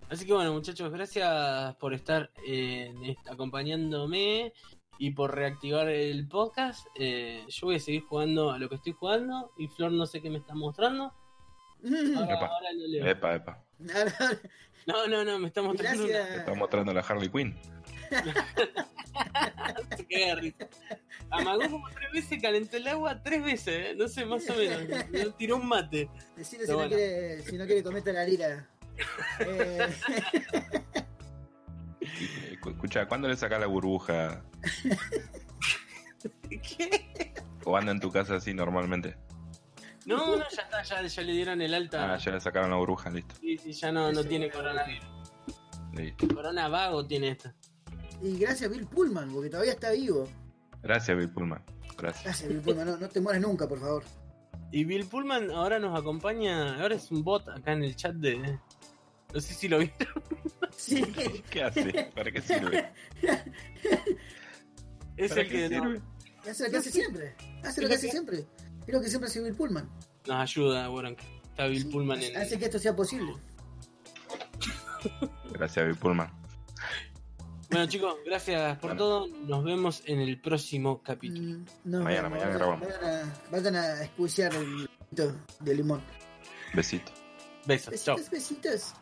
Así 0.08 0.24
que 0.24 0.32
bueno, 0.32 0.52
muchachos, 0.52 0.92
gracias 0.92 1.74
por 1.76 1.92
estar 1.92 2.30
acompañándome 3.28 4.52
y 4.98 5.10
por 5.10 5.34
reactivar 5.34 5.88
el 5.88 6.28
podcast. 6.28 6.86
Eh, 6.94 7.44
yo 7.48 7.66
voy 7.66 7.76
a 7.76 7.80
seguir 7.80 8.02
jugando 8.02 8.52
a 8.52 8.58
lo 8.58 8.68
que 8.68 8.76
estoy 8.76 8.92
jugando 8.92 9.52
y 9.58 9.66
Flor 9.66 9.90
no 9.90 10.06
sé 10.06 10.22
qué 10.22 10.30
me 10.30 10.38
está 10.38 10.54
mostrando. 10.54 11.12
Ahora, 12.16 12.34
Epa. 12.34 12.46
ahora 12.46 12.72
lo 12.72 12.86
leo. 12.86 13.06
Epa, 13.06 13.64
No, 14.86 15.08
no, 15.08 15.24
no, 15.24 15.40
me 15.40 15.48
está 15.48 15.62
mostrando 15.62 16.04
una- 16.04 16.12
Gracias. 16.12 16.38
está 16.38 16.54
mostrando 16.54 16.94
la 16.94 17.00
Harley 17.00 17.28
Quinn. 17.28 17.56
Se 20.08 20.34
risa. 20.36 20.68
Amagó 21.30 21.68
como 21.70 21.88
tres 21.90 22.12
veces, 22.12 22.40
calentó 22.40 22.76
el 22.76 22.86
agua 22.86 23.20
tres 23.22 23.42
veces, 23.42 23.68
¿eh? 23.90 23.94
no 23.96 24.06
sé, 24.06 24.24
más 24.24 24.48
o 24.48 24.54
menos. 24.54 24.82
Me 25.10 25.24
tiró 25.32 25.56
un 25.56 25.66
mate. 25.66 26.08
Decirle 26.36 26.66
si, 26.66 26.72
no 26.72 26.86
quiere, 26.86 27.42
si 27.42 27.58
no 27.58 27.66
quiere 27.66 27.82
comer 27.82 28.04
la 28.06 28.24
lira. 28.24 28.70
Eh, 29.40 29.94
cu- 32.60 32.70
Escucha, 32.70 33.06
¿cuándo 33.06 33.28
le 33.28 33.36
sacas 33.36 33.60
la 33.60 33.66
burbuja? 33.66 34.42
¿Qué? 36.50 37.32
¿O 37.64 37.76
anda 37.76 37.92
en 37.92 38.00
tu 38.00 38.10
casa 38.10 38.36
así 38.36 38.54
normalmente? 38.54 39.16
No, 40.06 40.36
no, 40.36 40.44
ya 40.48 40.62
está, 40.62 40.82
ya, 40.82 41.02
ya 41.02 41.22
le 41.22 41.32
dieron 41.32 41.60
el 41.60 41.74
alta. 41.74 42.14
Ah, 42.14 42.16
ya 42.18 42.30
le 42.32 42.40
sacaron 42.40 42.70
la 42.70 42.76
burbuja, 42.76 43.10
listo. 43.10 43.34
Sí, 43.40 43.58
sí, 43.58 43.72
ya 43.72 43.90
no, 43.90 44.12
no 44.12 44.22
tiene 44.24 44.50
coronavirus. 44.50 45.04
listo. 45.94 46.28
Corona 46.34 46.68
vago 46.68 47.04
tiene 47.06 47.30
esta. 47.30 47.54
y 48.22 48.38
gracias 48.38 48.70
a 48.70 48.72
Bill 48.72 48.86
Pullman, 48.86 49.30
porque 49.32 49.50
todavía 49.50 49.72
está 49.72 49.90
vivo. 49.90 50.28
Gracias, 50.82 51.16
Bill 51.16 51.30
Pullman. 51.30 51.62
Gracias. 51.98 52.24
Gracias 52.24 52.48
Bill 52.48 52.60
Pullman, 52.60 52.86
no, 52.86 52.96
no 52.98 53.08
te 53.08 53.20
mueres 53.20 53.42
nunca, 53.42 53.66
por 53.68 53.80
favor. 53.80 54.04
Y 54.70 54.84
Bill 54.84 55.06
Pullman 55.06 55.50
ahora 55.50 55.78
nos 55.80 55.98
acompaña, 55.98 56.80
ahora 56.80 56.94
es 56.94 57.10
un 57.10 57.24
bot 57.24 57.48
acá 57.48 57.72
en 57.72 57.82
el 57.82 57.96
chat 57.96 58.14
de... 58.14 58.58
No 59.34 59.40
sé 59.40 59.54
si 59.54 59.68
lo 59.68 59.78
vieron. 59.78 59.96
Sí. 60.76 61.02
¿Qué 61.50 61.62
hace? 61.62 62.10
¿Para 62.14 62.30
qué 62.30 62.42
sirve? 62.42 62.92
Es 65.16 65.30
¿Para 65.30 65.40
el 65.40 65.48
que 65.48 65.70
no-? 65.70 66.02
Hace 66.50 66.64
lo 66.64 66.70
que 66.70 66.76
hace 66.76 66.90
siempre. 66.92 67.34
Hace 67.64 67.80
lo 67.80 67.88
que 67.88 67.94
hace 67.94 68.10
siempre. 68.10 68.46
Es 68.86 68.92
lo 68.94 69.00
que 69.00 69.08
siempre 69.08 69.28
hace 69.28 69.40
Bill 69.42 69.54
Pullman. 69.54 69.88
nos 70.26 70.36
ayuda, 70.36 70.88
bueno, 70.88 71.08
Está 71.48 71.66
Bill 71.66 71.88
Pullman 71.88 72.22
en... 72.22 72.36
Hace 72.36 72.58
que 72.58 72.66
esto 72.66 72.78
sea 72.78 72.94
posible. 72.94 73.32
Gracias, 75.52 75.86
Bill 75.86 75.96
Pullman. 75.96 76.30
Bueno 77.70 77.86
chicos, 77.88 78.14
gracias 78.24 78.78
por 78.78 78.90
Bueno. 78.90 78.98
todo. 78.98 79.26
Nos 79.28 79.64
vemos 79.64 80.02
en 80.06 80.20
el 80.20 80.40
próximo 80.40 81.02
capítulo. 81.02 81.64
Mm, 81.84 82.02
Mañana, 82.02 82.28
mañana 82.28 82.52
grabamos. 82.52 82.86
Vayan 82.86 83.04
a, 83.04 83.34
vayan 83.50 83.76
a 83.76 84.02
escuchar 84.02 84.54
el 84.54 84.88
de 85.60 85.74
limón. 85.74 86.02
Besito. 86.74 87.10
Besos, 87.64 88.04
chao. 88.04 88.16
Besitos, 88.30 88.94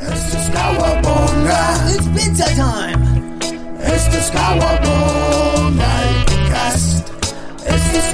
besitos. 0.00 0.18
Esto 0.18 0.38
es 0.38 0.50
Kawabonga. 0.50 1.90
It's 1.90 2.08
pizza 2.08 2.46
time. 2.54 3.30
Esto 3.82 4.16
es 4.16 4.30
Kawabonga. 4.30 6.02
El 6.02 6.24
podcast. 6.24 7.08
Esto 7.66 7.98
es 7.98 8.12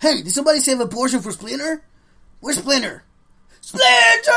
Hey, 0.00 0.22
did 0.22 0.30
somebody 0.30 0.60
save 0.60 0.78
a 0.78 0.86
portion 0.86 1.20
for 1.20 1.32
Splinter? 1.32 1.82
Where's 2.38 2.58
Splinter? 2.58 3.02
Splinter! 3.60 4.32